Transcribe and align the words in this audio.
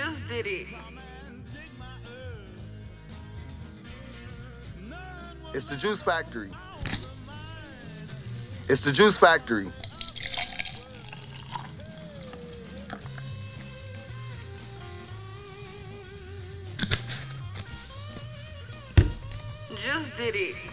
Just 0.00 0.28
did 0.28 0.46
it. 0.46 0.66
It's 5.52 5.68
the 5.68 5.76
Juice 5.76 6.02
Factory. 6.02 6.50
It's 8.66 8.82
the 8.82 8.92
Juice 8.92 9.18
Factory. 9.18 9.70
Just 19.84 20.16
did 20.16 20.34
it. 20.34 20.69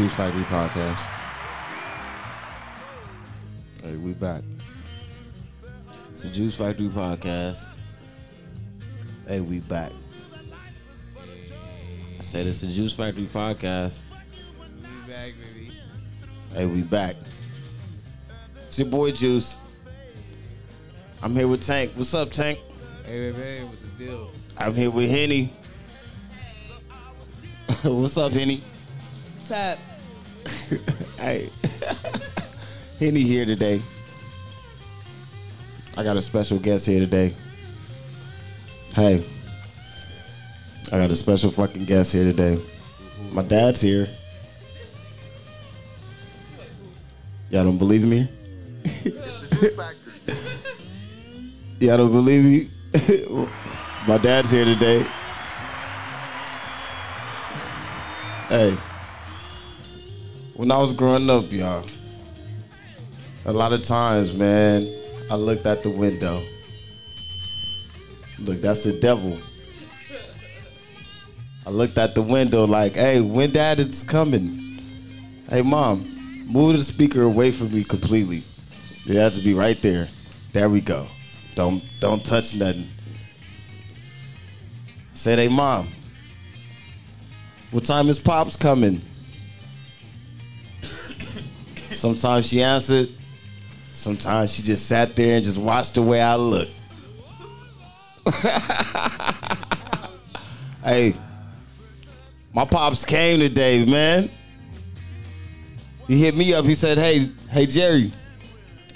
It's 0.00 0.16
the 0.16 0.16
Juice 0.16 0.16
Factory 0.16 0.44
Podcast. 0.44 1.06
Hey, 3.82 3.96
we 3.96 4.12
back. 4.12 4.42
It's 6.10 6.22
the 6.22 6.30
Juice 6.30 6.56
Factory 6.56 6.88
Podcast. 6.88 7.68
Hey, 9.28 9.42
we 9.42 9.60
back. 9.60 9.92
I 12.18 12.22
said 12.22 12.46
it's 12.46 12.62
the 12.62 12.68
Juice 12.68 12.94
Factory 12.94 13.26
Podcast. 13.26 14.00
We 14.62 15.12
back, 15.12 15.34
baby. 15.36 15.72
Hey, 16.54 16.64
we 16.64 16.80
back. 16.80 17.16
It's 18.68 18.78
your 18.78 18.88
boy 18.88 19.12
Juice. 19.12 19.58
I'm 21.22 21.32
here 21.32 21.46
with 21.46 21.60
Tank. 21.60 21.92
What's 21.94 22.14
up, 22.14 22.30
Tank? 22.30 22.58
Hey, 23.04 23.32
baby, 23.32 23.42
hey, 23.42 23.64
what's 23.64 23.82
the 23.82 23.88
deal? 24.02 24.30
I'm 24.56 24.74
here 24.74 24.90
with 24.90 25.10
Henny. 25.10 25.52
What's 27.82 28.16
up, 28.16 28.32
Henny? 28.32 28.62
Tap. 29.44 29.78
Hey, 31.20 31.50
Henny 32.98 33.20
here 33.20 33.44
today. 33.44 33.82
I 35.94 36.02
got 36.02 36.16
a 36.16 36.22
special 36.22 36.58
guest 36.58 36.86
here 36.86 36.98
today. 36.98 37.34
Hey, 38.94 39.22
I 40.86 40.98
got 40.98 41.10
a 41.10 41.14
special 41.14 41.50
fucking 41.50 41.84
guest 41.84 42.14
here 42.14 42.24
today. 42.24 42.58
My 43.32 43.42
dad's 43.42 43.82
here. 43.82 44.08
Y'all 47.50 47.64
don't 47.64 47.76
believe 47.76 48.08
me? 48.08 48.26
Y'all 51.80 51.98
don't 51.98 52.12
believe 52.12 52.44
me? 52.44 52.70
My 54.08 54.16
dad's 54.16 54.50
here 54.50 54.64
today. 54.64 55.02
Hey, 58.48 58.74
when 60.60 60.70
I 60.70 60.76
was 60.76 60.92
growing 60.92 61.30
up, 61.30 61.50
y'all, 61.50 61.86
a 63.46 63.50
lot 63.50 63.72
of 63.72 63.82
times, 63.82 64.34
man, 64.34 64.94
I 65.30 65.34
looked 65.34 65.64
at 65.64 65.82
the 65.82 65.88
window. 65.88 66.44
Look, 68.38 68.60
that's 68.60 68.84
the 68.84 68.92
devil. 68.92 69.38
I 71.64 71.70
looked 71.70 71.96
at 71.96 72.14
the 72.14 72.20
window 72.20 72.66
like, 72.66 72.96
hey, 72.96 73.22
when 73.22 73.52
dad 73.52 73.80
is 73.80 74.02
coming? 74.02 74.82
Hey, 75.48 75.62
mom, 75.62 76.44
move 76.46 76.76
the 76.76 76.82
speaker 76.82 77.22
away 77.22 77.52
from 77.52 77.72
me 77.72 77.82
completely. 77.82 78.42
It 79.06 79.14
has 79.14 79.38
to 79.38 79.42
be 79.42 79.54
right 79.54 79.80
there. 79.80 80.08
There 80.52 80.68
we 80.68 80.82
go. 80.82 81.06
Don't 81.54 81.82
don't 82.00 82.22
touch 82.22 82.54
nothing. 82.54 82.86
Said, 85.14 85.38
hey 85.38 85.48
mom, 85.48 85.88
what 87.70 87.86
time 87.86 88.10
is 88.10 88.18
pops 88.18 88.56
coming? 88.56 89.00
Sometimes 92.00 92.48
she 92.48 92.62
answered. 92.62 93.10
Sometimes 93.92 94.54
she 94.54 94.62
just 94.62 94.86
sat 94.86 95.14
there 95.14 95.36
and 95.36 95.44
just 95.44 95.58
watched 95.58 95.96
the 95.96 96.00
way 96.00 96.22
I 96.22 96.34
look. 96.34 96.66
hey, 100.82 101.14
my 102.54 102.64
pops 102.64 103.04
came 103.04 103.38
today, 103.38 103.84
man. 103.84 104.30
He 106.06 106.18
hit 106.22 106.34
me 106.38 106.54
up. 106.54 106.64
He 106.64 106.74
said, 106.74 106.96
"Hey, 106.96 107.26
hey 107.50 107.66
Jerry, 107.66 108.10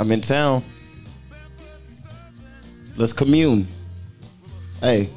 I'm 0.00 0.10
in 0.10 0.22
town. 0.22 0.64
Let's 2.97 3.12
commune." 3.12 3.69
Hey, 4.81 5.10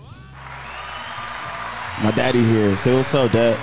my 2.04 2.12
daddy 2.12 2.44
here. 2.44 2.76
Say 2.76 2.94
what's 2.94 3.16
up, 3.16 3.32
dad. 3.32 3.56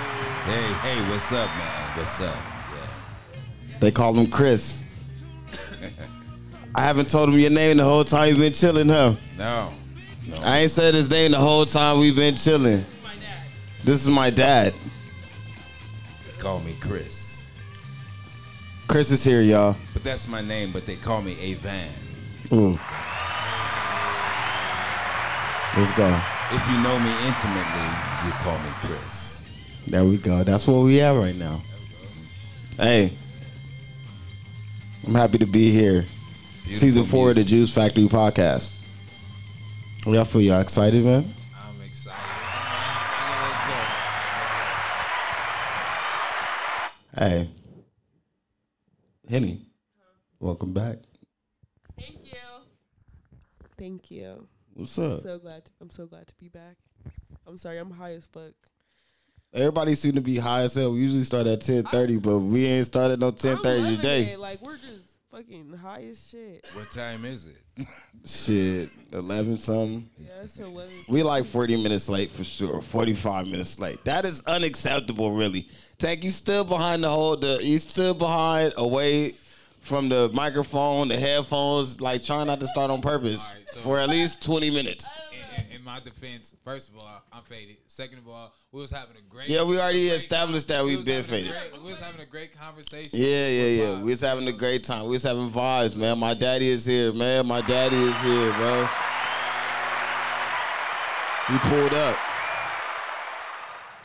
Hey, 0.45 0.73
hey, 0.81 1.11
what's 1.11 1.31
up, 1.31 1.47
man? 1.47 1.97
What's 1.97 2.19
up? 2.21 2.54
They 3.79 3.91
call 3.91 4.13
him 4.13 4.29
Chris. 4.29 4.83
I 6.73 6.81
haven't 6.81 7.09
told 7.09 7.29
him 7.29 7.39
your 7.39 7.51
name 7.51 7.77
the 7.77 7.83
whole 7.83 8.03
time 8.03 8.29
you've 8.29 8.39
been 8.39 8.53
chilling, 8.53 8.89
huh? 8.89 9.15
No, 9.37 9.71
no. 10.27 10.37
I 10.43 10.59
ain't 10.59 10.71
said 10.71 10.93
his 10.93 11.09
name 11.09 11.31
the 11.31 11.39
whole 11.39 11.65
time 11.65 11.99
we've 11.99 12.15
been 12.15 12.35
chilling. 12.35 12.83
This 13.83 14.01
is 14.01 14.09
my 14.09 14.29
dad. 14.29 14.73
They 16.25 16.37
call 16.37 16.59
me 16.59 16.75
Chris. 16.79 17.45
Chris 18.87 19.11
is 19.11 19.23
here, 19.23 19.41
y'all. 19.41 19.77
But 19.93 20.03
that's 20.03 20.27
my 20.27 20.41
name, 20.41 20.71
but 20.71 20.85
they 20.85 20.95
call 20.95 21.21
me 21.21 21.35
Avan. 21.35 21.87
Ooh. 22.51 22.79
Let's 25.77 25.91
go. 25.91 26.07
If 26.51 26.67
you 26.69 26.77
know 26.81 26.99
me 26.99 27.11
intimately, 27.27 27.89
you 28.25 28.31
call 28.33 28.57
me 28.59 28.69
Chris. 28.79 29.43
There 29.87 30.03
we 30.03 30.17
go. 30.17 30.43
That's 30.43 30.67
what 30.67 30.83
we 30.83 30.97
have 30.97 31.15
right 31.15 31.35
now. 31.35 31.61
Hey, 32.77 33.11
I'm 35.05 35.13
happy 35.13 35.37
to 35.37 35.45
be 35.45 35.69
here. 35.69 36.03
Beautiful 36.63 36.79
Season 36.79 37.03
four 37.03 37.29
of 37.29 37.35
the. 37.35 37.43
Juice 37.43 37.71
Factory 37.71 38.05
podcast. 38.05 38.71
Y'all 40.07 40.25
feel 40.25 40.41
y'all 40.41 40.61
excited, 40.61 41.05
man? 41.05 41.31
I'm 41.55 41.81
excited. 41.81 42.19
Hey, 47.15 47.49
Henny, 49.29 49.61
welcome 50.39 50.73
back. 50.73 50.97
Thank 51.99 52.17
you. 52.23 52.39
Thank 53.77 54.09
you. 54.09 54.47
What's 54.73 54.97
up? 54.97 55.21
So 55.21 55.37
glad. 55.37 55.69
I'm 55.81 55.91
so 55.91 56.07
glad 56.07 56.25
to 56.27 56.33
be 56.35 56.49
back. 56.49 56.77
I'm 57.45 57.57
sorry. 57.57 57.77
I'm 57.77 57.91
high 57.91 58.13
as 58.13 58.25
fuck. 58.25 58.53
Everybody 59.53 59.95
seem 59.95 60.13
to 60.13 60.21
be 60.21 60.37
high 60.37 60.61
as 60.61 60.75
hell. 60.75 60.91
We 60.93 60.99
usually 60.99 61.23
start 61.23 61.47
at 61.47 61.61
ten 61.61 61.83
thirty, 61.83 62.17
but 62.17 62.39
we 62.39 62.65
ain't 62.65 62.85
started 62.85 63.19
no 63.19 63.31
ten 63.31 63.55
I'm 63.57 63.63
thirty 63.63 63.81
loving 63.83 63.95
today. 63.97 64.35
Like 64.35 64.61
we're 64.61 64.77
just 64.77 65.15
fucking 65.31 65.73
high 65.81 66.03
as 66.09 66.27
shit. 66.29 66.65
What 66.73 66.91
time 66.91 67.23
is 67.25 67.47
it? 67.47 67.57
Shit, 68.25 68.89
eleven 69.13 69.57
something. 69.57 70.09
Yeah, 70.17 70.29
it's 70.43 70.59
eleven. 70.59 70.91
We 71.07 71.21
like 71.23 71.45
forty 71.45 71.81
minutes 71.81 72.09
late 72.09 72.31
for 72.31 72.43
sure. 72.43 72.81
Forty 72.81 73.13
five 73.13 73.45
minutes 73.47 73.77
late. 73.79 74.03
That 74.03 74.25
is 74.25 74.41
unacceptable, 74.47 75.31
really. 75.31 75.69
Tank, 75.99 76.23
you 76.23 76.31
still 76.31 76.63
behind 76.63 77.03
the 77.03 77.09
whole. 77.09 77.37
The 77.37 77.59
you 77.61 77.77
still 77.77 78.13
behind, 78.15 78.73
away 78.77 79.33
from 79.79 80.09
the 80.09 80.31
microphone, 80.33 81.07
the 81.07 81.17
headphones. 81.17 82.01
Like 82.01 82.23
trying 82.23 82.47
not 82.47 82.59
to 82.61 82.67
start 82.67 82.89
on 82.91 83.01
purpose 83.01 83.47
All 83.47 83.55
right, 83.55 83.69
so- 83.69 83.79
for 83.81 83.99
at 83.99 84.09
least 84.09 84.43
twenty 84.43 84.71
minutes. 84.71 85.07
My 85.85 85.99
defense, 85.99 86.55
first 86.63 86.89
of 86.89 86.97
all, 86.97 87.21
I'm 87.31 87.43
faded. 87.43 87.77
Second 87.87 88.17
of 88.17 88.27
all, 88.27 88.51
we 88.71 88.81
was 88.81 88.89
having 88.89 89.17
a 89.17 89.21
great. 89.29 89.49
Yeah, 89.49 89.63
we 89.63 89.79
already 89.79 90.07
established 90.07 90.67
that 90.69 90.83
we 90.83 90.95
we've 90.95 91.05
been 91.05 91.21
faded. 91.23 91.51
great- 91.51 91.83
We 91.83 91.91
was 91.91 91.99
having 91.99 92.21
a 92.21 92.25
great 92.25 92.57
conversation. 92.59 93.11
Yeah, 93.13 93.47
yeah, 93.47 93.65
yeah. 93.67 93.89
With 93.91 94.01
We 94.01 94.09
was 94.09 94.21
having 94.21 94.47
a 94.47 94.51
great 94.51 94.83
time. 94.83 95.03
We 95.03 95.09
was 95.11 95.21
having 95.21 95.51
vibes, 95.51 95.95
man. 95.95 96.17
My 96.17 96.33
daddy 96.33 96.69
is 96.69 96.87
here, 96.87 97.13
man. 97.13 97.45
My 97.45 97.61
daddy 97.61 97.97
is 97.97 98.19
here, 98.23 98.51
bro. 98.53 98.89
He 101.49 101.57
pulled 101.69 101.93
up. 101.93 102.17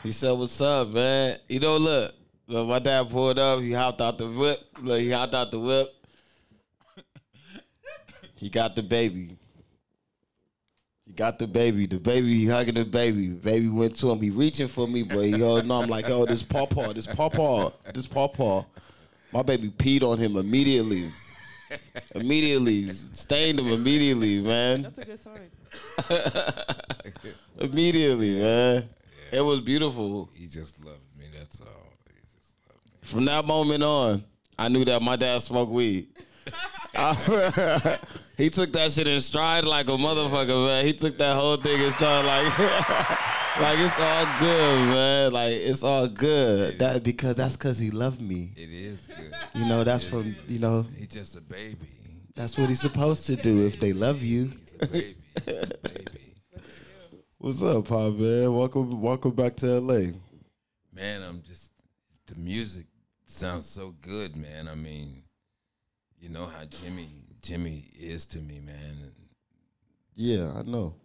He 0.03 0.11
said, 0.11 0.33
"What's 0.33 0.61
up, 0.61 0.89
man?" 0.89 1.37
You 1.47 1.61
know, 1.61 1.77
look, 1.77 2.13
look, 2.45 2.67
my 2.67 2.77
dad 2.77 3.09
pulled 3.09 3.39
up. 3.39 3.59
He 3.59 3.71
hopped 3.71 4.01
out 4.01 4.19
the 4.19 4.29
whip. 4.29 4.59
Look, 4.81 4.99
he 4.99 5.09
hopped 5.09 5.33
out 5.33 5.49
the 5.49 5.59
whip. 5.59 5.91
He 8.35 8.49
got 8.49 8.75
the 8.75 8.83
baby. 8.83 9.37
He 11.11 11.15
got 11.15 11.37
the 11.39 11.45
baby. 11.45 11.87
The 11.87 11.99
baby, 11.99 12.39
he 12.39 12.47
hugging 12.47 12.75
the 12.75 12.85
baby. 12.85 13.27
Baby 13.27 13.67
went 13.67 13.97
to 13.97 14.11
him. 14.11 14.21
He 14.21 14.29
reaching 14.29 14.69
for 14.69 14.87
me, 14.87 15.03
but 15.03 15.19
he 15.19 15.31
holding 15.31 15.69
on. 15.69 15.83
I'm 15.83 15.89
like, 15.89 16.05
oh, 16.07 16.25
this 16.25 16.41
pawpaw, 16.41 16.93
this 16.93 17.05
pawpaw, 17.05 17.71
this 17.93 18.07
pawpaw. 18.07 18.63
My 19.33 19.41
baby 19.41 19.71
peed 19.71 20.03
on 20.03 20.17
him 20.17 20.37
immediately. 20.37 21.11
immediately. 22.15 22.93
Stained 23.11 23.59
him 23.59 23.67
immediately, 23.73 24.39
man. 24.39 24.83
That's 24.83 24.99
a 24.99 25.05
good 25.05 25.19
sign. 25.19 25.49
Immediately, 27.59 28.39
man. 28.39 28.89
It 29.33 29.41
was 29.41 29.59
beautiful. 29.59 30.29
He 30.33 30.47
just 30.47 30.81
loved 30.81 31.01
me. 31.19 31.25
That's 31.37 31.59
all. 31.59 31.91
He 32.07 32.21
just 32.21 32.53
loved 32.69 32.85
me. 32.85 32.91
From 33.01 33.25
that 33.25 33.45
moment 33.45 33.83
on, 33.83 34.23
I 34.57 34.69
knew 34.69 34.85
that 34.85 35.01
my 35.01 35.17
dad 35.17 35.41
smoked 35.41 35.73
weed. 35.73 36.07
he 38.41 38.49
took 38.49 38.73
that 38.73 38.91
shit 38.91 39.07
in 39.07 39.21
stride 39.21 39.65
like 39.65 39.87
a 39.87 39.91
motherfucker, 39.91 40.65
man. 40.65 40.83
He 40.83 40.93
took 40.93 41.15
that 41.19 41.35
whole 41.35 41.57
thing 41.57 41.79
in 41.79 41.91
stride 41.91 42.25
like 42.25 42.59
like 43.59 43.77
it's 43.79 43.99
all 43.99 44.25
good, 44.39 44.87
man. 44.87 45.33
Like 45.33 45.53
it's 45.53 45.83
all 45.83 46.07
good. 46.07 46.79
That 46.79 47.03
because 47.03 47.35
that's 47.35 47.55
because 47.55 47.77
he 47.77 47.91
loved 47.91 48.19
me. 48.19 48.51
It 48.55 48.69
is 48.71 49.05
good. 49.05 49.31
You 49.53 49.67
know, 49.67 49.83
that's 49.83 50.03
from 50.03 50.35
you 50.47 50.57
know, 50.57 50.87
He's 50.97 51.09
just 51.09 51.35
a 51.35 51.41
baby. 51.41 51.87
that's 52.35 52.57
what 52.57 52.69
he's 52.69 52.81
supposed 52.81 53.27
to 53.27 53.35
do 53.35 53.63
if 53.65 53.79
they 53.79 53.93
love 53.93 54.23
you. 54.23 54.45
He's 54.47 54.73
a 54.81 54.87
baby. 54.87 55.15
He's 55.45 55.53
a 55.53 55.77
baby. 55.83 56.35
What's 57.37 57.61
up, 57.61 57.87
Pop 57.87 58.13
man? 58.15 58.53
Welcome, 58.53 59.01
welcome 59.01 59.31
back 59.31 59.55
to 59.57 59.67
LA. 59.79 60.13
Man, 60.93 61.21
I'm 61.21 61.43
just 61.47 61.73
the 62.25 62.35
music 62.39 62.87
sounds 63.25 63.67
so 63.67 63.93
good, 64.01 64.35
man. 64.35 64.67
I 64.67 64.75
mean, 64.75 65.21
you 66.19 66.29
know 66.29 66.47
how 66.47 66.63
Jimi 66.63 67.07
Jimi 67.41 67.85
is 67.99 68.25
to 68.25 68.39
me, 68.39 68.59
man. 68.59 69.11
Yeah, 70.15 70.51
I 70.55 70.63
know. 70.63 70.95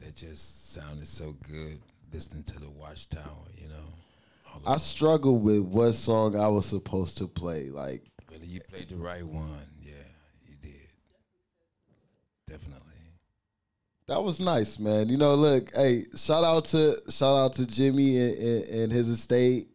That 0.00 0.14
just 0.14 0.72
sounded 0.72 1.06
so 1.06 1.34
good 1.50 1.80
listening 2.12 2.44
to 2.44 2.58
the 2.58 2.70
Watchtower, 2.70 3.22
you 3.56 3.68
know. 3.68 3.74
I 4.66 4.76
struggled 4.78 5.44
with 5.44 5.62
what 5.62 5.92
song 5.92 6.36
I 6.36 6.48
was 6.48 6.66
supposed 6.66 7.18
to 7.18 7.28
play. 7.28 7.68
Like, 7.70 8.02
but 8.26 8.42
you 8.46 8.60
played 8.68 8.88
the 8.88 8.96
right 8.96 9.24
one. 9.26 9.66
Yeah, 9.82 9.92
you 10.46 10.56
did. 10.60 10.88
Definitely. 12.48 12.80
that 14.06 14.22
was 14.22 14.40
nice, 14.40 14.78
man. 14.78 15.08
You 15.08 15.18
know, 15.18 15.34
look, 15.34 15.74
hey, 15.74 16.04
shout 16.16 16.44
out 16.44 16.64
to 16.66 16.96
shout 17.10 17.36
out 17.36 17.52
to 17.54 17.62
Jimi 17.62 18.16
and, 18.18 18.38
and, 18.38 18.80
and 18.82 18.92
his 18.92 19.08
estate, 19.08 19.68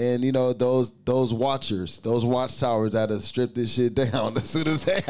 and 0.00 0.24
you 0.24 0.32
know 0.32 0.52
those 0.52 0.92
those 1.04 1.32
watchers, 1.34 1.98
those 2.00 2.24
watchtowers 2.24 2.92
that 2.92 3.10
have 3.10 3.20
stripped 3.22 3.54
this 3.54 3.72
shit 3.72 3.94
down 4.12 4.36
as 4.36 4.48
soon 4.48 4.66
as 4.66 4.84
they 4.84 5.00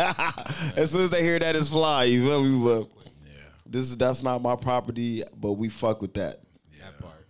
as 0.77 0.91
soon 0.91 1.03
as 1.03 1.11
they 1.11 1.23
hear 1.23 1.39
that 1.39 1.55
it's 1.57 1.69
fly. 1.71 2.05
You 2.05 2.27
feel 2.27 2.43
me? 2.45 2.65
But 2.65 2.89
Yeah. 3.25 3.33
this 3.67 3.83
is 3.83 3.97
that's 3.97 4.23
not 4.23 4.43
my 4.43 4.57
property, 4.57 5.23
but 5.37 5.53
we 5.53 5.69
fuck 5.69 6.01
with 6.03 6.15
that. 6.15 6.41
That 6.81 6.99
part. 6.99 7.25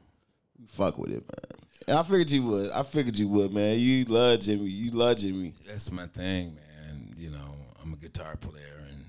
We 0.59 0.67
fuck 0.67 0.97
with 0.99 1.11
it, 1.11 1.25
man. 1.29 1.61
And 1.89 1.99
I 1.99 2.03
figured 2.03 2.31
you 2.31 2.45
would. 2.45 2.71
I 2.71 2.83
figured 2.83 3.19
you 3.19 3.29
would, 3.29 3.53
man. 3.53 3.79
You 3.79 4.05
love 4.05 4.41
Jimi. 4.41 4.71
You 4.71 4.91
love 4.93 5.17
Jimi. 5.17 5.53
That's 5.67 5.91
my 5.91 6.07
thing, 6.07 6.55
man. 6.55 7.15
You 7.17 7.31
know, 7.31 7.55
I'm 7.83 7.93
a 7.93 7.97
guitar 7.97 8.37
player 8.37 8.81
and 8.89 9.05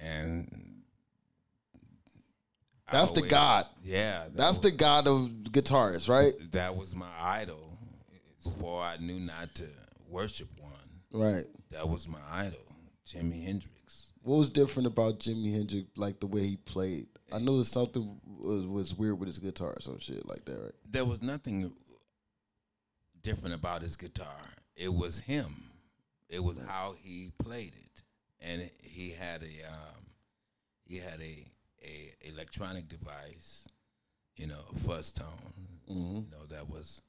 and 0.00 0.67
That's 2.90 3.10
the 3.10 3.22
God. 3.22 3.66
Yeah, 3.82 4.24
that 4.24 4.36
That's 4.36 4.58
was, 4.58 4.70
the 4.70 4.70
god 4.70 5.06
of 5.06 5.28
guitarists, 5.50 6.08
right? 6.08 6.32
that 6.52 6.76
was 6.76 6.94
my 6.94 7.10
idol 7.20 7.78
before 8.42 8.82
I 8.82 8.96
knew 8.98 9.20
not 9.20 9.54
to 9.56 9.64
worship 10.08 10.48
one. 10.60 10.72
Right. 11.12 11.44
That 11.70 11.88
was 11.88 12.08
my 12.08 12.20
idol, 12.32 12.60
Jimi 13.06 13.44
Hendrix. 13.44 14.14
What 14.22 14.38
was 14.38 14.50
different 14.50 14.86
about 14.86 15.20
Jimi 15.20 15.52
Hendrix, 15.52 15.86
like 15.96 16.20
the 16.20 16.26
way 16.26 16.46
he 16.46 16.56
played? 16.56 17.06
I 17.32 17.38
knew 17.38 17.62
something 17.64 18.18
was, 18.26 18.64
was 18.66 18.94
weird 18.94 19.18
with 19.18 19.28
his 19.28 19.38
guitar 19.38 19.74
or 19.76 19.80
some 19.80 19.98
shit 20.00 20.26
like 20.26 20.44
that, 20.46 20.60
right? 20.60 20.72
There 20.90 21.04
was 21.04 21.22
nothing 21.22 21.72
different 23.22 23.54
about 23.54 23.82
his 23.82 23.96
guitar. 23.96 24.40
It 24.76 24.92
was 24.92 25.20
him. 25.20 25.64
It 26.28 26.42
was 26.42 26.56
how 26.66 26.94
he 26.98 27.32
played 27.38 27.74
it, 27.74 28.02
and 28.40 28.70
he 28.82 29.10
had 29.10 29.42
a 29.42 29.70
um, 29.70 30.04
he 30.84 30.98
had 30.98 31.20
a 31.20 31.46
a 31.82 32.12
electronic 32.28 32.88
device, 32.88 33.66
you 34.36 34.46
know, 34.46 34.60
a 34.74 34.78
fuzz 34.80 35.12
tone, 35.12 35.26
Mm-hmm. 35.90 36.16
you 36.16 36.26
know, 36.30 36.44
that 36.50 36.68
was 36.68 37.00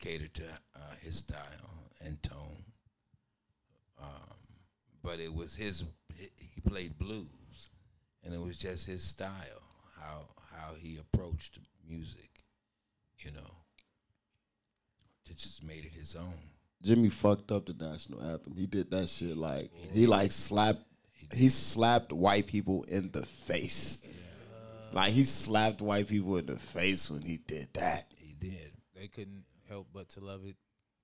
catered 0.00 0.34
to 0.34 0.42
uh, 0.74 0.78
his 1.00 1.16
style 1.18 1.70
and 2.04 2.20
tone. 2.24 2.64
Um, 4.02 4.36
but 5.02 5.20
it 5.20 5.32
was 5.32 5.54
his. 5.54 5.84
He 6.16 6.60
played 6.68 6.98
blues, 6.98 7.70
and 8.24 8.34
it 8.34 8.40
was 8.40 8.58
just 8.58 8.86
his 8.86 9.02
style, 9.02 9.62
how 9.98 10.22
how 10.56 10.74
he 10.78 10.98
approached 10.98 11.58
music, 11.88 12.30
you 13.20 13.30
know. 13.30 13.54
It 15.30 15.36
just 15.36 15.62
made 15.62 15.84
it 15.84 15.92
his 15.94 16.16
own. 16.16 16.34
Jimi 16.84 17.12
fucked 17.12 17.52
up 17.52 17.66
the 17.66 17.74
national 17.74 18.22
anthem. 18.22 18.54
He 18.56 18.66
did 18.66 18.90
that 18.90 19.08
shit 19.08 19.36
like 19.36 19.70
he 19.92 20.06
like 20.06 20.32
slapped. 20.32 20.82
He 21.32 21.48
slapped 21.48 22.12
white 22.12 22.46
people 22.46 22.84
in 22.84 23.10
the 23.12 23.24
face. 23.24 23.98
Like 24.92 25.12
he 25.12 25.24
slapped 25.24 25.80
white 25.80 26.08
people 26.08 26.36
in 26.38 26.46
the 26.46 26.58
face 26.58 27.10
when 27.10 27.22
he 27.22 27.38
did 27.46 27.68
that. 27.74 28.06
He 28.16 28.32
did. 28.34 28.72
They 28.98 29.06
couldn't 29.06 29.44
help 29.68 29.88
but 29.92 30.08
to 30.10 30.20
love 30.20 30.44
it. 30.46 30.56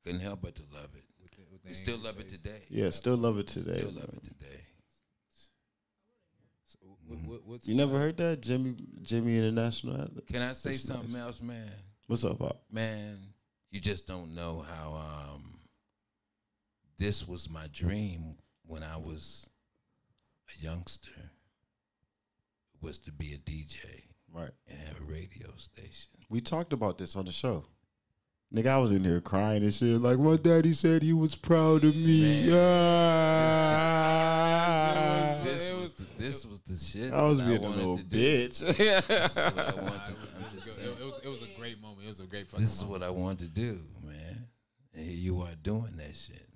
Couldn't 0.04 0.20
help 0.20 0.42
but 0.42 0.56
to 0.56 0.62
love 0.74 0.88
it. 0.94 1.04
With 1.22 1.30
the, 1.32 1.42
with 1.52 1.62
the 1.62 1.68
We 1.68 1.74
still 1.74 1.98
love 1.98 2.18
it 2.18 2.28
today. 2.28 2.62
Yeah, 2.68 2.90
still 2.90 3.16
love 3.16 3.38
it 3.38 3.46
today. 3.46 3.78
Still 3.78 3.92
love 3.92 4.08
man. 4.08 4.20
it 4.22 4.24
today. 4.24 4.60
So, 6.66 6.78
what, 7.06 7.18
what, 7.20 7.46
what's 7.46 7.68
You 7.68 7.76
never 7.76 7.98
heard 7.98 8.16
that 8.16 8.40
Jimi 8.40 8.74
Jimi 9.02 9.38
in 9.38 9.42
the 9.42 9.52
national 9.52 9.96
anthem? 9.96 10.22
Can 10.26 10.42
I 10.42 10.52
say 10.52 10.70
That's 10.70 10.82
something 10.82 11.12
nice. 11.12 11.22
else, 11.22 11.40
man? 11.40 11.70
What's 12.08 12.24
up, 12.24 12.38
Pop? 12.38 12.60
Man, 12.70 13.18
you 13.70 13.80
just 13.80 14.06
don't 14.06 14.34
know 14.34 14.64
how 14.68 14.94
um, 15.34 15.58
this 16.98 17.26
was 17.26 17.48
my 17.48 17.68
dream 17.72 18.36
when 18.64 18.82
I 18.82 18.96
was 18.96 19.48
a 20.54 20.58
youngster. 20.62 21.30
Was 22.82 22.98
to 22.98 23.12
be 23.12 23.32
a 23.32 23.38
DJ 23.38 24.04
Right. 24.32 24.50
and 24.68 24.78
have 24.80 25.00
a 25.00 25.04
radio 25.04 25.48
station. 25.56 26.10
We 26.28 26.40
talked 26.40 26.72
about 26.72 26.98
this 26.98 27.16
on 27.16 27.24
the 27.24 27.32
show. 27.32 27.64
Nigga, 28.54 28.68
I 28.68 28.78
was 28.78 28.92
in 28.92 29.02
here 29.02 29.20
crying 29.20 29.62
and 29.64 29.74
shit. 29.74 30.00
Like, 30.00 30.18
my 30.18 30.36
daddy 30.36 30.72
said 30.72 31.02
he 31.02 31.12
was 31.12 31.34
proud 31.34 31.84
of 31.84 31.96
me. 31.96 32.48
Ah. 34.06 35.40
This 35.42 35.72
was 35.72 35.92
the, 35.94 36.04
this 36.18 36.44
was 36.46 36.60
the 36.60 36.76
shit. 36.76 37.12
I 37.12 37.22
was 37.22 37.38
that 37.38 37.46
being 37.48 37.64
a 37.64 37.68
little 37.68 37.98
bitch. 37.98 38.60
This 38.60 38.62
is 38.62 39.36
what 39.36 39.58
I 39.58 39.74
wanted 39.82 40.06
to. 40.06 40.14
It 40.78 41.04
was, 41.04 41.18
a- 41.18 41.22
it, 41.26 41.28
was, 41.30 41.42
a 41.42 41.58
great 41.58 41.80
moment. 41.80 42.04
It 42.04 42.08
was 42.08 42.20
a 42.20 42.26
great 42.26 42.46
fucking 42.48 42.62
This 42.62 42.72
is 42.74 42.82
moment. 42.82 43.00
what 43.00 43.06
I 43.08 43.10
wanted 43.10 43.38
to 43.54 43.60
do, 43.60 43.78
man. 44.04 44.46
And 44.94 45.04
here 45.04 45.14
you 45.16 45.40
are 45.42 45.54
doing 45.62 45.96
that 45.96 46.14
shit, 46.14 46.42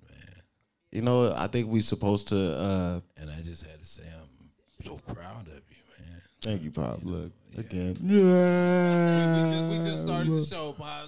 You 0.91 1.01
know, 1.01 1.33
I 1.35 1.47
think 1.47 1.67
we're 1.67 1.81
supposed 1.81 2.27
to. 2.29 2.35
uh 2.37 2.99
And 3.17 3.29
I 3.29 3.41
just 3.41 3.63
had 3.65 3.79
to 3.79 3.85
say 3.85 4.03
I'm 4.13 4.49
so 4.83 4.97
proud 5.13 5.47
of 5.47 5.53
you, 5.69 5.83
man. 5.99 6.21
Thank 6.41 6.63
you, 6.63 6.71
Pop. 6.71 6.99
Look 7.03 7.31
again. 7.57 7.97
We 8.01 8.19
just, 8.19 9.83
we 9.83 9.89
just 9.89 10.01
started 10.03 10.31
the 10.33 10.45
show, 10.45 10.73
Pop. 10.73 11.07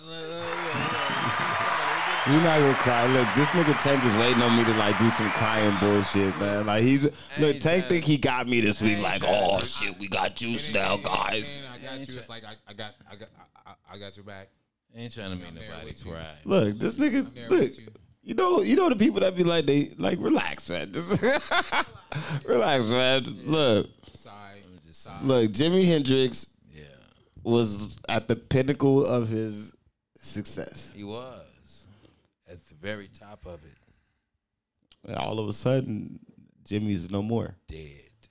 We're 2.25 2.41
not 2.41 2.57
gonna 2.59 2.74
cry. 2.75 3.06
Look, 3.07 3.27
this 3.35 3.50
nigga 3.50 3.83
Tank 3.83 4.01
is 4.06 4.15
waiting 4.15 4.41
on 4.41 4.56
me 4.57 4.63
to 4.63 4.74
like 4.75 4.97
do 4.97 5.09
some 5.09 5.30
crying 5.31 5.75
bullshit, 5.81 6.38
man. 6.39 6.65
Like 6.65 6.81
he's 6.83 7.03
look, 7.03 7.13
Tank 7.38 7.62
trying- 7.62 7.81
think 7.89 8.06
he 8.06 8.18
got 8.18 8.47
me 8.47 8.62
this 8.62 8.81
week. 8.81 8.94
ain't 8.94 9.01
Like, 9.01 9.24
oh 9.25 9.59
to- 9.59 9.65
shit, 9.65 10.00
we 10.00 10.07
got 10.07 10.33
juice 10.35 10.68
And- 10.68 10.75
now, 10.75 10.94
and- 10.95 11.04
guys. 11.04 11.61
and 11.61 11.68
I 11.68 11.97
got 11.97 12.07
you. 12.07 12.16
It's 12.18 12.30
like 12.30 12.45
I, 12.45 12.54
I 12.66 12.73
got, 12.73 12.94
I 13.11 13.16
got, 13.18 13.28
I, 13.66 13.71
I, 13.71 13.95
I 13.95 13.97
got 13.99 14.16
your 14.16 14.23
back. 14.25 14.47
I 14.95 14.99
ain't 15.02 15.13
trying 15.13 15.31
to 15.37 15.44
make 15.44 15.54
nobody 15.54 15.94
cry. 16.02 16.35
Look, 16.45 16.75
this 16.78 16.97
nigga's 16.97 17.28
I'm 17.28 17.33
there 17.33 17.49
look. 17.49 17.71
With 18.25 18.37
you. 18.39 18.45
You 18.45 18.51
know, 18.57 18.61
you 18.61 18.75
know 18.75 18.89
the 18.89 18.95
people 18.95 19.19
that 19.21 19.35
be 19.35 19.44
like 19.44 19.65
they 19.65 19.89
like 19.97 20.19
relax, 20.21 20.69
man. 20.69 20.92
Just 20.94 21.21
relax, 22.45 22.85
man. 22.85 23.23
Look, 23.45 23.89
Sorry. 24.15 24.61
I'm 24.63 24.80
just 24.85 25.03
Sorry. 25.03 25.23
look. 25.23 25.51
Jimi 25.51 25.85
Hendrix 25.85 26.47
Yeah, 26.71 26.83
was 27.44 27.97
at 28.09 28.27
the 28.27 28.35
pinnacle 28.35 29.06
of 29.06 29.27
his 29.30 29.73
success. 30.21 30.94
he 30.95 31.03
was 31.03 31.87
at 32.49 32.59
the 32.68 32.75
very 32.75 33.07
top 33.07 33.45
of 33.45 33.59
it, 33.65 33.77
And 35.07 35.18
all 35.18 35.39
of 35.39 35.47
a 35.49 35.53
sudden, 35.53 36.19
Jimi's 36.65 37.09
no 37.11 37.21
more. 37.21 37.56
dead. 37.68 37.80
Is 37.80 38.30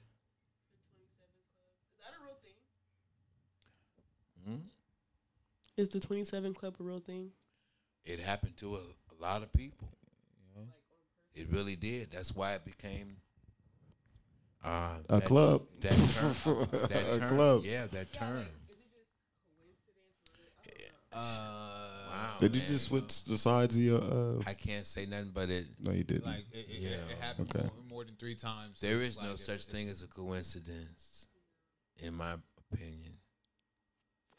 that 2.01 2.13
a 2.19 2.25
real 2.25 2.37
thing? 2.43 2.55
Hmm? 4.47 4.61
Is 5.77 5.89
the 5.91 6.01
27 6.01 6.55
Club 6.55 6.75
a 6.81 6.83
real 6.83 7.01
thing? 7.01 7.31
It 8.05 8.21
happened 8.21 8.57
to 8.59 8.77
a, 8.77 8.81
a 9.23 9.25
lot 9.25 9.43
of 9.43 9.53
people. 9.53 9.89
It 11.35 11.47
really 11.51 11.77
did. 11.77 12.11
That's 12.13 12.35
why 12.37 12.53
it 12.55 12.65
became 12.65 13.17
uh, 14.65 14.97
A 15.09 15.15
that- 15.17 15.25
club. 15.25 15.63
That 15.81 15.93
term. 15.93 16.67
that 16.91 17.23
A 17.23 17.27
club. 17.29 17.63
Yeah, 17.65 17.87
that 17.93 18.13
term. 18.13 18.45
Uh, 21.13 21.89
Wow. 22.13 22.37
Did 22.41 22.55
you 22.55 22.61
man. 22.61 22.71
just 22.71 22.85
switch 22.87 23.25
the 23.25 23.39
sides 23.39 23.75
of 23.75 23.81
your? 23.83 24.01
Uh, 24.01 24.43
I 24.47 24.53
can't 24.53 24.87
say 24.87 25.07
nothing, 25.07 25.31
but 25.35 25.49
it. 25.49 25.67
no, 25.81 25.91
you 25.93 26.05
didn't. 26.05 26.27
like 26.27 26.45
it, 26.53 26.67
it, 26.69 26.81
Yeah. 26.81 26.89
it, 26.91 27.01
it 27.11 27.19
happened 27.21 27.51
Okay. 27.57 27.65
more, 27.65 27.85
more 27.89 28.05
than 28.05 28.15
three 28.17 28.35
times. 28.35 28.81
There 28.81 29.01
It's 29.01 29.17
is 29.17 29.23
no 29.23 29.31
like 29.31 29.39
such 29.39 29.55
it's- 29.61 29.65
thing 29.65 29.89
as 29.89 30.03
a 30.03 30.07
coincidence, 30.09 31.27
in 31.99 32.13
my 32.15 32.35
opinion. 32.71 33.15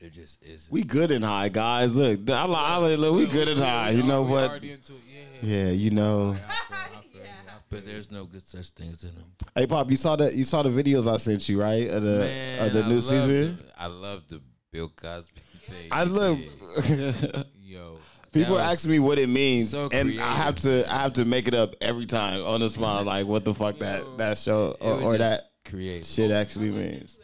There 0.04 0.10
just 0.10 0.44
isn't. 0.44 0.70
we 0.70 0.84
good 0.84 1.12
and 1.14 1.24
high, 1.24 1.48
guys. 1.48 1.96
Look, 1.96 2.30
I, 2.30 2.44
I, 2.46 2.76
I, 2.76 2.96
look, 2.96 3.16
we 3.16 3.26
good 3.26 3.48
and 3.48 3.58
high. 3.62 3.92
You 3.92 4.04
know 4.04 4.24
what? 4.24 4.50
already 4.50 4.74
into 4.74 4.92
it. 4.92 5.00
Yeah. 5.42 5.56
Yeah, 5.68 5.72
you 5.72 5.92
know. 5.92 6.32
I 6.32 6.36
feel, 6.36 6.78
I 6.78 7.02
feel, 7.14 7.22
you, 7.22 7.28
I 7.28 7.52
feel 7.52 7.60
but 7.70 7.86
there's 7.86 8.12
no 8.12 8.26
good 8.26 8.46
such 8.46 8.68
things 8.72 9.06
in 9.06 9.16
them. 9.16 9.24
Hey, 9.56 9.66
Pop, 9.66 9.90
you 9.90 9.96
saw 9.96 10.18
the 10.18 10.36
you 10.36 10.44
saw 10.44 10.62
the 10.62 10.68
videos 10.68 11.10
I 11.10 11.16
sent 11.16 11.48
you, 11.48 11.62
right? 11.62 11.90
Of 11.90 12.04
the 12.04 12.20
Man, 12.20 12.68
of 12.68 12.74
the 12.74 12.84
I 12.84 12.88
new 12.90 12.96
love 12.96 13.04
season. 13.06 13.56
the- 13.56 13.64
I 13.78 13.88
love 13.88 14.24
the 14.28 14.42
Bill 14.74 14.90
Cosby 14.90 15.32
thing. 15.70 15.88
I 15.90 16.04
love. 16.04 16.38
Yo, 17.64 17.98
People 18.34 18.60
ask 18.60 18.86
me 18.86 19.00
what 19.00 19.18
it 19.20 19.30
means, 19.30 19.70
so 19.70 19.88
and 19.94 20.20
I 20.20 20.36
have 20.36 20.56
to 20.56 20.84
I 20.94 20.98
have 20.98 21.14
to 21.14 21.24
make 21.24 21.48
it 21.48 21.54
up 21.54 21.76
every 21.80 22.08
time 22.08 22.44
on 22.44 22.60
the 22.60 22.70
spot. 22.70 23.06
Like, 23.06 23.26
what 23.26 23.46
the 23.46 23.54
fuck 23.54 23.78
that 23.80 24.18
that 24.18 24.38
show 24.38 24.76
or, 24.82 25.02
or 25.02 25.18
that 25.18 25.44
creative. 25.64 26.06
shit 26.06 26.30
actually 26.30 26.72
means. 26.72 27.18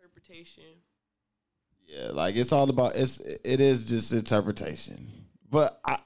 interpretation 0.00 0.64
interpretation. 0.64 0.64
Yeah, 1.98 2.10
like 2.12 2.36
it's 2.36 2.52
all 2.52 2.68
about 2.70 2.94
it's 2.96 3.18
it 3.20 3.60
is 3.60 3.84
just 3.84 4.12
interpretation. 4.12 5.10
But 5.50 5.80
I 5.84 5.98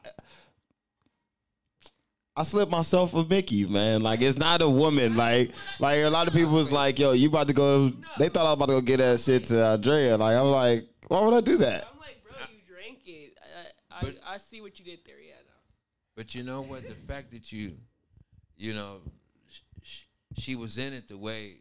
I 2.35 2.45
slipped 2.45 2.73
myself 2.73 3.13
with 3.13 3.29
Mickey, 3.29 3.67
man. 3.67 4.03
Like 4.03 4.23
it's 4.23 4.39
not 4.39 4.63
a 4.63 4.69
woman. 4.69 5.17
Like 5.17 5.51
like 5.81 5.99
a 5.99 6.09
lot 6.09 6.29
of 6.29 6.33
people 6.35 6.53
was 6.53 6.73
like, 6.73 6.99
yo, 6.99 7.13
you 7.13 7.29
about 7.29 7.49
to 7.49 7.55
go 7.55 7.91
they 8.19 8.29
thought 8.29 8.47
I 8.47 8.51
was 8.51 8.55
about 8.55 8.67
to 8.67 8.73
go 8.73 8.81
get 8.81 8.99
that 8.99 9.21
shit 9.21 9.45
to 9.45 9.63
Andrea. 9.65 10.17
Like 10.17 10.37
I'm 10.37 10.47
like, 10.47 10.87
why 11.09 11.21
would 11.25 11.35
I 11.35 11.41
do 11.43 11.59
that? 11.59 11.87
I'm 11.93 11.99
like, 11.99 12.23
bro, 12.25 12.33
you 12.51 12.61
drank 12.75 12.99
it. 13.07 13.37
I, 13.91 13.97
I, 13.97 14.01
But- 14.01 14.17
I, 14.27 14.35
I 14.35 14.39
see 14.39 14.61
what 14.63 14.79
you 14.79 14.85
did 14.85 15.01
there. 15.05 15.17
Yeah, 15.21 15.35
no. 15.47 15.53
But 16.17 16.35
you 16.35 16.43
know 16.43 16.63
what? 16.63 16.89
The 16.89 16.95
fact 17.07 17.33
that 17.33 17.53
you, 17.53 17.73
you 18.57 18.73
know, 18.73 19.01
sh- 19.51 19.61
sh- 19.83 20.03
she 20.39 20.57
was 20.57 20.79
in 20.79 20.95
it 20.95 21.09
the 21.09 21.19
way 21.19 21.57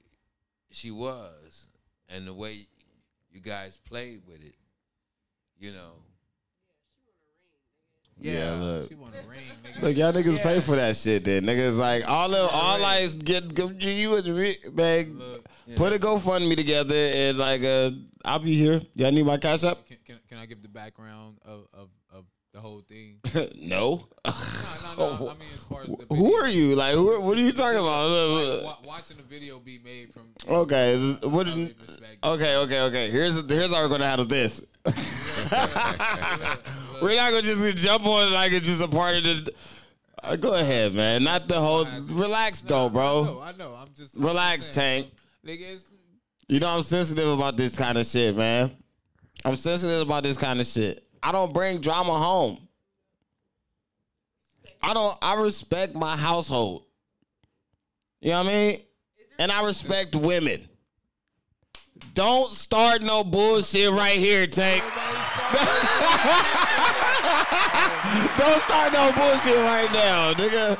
she 0.69 0.89
was, 0.91 1.67
and 2.07 2.25
the 2.25 2.33
way 2.33 2.67
you 3.31 3.39
guys 3.41 3.77
played 3.77 4.21
with 4.27 4.43
it, 4.43 4.55
you 5.57 5.71
know. 5.71 5.93
Yeah, 8.19 8.53
look. 8.53 8.87
She 8.87 8.95
want 8.95 9.15
a 9.15 9.27
ring, 9.27 9.39
nigga. 9.65 9.81
Look, 9.81 9.97
y'all 9.97 10.13
niggas 10.13 10.43
pay 10.43 10.59
for 10.61 10.75
that 10.75 10.95
shit 10.95 11.25
then. 11.25 11.43
Niggas 11.43 11.77
like 11.77 12.07
all 12.07 12.33
of 12.33 12.51
all 12.53 12.83
I 12.83 13.07
get 13.07 13.53
go- 13.55 13.71
you 13.79 14.15
and 14.15 14.37
me, 14.37 14.55
man. 14.73 15.17
Look, 15.17 15.47
Put 15.75 15.93
a 15.93 15.99
GoFundMe 15.99 16.55
together 16.55 16.93
and 16.93 17.37
like 17.37 17.63
uh 17.63 17.91
I'll 18.23 18.39
be 18.39 18.53
here. 18.53 18.81
Y'all 18.93 19.11
need 19.11 19.25
my 19.25 19.37
cash 19.37 19.63
up? 19.63 19.87
can, 19.87 19.97
can, 20.05 20.19
can 20.29 20.37
I 20.37 20.45
give 20.45 20.61
the 20.61 20.69
background 20.69 21.37
of, 21.43 21.65
of, 21.73 21.89
of 22.13 22.25
the 22.53 22.59
whole 22.59 22.81
thing? 22.81 23.19
no. 23.61 24.07
No, 24.25 24.33
no, 24.97 25.17
no. 25.17 25.29
I 25.29 25.33
mean, 25.33 25.47
as 25.53 25.63
far 25.63 25.81
as 25.83 25.87
the 25.87 26.05
Who 26.09 26.33
are 26.33 26.49
you? 26.49 26.75
Like, 26.75 26.95
who, 26.95 27.21
what 27.21 27.37
are 27.37 27.41
you 27.41 27.51
talking 27.51 27.79
about? 27.79 28.07
like, 28.09 28.85
watching 28.85 29.17
the 29.17 29.23
video 29.23 29.59
be 29.59 29.79
made 29.83 30.13
from. 30.13 30.33
Okay, 30.47 31.13
what? 31.23 31.47
Okay, 31.47 32.55
okay, 32.57 32.81
okay. 32.81 33.09
Here's 33.09 33.49
here's 33.49 33.73
how 33.73 33.81
we're 33.81 33.89
gonna 33.89 34.05
handle 34.07 34.25
this. 34.25 34.61
we're 37.01 37.15
not 37.15 37.31
gonna 37.31 37.41
just 37.41 37.77
jump 37.77 38.05
on 38.05 38.27
it 38.27 38.31
like 38.31 38.51
it's 38.51 38.67
just 38.67 38.81
a 38.81 38.87
part 38.87 39.15
of 39.15 39.23
the. 39.23 39.53
Uh, 40.23 40.35
go 40.35 40.53
ahead, 40.53 40.93
man. 40.93 41.23
Not 41.23 41.47
the 41.47 41.59
whole. 41.59 41.85
Relax, 42.09 42.61
though, 42.61 42.75
I 42.75 42.83
know, 42.83 42.89
bro. 42.89 43.41
I 43.43 43.51
know. 43.53 43.75
I'm 43.75 43.89
just. 43.95 44.15
I'm 44.15 44.23
Relax, 44.23 44.67
saying, 44.71 45.05
Tank. 45.05 45.13
Nigga, 45.59 45.83
You 46.47 46.59
know 46.59 46.67
I'm 46.69 46.83
sensitive 46.83 47.27
about 47.27 47.57
this 47.57 47.75
kind 47.77 47.97
of 47.97 48.05
shit, 48.05 48.35
man. 48.35 48.71
I'm 49.43 49.55
sensitive 49.55 50.01
about 50.01 50.21
this 50.23 50.37
kind 50.37 50.59
of 50.59 50.67
shit. 50.67 51.03
I 51.23 51.31
don't 51.31 51.53
bring 51.53 51.81
drama 51.81 52.13
home. 52.13 52.67
I 54.81 54.93
don't. 54.93 55.17
I 55.21 55.35
respect 55.35 55.95
my 55.95 56.15
household. 56.15 56.85
You 58.21 58.31
know 58.31 58.43
what 58.43 58.49
I 58.49 58.53
mean? 58.53 58.77
And 59.39 59.51
I 59.51 59.65
respect 59.65 60.15
women. 60.15 60.67
Don't 62.13 62.49
start 62.49 63.01
no 63.01 63.23
bullshit 63.23 63.91
right 63.91 64.17
here, 64.17 64.47
Tank. 64.47 64.83
Don't 68.37 68.59
start 68.61 68.91
no 68.93 69.11
bullshit 69.13 69.55
right 69.57 69.89
now, 69.93 70.33
nigga. 70.33 70.77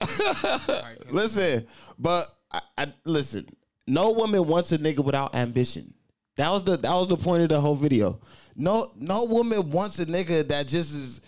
all 0.68 0.82
right. 0.82 1.12
Listen, 1.12 1.66
but 1.98 2.26
I, 2.52 2.60
I 2.76 2.92
listen. 3.04 3.46
No 3.86 4.10
woman 4.10 4.46
wants 4.46 4.72
a 4.72 4.78
nigga 4.78 5.04
without 5.04 5.34
ambition. 5.34 5.94
That 6.36 6.48
was 6.50 6.64
the 6.64 6.76
that 6.78 6.92
was 6.94 7.08
the 7.08 7.16
point 7.16 7.42
of 7.42 7.48
the 7.50 7.60
whole 7.60 7.74
video. 7.76 8.18
No 8.56 8.86
no 8.96 9.24
woman 9.24 9.70
wants 9.70 9.98
a 9.98 10.06
nigga 10.06 10.46
that 10.48 10.68
just 10.68 10.94
is 10.94 11.20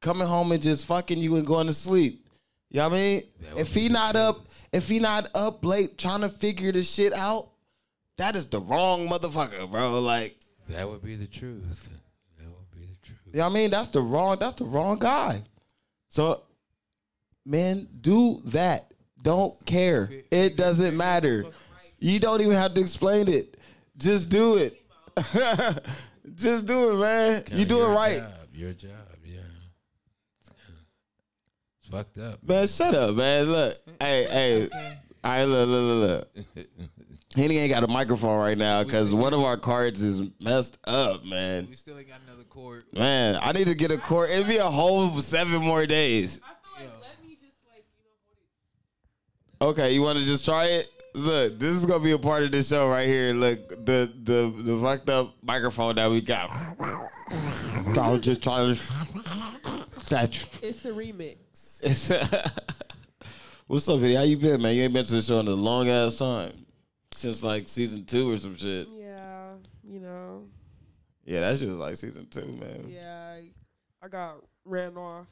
coming 0.00 0.26
home 0.26 0.52
and 0.52 0.62
just 0.62 0.86
fucking 0.86 1.18
you 1.18 1.36
and 1.36 1.46
going 1.46 1.66
to 1.66 1.72
sleep. 1.74 2.26
You 2.70 2.78
know 2.78 2.88
what 2.88 2.96
I 2.96 3.00
mean? 3.00 3.22
If 3.56 3.74
he 3.74 3.88
not 3.88 4.14
up, 4.16 4.46
if 4.72 4.88
he 4.88 4.98
not 4.98 5.28
up 5.34 5.64
late 5.64 5.98
trying 5.98 6.20
to 6.20 6.28
figure 6.28 6.70
this 6.72 6.90
shit 6.92 7.12
out, 7.14 7.48
that 8.16 8.36
is 8.36 8.46
the 8.46 8.60
wrong 8.60 9.08
motherfucker, 9.08 9.70
bro. 9.70 10.00
Like, 10.00 10.36
That 10.68 10.88
would 10.88 11.02
be 11.02 11.14
the 11.16 11.26
truth. 11.26 11.88
That 12.38 12.46
would 12.46 12.70
be 12.70 12.84
the 12.86 12.96
truth. 13.02 13.18
you 13.26 13.38
know 13.38 13.44
what 13.44 13.50
I 13.50 13.54
mean? 13.54 13.70
That's 13.70 13.88
the 13.88 14.02
wrong, 14.02 14.36
that's 14.38 14.54
the 14.54 14.66
wrong 14.66 14.98
guy. 14.98 15.42
So, 16.10 16.42
man, 17.46 17.88
do 18.00 18.40
that. 18.46 18.92
Don't 19.22 19.54
care. 19.66 20.10
It 20.30 20.56
doesn't 20.56 20.96
matter. 20.96 21.46
You 21.98 22.20
don't 22.20 22.40
even 22.40 22.52
have 22.54 22.74
to 22.74 22.80
explain 22.80 23.28
it. 23.28 23.56
Just 23.98 24.28
do 24.28 24.56
it. 24.56 24.80
Just 26.36 26.66
do 26.66 26.90
it, 26.90 27.00
man. 27.00 27.44
You 27.52 27.64
do 27.64 27.84
it 27.84 27.88
right. 27.88 28.18
Job, 28.18 28.32
your 28.52 28.72
job, 28.72 28.90
yeah. 29.24 29.40
It's, 30.40 30.50
kinda, 30.50 30.80
it's 31.80 31.90
fucked 31.90 32.18
up. 32.18 32.46
Man, 32.46 32.68
shut 32.68 32.94
up, 32.94 33.16
man. 33.16 33.46
Look. 33.46 33.74
Hey, 34.00 34.26
hey. 34.30 34.68
All 35.24 35.32
right, 35.32 35.44
look, 35.44 35.68
look, 35.68 35.82
look, 35.82 36.28
look. 36.56 36.66
Henny 37.36 37.58
ain't 37.58 37.72
got 37.72 37.84
a 37.84 37.88
microphone 37.88 38.38
right 38.38 38.56
now 38.56 38.84
because 38.84 39.12
one 39.12 39.34
of 39.34 39.40
our 39.40 39.56
cards 39.56 40.00
is 40.00 40.20
messed 40.40 40.78
up, 40.86 41.24
man. 41.24 41.66
We 41.68 41.76
still 41.76 41.98
ain't 41.98 42.08
got 42.08 42.20
another 42.26 42.44
court. 42.44 42.84
Man, 42.94 43.38
I 43.42 43.52
need 43.52 43.66
to 43.66 43.74
get 43.74 43.90
a 43.90 43.98
court. 43.98 44.30
It'd 44.30 44.46
be 44.46 44.56
a 44.56 44.64
whole 44.64 45.20
seven 45.20 45.60
more 45.60 45.86
days. 45.86 46.40
I 46.42 46.80
feel 46.80 46.90
like 46.90 47.00
let 47.02 47.24
me 47.24 47.34
just 47.34 47.56
like 47.68 47.84
you 47.96 48.04
know 48.04 49.66
hold 49.66 49.76
it. 49.76 49.80
Okay, 49.80 49.94
you 49.94 50.02
want 50.02 50.18
to 50.18 50.24
just 50.24 50.44
try 50.44 50.66
it? 50.66 50.97
Look, 51.14 51.58
this 51.58 51.70
is 51.74 51.86
gonna 51.86 52.04
be 52.04 52.12
a 52.12 52.18
part 52.18 52.42
of 52.44 52.52
the 52.52 52.62
show 52.62 52.88
right 52.88 53.06
here. 53.06 53.32
Look, 53.32 53.68
the 53.84 54.12
the 54.22 54.52
the 54.56 54.80
fucked 54.80 55.08
up 55.10 55.34
microphone 55.42 55.96
that 55.96 56.10
we 56.10 56.20
got. 56.20 56.50
I 56.50 58.10
was 58.10 58.20
just 58.20 58.42
trying 58.42 58.74
to. 58.74 58.80
It's 60.62 60.84
a 60.84 60.90
remix. 60.90 62.50
What's 63.66 63.88
up, 63.88 64.00
video? 64.00 64.18
How 64.18 64.24
you 64.24 64.36
been, 64.36 64.62
man? 64.62 64.74
You 64.76 64.82
ain't 64.84 64.92
been 64.92 65.04
to 65.04 65.12
the 65.14 65.22
show 65.22 65.40
in 65.40 65.48
a 65.48 65.50
long 65.50 65.88
ass 65.88 66.16
time 66.16 66.52
since 67.14 67.42
like 67.42 67.66
season 67.68 68.04
two 68.04 68.30
or 68.30 68.36
some 68.38 68.56
shit. 68.56 68.86
Yeah, 68.96 69.52
you 69.84 70.00
know. 70.00 70.44
Yeah, 71.24 71.40
that 71.40 71.58
shit 71.58 71.68
was 71.68 71.76
like 71.78 71.96
season 71.96 72.26
two, 72.30 72.46
man. 72.46 72.86
Yeah, 72.88 73.34
I- 73.36 73.50
I 74.00 74.08
got 74.08 74.36
ran 74.64 74.96
off. 74.96 75.26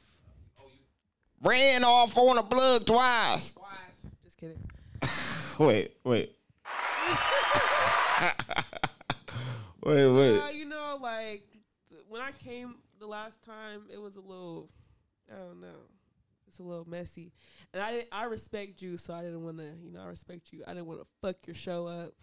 Ran 1.41 1.83
off 1.83 2.17
on 2.17 2.37
a 2.37 2.43
plug 2.43 2.85
twice. 2.85 3.55
Just 4.23 4.37
kidding. 4.37 4.59
Wait, 5.59 5.93
wait. 6.03 6.35
wait, 9.83 10.07
wait. 10.09 10.39
Uh, 10.39 10.49
you 10.49 10.65
know, 10.65 10.99
like 11.01 11.43
th- 11.89 12.01
when 12.07 12.21
I 12.21 12.31
came 12.31 12.75
the 12.99 13.07
last 13.07 13.41
time, 13.43 13.83
it 13.91 13.99
was 13.99 14.15
a 14.17 14.21
little, 14.21 14.69
I 15.31 15.35
don't 15.37 15.59
know, 15.61 15.87
it's 16.47 16.59
a 16.59 16.63
little 16.63 16.87
messy. 16.87 17.31
And 17.73 17.81
I 17.81 17.91
didn't, 17.91 18.07
I 18.11 18.25
respect 18.25 18.81
you, 18.81 18.97
so 18.97 19.13
I 19.13 19.21
didn't 19.21 19.43
want 19.43 19.57
to, 19.57 19.71
you 19.81 19.91
know, 19.91 20.01
I 20.01 20.05
respect 20.07 20.51
you. 20.53 20.63
I 20.67 20.73
didn't 20.73 20.85
want 20.85 20.99
to 21.01 21.07
fuck 21.21 21.37
your 21.47 21.55
show 21.55 21.87
up 21.87 22.13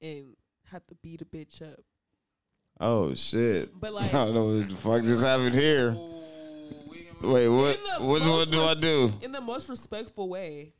and 0.00 0.34
have 0.72 0.86
to 0.86 0.94
beat 0.96 1.20
a 1.22 1.26
bitch 1.26 1.60
up. 1.60 1.80
Oh 2.80 3.14
shit. 3.14 3.78
But 3.78 3.92
like, 3.92 4.06
I 4.14 4.24
don't 4.24 4.34
know 4.34 4.44
what 4.58 4.68
the 4.68 4.74
fuck 4.76 5.02
just 5.02 5.22
happened 5.22 5.54
here. 5.54 5.90
Ooh, 5.90 6.22
we 6.88 6.98
ain't 6.98 7.20
gonna- 7.20 7.34
Wait, 7.34 7.48
what? 7.48 7.76
in 7.76 7.82
the 8.04 8.10
Which 8.10 8.20
one 8.22 8.28
most 8.30 8.52
do 8.52 8.62
I 8.62 8.74
do? 8.74 9.12
in 9.22 9.32
the 9.32 9.40
most 9.40 9.68
respectful 9.68 10.28
way. 10.30 10.72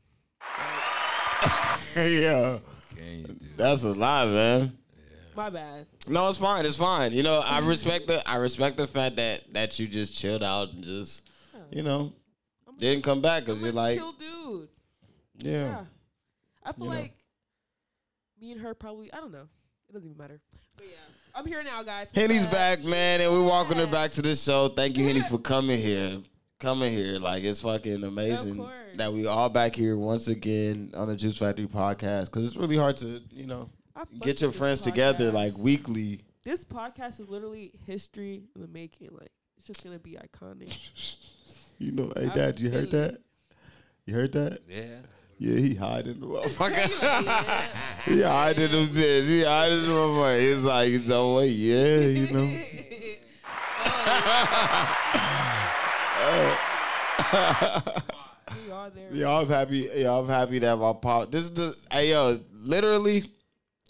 yeah, 1.95 2.59
Can 2.95 3.19
you 3.19 3.23
do? 3.27 3.35
that's 3.57 3.83
a 3.83 3.89
lot, 3.93 4.29
man. 4.29 4.77
My 5.35 5.49
bad. 5.49 5.85
No, 6.07 6.29
it's 6.29 6.37
fine. 6.39 6.65
It's 6.65 6.77
fine. 6.77 7.11
You 7.11 7.23
know, 7.23 7.41
I 7.45 7.59
respect 7.59 8.07
the 8.07 8.27
I 8.27 8.37
respect 8.37 8.77
the 8.77 8.87
fact 8.87 9.17
that 9.17 9.41
that 9.53 9.77
you 9.79 9.87
just 9.87 10.15
chilled 10.17 10.43
out 10.43 10.71
and 10.71 10.83
just, 10.83 11.27
you 11.71 11.83
know, 11.83 12.13
I'm 12.67 12.77
didn't 12.77 13.03
come 13.03 13.21
back 13.21 13.43
because 13.43 13.57
I'm 13.57 13.63
you're 13.65 13.73
a 13.73 13.75
like, 13.75 13.97
chill 13.97 14.13
dude. 14.13 14.69
yeah. 15.39 15.51
Yeah. 15.51 15.83
I 16.63 16.71
feel 16.71 16.85
You 16.85 16.89
know. 16.91 16.95
like 16.97 17.13
me 18.41 18.51
and 18.53 18.61
her 18.61 18.73
probably 18.73 19.11
I 19.13 19.17
don't 19.17 19.31
know. 19.33 19.47
It 19.89 19.93
doesn't 19.93 20.07
even 20.07 20.17
matter. 20.17 20.39
But 20.77 20.85
yeah. 20.87 20.93
I'm 21.37 21.45
here 21.45 21.63
now, 21.63 21.83
guys. 21.83 22.07
Henny's 22.15 22.45
back, 22.45 22.81
man, 22.85 23.19
and 23.19 23.29
we're 23.31 23.43
welcoming 23.43 23.85
her 23.85 23.91
back 23.91 24.11
to 24.11 24.21
the 24.21 24.35
show. 24.35 24.69
Thank 24.69 24.97
you, 24.97 25.03
Henny, 25.05 25.19
for 25.21 25.37
coming 25.37 25.77
here. 25.77 26.19
Coming 26.65 26.91
here, 26.91 27.19
like 27.19 27.43
it's 27.43 27.61
fucking 27.61 28.03
amazing 28.03 28.67
that 28.95 29.13
we 29.13 29.27
all 29.27 29.49
back 29.49 29.75
here 29.75 29.95
once 29.95 30.27
again 30.27 30.91
on 30.95 31.07
the 31.07 31.15
Juice 31.15 31.37
Factory 31.37 31.67
podcast. 31.67 32.25
Because 32.25 32.43
it's 32.47 32.55
really 32.55 32.75
hard 32.75 32.97
to, 32.97 33.21
you 33.29 33.45
know, 33.45 33.69
get 34.19 34.41
your 34.41 34.47
with 34.47 34.55
this 34.55 34.57
friends 34.57 34.81
together 34.81 35.31
like 35.31 35.55
weekly. 35.59 36.21
This 36.43 36.65
podcast 36.65 37.19
is 37.19 37.29
literally 37.29 37.71
history 37.85 38.45
in 38.55 38.61
the 38.63 38.67
making. 38.67 39.09
Like 39.11 39.29
it's 39.57 39.67
just 39.67 39.83
gonna 39.83 39.99
be 39.99 40.17
iconic. 40.17 40.75
You 41.77 41.91
know, 41.91 42.11
hey, 42.15 42.29
I 42.29 42.33
Dad, 42.33 42.59
you 42.59 42.71
heard 42.71 42.89
feel 42.89 43.01
that? 43.01 43.13
it. 43.13 43.21
You 44.07 44.13
heard 44.15 44.31
that? 44.31 44.59
Yeah. 44.67 45.01
Yeah, 45.37 45.59
he 45.59 45.75
hiding 45.75 46.19
the 46.19 46.25
motherfucker. 46.25 46.89
Yeah. 48.07 48.15
he 48.15 48.21
hiding 48.23 48.71
the 48.71 48.87
bitch. 48.99 49.27
He 49.27 49.43
hiding 49.43 49.81
the 49.81 49.87
motherfucker. 49.89 50.53
It's 50.53 50.63
like, 50.63 50.89
you 50.89 50.99
know 50.99 51.33
what? 51.33 51.49
Yeah, 51.49 51.97
you 51.97 52.31
know. 52.31 52.49
We 58.65 58.71
are 58.71 58.89
there. 58.89 59.11
Y'all 59.11 59.41
I'm 59.41 59.49
happy. 59.49 59.89
Y'all 59.95 60.21
I'm 60.21 60.29
happy 60.29 60.59
that 60.59 60.77
my 60.77 60.93
pop. 60.93 61.31
This 61.31 61.43
is 61.43 61.53
the 61.53 61.75
hey 61.91 62.11
yo. 62.11 62.37
Literally, 62.53 63.23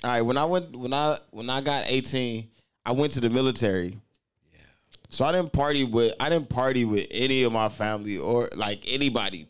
all 0.03 0.09
right. 0.09 0.21
When 0.21 0.37
I 0.37 0.45
went 0.45 0.75
when 0.75 0.93
I 0.93 1.17
when 1.31 1.49
I 1.49 1.61
got 1.61 1.85
18, 1.87 2.47
I 2.85 2.91
went 2.91 3.13
to 3.13 3.19
the 3.21 3.29
military. 3.29 3.97
Yeah. 4.53 4.59
So 5.09 5.25
I 5.25 5.31
didn't 5.31 5.53
party 5.53 5.83
with 5.83 6.13
I 6.19 6.29
didn't 6.29 6.49
party 6.49 6.85
with 6.85 7.07
any 7.11 7.43
of 7.43 7.51
my 7.51 7.69
family 7.69 8.17
or 8.17 8.49
like 8.55 8.83
anybody 8.87 9.47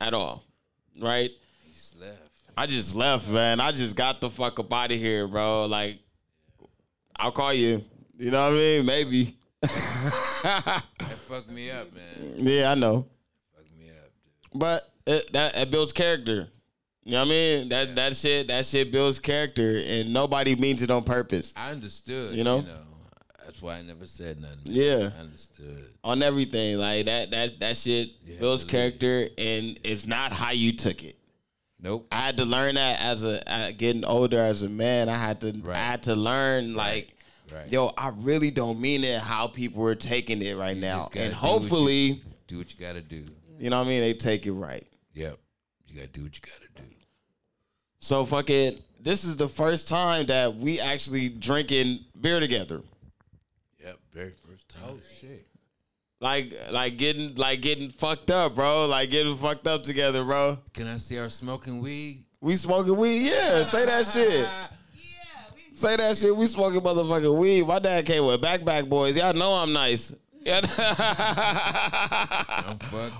at 0.00 0.14
all, 0.14 0.44
right? 1.00 1.30
He 1.64 1.72
just 1.72 1.98
left. 1.98 2.18
I 2.56 2.66
just 2.66 2.94
left, 2.94 3.28
man. 3.28 3.60
I 3.60 3.72
just 3.72 3.96
got 3.96 4.20
the 4.20 4.28
fuck 4.28 4.58
up 4.60 4.72
out 4.72 4.92
of 4.92 4.98
here, 4.98 5.26
bro. 5.26 5.66
Like, 5.66 5.98
I'll 7.16 7.32
call 7.32 7.54
you. 7.54 7.82
You 8.18 8.30
know 8.30 8.42
what 8.42 8.52
I 8.52 8.56
mean? 8.56 8.84
Maybe. 8.86 9.36
That 9.62 10.82
fucked 11.28 11.50
me 11.50 11.70
up, 11.70 11.88
man. 11.94 12.34
Yeah, 12.38 12.70
I 12.72 12.74
know. 12.74 13.06
Fucked 13.54 13.78
me 13.78 13.90
up, 13.90 14.10
dude. 14.52 14.60
But 14.60 14.90
it, 15.06 15.32
that 15.32 15.56
it 15.56 15.70
builds 15.70 15.92
character. 15.92 16.48
You 17.04 17.12
know 17.12 17.20
what 17.20 17.26
I 17.26 17.30
mean? 17.30 17.68
That 17.70 17.96
that 17.96 18.16
shit 18.16 18.48
that 18.48 18.64
shit 18.66 18.92
builds 18.92 19.18
character, 19.18 19.80
and 19.84 20.12
nobody 20.12 20.54
means 20.54 20.82
it 20.82 20.90
on 20.90 21.02
purpose. 21.02 21.52
I 21.56 21.70
understood. 21.70 22.34
You 22.34 22.44
know? 22.44 22.58
You 22.58 22.66
know. 22.66 22.74
That's 23.44 23.62
why 23.62 23.76
I 23.76 23.82
never 23.82 24.06
said 24.06 24.40
nothing. 24.40 24.58
Yeah. 24.64 25.10
I 25.16 25.20
understood. 25.20 25.86
On 26.04 26.22
everything, 26.22 26.78
like 26.78 27.06
that 27.06 27.30
that 27.32 27.60
that 27.60 27.76
shit 27.76 28.10
have 28.28 28.38
builds 28.40 28.64
character, 28.64 29.28
and 29.36 29.78
it's 29.82 30.06
not 30.06 30.32
how 30.32 30.52
you 30.52 30.72
took 30.72 31.02
it. 31.02 31.16
Nope. 31.82 32.06
I 32.12 32.20
had 32.20 32.36
to 32.36 32.44
learn 32.44 32.74
that 32.76 33.00
as 33.00 33.24
a 33.24 33.52
uh, 33.52 33.70
getting 33.76 34.04
older 34.04 34.38
as 34.38 34.62
a 34.62 34.68
man. 34.68 35.08
I 35.08 35.16
had 35.16 35.40
to 35.40 35.52
Right. 35.62 35.76
I 35.76 35.80
had 35.80 36.02
to 36.04 36.14
learn 36.14 36.74
like, 36.74 37.08
Right. 37.52 37.70
yo, 37.70 37.92
I 37.96 38.12
really 38.16 38.50
don't 38.50 38.80
mean 38.80 39.02
it 39.04 39.20
how 39.20 39.48
people 39.48 39.86
are 39.86 39.94
taking 39.94 40.40
it 40.42 40.56
right 40.56 40.74
You 40.76 40.82
now, 40.82 40.98
just 40.98 41.12
gotta 41.12 41.26
and 41.26 41.34
do 41.34 41.40
what 41.40 41.42
you- 41.42 41.58
hopefully, 41.60 42.22
Do 42.46 42.58
what 42.58 42.72
you 42.72 42.78
gotta 42.80 43.00
do. 43.00 43.26
you 43.58 43.70
know 43.70 43.78
what 43.78 43.86
I 43.86 43.90
mean. 43.90 44.00
They 44.02 44.14
take 44.14 44.46
it 44.46 44.52
right. 44.52 44.86
Yep. 45.14 45.38
You 45.88 45.94
gotta 45.96 46.06
do 46.08 46.22
what 46.24 46.34
you 46.34 46.40
gotta 46.42 46.88
do. 46.88 46.94
So 47.98 48.24
fucking, 48.24 48.78
this 49.00 49.24
is 49.24 49.36
the 49.36 49.48
first 49.48 49.88
time 49.88 50.26
that 50.26 50.54
we 50.56 50.80
actually 50.80 51.28
drinking 51.28 52.00
beer 52.20 52.40
together. 52.40 52.80
Yep. 53.82 53.98
Very 54.12 54.32
first 54.46 54.68
time. 54.68 54.82
Oh 54.88 54.98
shit. 55.20 55.46
Like, 56.20 56.52
like 56.70 56.98
getting, 56.98 57.34
like 57.34 57.62
getting 57.62 57.88
fucked 57.90 58.30
up, 58.30 58.54
bro. 58.54 58.86
Like 58.86 59.10
getting 59.10 59.36
fucked 59.38 59.66
up 59.66 59.82
together, 59.82 60.22
bro. 60.24 60.58
Can 60.74 60.86
I 60.86 60.98
see 60.98 61.18
our 61.18 61.30
smoking 61.30 61.80
weed? 61.80 62.24
We 62.42 62.56
smoking 62.56 62.96
weed, 62.96 63.26
yeah. 63.26 63.62
Say 63.64 63.84
that 63.86 64.06
shit. 64.06 64.46
Yeah, 65.72 65.76
Say 65.78 65.96
that 65.96 66.16
shit. 66.16 66.36
We 66.36 66.46
smoking 66.46 66.80
motherfucking 66.80 67.36
weed. 67.38 67.66
My 67.66 67.78
dad 67.78 68.04
came 68.06 68.24
with 68.26 68.40
backpack 68.40 68.88
boys. 68.88 69.16
Y'all 69.16 69.32
know 69.34 69.52
I'm 69.54 69.72
nice. 69.72 70.12
Yeah. 70.42 70.62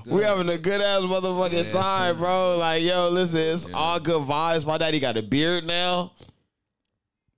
We 0.07 0.23
having 0.23 0.49
a 0.49 0.57
good 0.57 0.81
ass 0.81 1.03
motherfucking 1.03 1.67
Yeah. 1.67 1.71
time, 1.71 2.17
bro. 2.19 2.57
Like, 2.59 2.83
yo, 2.83 3.11
listen, 3.11 3.41
it's 3.41 3.69
all 3.75 4.01
good 4.01 4.23
vibes. 4.23 4.65
My 4.65 4.79
daddy 4.79 5.01
got 5.01 5.19
a 5.19 5.23
beard 5.23 5.67
now. 5.67 6.13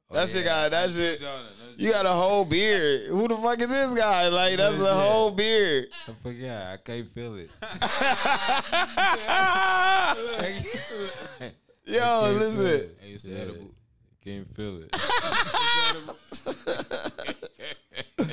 Oh, 0.08 0.14
That 0.14 0.28
shit 0.28 0.44
got 0.44 0.70
that 0.70 0.92
shit. 0.92 1.20
You 1.76 1.90
got 1.90 2.06
a 2.06 2.12
whole 2.12 2.44
beard. 2.44 3.08
Who 3.08 3.26
the 3.26 3.36
fuck 3.38 3.60
is 3.60 3.66
this 3.68 3.98
guy? 3.98 4.28
Like, 4.28 4.56
that's 4.56 4.80
a 4.80 4.94
whole 4.94 5.32
beard. 5.32 5.86
I 6.06 6.12
forgot. 6.22 6.66
I 6.72 6.76
can't 6.76 7.08
feel 7.10 7.34
it. 7.34 7.50
Yo, 11.86 12.36
listen. 12.38 12.90
it. 13.26 13.71
Can't 14.24 14.54
feel 14.54 14.82
it. 14.82 14.94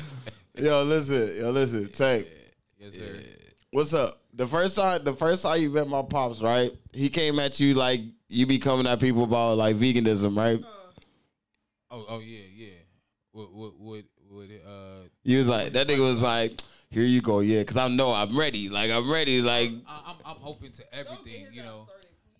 Yo, 0.56 0.82
listen. 0.84 1.36
Yo, 1.36 1.50
listen. 1.50 1.88
Tank. 1.90 2.26
Yes, 2.78 2.94
sir. 2.94 3.20
What's 3.72 3.92
up? 3.94 4.14
The 4.34 4.46
first 4.46 4.76
time, 4.76 5.02
the 5.04 5.14
first 5.14 5.42
time 5.42 5.60
you 5.60 5.70
met 5.70 5.88
my 5.88 6.02
pops, 6.02 6.40
right? 6.42 6.70
He 6.92 7.08
came 7.08 7.38
at 7.40 7.58
you 7.58 7.74
like 7.74 8.00
you 8.28 8.46
be 8.46 8.58
coming 8.58 8.86
at 8.86 9.00
people 9.00 9.24
about 9.24 9.56
like 9.56 9.76
veganism, 9.76 10.36
right? 10.36 10.60
Oh, 11.90 12.04
oh 12.08 12.20
yeah, 12.20 12.44
yeah. 12.54 12.68
What, 13.32 13.52
what, 13.52 13.76
what, 13.78 14.04
what? 14.28 14.44
Uh, 14.44 15.08
You 15.24 15.38
was 15.38 15.48
like, 15.48 15.72
that 15.72 15.88
nigga 15.88 16.00
was 16.00 16.22
like, 16.22 16.60
here 16.90 17.04
you 17.04 17.20
go, 17.20 17.40
yeah, 17.40 17.60
because 17.60 17.76
I 17.76 17.88
know 17.88 18.12
I'm 18.12 18.38
ready. 18.38 18.68
Like 18.68 18.90
I'm 18.92 19.10
ready. 19.10 19.42
Like 19.42 19.70
I, 19.88 20.02
I'm, 20.06 20.16
I'm 20.24 20.36
open 20.44 20.70
to 20.72 20.94
everything, 20.94 21.46
you 21.52 21.62
know. 21.62 21.88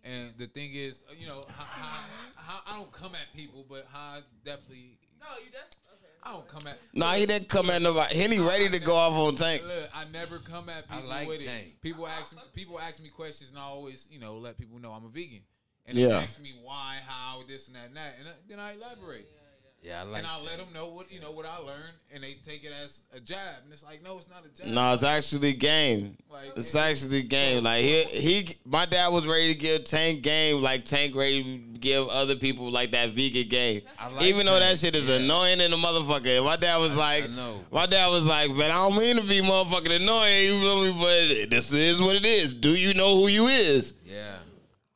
And 0.04 0.30
the 0.38 0.47
thing 0.47 0.71
is, 0.73 1.04
uh, 1.11 1.14
you 1.19 1.26
know, 1.26 1.45
how, 1.49 1.64
how, 1.64 2.00
how 2.37 2.61
I 2.66 2.78
don't 2.78 2.90
come 2.92 3.12
at 3.14 3.37
people, 3.37 3.66
but 3.69 3.87
how 3.92 3.99
I 4.16 4.21
definitely, 4.45 4.99
No, 5.21 5.26
you 5.45 5.50
just 5.52 5.76
okay. 5.93 6.06
I 6.23 6.32
don't 6.32 6.49
come 6.49 6.67
at. 6.67 6.78
Nah, 6.95 7.13
he 7.15 7.26
didn't 7.26 7.49
come 7.49 7.69
at 7.71 7.82
nobody. 7.82 8.17
Henny 8.17 8.39
ready 8.39 8.69
to 8.71 8.78
go 8.78 8.95
off 8.95 9.13
on 9.13 9.34
tank. 9.36 9.63
Look, 9.67 9.91
I 9.95 10.04
never 10.13 10.39
come 10.39 10.69
at 10.71 10.84
I 10.91 10.95
people 10.97 11.08
like 11.10 11.28
with 11.28 11.45
Tank. 11.45 11.67
it. 11.69 11.82
People 11.82 12.06
ask 12.06 12.34
me, 12.34 12.43
people 12.54 12.80
ask 12.80 13.02
me 13.02 13.08
questions, 13.10 13.50
and 13.50 13.58
I 13.58 13.63
always, 13.63 14.08
you 14.10 14.21
know, 14.21 14.39
let 14.39 14.56
people 14.58 14.78
know 14.78 14.93
I'm 14.93 15.04
a 15.04 15.08
vegan. 15.08 15.41
And 15.86 15.99
Yeah. 15.99 16.08
they 16.08 16.15
ask 16.15 16.41
me 16.41 16.54
why, 16.63 16.99
how, 17.06 17.43
this 17.49 17.67
and 17.67 17.76
that, 17.76 17.86
and 17.89 17.97
that, 17.97 18.17
and 18.19 18.28
then 18.49 18.58
I 18.60 18.75
elaborate. 18.75 19.26
Yeah, 19.34 19.40
I 19.82 20.02
like 20.02 20.19
and 20.19 20.26
I 20.26 20.38
that. 20.38 20.45
let 20.45 20.58
them 20.58 20.69
know 20.75 20.88
what 20.88 21.10
you 21.10 21.21
know 21.21 21.32
what 21.32 21.47
I 21.47 21.56
learned, 21.56 21.95
and 22.12 22.23
they 22.23 22.34
take 22.45 22.64
it 22.64 22.73
as 22.84 23.00
a 23.14 23.21
jab, 23.21 23.38
and 23.64 23.73
it's 23.73 23.82
like, 23.82 24.02
no, 24.02 24.19
it's 24.19 24.28
not 24.28 24.45
a 24.45 24.54
jab. 24.54 24.73
No, 24.73 24.93
it's 24.93 25.02
actually 25.02 25.54
game. 25.54 26.16
Like, 26.30 26.52
It's 26.56 26.75
actually 26.75 27.23
game. 27.23 27.64
Like 27.64 27.82
he, 27.82 28.02
he, 28.04 28.49
my 28.66 28.84
dad 28.84 29.08
was 29.08 29.26
ready 29.26 29.49
to 29.54 29.58
give 29.58 29.84
Tank 29.84 30.21
game, 30.23 30.60
like 30.60 30.84
Tank 30.84 31.14
ready 31.16 31.43
to 31.43 31.78
give 31.78 32.06
other 32.08 32.36
people 32.36 32.71
like 32.71 32.90
that 32.90 33.10
vegan 33.10 33.49
game. 33.49 33.80
I 33.99 34.08
like 34.08 34.23
Even 34.26 34.45
though 34.47 34.58
that 34.58 34.78
shit 34.78 34.95
is 34.95 35.08
yeah. 35.08 35.16
annoying 35.16 35.60
in 35.60 35.71
the 35.71 35.78
motherfucker. 35.78 36.45
My 36.45 36.56
dad 36.56 36.76
was 36.76 36.97
like, 36.97 37.25
I 37.25 37.28
know. 37.28 37.60
my 37.73 37.86
dad 37.86 38.08
was 38.08 38.26
like, 38.26 38.50
man, 38.50 38.71
I 38.71 38.75
don't 38.75 38.99
mean 38.99 39.16
to 39.16 39.23
be 39.23 39.40
motherfucking 39.40 39.97
annoying, 40.02 40.45
you 40.45 40.60
feel 40.60 40.84
me? 40.84 40.93
But 40.93 41.50
this 41.50 41.73
is 41.73 42.02
what 42.02 42.16
it 42.16 42.26
is. 42.26 42.52
Do 42.52 42.75
you 42.75 42.93
know 42.93 43.16
who 43.16 43.28
you 43.28 43.49
is? 43.49 43.95
Yeah. 44.04 44.36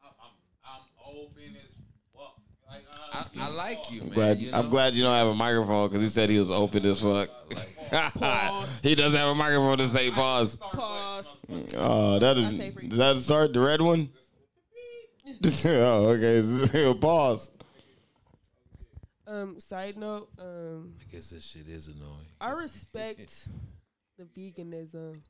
I'm, 0.05 0.11
I'm 0.65 0.81
open 1.17 1.57
as 1.57 1.75
fuck. 2.15 2.37
Like, 2.69 2.85
I, 3.15 3.27
I 3.39 3.49
like 3.51 3.91
you, 3.91 4.01
man. 4.01 4.11
Glad, 4.11 4.39
you 4.41 4.51
I'm 4.53 4.71
glad 4.71 4.95
you 4.95 5.03
don't 5.03 5.15
have 5.15 5.29
a 5.29 5.35
microphone 5.35 5.89
because 5.89 6.03
he 6.03 6.09
said 6.09 6.31
he 6.31 6.39
was 6.39 6.51
open 6.51 6.85
as 6.85 7.01
fuck. 7.01 7.31
he 8.83 8.95
doesn't 8.95 9.19
have 9.19 9.29
a 9.29 9.35
microphone 9.35 9.79
to 9.79 9.87
say 9.87 10.11
pause. 10.11 10.57
Pause. 10.57 11.29
Oh, 11.77 12.19
that 12.19 12.39
I 12.39 12.89
does 12.89 12.99
that 12.99 13.21
start 13.21 13.53
the 13.53 13.61
red 13.61 13.81
one? 13.81 14.11
oh, 15.67 16.09
okay. 16.11 16.99
Pause. 17.01 17.51
Um, 19.27 19.59
side 19.59 19.97
note, 19.97 20.29
um, 20.39 20.95
I 21.01 21.13
guess 21.13 21.31
this 21.31 21.45
shit 21.45 21.69
is 21.69 21.89
annoying. 21.89 22.27
I 22.41 22.53
respect 22.53 23.49
the 24.19 24.25
veganism. 24.25 25.21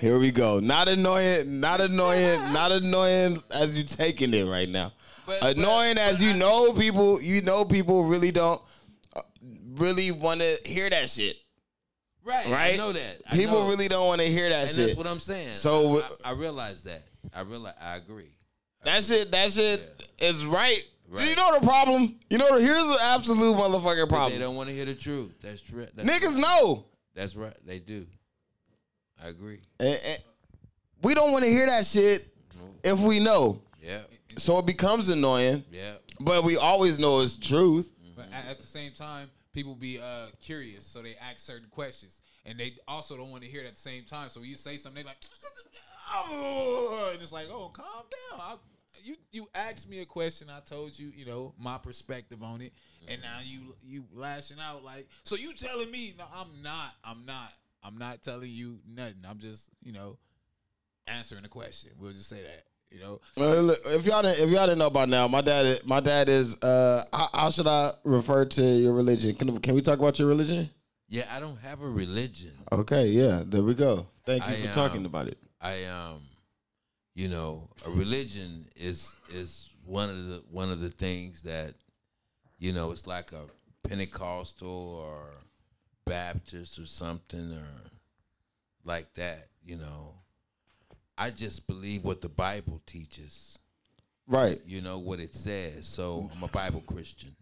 Here 0.00 0.18
we 0.18 0.30
go. 0.30 0.60
Not 0.60 0.88
annoying. 0.88 1.60
Not 1.60 1.80
annoying. 1.80 2.52
not 2.52 2.72
annoying 2.72 3.42
as 3.50 3.76
you 3.76 3.84
taking 3.84 4.34
it 4.34 4.44
right 4.44 4.68
now. 4.68 4.92
But- 5.26 5.40
but- 5.40 5.56
annoying 5.56 5.98
as 5.98 6.18
but 6.18 6.24
you 6.24 6.30
I- 6.30 6.36
know 6.38 6.72
people. 6.72 7.20
You 7.20 7.40
know 7.42 7.64
people 7.64 8.04
really 8.04 8.30
don't 8.30 8.60
uh, 9.16 9.20
really 9.74 10.10
want 10.10 10.40
to 10.40 10.58
hear 10.64 10.90
that 10.90 11.08
shit. 11.08 11.36
Right. 12.24 12.46
Right? 12.48 12.74
I 12.74 12.76
know 12.76 12.92
that. 12.92 13.20
I 13.30 13.36
People 13.36 13.60
know. 13.64 13.68
really 13.68 13.86
don't 13.88 14.06
want 14.06 14.20
to 14.22 14.26
hear 14.26 14.48
that 14.48 14.62
And 14.62 14.70
shit. 14.70 14.86
that's 14.88 14.96
what 14.96 15.06
I'm 15.06 15.18
saying. 15.20 15.54
So- 15.54 16.00
I, 16.24 16.30
I, 16.30 16.32
realize 16.32 16.82
that. 16.84 17.02
I 17.34 17.42
realize. 17.42 17.74
I 17.80 17.96
agree. 17.96 18.30
That 18.82 19.02
shit, 19.04 19.30
that 19.30 19.50
shit 19.50 19.80
is 20.18 20.44
right. 20.46 20.82
Right. 21.08 21.28
You 21.28 21.36
know 21.36 21.58
the 21.58 21.66
problem. 21.66 22.18
You 22.30 22.38
know 22.38 22.58
the, 22.58 22.64
here's 22.64 22.86
the 22.86 22.98
absolute 23.02 23.54
motherfucking 23.56 24.00
But 24.02 24.08
problem. 24.08 24.32
they 24.32 24.38
don't 24.38 24.56
want 24.56 24.68
to 24.70 24.74
hear 24.74 24.86
the 24.86 24.94
truth. 24.94 25.34
That's 25.42 25.60
true. 25.60 25.86
That's 25.94 26.08
Niggas 26.08 26.36
know. 26.38 26.86
That's 27.14 27.36
right. 27.36 27.54
They 27.66 27.78
do. 27.78 28.06
I 29.24 29.28
agree. 29.28 29.60
And- 29.80 30.00
and 30.04 30.22
we 31.02 31.14
don't 31.14 31.32
want 31.32 31.44
to 31.44 31.50
hear 31.50 31.66
that 31.66 31.86
shit 31.86 32.26
if 32.82 33.00
we 33.00 33.20
know. 33.20 33.62
Yeah. 33.82 34.02
So 34.36 34.58
it 34.58 34.66
becomes 34.66 35.08
annoying, 35.08 35.64
Yeah. 35.70 35.96
but 36.20 36.44
we 36.44 36.56
always 36.56 36.98
know 36.98 37.20
it's 37.20 37.36
truth. 37.36 37.90
But 38.16 38.26
at, 38.32 38.46
at 38.46 38.60
the 38.60 38.66
same 38.66 38.92
time, 38.92 39.30
people 39.52 39.74
be 39.74 39.98
uh, 40.00 40.26
curious, 40.40 40.84
so 40.86 41.00
they 41.02 41.16
ask 41.16 41.38
certain 41.38 41.68
questions, 41.70 42.20
and 42.44 42.58
they 42.58 42.76
also 42.86 43.16
don't 43.16 43.30
want 43.30 43.42
to 43.44 43.48
hear 43.48 43.62
it 43.62 43.66
at 43.66 43.74
the 43.74 43.80
same 43.80 44.04
time. 44.04 44.28
So 44.30 44.42
you 44.42 44.54
say 44.56 44.76
something, 44.76 45.02
they 45.02 45.06
like, 45.08 45.16
oh, 46.12 47.10
and 47.12 47.22
it's 47.22 47.32
like, 47.32 47.48
oh, 47.50 47.70
calm 47.70 48.04
down. 48.30 48.40
I, 48.40 48.56
you 49.02 49.16
you 49.32 49.48
asked 49.54 49.88
me 49.88 50.00
a 50.00 50.06
question, 50.06 50.48
I 50.50 50.60
told 50.60 50.98
you, 50.98 51.12
you 51.14 51.24
know, 51.26 51.54
my 51.58 51.78
perspective 51.78 52.42
on 52.42 52.60
it, 52.60 52.72
and 53.08 53.20
now 53.22 53.38
you 53.44 53.74
you 53.82 54.04
lashing 54.14 54.58
out 54.60 54.82
like, 54.84 55.08
so 55.24 55.36
you 55.36 55.52
telling 55.54 55.90
me? 55.90 56.14
No, 56.18 56.24
I'm 56.34 56.62
not. 56.62 56.92
I'm 57.04 57.24
not. 57.26 57.52
I'm 57.84 57.98
not 57.98 58.22
telling 58.22 58.50
you 58.50 58.78
nothing. 58.88 59.24
I'm 59.28 59.38
just, 59.38 59.68
you 59.82 59.92
know, 59.92 60.18
answering 61.06 61.44
a 61.44 61.48
question. 61.48 61.90
We'll 61.98 62.12
just 62.12 62.30
say 62.30 62.40
that, 62.42 62.64
you 62.90 63.00
know. 63.00 63.20
Uh, 63.36 63.60
look, 63.60 63.78
if 63.86 64.06
y'all 64.06 64.22
didn't, 64.22 64.42
if 64.42 64.50
y'all 64.50 64.66
didn't 64.66 64.78
know 64.78 64.88
by 64.88 65.04
now, 65.04 65.28
my 65.28 65.42
dad, 65.42 65.80
my 65.84 66.00
dad 66.00 66.28
is. 66.30 66.60
Uh, 66.62 67.04
how, 67.12 67.28
how 67.34 67.50
should 67.50 67.66
I 67.66 67.90
refer 68.04 68.46
to 68.46 68.62
your 68.62 68.94
religion? 68.94 69.34
Can 69.34 69.58
can 69.58 69.74
we 69.74 69.82
talk 69.82 69.98
about 69.98 70.18
your 70.18 70.28
religion? 70.28 70.68
Yeah. 71.08 71.24
I 71.30 71.38
don't 71.38 71.58
have 71.58 71.82
a 71.82 71.88
religion. 71.88 72.52
Okay, 72.72 73.08
yeah, 73.08 73.42
there 73.44 73.62
we 73.62 73.74
go. 73.74 74.06
Thank 74.24 74.48
you 74.48 74.54
I, 74.54 74.56
for 74.56 74.74
talking 74.74 75.00
um, 75.00 75.06
about 75.06 75.28
it. 75.28 75.38
I 75.60 75.84
um, 75.84 76.22
you 77.14 77.28
know, 77.28 77.68
a 77.86 77.90
religion 77.90 78.66
is 78.76 79.14
is 79.30 79.68
one 79.84 80.08
of 80.08 80.26
the 80.26 80.42
one 80.50 80.70
of 80.70 80.80
the 80.80 80.88
things 80.88 81.42
that, 81.42 81.74
you 82.58 82.72
know, 82.72 82.90
it's 82.90 83.06
like 83.06 83.32
a 83.32 83.42
Pentecostal 83.86 84.68
or 84.68 85.28
Baptist 86.06 86.78
or 86.78 86.86
something 86.86 87.52
or 87.52 87.90
like 88.84 89.12
that. 89.14 89.48
You 89.64 89.76
know, 89.76 90.14
I 91.16 91.30
just 91.30 91.66
believe 91.66 92.04
what 92.04 92.20
the 92.20 92.28
Bible 92.28 92.80
teaches. 92.86 93.58
Right. 94.26 94.58
You 94.66 94.80
know 94.80 94.98
what 94.98 95.20
it 95.20 95.34
says. 95.34 95.86
So 95.86 96.30
I'm 96.34 96.42
a 96.42 96.48
Bible 96.48 96.82
Christian. 96.86 97.34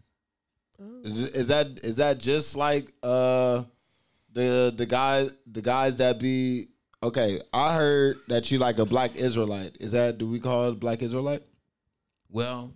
Is, 1.03 1.29
is 1.29 1.47
that 1.47 1.67
is 1.83 1.97
that 1.97 2.17
just 2.17 2.55
like 2.55 2.91
uh 3.03 3.63
the 4.33 4.73
the 4.75 4.85
guy 4.85 5.27
the 5.45 5.61
guys 5.61 5.97
that 5.97 6.19
be 6.19 6.67
okay? 7.01 7.39
I 7.53 7.75
heard 7.75 8.17
that 8.27 8.51
you 8.51 8.59
like 8.59 8.79
a 8.79 8.85
black 8.85 9.15
Israelite. 9.15 9.77
Is 9.79 9.91
that 9.93 10.17
do 10.17 10.27
we 10.27 10.39
call 10.39 10.69
it 10.69 10.79
black 10.79 11.01
Israelite? 11.01 11.43
Well, 12.29 12.73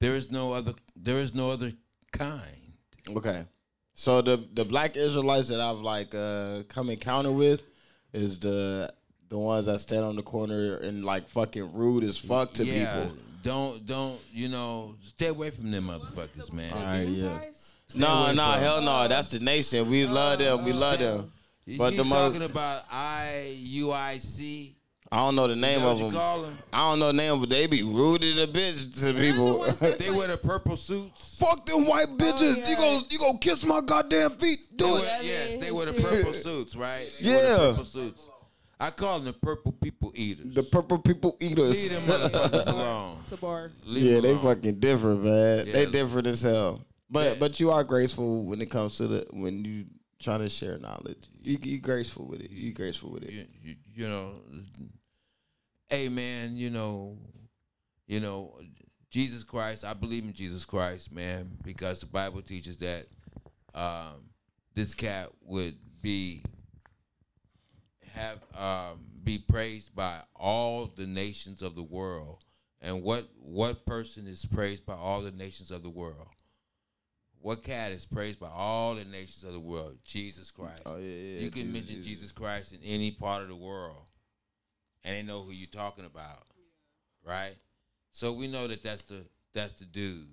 there 0.00 0.14
is 0.14 0.30
no 0.30 0.52
other. 0.52 0.72
There 0.96 1.18
is 1.18 1.34
no 1.34 1.50
other 1.50 1.72
kind. 2.12 2.72
Okay. 3.08 3.44
So 3.98 4.22
the 4.22 4.36
the 4.54 4.64
black 4.64 4.96
Israelites 4.96 5.48
that 5.48 5.60
I've 5.60 5.78
like 5.80 6.14
uh 6.14 6.62
come 6.68 6.88
encounter 6.88 7.32
with 7.32 7.62
is 8.12 8.38
the 8.38 8.92
the 9.28 9.36
ones 9.36 9.66
that 9.66 9.80
stand 9.80 10.04
on 10.04 10.14
the 10.14 10.22
corner 10.22 10.76
and 10.76 11.04
like 11.04 11.28
fucking 11.28 11.72
rude 11.72 12.04
as 12.04 12.16
fuck 12.16 12.52
to 12.52 12.64
yeah, 12.64 13.02
people. 13.02 13.16
Don't 13.42 13.84
don't 13.86 14.20
you 14.32 14.48
know? 14.48 14.94
Stay 15.02 15.26
away 15.26 15.50
from 15.50 15.72
them 15.72 15.88
motherfuckers, 15.88 16.52
man. 16.52 16.72
All 16.74 16.84
right, 16.84 17.08
yeah. 17.08 17.40
No, 17.96 18.32
no, 18.32 18.44
hell 18.52 18.82
no. 18.82 19.08
That's 19.08 19.32
the 19.32 19.40
nation. 19.40 19.90
We 19.90 20.06
love 20.06 20.38
them. 20.38 20.62
We 20.62 20.72
love 20.72 21.00
them. 21.00 21.32
But 21.76 21.90
He's 21.90 21.98
the 21.98 22.04
mother- 22.04 22.38
talking 22.38 22.48
about 22.48 22.84
I 22.92 23.56
U 23.58 23.92
I 25.10 25.16
C. 25.16 25.20
I 25.20 25.24
don't 25.26 25.36
know 25.36 25.48
the 25.48 25.56
name 25.56 25.82
What 25.82 25.92
of 25.92 25.98
you 26.00 26.04
them. 26.06 26.14
call 26.14 26.42
them? 26.42 26.58
I 26.72 26.90
don't 26.90 26.98
know 26.98 27.06
the 27.08 27.12
name, 27.14 27.40
but 27.40 27.50
they 27.50 27.66
be 27.66 27.82
rude 27.82 28.22
as 28.24 28.38
a 28.38 28.46
bitch 28.46 29.00
to 29.00 29.14
people. 29.14 29.64
They 29.98 30.10
wear 30.10 30.28
the 30.28 30.36
purple 30.36 30.76
suits. 30.76 31.36
Fuck 31.38 31.66
them 31.66 31.86
white 31.86 32.06
oh, 32.10 32.16
bitches. 32.16 32.58
yeah. 32.58 32.68
You 32.70 32.76
gon' 32.76 33.04
you 33.10 33.18
gonna 33.18 33.38
kiss 33.38 33.64
my 33.64 33.80
goddamn 33.80 34.30
feet. 34.32 34.58
They 34.72 34.76
Do 34.76 34.84
wear, 34.92 35.02
it. 35.20 35.24
Yeah, 35.24 35.30
yes, 35.30 35.56
they 35.56 35.70
wear 35.72 35.86
the 35.86 35.94
purple 36.00 36.32
suits, 36.32 36.76
right? 36.76 37.12
They 37.20 37.30
wear 37.30 37.42
the 37.42 37.48
Yeah. 37.48 37.68
purple 37.70 37.84
suits. 37.84 38.28
I 38.80 38.90
call 38.90 39.18
them 39.18 39.26
the 39.26 39.32
purple 39.32 39.72
people 39.72 40.12
eaters. 40.14 40.54
The 40.54 40.62
purple 40.62 40.98
people 40.98 41.36
eaters. 41.40 41.74
Leave 41.90 42.06
them 42.06 42.30
motherfuckers 42.30 42.66
alone. 42.72 43.16
It's 43.20 43.28
the 43.30 43.36
bar. 43.38 43.70
Leave 43.86 44.04
yeah, 44.04 44.12
them 44.14 44.22
they 44.22 44.30
alone. 44.30 44.54
fucking 44.54 44.78
different, 44.78 45.24
man. 45.24 45.64
They 45.66 45.84
Yeah. 45.84 45.90
different 45.90 46.26
as 46.28 46.42
hell. 46.42 46.82
But 47.10 47.24
Yeah. 47.26 47.34
but 47.40 47.58
you 47.58 47.70
are 47.72 47.82
graceful 47.82 48.44
when 48.44 48.60
it 48.60 48.70
comes 48.70 48.96
to 48.98 49.08
the 49.08 49.26
when 49.30 49.64
you 49.64 49.86
trying 50.20 50.40
to 50.40 50.48
share 50.48 50.78
knowledge. 50.78 51.28
You 51.40 51.58
you 51.62 51.78
graceful 51.78 52.26
with 52.26 52.40
it. 52.40 52.50
You 52.50 52.72
graceful 52.72 53.10
with 53.10 53.24
it. 53.24 53.32
you, 53.32 53.44
you, 53.62 53.74
you 53.94 54.08
know, 54.08 54.32
hey 55.88 56.08
man, 56.08 56.56
you 56.56 56.70
know, 56.70 57.16
you 58.06 58.20
know, 58.20 58.58
Jesus 59.10 59.44
Christ. 59.44 59.84
I 59.84 59.94
believe 59.94 60.24
in 60.24 60.32
Jesus 60.32 60.64
Christ, 60.64 61.12
man, 61.12 61.48
because 61.64 62.00
the 62.00 62.06
Bible 62.06 62.42
teaches 62.42 62.76
that 62.78 63.06
um, 63.74 64.28
this 64.74 64.94
cat 64.94 65.28
would 65.42 65.76
be 66.02 66.42
have 68.12 68.38
um, 68.56 69.00
be 69.24 69.38
praised 69.38 69.94
by 69.94 70.20
all 70.34 70.86
the 70.96 71.06
nations 71.06 71.62
of 71.62 71.74
the 71.74 71.82
world. 71.82 72.44
And 72.80 73.02
what 73.02 73.28
what 73.40 73.86
person 73.86 74.26
is 74.26 74.44
praised 74.44 74.86
by 74.86 74.94
all 74.94 75.20
the 75.20 75.32
nations 75.32 75.70
of 75.70 75.82
the 75.82 75.90
world? 75.90 76.28
What 77.40 77.62
cat 77.62 77.92
is 77.92 78.04
praised 78.04 78.40
by 78.40 78.48
all 78.48 78.94
the 78.94 79.04
nations 79.04 79.44
of 79.44 79.52
the 79.52 79.60
world? 79.60 79.96
Jesus 80.04 80.50
Christ. 80.50 80.82
Oh, 80.86 80.96
yeah, 80.96 81.04
yeah, 81.04 81.40
You 81.40 81.50
can 81.50 81.62
Jesus, 81.62 81.72
mention 81.72 81.94
Jesus. 81.96 82.06
Jesus 82.06 82.32
Christ 82.32 82.72
in 82.72 82.80
any 82.84 83.10
part 83.10 83.42
of 83.42 83.48
the 83.48 83.56
world, 83.56 84.10
and 85.04 85.16
they 85.16 85.22
know 85.22 85.42
who 85.42 85.52
you're 85.52 85.68
talking 85.68 86.04
about, 86.04 86.44
right? 87.24 87.54
So 88.12 88.32
we 88.32 88.48
know 88.48 88.66
that 88.66 88.82
that's 88.82 89.02
the 89.02 89.24
that's 89.54 89.74
the 89.74 89.84
dude. 89.84 90.26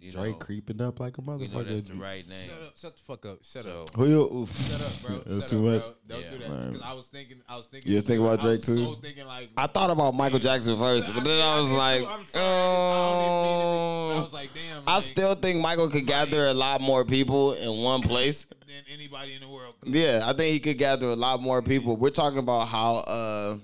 You 0.00 0.12
Drake 0.12 0.32
know, 0.32 0.36
creeping 0.38 0.80
up 0.82 1.00
like 1.00 1.18
a 1.18 1.20
we 1.20 1.26
know 1.26 1.38
motherfucker. 1.38 1.68
that's 1.68 1.82
the 1.82 1.94
right 1.94 2.28
name. 2.28 2.48
Shut 2.48 2.62
up! 2.62 2.76
Shut 2.78 2.96
the 2.96 3.02
fuck 3.02 3.26
up! 3.26 3.38
Shut 3.42 3.64
So 3.64 3.82
up! 3.82 3.94
Who 3.96 4.06
you? 4.06 4.22
oof. 4.32 4.70
Shut 4.70 4.80
up, 4.80 5.02
bro. 5.02 5.16
That's 5.26 5.40
Shut 5.44 5.50
too 5.50 5.68
up, 5.68 5.74
much. 5.74 5.82
Bro. 5.82 5.92
Don't 6.08 6.20
Yeah. 6.22 6.30
do 6.30 6.38
that. 6.38 6.50
Man. 6.50 6.72
Because 6.72 6.82
I 6.88 6.92
was 6.92 7.06
thinking, 7.08 7.36
I 7.48 7.56
was 7.56 7.66
thinking. 7.66 7.90
You 7.90 7.96
was 7.96 8.04
thinking 8.04 8.24
about 8.26 8.38
I 8.40 8.42
Drake 8.42 8.58
was 8.58 8.66
too? 8.66 8.84
So 8.84 8.94
thinking 8.96 9.26
like. 9.26 9.48
I 9.56 9.66
thought 9.66 9.90
about 9.90 10.14
Michael 10.14 10.38
Jackson 10.38 10.78
first, 10.78 11.06
but 11.12 11.24
then 11.24 11.40
I 11.42 11.58
was 11.60 11.68
did 11.70 11.76
like, 11.76 12.00
too. 12.02 12.06
I'm. 12.06 12.12
I 12.12 12.16
don't 12.16 12.20
even 12.22 12.22
mean 12.22 12.26
to 12.26 12.34
be- 12.34 12.38
I 12.38 14.18
oh. 14.18 14.22
was 14.22 14.32
like, 14.32 14.54
damn. 14.54 14.82
I 14.86 15.00
still 15.00 15.34
think 15.34 15.60
Michael 15.60 15.88
could 15.88 16.06
gather 16.06 16.46
a 16.46 16.54
lot 16.54 16.80
more 16.80 17.04
people 17.04 17.54
in 17.54 17.82
one 17.82 18.02
place. 18.02 18.44
than 18.44 18.84
anybody 18.92 19.34
in 19.34 19.40
the 19.40 19.48
world. 19.48 19.74
Yeah, 19.84 20.22
I 20.24 20.32
think 20.32 20.52
he 20.52 20.60
could 20.60 20.78
gather 20.78 21.06
a 21.08 21.16
lot 21.16 21.40
more 21.40 21.62
people. 21.62 21.96
We're 21.96 22.10
talking 22.10 22.38
about 22.38 22.68
how 22.68 22.96
uh, 22.96 23.56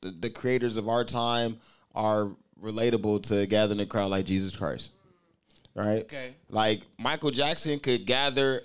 the, 0.00 0.10
the 0.10 0.30
creators 0.30 0.76
of 0.76 0.88
our 0.88 1.04
time 1.04 1.58
are 1.94 2.30
relatable 2.62 3.22
to 3.28 3.46
gathering 3.46 3.80
a 3.80 3.86
crowd 3.86 4.10
like 4.10 4.24
Jesus 4.24 4.56
Christ, 4.56 4.90
right? 5.74 6.00
Okay. 6.02 6.34
Like 6.48 6.82
Michael 6.98 7.30
Jackson 7.30 7.78
could 7.78 8.06
gather, 8.06 8.60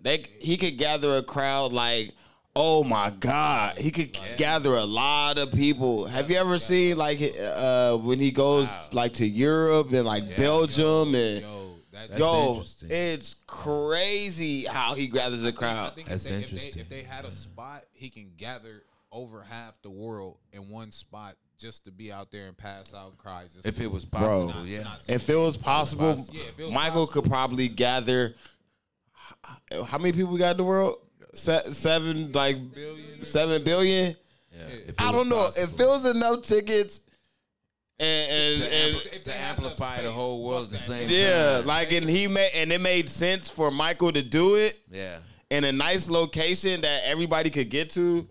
they 0.00 0.24
he 0.40 0.56
could 0.56 0.76
gather 0.78 1.16
a 1.16 1.22
crowd 1.22 1.72
like, 1.72 2.10
oh 2.56 2.82
my 2.84 3.10
God, 3.10 3.78
he 3.78 3.90
could 3.90 4.18
gather 4.36 4.74
a 4.74 4.84
lot 4.84 5.38
of 5.38 5.52
people. 5.52 6.06
Have 6.06 6.30
you 6.30 6.36
ever 6.36 6.58
seen 6.58 6.96
like 6.96 7.20
uh, 7.56 7.96
when 7.98 8.18
he 8.18 8.30
goes 8.30 8.66
Wow. 8.68 8.88
like 8.92 9.12
to 9.14 9.26
Europe 9.26 9.92
and 9.92 10.04
like 10.04 10.36
Belgium 10.36 11.14
and 11.14 11.42
Yo, 11.42 11.74
that, 11.92 12.08
That's 12.10 12.20
yo, 12.20 12.62
it's 12.88 13.36
crazy 13.46 14.64
how 14.64 14.94
he 14.94 15.08
gathers 15.08 15.44
a 15.44 15.52
crowd. 15.52 15.94
think 15.94 16.08
That's 16.08 16.26
if, 16.26 16.30
they, 16.30 16.36
if, 16.38 16.42
interesting. 16.44 16.72
they, 16.74 16.80
if 16.80 16.88
they 16.88 17.02
had 17.02 17.24
a 17.24 17.32
spot, 17.32 17.84
he 17.92 18.08
can 18.08 18.30
gather 18.36 18.82
over 19.10 19.42
half 19.42 19.74
the 19.82 19.90
world 19.90 20.38
in 20.52 20.68
one 20.68 20.90
spot 20.90 21.36
just 21.58 21.84
to 21.84 21.90
be 21.90 22.12
out 22.12 22.30
there 22.30 22.46
and 22.46 22.56
pass 22.56 22.94
out 22.94 23.18
cries. 23.18 23.52
Just 23.54 23.66
If 23.66 23.80
it 23.80 23.90
was 23.90 24.04
possible, 24.04 24.48
not- 24.48 24.66
yeah. 24.66 24.82
not- 24.84 25.00
If 25.08 25.28
it 25.28 25.36
was 25.36 25.56
possible, 25.56 26.14
Yeah, 26.32 26.42
if 26.44 26.58
it 26.58 26.64
was 26.64 26.72
Michael 26.72 27.06
possible. 27.06 27.22
could 27.22 27.30
probably 27.30 27.68
gather. 27.68 28.34
How 29.86 29.98
many 29.98 30.12
people 30.12 30.32
we 30.32 30.38
got 30.38 30.52
in 30.52 30.56
the 30.58 30.64
world? 30.64 30.98
Se- 31.34 31.72
seven, 31.72 32.32
like 32.32 32.56
billion. 32.74 33.24
seven 33.24 33.62
billion. 33.64 34.16
yeah. 34.56 34.66
I 34.98 35.12
don't 35.12 35.28
know 35.28 35.36
possible. 35.36 35.74
if 35.74 35.80
it 35.80 35.86
was 35.86 36.06
enough 36.06 36.42
tickets, 36.42 37.00
and, 38.00 38.30
and, 38.30 38.62
To 38.62 38.74
and- 38.74 38.96
ampli- 38.96 39.06
If 39.06 39.24
to 39.24 39.30
they 39.30 39.32
had 39.32 39.58
enough 39.58 39.70
amplify 39.72 40.02
the 40.02 40.12
whole 40.12 40.44
world 40.44 40.66
at 40.66 40.70
the 40.72 40.78
fuck 40.78 40.86
that. 40.88 41.08
same 41.08 41.18
yeah, 41.18 41.56
time. 41.58 41.66
like 41.66 41.92
and 41.92 42.08
he 42.08 42.28
made 42.28 42.50
and 42.54 42.72
it 42.72 42.80
made 42.80 43.08
sense 43.08 43.50
for 43.50 43.70
Michael 43.72 44.12
to 44.12 44.22
do 44.22 44.54
it 44.54 44.78
yeah. 44.90 45.18
in 45.50 45.64
a 45.64 45.72
nice 45.72 46.08
location 46.08 46.80
that 46.82 47.02
everybody 47.04 47.50
could 47.50 47.68
get 47.68 47.90
to. 47.90 48.28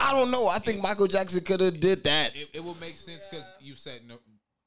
I 0.00 0.12
don't 0.12 0.30
know. 0.30 0.48
I 0.48 0.58
think 0.58 0.82
Michael 0.82 1.06
Jackson 1.06 1.44
could 1.44 1.60
have 1.60 1.78
did 1.80 2.04
that. 2.04 2.34
It, 2.34 2.48
it 2.54 2.64
would 2.64 2.80
make 2.80 2.96
sense 2.96 3.26
because 3.30 3.44
you 3.60 3.74
said 3.74 4.00
no, 4.08 4.16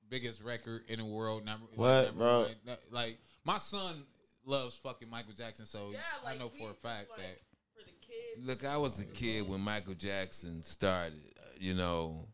biggest 0.10 0.42
record 0.44 0.84
in 0.88 1.00
the 1.00 1.06
world. 1.06 1.44
Number, 1.46 1.66
What, 1.76 1.88
like, 1.88 2.06
number 2.08 2.20
bro? 2.24 2.40
one. 2.42 2.52
Like, 2.66 2.80
like, 2.92 3.18
my 3.46 3.58
son 3.58 4.04
loves 4.46 4.76
fucking 4.76 5.10
Michael 5.10 5.34
Jackson, 5.34 5.66
so 5.66 5.90
Yeah, 5.92 6.00
I 6.26 6.38
know 6.38 6.50
for 6.50 6.70
a 6.70 6.74
fact 6.74 7.10
like, 7.10 7.20
that. 7.20 7.40
For 7.76 7.84
the 7.86 7.92
kids. 8.02 8.48
Look, 8.48 8.66
I 8.66 8.78
was 8.78 9.00
a 9.00 9.06
kid 9.06 9.48
when 9.48 9.62
Michael 9.62 9.96
Jackson 9.96 10.62
started. 10.64 11.20
You 11.60 11.74
know, 11.74 12.28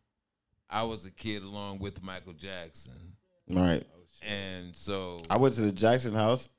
I 0.69 0.83
was 0.83 1.05
a 1.05 1.11
kid 1.11 1.43
along 1.43 1.79
with 1.79 2.03
Michael 2.03 2.33
Jackson, 2.33 2.93
Right. 3.49 3.83
Oh, 3.95 4.27
and 4.27 4.75
so, 4.75 5.21
I 5.29 5.37
went 5.37 5.55
to 5.55 5.61
the 5.61 5.71
Jackson 5.71 6.13
house. 6.13 6.49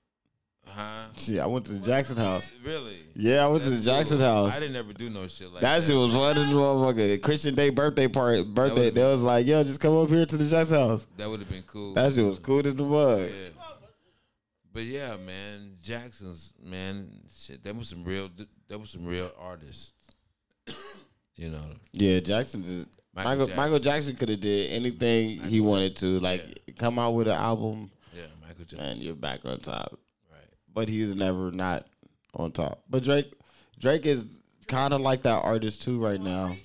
Huh? 0.67 1.07
See, 1.17 1.39
I 1.41 1.47
went 1.47 1.67
to 1.67 1.73
the 1.73 1.79
Jackson 1.81 2.17
house. 2.17 2.51
Really? 2.65 2.97
Yeah, 3.15 3.45
I 3.45 3.49
went 3.49 3.65
to 3.65 3.71
the 3.71 3.81
Jackson 3.81 4.19
cool. 4.19 4.27
house. 4.27 4.57
I 4.57 4.61
didn't 4.61 4.77
ever 4.77 4.93
do 4.93 5.11
no 5.11 5.27
shit 5.27 5.53
like 5.53 5.63
That 5.63 5.81
that. 5.81 5.87
shit 5.87 5.97
was 5.97 6.15
one 6.15 6.37
of 6.37 6.47
the 6.49 6.53
motherfucker 6.55 7.23
Christian 7.23 7.55
Day 7.55 7.71
birthday 7.71 8.09
party 8.09 8.43
birthday. 8.43 8.91
They 8.91 9.05
was 9.05 9.23
like, 9.23 9.47
yo, 9.47 9.63
just 9.65 9.81
come 9.81 9.97
up 9.97 10.09
here 10.09 10.27
to 10.27 10.37
the 10.37 10.47
Jackson 10.47 10.77
house. 10.77 11.07
That 11.17 11.29
would 11.29 11.41
have 11.41 11.51
been 11.51 11.63
cool. 11.65 11.95
That 11.95 12.13
shit 12.13 12.25
was 12.25 12.39
cool 12.39 12.63
to 12.63 12.73
the 12.73 12.83
mug. 12.85 13.21
Yeah. 13.23 13.27
But 14.73 14.85
yeah, 14.85 15.17
man, 15.17 15.73
Jackson's 15.83 16.53
man, 16.63 17.11
shit. 17.35 17.65
That 17.65 17.75
was 17.77 17.89
some 17.89 18.05
real. 18.05 18.31
That 18.69 18.79
was 18.79 18.91
some 18.91 19.05
real 19.05 19.31
artists. 19.39 19.95
You 21.35 21.49
know, 21.49 21.63
Yeah, 21.93 22.21
Jackson 22.21 22.63
just 22.63 22.87
Michael 23.15 23.31
Michael 23.31 23.47
Jackson. 23.47 23.57
Michael 23.57 23.79
Jackson 23.79 24.17
could 24.17 24.29
have 24.29 24.41
did 24.41 24.71
anything 24.73 25.39
he 25.41 25.61
wanted 25.61 25.97
to. 25.97 26.19
Like 26.21 26.61
come 26.79 26.99
out 26.99 27.13
with 27.15 27.29
an 27.29 27.35
album 27.35 27.91
yeah, 28.15 28.25
Michael 28.47 28.65
Jackson. 28.65 28.79
and 28.81 29.01
you're 29.01 29.15
back 29.15 29.45
on 29.47 29.59
top. 29.59 29.99
Right. 30.71 30.75
But 30.75 30.89
he's 30.89 31.15
never 31.15 31.51
not 31.51 31.87
on 32.35 32.53
top. 32.53 32.83
But 32.89 33.05
Drake 33.05 33.33
Drake 33.79 34.07
is 34.07 34.27
kind 34.67 34.95
of 34.95 35.01
like 35.01 35.23
that 35.23 35.43
artist 35.45 35.83
too 35.83 36.03
right 36.03 36.21
now. 36.21 36.57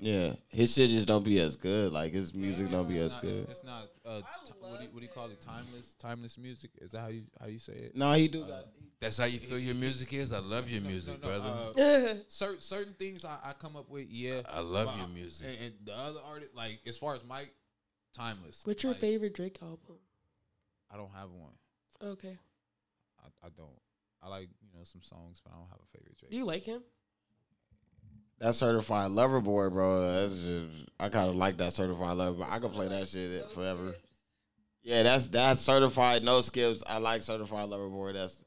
Yeah, 0.00 0.34
his 0.48 0.72
shit 0.72 0.90
just 0.90 1.08
don't 1.08 1.24
be 1.24 1.40
as 1.40 1.56
good. 1.56 1.92
Like 1.92 2.12
his 2.12 2.32
music 2.32 2.70
don't 2.70 2.88
be 2.88 2.98
as 2.98 3.12
not, 3.12 3.22
good. 3.22 3.36
It's, 3.36 3.50
it's 3.50 3.64
not. 3.64 3.88
Uh, 4.06 4.20
t- 4.44 4.52
what, 4.60 4.78
do 4.78 4.84
you, 4.84 4.90
what 4.92 5.00
do 5.00 5.06
you 5.06 5.12
call 5.12 5.26
it? 5.26 5.40
Timeless, 5.40 5.94
timeless 5.98 6.38
music. 6.38 6.70
Is 6.80 6.92
that 6.92 7.00
how 7.00 7.08
you 7.08 7.22
how 7.40 7.48
you 7.48 7.58
say 7.58 7.72
it? 7.72 7.96
No, 7.96 8.12
he 8.12 8.28
do 8.28 8.44
got. 8.44 8.66
That's 9.00 9.18
how 9.18 9.24
you 9.24 9.40
feel 9.40 9.58
your 9.58 9.74
music 9.74 10.12
is. 10.12 10.32
I 10.32 10.38
love 10.38 10.70
your 10.70 10.82
music, 10.82 11.20
No, 11.22 11.28
no, 11.28 11.38
brother. 11.40 12.10
uh, 12.10 12.14
certain 12.28 12.60
certain 12.60 12.94
things 12.94 13.24
I, 13.24 13.38
I 13.44 13.52
come 13.54 13.76
up 13.76 13.90
with. 13.90 14.06
Yeah, 14.08 14.42
I 14.48 14.60
love 14.60 14.96
your 14.96 15.08
music. 15.08 15.48
And, 15.48 15.66
and 15.66 15.74
the 15.84 15.96
other 15.96 16.20
artist, 16.24 16.54
like 16.54 16.78
as 16.86 16.96
far 16.96 17.14
as 17.14 17.24
Mike, 17.24 17.52
timeless. 18.14 18.60
What's 18.64 18.84
your 18.84 18.92
Like, 18.92 19.00
favorite 19.00 19.34
Drake 19.34 19.58
album? 19.60 19.96
I 20.92 20.96
don't 20.96 21.12
have 21.12 21.30
one. 21.30 21.52
Okay. 22.12 22.36
I, 23.42 23.46
I 23.46 23.50
don't. 23.56 23.68
I 24.22 24.28
like 24.28 24.48
you 24.60 24.68
know 24.76 24.84
some 24.84 25.02
songs, 25.02 25.40
but 25.44 25.52
I 25.52 25.56
don't 25.56 25.68
have 25.68 25.78
a 25.78 25.96
favorite 25.96 26.18
Drake. 26.18 26.30
Do 26.30 26.36
you 26.36 26.44
like 26.44 26.64
him? 26.64 26.82
That 28.40 28.54
certified 28.54 29.10
lover 29.10 29.40
boy, 29.40 29.68
bro. 29.68 30.00
That's 30.00 30.40
just, 30.40 30.66
I 31.00 31.08
kind 31.08 31.28
of 31.28 31.34
like 31.34 31.56
that 31.56 31.72
certified 31.72 32.16
lover. 32.16 32.38
Boy. 32.38 32.46
I 32.48 32.58
could 32.58 32.72
play 32.72 32.88
that 32.88 33.08
shit 33.08 33.50
forever. 33.52 33.94
Yeah, 34.82 35.02
that's 35.02 35.26
that's 35.26 35.60
certified 35.60 36.22
no 36.22 36.40
skips. 36.40 36.82
I 36.86 36.98
like 36.98 37.22
certified 37.22 37.68
lover 37.68 37.88
boy. 37.88 38.12
That's, 38.12 38.42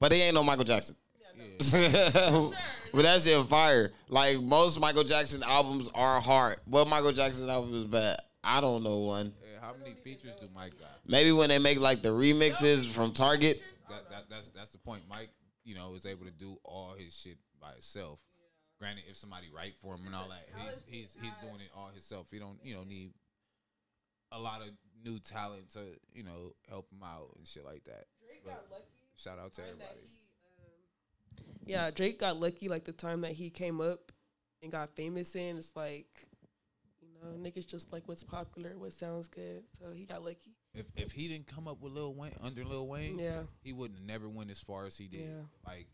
but 0.00 0.12
he 0.12 0.22
ain't 0.22 0.34
no 0.34 0.42
Michael 0.42 0.64
Jackson. 0.64 0.96
Yeah. 1.36 2.50
but 2.92 3.02
that 3.02 3.22
shit 3.22 3.46
fire. 3.46 3.90
Like 4.08 4.40
most 4.40 4.80
Michael 4.80 5.04
Jackson 5.04 5.42
albums 5.42 5.88
are 5.94 6.20
hard. 6.20 6.56
What 6.66 6.88
Michael 6.88 7.12
Jackson 7.12 7.48
album 7.48 7.74
is 7.74 7.84
bad? 7.84 8.16
I 8.42 8.60
don't 8.60 8.82
know 8.82 8.98
one. 9.00 9.32
Yeah, 9.42 9.60
How 9.60 9.74
many 9.78 9.94
features 9.94 10.34
do 10.40 10.48
Mike 10.54 10.78
got? 10.78 11.00
Maybe 11.06 11.32
when 11.32 11.48
they 11.48 11.58
make 11.58 11.80
like 11.80 12.02
the 12.02 12.10
remixes 12.10 12.86
from 12.86 13.12
Target. 13.12 13.62
That, 13.94 14.10
that 14.10 14.30
that's 14.30 14.48
that's 14.50 14.70
the 14.70 14.78
point. 14.78 15.02
Mike, 15.08 15.30
you 15.64 15.74
know, 15.74 15.94
is 15.94 16.06
able 16.06 16.26
to 16.26 16.32
do 16.32 16.56
all 16.64 16.94
his 16.96 17.16
shit 17.16 17.36
by 17.60 17.72
himself. 17.72 18.18
Granted, 18.78 19.04
if 19.08 19.16
somebody 19.16 19.46
write 19.54 19.74
for 19.80 19.94
him 19.94 20.06
and 20.06 20.14
all 20.14 20.28
that, 20.28 20.46
he's 20.58 20.82
he's 20.86 21.16
he's 21.20 21.34
doing 21.40 21.60
it 21.60 21.70
all 21.76 21.88
himself. 21.88 22.26
He 22.30 22.38
don't 22.38 22.58
you 22.62 22.74
know 22.74 22.84
need 22.84 23.12
a 24.32 24.38
lot 24.38 24.60
of 24.62 24.68
new 25.04 25.18
talent 25.20 25.70
to 25.72 25.80
you 26.12 26.22
know 26.24 26.54
help 26.68 26.90
him 26.92 27.02
out 27.04 27.30
and 27.38 27.46
shit 27.46 27.64
like 27.64 27.84
that. 27.84 28.06
Drake 28.26 28.42
But 28.44 28.50
got 28.50 28.64
lucky. 28.70 28.84
shout 29.16 29.38
out 29.38 29.52
to 29.54 29.60
time 29.62 29.70
everybody. 29.70 30.00
he, 30.02 30.18
um, 31.38 31.44
yeah, 31.66 31.90
Drake 31.90 32.18
got 32.18 32.38
lucky 32.38 32.68
like 32.68 32.84
the 32.84 32.92
time 32.92 33.20
that 33.22 33.32
he 33.32 33.48
came 33.50 33.80
up 33.80 34.10
and 34.62 34.72
got 34.72 34.94
famous 34.96 35.34
in. 35.36 35.56
It's 35.56 35.76
like, 35.76 36.26
you 37.00 37.08
know, 37.22 37.36
niggas 37.38 37.66
just 37.66 37.92
like 37.92 38.02
what's 38.06 38.24
popular, 38.24 38.76
what 38.76 38.92
sounds 38.92 39.28
good. 39.28 39.62
So 39.78 39.92
he 39.92 40.04
got 40.04 40.24
lucky. 40.24 40.56
If 40.74 40.86
if 40.96 41.12
he 41.12 41.28
didn't 41.28 41.46
come 41.46 41.68
up 41.68 41.80
with 41.80 41.92
Lil 41.92 42.14
Wayne 42.14 42.32
under 42.42 42.64
Lil 42.64 42.86
Wayne, 42.88 43.18
Yeah. 43.18 43.42
he 43.62 43.72
wouldn't 43.72 43.98
have 43.98 44.06
never 44.06 44.28
went 44.28 44.50
as 44.50 44.60
far 44.60 44.86
as 44.86 44.96
he 44.96 45.06
did. 45.06 45.20
Yeah. 45.20 45.42
Like 45.66 45.86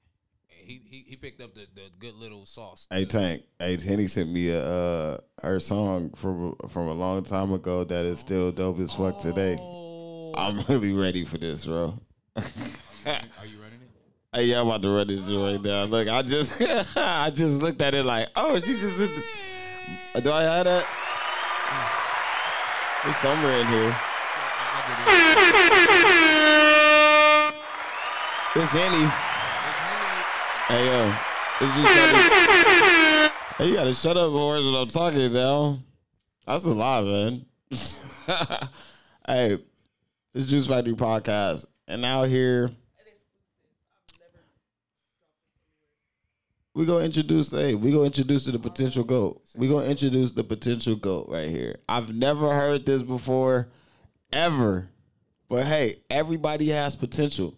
he, 0.49 0.81
he 0.85 1.05
he 1.07 1.17
picked 1.17 1.41
up 1.43 1.55
the, 1.55 1.67
the 1.75 1.83
good 1.99 2.15
little 2.15 2.47
sauce. 2.47 2.87
Hey 2.91 3.05
Tank, 3.05 3.43
hey 3.59 3.79
Henny 3.79 4.07
sent 4.07 4.31
me 4.31 4.49
a 4.49 4.63
uh, 4.63 5.19
her 5.43 5.61
song 5.61 6.11
from 6.17 6.55
from 6.71 6.89
a 6.89 6.95
long 6.95 7.23
time 7.25 7.53
ago 7.53 7.85
that 7.85 8.07
is 8.07 8.21
still 8.21 8.51
dope 8.53 8.79
as 8.81 8.93
fuck 8.93 9.21
today. 9.21 9.57
Oh. 9.61 10.33
I'm 10.37 10.65
really 10.69 10.93
ready 10.93 11.25
for 11.25 11.39
this, 11.39 11.65
bro. 11.67 11.99
Are 12.37 12.43
you 13.05 13.59
running 13.61 13.81
it? 13.83 13.91
Hey, 14.33 14.45
yeah, 14.45 14.61
I'm 14.61 14.69
about 14.69 14.81
to 14.83 14.91
run 14.91 15.09
this 15.09 15.27
shit 15.27 15.37
right 15.39 15.61
now. 15.61 15.85
Look, 15.85 16.09
I 16.09 16.23
just 16.23 16.63
I 16.97 17.31
just 17.31 17.61
looked 17.61 17.83
at 17.83 17.95
it 17.95 18.05
like, 18.05 18.29
oh, 18.37 18.59
she 18.61 18.75
just 18.75 18.99
the, 18.99 20.21
do 20.23 20.31
I 20.33 20.43
have 20.43 20.65
that? 20.67 20.87
There's 23.05 23.17
somewhere 23.17 23.61
in 23.61 23.67
here. 23.67 23.97
It's 28.57 28.73
Henny. 28.73 29.07
Hey 30.67 30.87
yo, 30.87 31.15
it's 31.61 31.77
just 31.77 33.33
hey, 33.59 33.69
you 33.69 33.75
gotta 33.75 33.95
shut 33.95 34.17
up 34.17 34.33
or 34.33 34.57
I'm 34.57 34.89
talking 34.89 35.33
now. 35.33 35.79
That's 36.47 36.65
a 36.65 36.75
lot, 36.75 37.05
man. 37.05 37.47
hey, 39.27 39.59
this 40.33 40.47
Juice 40.47 40.67
Factory 40.67 40.95
podcast, 40.95 41.67
and 41.87 42.03
now 42.03 42.25
here 42.25 42.73
we 46.75 46.85
gonna 46.87 47.05
introduce. 47.05 47.51
Hey, 47.53 47.77
we 47.77 47.93
gonna 47.93 48.05
introduce 48.05 48.45
to 48.45 48.53
the 48.53 48.59
potential 48.59 49.05
goat. 49.05 49.41
We 49.55 49.69
gonna 49.69 49.87
introduce 49.87 50.33
the 50.33 50.43
potential 50.45 50.97
goat 50.97 51.27
right 51.29 51.49
here. 51.49 51.77
I've 51.89 52.13
never 52.15 52.53
heard 52.53 52.85
this 52.85 53.03
before, 53.03 53.69
ever. 54.33 54.89
But 55.49 55.67
hey, 55.67 55.97
everybody 56.09 56.69
has 56.69 56.95
potential, 56.95 57.55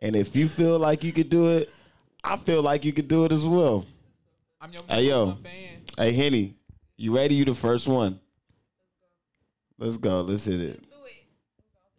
and 0.00 0.14
if 0.14 0.36
you 0.36 0.48
feel 0.48 0.78
like 0.78 1.02
you 1.02 1.12
could 1.12 1.30
do 1.30 1.56
it, 1.56 1.70
I 2.22 2.36
feel 2.36 2.62
like 2.62 2.84
you 2.84 2.92
could 2.92 3.08
do 3.08 3.24
it 3.24 3.32
as 3.32 3.46
well. 3.46 3.86
I'm 4.60 4.72
your 4.72 4.82
Hey, 4.88 5.08
yo. 5.08 5.32
fan. 5.42 5.82
Hey 5.96 6.12
Henny, 6.12 6.54
you 6.96 7.16
ready? 7.16 7.34
You 7.34 7.44
the 7.46 7.54
first 7.54 7.86
one. 7.88 8.20
Let's 9.78 9.96
go. 9.96 10.20
Let's 10.22 10.44
hit 10.44 10.60
it. 10.60 10.82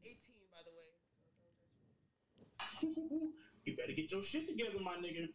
18, 0.03 0.15
by 0.51 0.57
the 0.63 0.71
way. 2.87 2.93
You 3.65 3.75
better 3.75 3.93
get 3.93 4.11
your 4.11 4.21
shit 4.23 4.47
together, 4.47 4.79
my 4.83 4.95
nigga. 4.97 5.29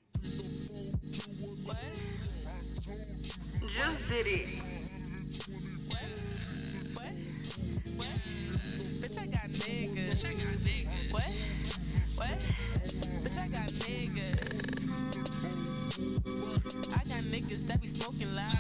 Juice 3.63 4.92
Bitch, 9.01 9.19
I 9.19 9.27
got 9.27 9.51
niggas. 9.51 10.25
What? 11.11 11.33
What? 12.17 12.39
Bitch, 13.23 13.39
I 13.39 13.49
got 13.49 13.69
niggas. 13.69 15.32
I 16.25 17.03
got 17.09 17.23
niggas 17.27 17.67
that 17.67 17.81
be 17.81 17.89
smoking 17.89 18.33
loud. 18.35 18.55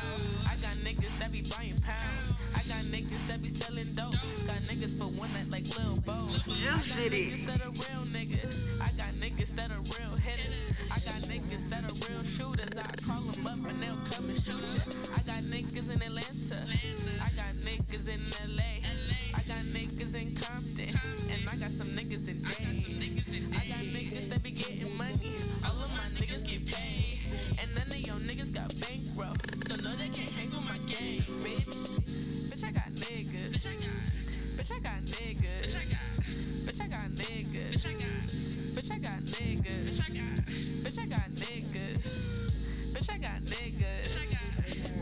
I 0.51 0.57
got 0.57 0.75
niggas 0.83 1.17
that 1.21 1.31
be 1.31 1.43
buying 1.43 1.79
pounds. 1.79 2.35
I 2.55 2.63
got 2.67 2.83
niggas 2.91 3.27
that 3.29 3.41
be 3.41 3.49
selling 3.49 3.87
dope. 3.95 4.19
Got 4.47 4.59
niggas 4.67 4.99
for 4.99 5.05
one 5.05 5.33
night 5.33 5.49
like 5.49 5.67
Lil 5.79 5.97
Bo. 6.05 6.13
I 6.13 6.65
got 6.65 6.83
City. 6.83 7.29
niggas 7.29 7.47
that 7.47 7.61
are 7.63 7.71
real 7.71 8.05
niggas. 8.11 8.67
I 8.81 8.91
got 8.99 9.15
niggas 9.15 9.55
that 9.55 9.71
are 9.71 9.83
real 9.95 10.17
hitters. 10.19 10.67
I 10.91 10.99
got 11.07 11.23
niggas 11.31 11.69
that 11.71 11.85
are 11.87 12.11
real 12.11 12.25
shooters. 12.25 12.75
I 12.77 12.91
call 13.07 13.23
them 13.23 13.47
up 13.47 13.71
and 13.71 13.81
they'll 13.83 14.03
come 14.11 14.29
and 14.29 14.39
shoot 14.39 14.67
ya. 14.75 14.83
I 15.15 15.23
got 15.23 15.43
niggas 15.45 15.95
in 15.95 16.03
Atlanta. 16.03 16.67
I 17.23 17.31
got 17.39 17.55
niggas 17.63 18.09
in 18.09 18.23
LA. 18.57 18.83
I 19.35 19.43
got 19.47 19.63
niggas 19.71 20.21
in 20.21 20.35
Compton. 20.35 20.99
And 21.31 21.49
I 21.49 21.57
got 21.57 21.71
some 21.71 21.89
niggas 21.89 22.29
in 22.29 22.43
Dade. 22.43 23.23
I 23.55 23.67
got 23.71 23.85
niggas 23.87 24.29
that 24.31 24.43
be 24.43 24.51
getting 24.51 24.97
money. 24.97 25.37
All 25.65 25.79
of 25.79 25.91
my 25.93 26.11
niggas 26.19 26.45
get 26.45 26.67
paid 26.67 27.12
bankrupt. 28.75 29.69
So 29.69 29.77
no, 29.77 29.97
they 29.97 30.09
can't 30.09 30.31
hang 30.31 30.51
with 30.51 30.69
my 30.69 30.79
game, 30.87 31.23
bitch. 31.45 32.01
Bitch, 32.49 32.65
I 32.65 32.73
got 32.73 32.91
niggas. 32.95 33.53
Bitch, 33.53 33.67
I 33.67 33.77
got. 33.81 34.03
Bitch, 34.57 34.73
I 34.73 34.79
got 34.79 35.03
niggas. 35.05 35.63
Bitch, 35.63 35.77
I 35.77 35.85
got. 35.85 36.13
Bitch, 36.65 36.81
I 36.81 36.89
got 36.89 37.11
niggas. 37.11 37.73
Bitch, 38.75 38.91
I 38.91 38.99
got. 38.99 39.21
Bitch, 40.83 40.99
I 40.99 41.07
got 41.07 41.31
niggas. 41.31 42.33
Bitch, 42.93 43.11
I 43.11 43.19
got. 43.19 43.41
Bitch, 43.43 43.61
I 43.61 43.67
got 43.67 43.91
niggas. 43.91 44.13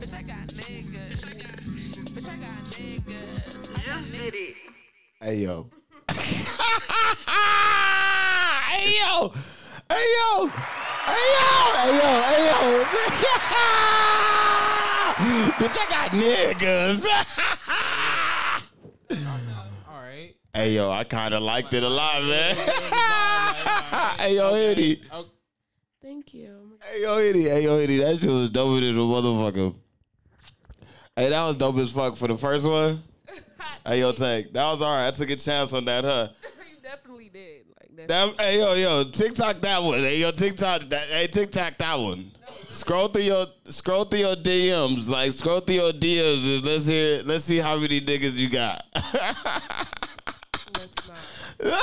Bitch, 0.01 0.15
I 0.15 0.23
got 0.23 0.49
niggas. 0.49 1.15
Bitch, 1.15 1.27
I 1.27 1.39
got. 1.39 1.61
Bitch, 2.11 2.29
I 2.29 2.37
got 2.37 2.65
niggas. 2.65 3.71
I 3.71 3.83
got 3.87 4.03
niggas. 4.05 4.55
Hey 5.21 5.37
yo. 5.37 5.69
hey 8.71 8.87
yo. 8.99 9.33
Hey 9.91 9.97
yo. 9.97 10.47
Hey 10.47 11.27
yo. 11.35 11.51
Hey 11.75 11.91
yo. 11.99 12.11
Hey 12.23 12.47
yo. 12.47 12.55
Bitch, 15.59 15.77
I 15.77 15.87
got 15.91 16.13
niggas. 16.13 17.03
All 19.89 20.01
right. 20.01 20.33
hey 20.55 20.75
yo, 20.77 20.93
I 20.93 21.03
kind 21.03 21.35
of 21.35 21.43
liked 21.43 21.75
it 21.75 21.83
a 21.83 21.89
lot, 21.89 22.23
man. 22.23 22.55
hey 24.21 24.37
yo, 24.37 24.55
Eddie. 24.55 25.03
Oh, 25.11 25.27
Thank 26.01 26.35
you. 26.35 26.79
Oh 26.81 26.85
hey 26.93 27.03
yo, 27.03 27.19
Eddie. 27.19 27.49
Hey 27.49 27.65
yo, 27.65 27.77
Eddie. 27.77 27.99
That 27.99 28.19
shit 28.19 28.31
was 28.31 28.49
dope 28.49 28.81
than 28.81 28.97
a 28.97 29.01
motherfucker. 29.01 29.75
Hey, 31.17 31.31
that 31.31 31.45
was 31.45 31.57
dope 31.57 31.79
as 31.79 31.91
fuck 31.91 32.17
for 32.17 32.29
the 32.29 32.39
first 32.39 32.65
one. 32.65 33.03
Hey 33.85 33.99
yo, 34.01 34.13
Tank. 34.13 34.53
That 34.53 34.71
was 34.71 34.83
alright. 34.83 35.09
I 35.09 35.11
took 35.11 35.31
a 35.31 35.37
chance 35.37 35.73
on 35.73 35.85
that, 35.87 36.05
huh? 36.05 36.29
you 36.71 36.77
definitely 36.81 37.29
did. 37.31 37.70
That, 38.09 38.41
hey 38.41 38.59
yo 38.59 38.75
yo 38.75 39.05
TikTok 39.05 39.61
that 39.61 39.83
one. 39.83 39.99
Hey 39.99 40.19
yo 40.21 40.31
TikTok 40.31 40.83
that 40.89 41.03
hey 41.09 41.27
TikTok 41.27 41.77
that 41.79 41.95
one. 41.99 42.31
Scroll 42.71 43.09
through 43.09 43.23
your 43.23 43.47
scroll 43.65 44.05
through 44.05 44.21
your 44.21 44.37
DMs 44.37 45.09
like 45.09 45.33
scroll 45.33 45.61
through 45.61 45.75
your 45.77 45.93
DMs 45.93 46.57
and 46.57 46.65
let's 46.65 46.87
hear 46.87 47.23
let's 47.25 47.45
see 47.45 47.59
how 47.59 47.77
many 47.77 48.01
niggas 48.01 48.35
you 48.35 48.49
got. 48.49 48.85
Let's 48.95 49.25
not. 49.25 49.53
Let's 50.79 51.09
not. 51.61 51.81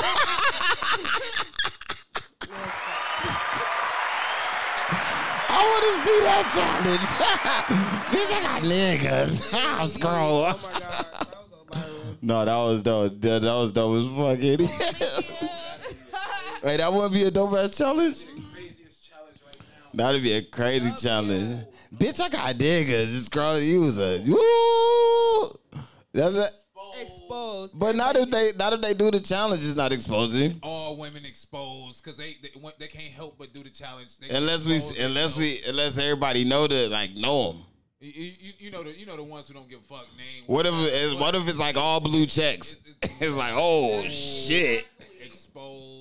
I 5.49 5.63
want 5.63 5.83
to 5.83 5.93
see 6.03 6.19
that 6.23 6.45
challenge. 6.53 7.07
Bitch, 8.11 8.31
I 8.33 8.41
got 8.41 8.61
niggas. 8.63 9.53
I'm 9.79 9.87
scroll. 9.87 10.45
Oh 10.45 10.59
my 10.63 10.79
god. 10.79 11.05
That 11.19 11.51
will 11.51 11.65
go. 11.65 12.17
No, 12.21 12.45
that 12.45 12.55
was 12.55 12.83
dope. 12.83 13.21
That, 13.21 13.41
that 13.41 13.53
was 13.53 13.71
dope 13.71 13.97
as 13.97 14.07
fuck. 15.19 15.36
Eddie. 16.67 16.71
Wait, 16.71 16.77
that 16.77 16.93
wouldn't 16.93 17.13
be 17.13 17.23
a 17.23 17.31
dope 17.31 17.53
ass 17.53 17.77
challenge. 17.77 18.25
That'd 19.93 20.21
be 20.21 20.33
a 20.33 20.43
crazy 20.43 20.91
challenge. 20.93 21.65
Bitch, 21.95 22.19
I 22.19 22.29
got 22.29 22.55
niggas. 22.55 23.07
Just 23.07 23.25
scroll 23.27 23.55
a 23.55 24.19
Woo! 24.27 25.81
That's 26.13 26.35
it. 26.35 26.51
Exposed. 27.01 27.77
But 27.77 27.95
not 27.95 28.15
if 28.15 28.29
they 28.31 28.51
not 28.57 28.73
if 28.73 28.81
they 28.81 28.93
do 28.93 29.11
the 29.11 29.19
challenge, 29.19 29.63
it's 29.63 29.75
not 29.75 29.91
exposing. 29.91 30.59
all 30.63 30.97
women 30.97 31.25
exposed 31.25 32.03
because 32.03 32.17
they, 32.17 32.35
they 32.41 32.49
wa- 32.59 32.71
they 32.79 32.87
can't 32.87 33.13
help 33.13 33.37
but 33.37 33.53
do 33.53 33.63
the 33.63 33.69
challenge. 33.69 34.17
They 34.19 34.35
Unless 34.35 34.65
we 34.65 34.75
exposed, 34.75 34.97
they 34.97 35.03
unless 35.03 35.37
know. 35.37 35.41
we 35.41 35.59
unless 35.67 35.97
everybody 35.97 36.43
know 36.43 36.67
the 36.67 36.87
like 36.89 37.13
know 37.15 37.51
them. 37.51 37.63
You, 37.99 38.11
you, 38.39 38.53
you 38.59 38.71
know 38.71 38.83
the 38.83 38.97
you 38.97 39.05
know 39.05 39.15
the 39.15 39.23
ones 39.23 39.47
who 39.47 39.53
don't 39.53 39.69
give 39.69 39.79
a 39.79 39.83
fuck 39.83 40.07
name. 40.17 40.43
What 40.47 40.65
if 40.65 40.73
it's 40.75 41.13
what 41.13 41.35
if 41.35 41.47
it's 41.47 41.59
like 41.59 41.77
all 41.77 41.99
blue 41.99 42.25
checks? 42.25 42.77
It's 43.01 43.35
like 43.35 43.53
oh 43.55 44.07
shit. 44.07 44.85
exposed 45.23 45.96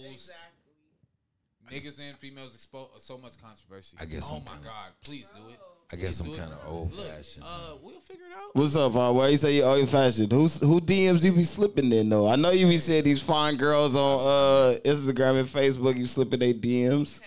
niggas 1.72 1.98
and 2.00 2.16
females 2.18 2.54
exposed 2.54 2.90
so 3.00 3.16
much 3.18 3.32
controversy. 3.42 3.96
I 4.00 4.04
guess 4.06 4.28
Oh 4.30 4.36
I'm 4.36 4.44
my 4.44 4.52
kinda- 4.52 4.68
god! 4.68 4.92
Please 5.02 5.28
do 5.34 5.48
it. 5.52 5.58
I 5.92 5.96
guess 5.96 6.18
I'm 6.18 6.34
kind 6.34 6.52
of 6.52 6.58
old 6.66 6.92
Look, 6.94 7.06
fashioned. 7.06 7.44
uh, 7.46 7.74
we'll 7.80 8.00
figure 8.00 8.24
it 8.26 8.32
out. 8.36 8.56
What's 8.56 8.74
up, 8.74 8.96
uh, 8.96 9.12
why 9.12 9.28
you 9.28 9.36
say 9.36 9.54
you 9.56 9.62
old 9.62 9.88
fashioned? 9.88 10.32
Who's 10.32 10.58
who 10.60 10.80
DMs 10.80 11.22
you 11.22 11.30
be 11.32 11.44
slipping 11.44 11.92
in 11.92 12.08
though? 12.08 12.28
I 12.28 12.34
know 12.34 12.50
you 12.50 12.66
be 12.66 12.78
saying 12.78 13.04
these 13.04 13.22
fine 13.22 13.56
girls 13.56 13.94
on 13.94 14.18
uh 14.20 14.74
Instagram 14.84 15.38
and 15.40 15.48
Facebook. 15.48 15.96
You 15.96 16.06
slipping 16.06 16.40
their 16.40 16.54
DMs. 16.54 17.20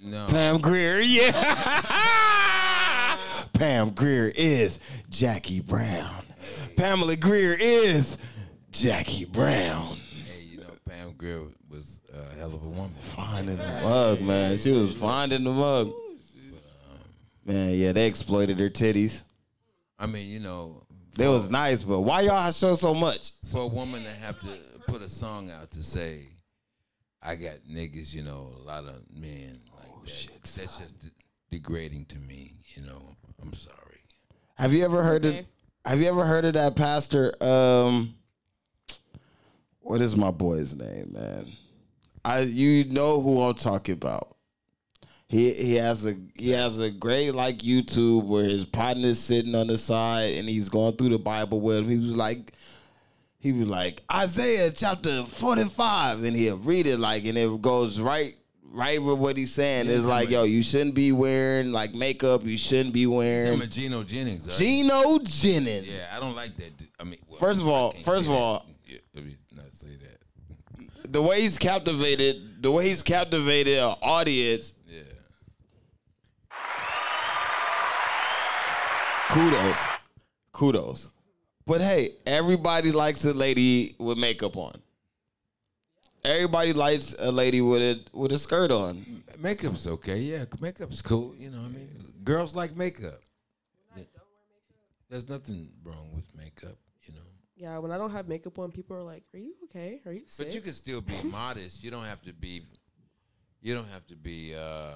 no, 0.00 0.26
Pam 0.28 0.60
Grier, 0.60 1.00
yeah. 1.00 1.32
Pam 3.54 3.90
Grier 3.90 4.32
is 4.34 4.80
Jackie 5.10 5.60
Brown. 5.60 6.24
Pamela 6.76 7.16
Grier 7.16 7.56
is 7.58 8.16
Jackie 8.70 9.24
Brown. 9.24 9.96
hey, 10.32 10.42
you 10.50 10.58
know 10.58 10.64
Pam 10.88 11.12
Grier 11.16 11.42
was 11.42 11.52
a 11.52 11.61
hell 12.42 12.54
of 12.56 12.64
a 12.64 12.68
woman. 12.68 12.96
Fine 13.00 13.48
in 13.50 13.56
the 13.56 13.80
mug, 13.84 14.20
man. 14.20 14.58
She 14.58 14.72
was 14.72 14.96
fine 14.96 15.30
in 15.30 15.44
the 15.44 15.52
mug. 15.52 15.92
Man, 17.44 17.74
yeah, 17.78 17.92
they 17.92 18.06
exploited 18.08 18.58
her 18.58 18.68
titties. 18.68 19.22
I 19.96 20.06
mean, 20.06 20.28
you 20.28 20.40
know, 20.40 20.82
They 21.14 21.28
was 21.28 21.50
nice, 21.50 21.82
but 21.84 22.00
why 22.00 22.22
y'all 22.22 22.50
show 22.50 22.74
so 22.74 22.94
much? 22.94 23.30
for 23.52 23.62
a 23.62 23.66
woman 23.68 24.02
to 24.02 24.10
have 24.10 24.40
to 24.40 24.48
put 24.88 25.02
a 25.02 25.08
song 25.08 25.50
out 25.50 25.70
to 25.72 25.82
say, 25.84 26.30
"I 27.22 27.36
got 27.36 27.58
niggas," 27.70 28.12
you 28.12 28.22
know, 28.22 28.50
a 28.60 28.62
lot 28.66 28.84
of 28.86 28.96
men 29.14 29.60
like 29.76 30.04
that. 30.06 30.28
That's 30.42 30.78
just 30.78 30.98
de- 30.98 31.10
degrading 31.52 32.06
to 32.06 32.18
me. 32.18 32.56
You 32.74 32.82
know, 32.82 33.16
I'm 33.40 33.52
sorry. 33.52 34.00
Have 34.56 34.72
you 34.72 34.84
ever 34.84 35.02
heard 35.02 35.24
Okay. 35.24 35.38
of 35.40 35.46
Have 35.84 36.00
you 36.00 36.06
ever 36.08 36.24
heard 36.24 36.44
of 36.44 36.54
that 36.54 36.74
pastor? 36.76 37.32
Um, 37.40 38.14
what 39.80 40.00
is 40.00 40.16
my 40.16 40.30
boy's 40.32 40.74
name, 40.74 41.12
man? 41.12 41.46
I 42.24 42.40
you 42.40 42.84
know 42.84 43.20
who 43.20 43.42
I'm 43.42 43.54
talking 43.54 43.94
about. 43.94 44.28
He 45.28 45.52
he 45.54 45.74
has 45.76 46.04
a 46.06 46.14
he 46.36 46.50
has 46.50 46.78
a 46.78 46.90
great 46.90 47.30
like 47.34 47.58
YouTube 47.58 48.24
where 48.24 48.44
his 48.44 48.64
partner's 48.64 49.18
sitting 49.18 49.54
on 49.54 49.66
the 49.66 49.78
side 49.78 50.34
and 50.36 50.48
he's 50.48 50.68
going 50.68 50.94
through 50.96 51.08
the 51.10 51.18
Bible 51.18 51.60
with 51.60 51.78
him. 51.78 51.88
He 51.88 51.96
was 51.96 52.14
like 52.14 52.52
he 53.38 53.50
was 53.52 53.66
like 53.66 54.02
Isaiah 54.12 54.70
chapter 54.70 55.24
45 55.24 56.22
and 56.24 56.36
he'll 56.36 56.58
read 56.58 56.86
it 56.86 56.98
like 56.98 57.24
and 57.24 57.36
it 57.38 57.62
goes 57.62 57.98
right 57.98 58.36
right 58.74 59.02
with 59.02 59.18
what 59.18 59.36
he's 59.36 59.52
saying. 59.52 59.88
It's 59.88 60.04
like, 60.04 60.30
yo, 60.30 60.44
you 60.44 60.62
shouldn't 60.62 60.94
be 60.94 61.12
wearing 61.12 61.72
like 61.72 61.92
makeup, 61.94 62.44
you 62.44 62.56
shouldn't 62.58 62.94
be 62.94 63.06
wearing 63.06 63.54
I'm 63.54 63.60
a 63.62 63.66
Gino 63.66 64.02
Jennings. 64.02 64.46
right? 64.46 64.56
Gino 64.56 65.18
Jennings. 65.18 65.96
Yeah, 65.98 66.14
I 66.14 66.20
don't 66.20 66.36
like 66.36 66.56
that. 66.58 66.76
dude. 66.78 66.88
I 67.00 67.04
mean, 67.04 67.18
well, 67.26 67.38
First 67.38 67.60
of 67.62 67.68
all- 67.68 67.92
first 68.04 68.26
of 68.28 68.32
that. 68.32 68.32
all- 68.32 68.66
Yeah, 68.86 68.98
let 69.14 69.24
me 69.24 69.34
not 69.56 69.74
say 69.74 69.88
that. 70.02 70.11
The 71.12 71.20
way 71.20 71.42
he's 71.42 71.58
captivated, 71.58 72.62
the 72.62 72.70
way 72.70 72.88
he's 72.88 73.02
captivated 73.02 73.76
an 73.78 73.96
audience, 74.00 74.72
Yeah, 74.88 75.02
kudos. 79.30 79.78
Kudos. 80.52 81.08
But 81.66 81.82
hey, 81.82 82.14
everybody 82.26 82.92
likes 82.92 83.26
a 83.26 83.34
lady 83.34 83.94
with 83.98 84.16
makeup 84.16 84.56
on. 84.56 84.80
Everybody 86.24 86.72
likes 86.72 87.14
a 87.18 87.30
lady 87.30 87.60
with 87.60 87.82
a 87.82 88.00
with 88.16 88.32
a 88.32 88.38
skirt 88.38 88.70
on. 88.70 89.22
makeup's 89.38 89.86
okay. 89.86 90.18
Yeah, 90.18 90.46
makeup's 90.60 91.02
cool. 91.02 91.34
You 91.36 91.50
know, 91.50 91.58
what 91.58 91.66
I 91.66 91.72
mean, 91.72 91.90
girls 92.24 92.54
like 92.54 92.74
makeup. 92.74 93.20
There's 95.10 95.28
nothing 95.28 95.68
wrong 95.84 96.08
with 96.14 96.24
makeup. 96.34 96.78
You 97.56 97.64
know. 97.64 97.72
Yeah, 97.72 97.78
when 97.78 97.92
I 97.92 97.98
don't 97.98 98.10
have 98.10 98.28
makeup 98.28 98.58
on, 98.58 98.72
people 98.72 98.96
are 98.96 99.02
like, 99.02 99.24
"Are 99.34 99.38
you 99.38 99.54
okay? 99.64 100.00
Are 100.06 100.12
you 100.12 100.22
sick?" 100.26 100.46
But 100.46 100.54
you 100.54 100.60
can 100.60 100.72
still 100.72 101.00
be 101.00 101.14
modest. 101.24 101.82
You 101.82 101.90
don't 101.90 102.04
have 102.04 102.22
to 102.22 102.32
be. 102.32 102.62
You 103.60 103.74
don't 103.74 103.88
have 103.90 104.06
to 104.08 104.16
be 104.16 104.54
uh, 104.54 104.94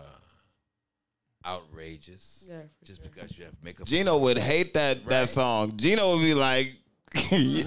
outrageous. 1.47 2.49
Yeah, 2.51 2.63
for 2.79 2.85
just 2.85 3.03
sure. 3.03 3.11
because 3.13 3.39
you 3.39 3.45
have 3.45 3.55
makeup. 3.63 3.87
Gino 3.87 4.19
would 4.19 4.39
hate 4.39 4.75
that 4.75 5.05
that 5.07 5.29
song. 5.29 5.77
Gino 5.77 6.17
would 6.17 6.23
be 6.23 6.35
like, 6.35 6.75
You 7.31 7.65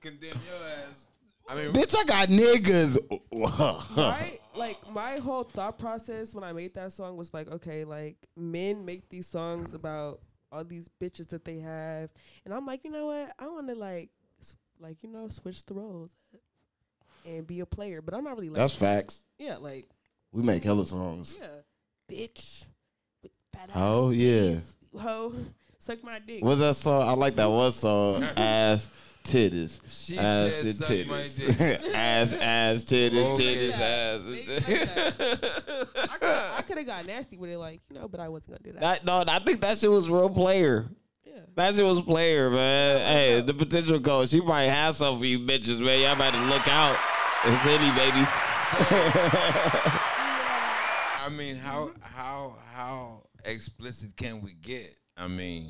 condemn 0.00 0.38
your 0.46 0.68
ass. 0.68 1.04
I 1.48 1.54
mean, 1.54 1.72
"Bitch, 1.72 1.94
I 1.98 2.04
got 2.04 2.28
niggas." 2.28 2.98
my 3.96 4.38
like 4.54 4.76
my 4.92 5.16
whole 5.18 5.44
thought 5.44 5.78
process 5.78 6.34
when 6.34 6.44
I 6.44 6.52
made 6.52 6.74
that 6.74 6.92
song 6.92 7.16
was 7.16 7.32
like, 7.32 7.48
okay, 7.48 7.84
like 7.84 8.16
men 8.36 8.84
make 8.84 9.08
these 9.08 9.26
songs 9.26 9.72
about 9.72 10.20
all 10.52 10.64
these 10.64 10.88
bitches 11.00 11.28
that 11.28 11.44
they 11.44 11.58
have, 11.60 12.10
and 12.44 12.54
I'm 12.54 12.64
like, 12.66 12.84
you 12.84 12.90
know 12.90 13.06
what? 13.06 13.32
I 13.38 13.48
want 13.48 13.68
to 13.68 13.74
like, 13.74 14.10
s- 14.40 14.54
like 14.80 15.02
you 15.02 15.08
know, 15.10 15.28
switch 15.28 15.64
the 15.66 15.74
roles 15.74 16.14
and 17.26 17.46
be 17.46 17.60
a 17.60 17.66
player, 17.66 18.00
but 18.02 18.14
I'm 18.14 18.24
not 18.24 18.34
really 18.36 18.48
like, 18.48 18.58
That's 18.58 18.74
facts. 18.74 19.22
yeah, 19.38 19.56
like 19.56 19.88
We 20.32 20.42
make 20.42 20.64
hella 20.64 20.84
songs. 20.84 21.38
yeah, 21.40 21.48
bitch, 22.10 22.66
with 23.22 23.32
fat 23.52 23.70
Oh, 23.74 24.10
yeah. 24.10 24.52
titties, 24.52 24.76
ho, 24.98 25.32
suck 25.78 26.02
my 26.04 26.18
dick. 26.18 26.44
What's 26.44 26.60
that 26.60 26.76
song? 26.76 27.08
I 27.08 27.12
like 27.12 27.34
that 27.36 27.50
one 27.50 27.72
song. 27.72 28.22
Ass 28.36 28.88
titties. 29.28 29.80
She 29.88 30.18
ass 30.18 30.54
said, 30.54 30.64
and 30.66 30.74
"Suck 30.76 30.88
my 30.90 30.94
titties. 31.22 31.58
dick." 31.58 31.94
ass, 31.94 32.32
ass, 32.40 32.84
titties, 32.84 33.32
Okay. 33.32 33.44
titties, 33.56 33.68
Yeah, 33.70 33.84
ass. 33.84 34.20
things 34.24 36.08
like 36.10 36.22
I 36.24 36.62
could 36.66 36.78
have 36.78 36.86
got 36.94 37.06
nasty 37.06 37.36
with 37.36 37.50
it, 37.50 37.58
like 37.58 37.80
you 37.90 37.98
know, 37.98 38.08
but 38.08 38.20
I 38.20 38.28
wasn't 38.28 38.56
gonna 38.58 38.72
do 38.72 38.80
that. 38.80 39.04
That, 39.04 39.04
no, 39.04 39.24
I 39.32 39.38
think 39.40 39.60
that 39.60 39.78
shit 39.78 39.90
was 39.90 40.08
real 40.08 40.30
player. 40.30 40.88
yeah. 41.24 41.32
That 41.54 41.74
shit 41.74 41.84
was 41.84 42.00
player, 42.00 42.50
man. 42.50 42.98
Hey, 42.98 43.40
the 43.40 43.54
potential 43.54 44.00
coach, 44.00 44.30
she 44.30 44.40
might 44.40 44.64
have 44.64 44.94
something 44.96 45.20
for 45.20 45.26
you 45.26 45.38
bitches, 45.40 45.78
man. 45.78 46.00
Y'all 46.00 46.16
better 46.16 46.38
look 46.38 46.66
out. 46.68 46.96
It's 47.44 47.64
any 47.66 47.90
baby. 47.96 48.26
I 51.20 51.30
mean, 51.30 51.56
how 51.56 51.90
how 52.00 52.56
how 52.72 53.22
explicit 53.44 54.16
can 54.16 54.40
we 54.42 54.54
get? 54.54 54.94
I 55.16 55.28
mean, 55.28 55.66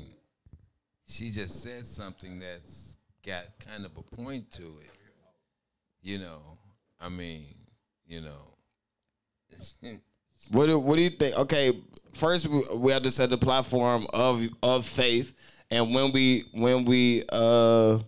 she 1.07 1.31
just 1.31 1.61
said 1.61 1.85
something 1.85 2.39
that's 2.39 2.95
got 3.25 3.43
kind 3.59 3.85
of 3.85 3.91
a 3.97 4.15
point 4.15 4.51
to 4.53 4.63
it. 4.63 4.91
You 6.01 6.19
know, 6.19 6.39
I 6.99 7.09
mean, 7.09 7.43
you 8.07 8.21
know, 8.21 8.53
What 10.51 10.65
do, 10.67 10.79
what 10.79 10.95
do 10.95 11.01
you 11.01 11.09
think? 11.09 11.37
Okay, 11.37 11.73
first 12.13 12.47
we, 12.47 12.63
we 12.75 12.91
have 12.91 13.03
to 13.03 13.11
set 13.11 13.29
the 13.29 13.37
platform 13.37 14.07
of 14.13 14.43
of 14.63 14.85
faith, 14.85 15.35
and 15.69 15.93
when 15.93 16.11
we 16.11 16.45
when 16.53 16.85
we 16.85 17.23
uh 17.31 17.99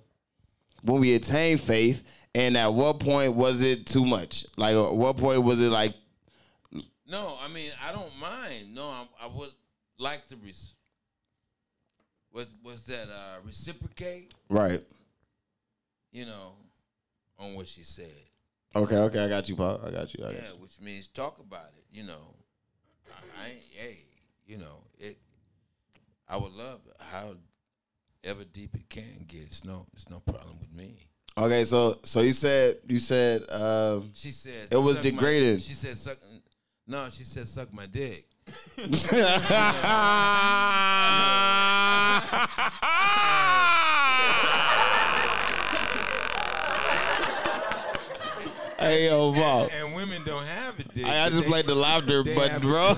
when 0.82 1.02
we 1.02 1.14
attain 1.14 1.58
faith, 1.58 2.04
and 2.34 2.58
at 2.58 2.74
what 2.74 3.00
point 3.00 3.36
was 3.36 3.62
it 3.62 3.86
too 3.86 4.06
much? 4.06 4.46
Like, 4.58 4.76
at 4.76 4.96
what 4.96 5.18
point 5.18 5.44
was 5.44 5.60
it 5.60 5.70
like? 5.70 5.94
no, 7.06 7.38
I 7.44 7.48
mean, 7.50 7.72
I 7.86 7.92
don't 7.92 8.18
mind. 8.20 8.74
No, 8.74 8.86
I, 8.86 9.06
I 9.24 9.28
would 9.28 9.52
like 10.00 10.28
to. 10.30 10.38
Res- 10.38 10.74
what 12.32 12.48
was 12.64 12.86
that? 12.88 13.08
Uh, 13.10 13.40
reciprocate? 13.46 14.34
Right. 14.50 14.80
You 16.12 16.26
know, 16.26 16.54
on 17.40 17.56
what 17.56 17.68
she 17.68 17.84
said. 17.84 18.12
Okay. 18.76 18.98
Okay. 18.98 19.24
I 19.24 19.28
got 19.30 19.48
you, 19.50 19.56
Paul. 19.56 19.82
I 19.86 19.92
got 19.92 20.14
you. 20.14 20.24
I 20.26 20.34
got 20.34 20.42
Yeah, 20.42 20.48
you. 20.50 20.56
which 20.62 20.80
means 20.82 21.08
talk 21.08 21.40
about 21.40 21.68
it. 21.78 21.86
You 21.92 22.04
know, 22.04 22.36
I, 23.10 23.44
I 23.44 23.48
ain't- 23.50 23.64
hey, 23.74 23.98
you 24.46 24.58
know 24.58 24.84
it. 25.00 25.18
I 26.28 26.38
would 26.38 26.54
love 26.54 26.80
how 27.00 27.36
ever 28.24 28.44
deep 28.46 28.76
it 28.76 28.90
can 28.90 29.26
get. 29.28 29.42
It's 29.42 29.66
no, 29.66 29.86
it's 29.94 30.10
no 30.10 30.20
problem 30.20 30.58
with 30.60 30.72
me. 30.74 31.08
Okay. 31.38 31.66
So 31.66 31.96
so 32.04 32.22
you 32.22 32.34
said 32.34 32.76
you 32.88 33.00
said 33.00 33.50
um, 33.50 34.12
She 34.14 34.32
said 34.32 34.68
It 34.72 34.78
was 34.78 34.98
degraded. 34.98 35.56
my-" 35.56 35.60
she 35.62 35.74
said 35.74 35.98
suck. 35.98 36.18
No, 36.88 37.10
she 37.10 37.24
said 37.24 37.48
suck 37.48 37.74
my 37.74 37.86
dick. 37.86 38.26
hey 48.92 49.06
yo, 49.10 49.34
Paul. 49.36 49.70
And 49.78 49.94
women 49.94 50.24
don't 50.24 50.44
have 50.46 50.80
a 50.80 50.84
dick. 50.84 51.08
I, 51.08 51.26
I 51.26 51.30
just 51.30 51.42
they- 51.42 51.48
played 51.48 51.66
the 51.66 51.76
laughter 51.88 52.24
button, 52.24 52.62
bro. 52.62 52.96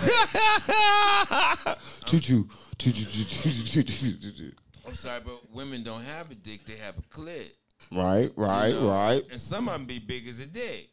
choo 2.05 2.19
choo, 2.19 2.49
choo 2.77 2.91
choo, 2.91 3.05
choo 3.05 3.25
choo, 3.25 3.51
choo 3.63 3.83
choo, 3.83 4.17
choo 4.17 4.31
choo. 4.31 4.51
I'm 4.87 4.95
sorry, 4.95 5.21
but 5.25 5.49
women 5.51 5.83
don't 5.83 6.03
have 6.03 6.29
a 6.31 6.35
dick. 6.35 6.65
They 6.65 6.75
have 6.77 6.97
a 6.97 7.01
clit. 7.03 7.51
Right, 7.91 8.31
you 8.35 8.43
right, 8.43 8.73
know? 8.73 8.89
right. 8.89 9.21
And 9.31 9.39
some 9.39 9.67
of 9.67 9.73
them 9.73 9.85
be 9.85 9.99
big 9.99 10.27
as 10.27 10.39
a 10.39 10.45
dick. 10.45 10.89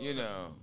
you 0.00 0.14
know. 0.14 0.54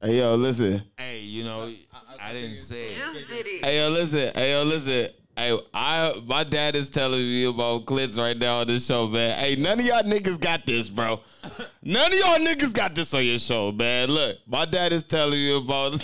Hey 0.00 0.18
yo, 0.18 0.34
listen. 0.34 0.82
Hey, 0.98 1.20
you 1.20 1.44
know, 1.44 1.70
I, 1.92 2.28
I 2.30 2.32
didn't 2.32 2.56
think 2.56 2.58
say 2.58 2.88
it. 2.94 3.64
Hey 3.64 3.78
yo, 3.82 3.88
listen. 3.90 4.32
Hey 4.34 4.52
yo, 4.52 4.64
listen. 4.64 5.08
Hey, 5.36 5.58
I 5.72 6.20
my 6.26 6.44
dad 6.44 6.76
is 6.76 6.90
telling 6.90 7.20
me 7.20 7.44
about 7.44 7.86
clits 7.86 8.18
right 8.18 8.36
now 8.36 8.60
on 8.60 8.66
this 8.66 8.84
show, 8.84 9.08
man. 9.08 9.38
Hey, 9.38 9.56
none 9.56 9.80
of 9.80 9.86
y'all 9.86 10.02
niggas 10.02 10.38
got 10.38 10.66
this, 10.66 10.88
bro. 10.88 11.20
None 11.84 12.12
of 12.12 12.18
y'all 12.18 12.38
niggas 12.38 12.72
got 12.72 12.94
this 12.94 13.12
on 13.12 13.24
your 13.24 13.38
show, 13.38 13.72
man. 13.72 14.08
Look, 14.08 14.36
my 14.46 14.64
dad 14.64 14.92
is 14.92 15.02
telling 15.02 15.40
you 15.40 15.56
about. 15.56 15.94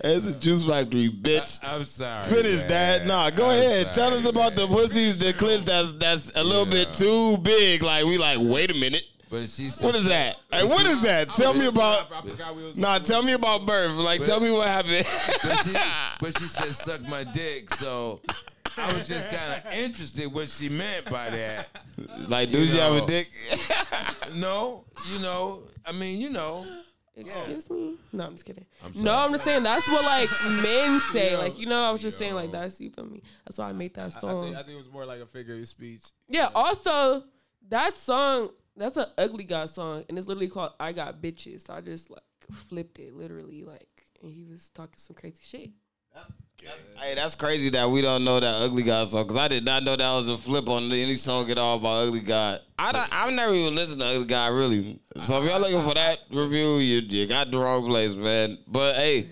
it's 0.00 0.26
a 0.26 0.32
juice 0.32 0.66
factory, 0.66 1.08
bitch. 1.10 1.60
I'm 1.62 1.84
sorry. 1.84 2.24
Finish 2.24 2.60
man. 2.60 2.68
that. 2.68 3.06
Nah, 3.06 3.30
go 3.30 3.50
I'm 3.50 3.60
ahead. 3.60 3.94
Tell 3.94 4.12
us 4.12 4.26
about 4.26 4.56
the 4.56 4.66
pussies, 4.66 5.20
the 5.20 5.32
clits 5.32 5.64
that's 5.64 5.94
that's 5.94 6.32
a 6.34 6.42
little 6.42 6.66
bit 6.66 6.92
too 6.92 7.36
big. 7.38 7.82
Like 7.82 8.04
we 8.04 8.18
like, 8.18 8.38
wait 8.40 8.72
a 8.72 8.74
minute. 8.74 9.04
But 9.28 9.48
she 9.48 9.70
said, 9.70 9.84
What 9.84 9.94
is 9.96 10.04
that? 10.04 10.36
Hey, 10.52 10.64
what 10.64 10.86
is 10.86 11.02
that? 11.02 11.34
Tell 11.34 11.52
me 11.52 11.66
about. 11.66 12.12
I 12.12 12.22
forgot 12.22 12.54
we 12.54 12.64
was. 12.64 12.76
Nah, 12.76 12.98
tell 12.98 13.22
me 13.22 13.32
about 13.32 13.66
birth. 13.66 13.92
Like, 13.96 14.24
tell 14.24 14.38
me 14.40 14.50
what 14.50 14.68
happened. 14.68 15.06
But 15.42 15.56
she, 15.64 15.72
but 16.20 16.38
she 16.38 16.44
said 16.48 16.74
suck 16.74 17.00
my 17.08 17.24
dick, 17.24 17.70
so 17.74 18.20
I 18.76 18.92
was 18.92 19.08
just 19.08 19.28
kind 19.30 19.52
of 19.64 19.72
interested 19.72 20.32
what 20.32 20.48
she 20.48 20.68
meant 20.68 21.10
by 21.10 21.30
that. 21.30 21.68
like, 22.28 22.50
do 22.50 22.58
You 22.60 22.72
you 22.74 22.80
have 22.80 23.02
a 23.02 23.06
dick? 23.06 23.28
No, 24.34 24.84
you 25.10 25.18
know, 25.20 25.62
I 25.84 25.92
mean, 25.92 26.20
you 26.20 26.28
know, 26.30 26.66
Excuse 27.18 27.70
me? 27.70 27.94
No, 28.12 28.24
I'm 28.26 28.32
just 28.32 28.44
kidding. 28.44 28.66
I'm 28.84 28.92
no. 29.02 29.14
I'm 29.16 29.32
just 29.32 29.44
saying 29.44 29.62
that's 29.62 29.88
what 29.88 30.04
like 30.04 30.28
men 30.44 31.00
say. 31.12 31.34
Like 31.34 31.58
you 31.58 31.64
know, 31.66 31.82
I 31.82 31.90
was 31.90 32.02
just 32.02 32.18
saying 32.18 32.34
like 32.34 32.52
that's 32.52 32.78
you 32.78 32.90
feel 32.90 33.06
me. 33.06 33.22
That's 33.46 33.56
why 33.56 33.70
I 33.70 33.72
made 33.72 33.94
that 33.94 34.02
I, 34.02 34.06
I, 34.18 34.20
song. 34.20 34.44
think, 34.44 34.56
I 34.56 34.62
think 34.62 34.74
it 34.74 34.76
was 34.76 34.92
more 34.92 35.06
like 35.06 35.20
a 35.20 35.26
figure 35.26 35.58
of 35.58 35.66
speech. 35.66 36.02
yeah. 36.28 36.50
Also, 36.54 37.24
that 37.70 37.96
song 37.96 38.50
that's 38.76 38.96
an 38.96 39.06
Ugly 39.16 39.44
God 39.44 39.70
song, 39.70 40.04
and 40.08 40.18
it's 40.18 40.26
literally 40.26 40.48
called 40.48 40.72
"I 40.78 40.92
Got 40.92 41.22
Bitches." 41.22 41.66
So 41.66 41.74
I 41.74 41.80
just 41.80 42.10
like 42.10 42.20
flipped 42.50 42.98
it 42.98 43.14
literally, 43.14 43.64
like, 43.64 44.04
and 44.22 44.32
he 44.32 44.44
was 44.44 44.68
talking 44.70 44.94
some 44.96 45.16
crazy 45.16 45.42
shit. 45.42 45.70
Hey, 46.96 47.14
that's 47.14 47.34
crazy 47.34 47.68
that 47.70 47.88
we 47.90 48.00
don't 48.00 48.24
know 48.24 48.40
that 48.40 48.62
Ugly 48.62 48.82
God 48.82 49.06
song 49.08 49.24
because 49.24 49.36
I 49.36 49.48
did 49.48 49.64
not 49.64 49.82
know 49.82 49.94
that 49.94 50.12
was 50.12 50.28
a 50.28 50.38
flip 50.38 50.68
on 50.68 50.84
any 50.90 51.16
song 51.16 51.50
at 51.50 51.58
all 51.58 51.78
by 51.78 51.98
Ugly 51.98 52.20
God. 52.20 52.60
I 52.78 52.92
don't, 52.92 53.08
I've 53.12 53.32
never 53.34 53.54
even 53.54 53.74
listened 53.74 54.00
to 54.00 54.06
Ugly 54.06 54.24
God 54.24 54.52
really. 54.54 54.98
So 55.22 55.42
if 55.42 55.50
y'all 55.50 55.60
looking 55.60 55.82
for 55.82 55.94
that 55.94 56.20
review, 56.30 56.78
you 56.78 57.00
you 57.00 57.26
got 57.26 57.50
the 57.50 57.58
wrong 57.58 57.86
place, 57.86 58.14
man. 58.14 58.56
But 58.66 58.96
hey, 58.96 59.28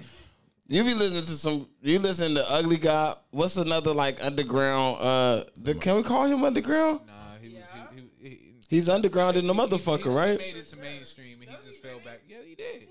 you 0.67 0.85
be 0.85 0.95
listening 0.95 1.23
to 1.23 1.31
some. 1.31 1.67
You 1.81 1.99
listen 1.99 2.35
to 2.35 2.51
Ugly 2.51 2.77
God. 2.77 3.17
What's 3.31 3.57
another 3.57 3.95
like 3.95 4.23
underground? 4.25 4.99
Uh, 5.01 5.45
the, 5.57 5.75
can 5.75 5.97
we 5.97 6.03
call 6.03 6.27
him 6.27 6.45
underground? 6.45 7.01
Nah, 7.07 7.13
he 7.41 7.55
was. 7.55 7.65
He, 7.95 8.29
he, 8.29 8.29
he, 8.29 8.64
He's 8.75 8.89
underground 8.89 9.37
in 9.37 9.47
the 9.47 9.55
he- 9.55 9.61
he- 9.61 9.67
motherfucker, 9.67 10.03
he, 10.05 10.09
right? 10.11 10.41
He 10.41 10.53
made 10.53 10.57
it 10.57 10.69
to 10.69 10.77
mainstream, 10.77 11.41
and 11.41 11.51
he 11.51 11.57
just 11.65 11.81
fell 11.83 12.01
back. 12.01 12.21
Yeah, 12.29 12.39
he 12.47 12.55
did. 12.55 12.89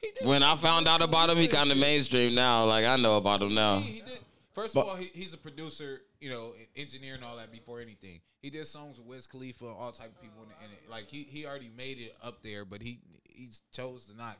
He 0.00 0.10
did. 0.18 0.26
When 0.26 0.42
I 0.42 0.56
found 0.56 0.88
out 0.88 1.00
about 1.00 1.30
him, 1.30 1.36
he 1.36 1.46
kind 1.46 1.70
of 1.70 1.78
mainstream 1.78 2.34
now. 2.34 2.64
Like 2.64 2.84
I 2.84 2.96
know 2.96 3.16
about 3.16 3.40
him 3.42 3.54
now. 3.54 3.78
He, 3.78 3.92
he 3.92 4.00
did. 4.00 4.18
First 4.52 4.74
But- 4.74 4.82
of 4.82 4.88
all, 4.88 4.96
he, 4.96 5.10
he's 5.14 5.32
a 5.32 5.38
producer, 5.38 6.02
you 6.20 6.28
know, 6.28 6.54
engineer 6.76 7.14
and 7.14 7.24
all 7.24 7.36
that 7.36 7.50
before 7.52 7.80
anything. 7.80 8.20
He 8.42 8.50
did 8.50 8.66
songs 8.66 8.98
with 8.98 9.06
Wiz 9.06 9.26
Khalifa, 9.28 9.66
all 9.66 9.92
type 9.92 10.08
of 10.08 10.20
people 10.20 10.42
in 10.42 10.50
it. 10.50 10.56
In 10.66 10.72
it. 10.72 10.90
Like 10.90 11.08
he, 11.08 11.22
he 11.22 11.46
already 11.46 11.70
made 11.76 11.98
it 12.00 12.14
up 12.22 12.42
there, 12.42 12.64
but 12.64 12.82
he 12.82 12.98
he 13.24 13.48
chose 13.72 14.06
to 14.06 14.16
not 14.16 14.36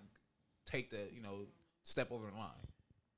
take 0.67 0.91
the 0.91 0.99
you 1.15 1.23
know 1.23 1.47
step 1.85 2.11
over 2.11 2.27
the 2.27 2.37
line. 2.37 2.51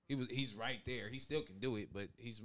He 0.08 0.14
was 0.14 0.30
he's 0.30 0.54
right 0.54 0.80
there. 0.84 1.08
He 1.08 1.18
still 1.18 1.40
can 1.40 1.58
do 1.58 1.76
it, 1.76 1.88
but 1.94 2.08
he's 2.18 2.42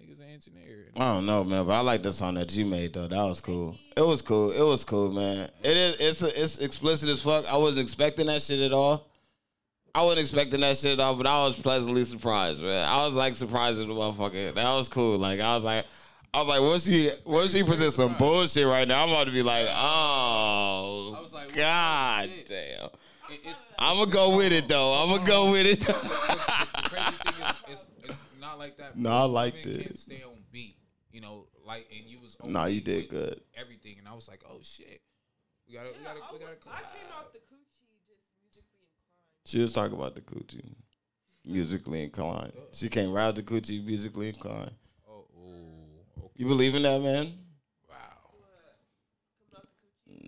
niggas 0.00 0.18
an 0.20 0.30
engineer. 0.32 0.86
I 0.96 1.14
don't 1.14 1.26
know, 1.26 1.44
man, 1.44 1.64
but 1.66 1.72
I 1.72 1.80
like 1.80 2.02
the 2.02 2.12
song 2.12 2.34
that 2.34 2.54
you 2.54 2.64
made 2.66 2.92
though. 2.94 3.08
That 3.08 3.22
was 3.22 3.40
cool. 3.40 3.76
It 3.96 4.06
was 4.06 4.22
cool. 4.22 4.52
It 4.52 4.62
was 4.62 4.84
cool, 4.84 5.12
man. 5.12 5.48
It 5.62 5.76
is. 5.76 6.00
It's 6.00 6.22
a, 6.22 6.42
it's 6.42 6.58
explicit 6.58 7.08
as 7.08 7.22
fuck. 7.22 7.50
I 7.52 7.56
wasn't 7.56 7.82
expecting 7.82 8.26
that 8.26 8.42
shit 8.42 8.60
at 8.60 8.72
all. 8.72 9.06
I 9.94 10.02
wasn't 10.02 10.20
expecting 10.20 10.60
that 10.60 10.76
shit 10.76 10.92
at 10.92 11.00
all, 11.00 11.14
but 11.16 11.26
I 11.26 11.46
was 11.46 11.58
pleasantly 11.58 12.04
surprised, 12.04 12.60
man. 12.60 12.88
I 12.88 13.04
was 13.04 13.14
like 13.14 13.34
surprised 13.36 13.80
at 13.80 13.88
the 13.88 13.94
motherfucker. 13.94 14.54
That 14.54 14.72
was 14.74 14.88
cool. 14.88 15.18
Like 15.18 15.40
I 15.40 15.54
was 15.56 15.64
like, 15.64 15.86
I 16.32 16.38
was 16.40 16.48
like, 16.48 16.60
once 16.60 16.84
she 16.86 17.10
once 17.24 17.52
she 17.52 17.64
present 17.64 17.92
some 17.92 18.14
bullshit 18.16 18.66
right 18.66 18.86
now, 18.86 19.02
I'm 19.04 19.10
about 19.10 19.24
to 19.24 19.32
be 19.32 19.42
like, 19.42 19.66
oh, 19.68 21.16
I 21.18 21.20
was 21.20 21.32
like, 21.32 21.54
god 21.54 22.28
damn. 22.46 22.90
It- 23.30 23.40
it's, 23.44 23.64
I'm 23.78 23.98
gonna 23.98 24.10
go 24.10 24.36
with 24.36 24.52
it 24.52 24.68
though. 24.68 24.92
I'm 24.94 25.08
gonna 25.10 25.26
go 25.26 25.50
with 25.50 25.66
it. 25.66 25.80
the 25.86 25.92
crazy 25.92 27.10
thing 27.12 27.72
is, 27.72 27.86
not 28.40 28.58
like 28.58 28.76
that. 28.78 28.96
No, 28.96 29.10
I 29.10 29.24
liked 29.24 29.66
it. 29.66 29.82
Can't 29.82 29.98
stay 29.98 30.22
on 30.22 30.42
beat, 30.52 30.76
you 31.12 31.20
know, 31.20 31.46
like 31.66 31.86
and 31.96 32.08
you 32.08 32.18
was. 32.20 32.36
on 32.40 32.52
Nah, 32.52 32.66
you 32.66 32.80
did 32.80 33.08
good. 33.08 33.40
Everything, 33.56 33.96
and 33.98 34.08
I 34.08 34.14
was 34.14 34.28
like, 34.28 34.42
oh 34.48 34.60
shit, 34.62 35.00
we 35.66 35.74
gotta, 35.74 35.88
we 35.90 35.94
Yeah, 36.02 36.14
gotta, 36.14 36.20
I, 36.24 36.32
we 36.32 36.38
gotta. 36.38 36.50
was- 36.52 36.58
I 36.66 36.80
came 36.80 37.06
collab. 37.12 37.18
out 37.18 37.32
the 37.32 37.38
coochie 37.38 38.06
just 38.08 38.22
musically 38.42 38.86
inclined. 38.86 39.46
She 39.46 39.60
was 39.60 39.72
talking 39.72 39.94
about 39.96 40.14
the 40.14 40.20
coochie, 40.22 40.74
musically 41.44 42.02
inclined. 42.04 42.52
She 42.72 42.88
came 42.88 43.12
right 43.12 43.24
out 43.24 43.36
the 43.36 43.42
coochie, 43.42 43.84
musically 43.84 44.28
inclined. 44.28 44.72
Oh, 45.08 45.24
oh, 45.36 46.24
okay. 46.24 46.32
You 46.36 46.46
believe 46.46 46.74
in 46.74 46.82
that, 46.82 47.00
man? 47.02 47.32
Wow. 47.88 47.96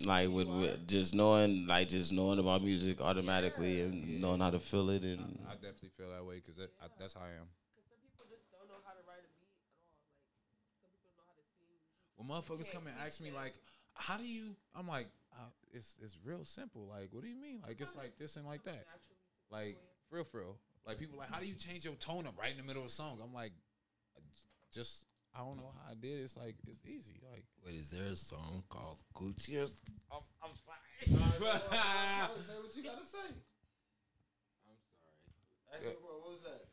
Like 0.05 0.29
with, 0.29 0.47
with 0.47 0.87
just 0.87 1.13
knowing, 1.13 1.67
like 1.67 1.89
just 1.89 2.11
knowing 2.11 2.39
about 2.39 2.63
music 2.63 3.01
automatically 3.01 3.81
and 3.81 4.19
knowing 4.21 4.39
how 4.39 4.49
to 4.49 4.59
feel 4.59 4.89
it, 4.89 5.03
and 5.03 5.37
I 5.47 5.53
definitely 5.55 5.91
feel 5.97 6.09
that 6.09 6.25
way 6.25 6.35
because 6.41 6.59
I, 6.59 6.65
that's 6.99 7.13
how 7.13 7.21
I 7.21 7.37
am. 7.37 7.45
Because 7.75 7.85
some 7.89 8.01
people 8.01 8.25
just 8.29 8.49
don't 8.49 8.65
know 8.67 8.81
how 8.85 8.93
to 8.97 9.03
write 9.05 9.21
a 9.21 9.29
beat 9.37 9.45
at 9.53 9.61
all. 9.61 9.93
Like, 9.93 10.01
some 10.81 10.89
people 10.89 11.05
don't 11.05 11.17
know 11.21 11.25
how 11.29 11.37
to 11.37 11.45
sing. 11.53 11.77
When 12.21 12.37
motherfuckers 12.37 12.71
come 12.71 12.85
and 12.85 12.95
ask 13.03 13.19
me 13.19 13.31
like, 13.31 13.53
how 13.93 14.17
do 14.17 14.23
you? 14.23 14.55
I'm 14.75 14.87
like, 14.87 15.07
uh, 15.33 15.49
it's 15.73 15.95
it's 16.01 16.17
real 16.23 16.45
simple. 16.45 16.87
Like, 16.87 17.09
what 17.11 17.23
do 17.23 17.29
you 17.29 17.39
mean? 17.39 17.61
Like 17.65 17.81
it's 17.81 17.95
like 17.95 18.17
this 18.19 18.35
and 18.35 18.45
like 18.45 18.63
that. 18.65 18.85
Like 19.49 19.77
for 20.09 20.17
real, 20.17 20.25
for 20.25 20.37
real. 20.37 20.57
Like 20.85 20.99
people 20.99 21.17
like, 21.17 21.31
how 21.31 21.39
do 21.39 21.45
you 21.47 21.55
change 21.55 21.85
your 21.85 21.95
tone 21.95 22.27
up 22.27 22.37
right 22.39 22.51
in 22.51 22.57
the 22.57 22.63
middle 22.63 22.81
of 22.81 22.87
a 22.87 22.91
song? 22.91 23.19
I'm 23.23 23.33
like, 23.33 23.51
just 24.73 25.05
I 25.35 25.39
don't 25.39 25.57
know 25.57 25.71
how 25.73 25.91
I 25.91 25.95
did. 25.95 26.19
it. 26.19 26.23
It's 26.23 26.37
like 26.37 26.55
it's 26.67 26.85
easy. 26.85 27.19
Like 27.31 27.43
Wait, 27.65 27.75
is 27.75 27.89
there 27.89 28.11
a 28.11 28.15
song 28.15 28.63
called 28.69 28.99
Gucci? 29.15 29.57
Or 29.57 29.63
s- 29.63 29.75
I'm, 30.11 30.21
I'm 30.43 30.51
sorry. 30.61 30.77
say 31.07 32.53
what 32.61 32.75
you 32.75 32.83
gotta 32.83 33.05
say. 33.05 33.33
I'm 34.69 35.81
sorry. 35.81 35.95
what 36.01 36.29
was 36.29 36.41
that? 36.43 36.70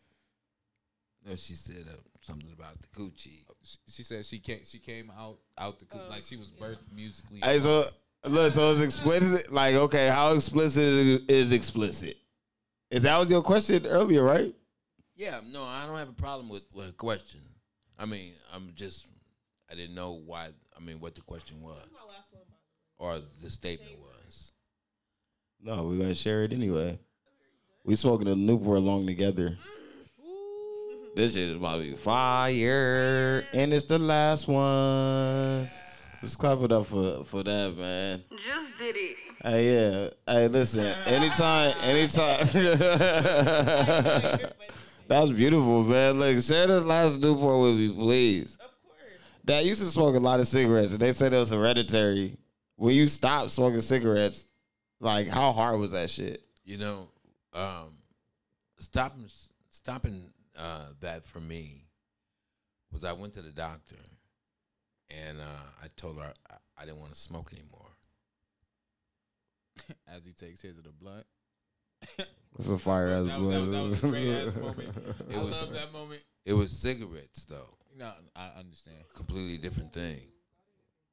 No, 1.29 1.37
she 1.37 1.53
said 1.53 1.85
uh, 1.89 1.97
something 2.22 2.51
about 2.53 2.74
the 2.81 2.89
coochie. 2.89 3.43
she, 3.62 3.76
she 3.89 4.03
said 4.03 4.24
she 4.24 4.39
came 4.39 4.61
she 4.64 4.79
came 4.79 5.12
out 5.18 5.39
out 5.59 5.79
the 5.79 5.85
co- 5.85 6.01
Oh, 6.07 6.09
like 6.09 6.24
she 6.24 6.37
was 6.37 6.53
yeah. 6.59 6.66
birthed 6.66 6.93
musically. 6.95 7.41
Hey, 7.43 7.59
so 7.59 7.85
look, 8.26 8.53
so 8.53 8.70
it's 8.72 8.81
explicit. 8.81 9.53
Like, 9.53 9.74
okay, 9.74 10.09
how 10.09 10.33
explicit 10.35 10.83
is 11.31 11.53
explicit? 11.53 12.16
Is 12.91 13.03
that 13.03 13.18
was 13.18 13.31
your 13.31 13.43
question 13.43 13.87
earlier, 13.87 14.22
right? 14.22 14.55
Yeah, 15.16 15.41
no, 15.53 15.64
I 15.64 15.85
don't 15.87 15.99
have 15.99 16.09
a 16.09 16.12
problem 16.12 16.49
with, 16.49 16.62
with 16.72 16.89
a 16.91 16.93
question. 16.93 17.41
I 17.99 18.07
mean, 18.07 18.33
I'm 18.55 18.70
just, 18.76 19.07
I 19.70 19.74
didn't 19.74 19.95
know 19.97 20.12
why, 20.24 20.49
I 20.76 20.81
mean, 20.81 21.01
what 21.01 21.14
the 21.16 21.20
question 21.22 21.61
was 21.61 21.83
My 21.93 21.99
last 22.09 22.33
one, 22.33 22.43
by 22.49 22.55
the 23.05 23.05
way. 23.16 23.20
or 23.20 23.22
the 23.43 23.51
statement 23.51 23.99
was. 23.99 24.53
No, 25.61 25.83
we're 25.85 25.99
gonna 25.99 26.14
share 26.14 26.45
it 26.45 26.53
anyway. 26.53 26.99
We 27.85 27.97
smoking 27.97 28.29
a 28.29 28.35
Newport 28.35 28.81
long 28.81 29.07
together. 29.07 29.59
This 31.15 31.35
shit 31.35 31.49
is 31.49 31.57
about 31.57 31.77
to 31.77 31.83
be 31.83 31.97
fire, 31.97 33.45
and 33.53 33.73
it's 33.73 33.87
the 33.87 33.99
last 33.99 34.47
one. 34.47 35.69
Let's 36.23 36.37
clap 36.37 36.61
it 36.61 36.73
up 36.73 36.87
for 36.87 37.25
for 37.25 37.43
that, 37.43 37.77
man. 37.77 38.23
Just 38.31 38.79
did 38.79 38.97
it. 38.97 39.17
Hey, 39.43 39.73
yeah. 39.73 40.11
Hey, 40.27 40.49
listen. 40.49 40.85
Anytime, 41.07 41.73
anytime. 41.83 42.47
that 45.07 45.09
was 45.09 45.31
beautiful, 45.31 45.85
man. 45.85 46.19
Look, 46.19 46.43
share 46.43 46.67
the 46.67 46.81
last 46.81 47.21
Newport 47.21 47.63
with 47.63 47.77
me, 47.77 47.95
please. 47.95 48.55
Of 48.55 48.71
course. 48.83 49.23
Dad 49.45 49.65
used 49.65 49.81
to 49.81 49.89
smoke 49.89 50.17
a 50.17 50.19
lot 50.19 50.41
of 50.41 50.49
cigarettes, 50.49 50.93
and 50.93 51.01
they 51.01 51.13
said 51.13 51.33
it 51.33 51.39
was 51.39 51.51
hereditary. 51.51 52.37
When 52.75 52.95
you 52.95 53.07
stop 53.07 53.51
smoking 53.51 53.81
cigarettes, 53.81 54.45
like 55.01 55.29
how 55.29 55.53
hard 55.53 55.79
was 55.79 55.93
that 55.93 56.11
shit? 56.11 56.43
You 56.65 56.79
know, 56.79 57.09
um, 57.53 57.95
stopping, 58.81 59.29
stopping 59.71 60.31
uh, 60.59 60.87
that 61.01 61.25
for 61.25 61.41
me 61.41 61.87
was 62.93 63.05
I 63.05 63.13
went 63.13 63.35
to 63.35 63.43
the 63.43 63.51
doctor 63.53 63.97
and 65.11 65.39
uh, 65.41 65.67
I 65.83 65.87
told 65.97 66.19
her 66.21 66.33
I, 66.51 66.55
I 66.77 66.85
didn't 66.85 67.01
want 67.01 67.13
to 67.15 67.19
smoke 67.19 67.53
anymore. 67.53 67.91
as 70.13 70.25
he 70.27 70.33
takes 70.33 70.63
his 70.63 70.77
of 70.79 70.85
the 70.85 70.91
blunt. 70.91 71.25
It's 72.59 72.69
a 72.69 72.79
fire 72.79 73.09
ass 73.09 73.27
That, 73.27 73.41
was- 73.41 73.55
that, 73.55 73.71
that 73.71 73.83
was 73.83 74.05
a 74.05 74.09
great 74.09 74.29
ass 74.29 74.55
moment. 74.57 74.89
It 75.31 75.37
I 75.37 75.43
was- 75.43 75.51
love 75.63 75.73
that 75.73 75.93
moment. 75.93 76.23
It 76.45 76.53
was 76.55 76.73
cigarettes, 76.73 77.45
though. 77.45 77.77
No, 77.97 78.11
I 78.35 78.51
understand. 78.59 78.97
completely 79.15 79.59
different 79.59 79.93
thing. 79.93 80.21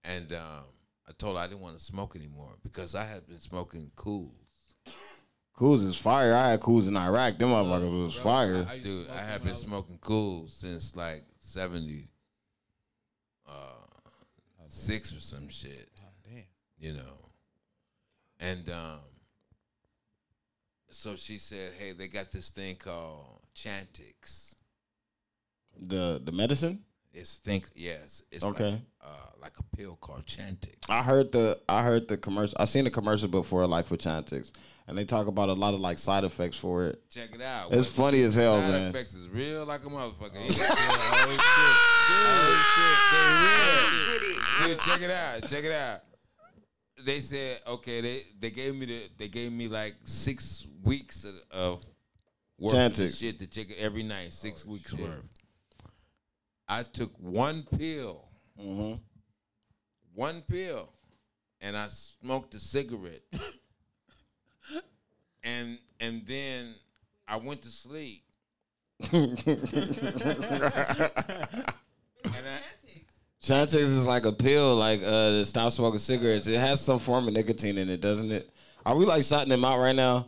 And 0.04 0.32
um, 0.34 0.64
I 1.08 1.12
told 1.18 1.36
her 1.36 1.44
I 1.44 1.48
didn't 1.48 1.62
want 1.62 1.78
to 1.78 1.84
smoke 1.84 2.16
anymore 2.16 2.52
because 2.64 2.96
I 2.96 3.04
had 3.04 3.28
been 3.28 3.42
smoking 3.42 3.92
cools. 3.96 4.34
Cools 5.56 5.84
is 5.84 5.96
fire. 5.98 6.34
I 6.34 6.52
had 6.52 6.60
cools 6.60 6.88
in 6.88 6.98
Iraq. 6.98 7.38
Them 7.38 7.50
motherfuckers 7.50 8.04
was 8.06 8.14
Bro, 8.16 8.24
fire. 8.24 8.66
I- 8.68 8.74
I 8.74 8.80
Dude, 8.80 9.10
I 9.10 9.22
have 9.22 9.42
been 9.42 9.52
was- 9.52 9.62
smoking 9.62 9.98
cools 10.00 10.54
since 10.54 10.96
like 10.96 11.24
70, 11.40 12.10
uh, 13.48 13.52
six 14.68 15.16
or 15.16 15.20
some 15.22 15.48
shit, 15.48 15.90
Oh, 16.02 16.10
damn. 16.24 16.44
you 16.78 16.94
know. 16.94 17.18
And 18.40 18.70
um, 18.70 19.00
so 20.90 21.16
she 21.16 21.38
said, 21.38 21.72
hey, 21.80 21.94
they 21.94 22.10
got 22.10 22.32
this 22.34 22.50
thing 22.50 22.76
called 22.76 23.40
Chantix. 23.56 24.56
The 25.78 26.22
the 26.24 26.32
medicine. 26.32 26.84
It's 27.18 27.36
think 27.38 27.68
yes, 27.76 28.24
it's 28.30 28.44
Okay. 28.44 28.72
like, 28.72 28.82
uh, 29.02 29.08
like 29.42 29.54
a 29.58 29.64
pill 29.78 29.96
called 29.96 30.26
Chantix. 30.26 30.76
I 30.90 31.02
heard 31.02 31.32
the 31.32 31.58
I 31.70 31.82
heard 31.82 32.08
the 32.10 32.18
commercial. 32.18 32.56
I 32.60 32.66
seen 32.66 32.84
the 32.84 32.90
commercial 32.92 33.30
before, 33.30 33.66
like 33.68 33.88
for 33.88 33.96
Chantix, 33.96 34.52
and 34.88 34.98
they 34.98 35.06
talk 35.06 35.28
about 35.28 35.48
a 35.48 35.54
lot 35.54 35.74
of 35.74 35.80
like 35.80 35.98
side 35.98 36.26
effects 36.26 36.58
for 36.58 36.84
it. 36.84 37.02
Check 37.10 37.34
it 37.34 37.42
out. 37.42 37.74
It's 37.74 37.88
What- 37.98 38.06
funny 38.08 38.22
as 38.24 38.36
hell, 38.36 38.60
side 38.60 38.72
man. 38.72 38.90
effects 38.90 39.16
is 39.16 39.30
real 39.30 39.64
like 39.66 39.86
a 39.86 39.90
motherfucker. 39.90 40.36
Oh, 40.36 41.26
Dude, 44.18 44.20
Did 44.22 44.32
it. 44.32 44.68
dude, 44.68 44.80
check 44.82 45.02
it 45.02 45.12
out. 45.12 45.50
Check 45.50 45.64
it 45.64 45.72
out. 45.72 46.02
They 47.04 47.20
said, 47.20 47.60
okay, 47.68 48.02
they, 48.02 48.24
they 48.40 48.52
gave 48.52 48.76
me 48.76 48.86
the 48.86 49.10
they 49.18 49.28
gave 49.28 49.52
me 49.52 49.68
like 49.68 49.96
six 50.04 50.66
weeks 50.84 51.24
of, 51.26 51.36
of 51.52 51.84
worth 52.58 52.74
of 52.74 52.80
Chantix. 52.80 53.20
shit 53.20 53.40
to 53.40 53.48
check 53.48 53.70
it 53.72 53.78
every 53.80 54.04
night, 54.04 54.32
six 54.34 54.66
weeks 54.66 54.94
worth. 54.94 55.22
I 56.68 56.84
took 56.84 57.12
one 57.20 57.64
pill, 57.78 58.22
Mm-hmm. 58.62 58.94
one 60.14 60.42
pill, 60.48 60.90
and 61.62 61.76
I 61.78 61.88
smoked 61.90 62.54
a 62.54 62.60
cigarette. 62.60 63.22
and 65.44 65.78
and 66.00 66.26
then 66.26 66.74
I 67.28 67.36
went 67.38 67.62
to 67.64 67.70
sleep. 67.70 68.24
Chantix 73.42 73.74
is 73.76 74.08
like 74.08 74.26
a 74.26 74.32
pill, 74.32 74.76
like 74.76 75.02
uh, 75.02 75.30
to 75.32 75.46
stop 75.46 75.72
smoking 75.74 76.00
cigarettes. 76.00 76.48
It 76.48 76.58
has 76.58 76.82
some 76.82 77.00
form 77.00 77.28
of 77.28 77.34
nicotine 77.34 77.78
in 77.78 77.90
it, 77.90 78.02
doesn't 78.02 78.32
it? 78.32 78.50
Are 78.86 78.96
we 78.96 79.06
like 79.06 79.24
shotting 79.24 79.50
them 79.50 79.66
out 79.66 79.80
right 79.80 79.96
now? 79.96 80.28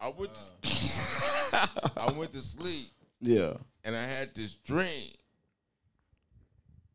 I 0.00 0.12
went 0.16 0.30
to, 0.34 0.40
I 1.96 2.12
went 2.16 2.32
to 2.32 2.42
sleep 2.42 2.88
Yeah. 3.20 3.54
And 3.86 3.96
I 3.96 4.02
had 4.02 4.34
this 4.34 4.56
dream. 4.56 5.12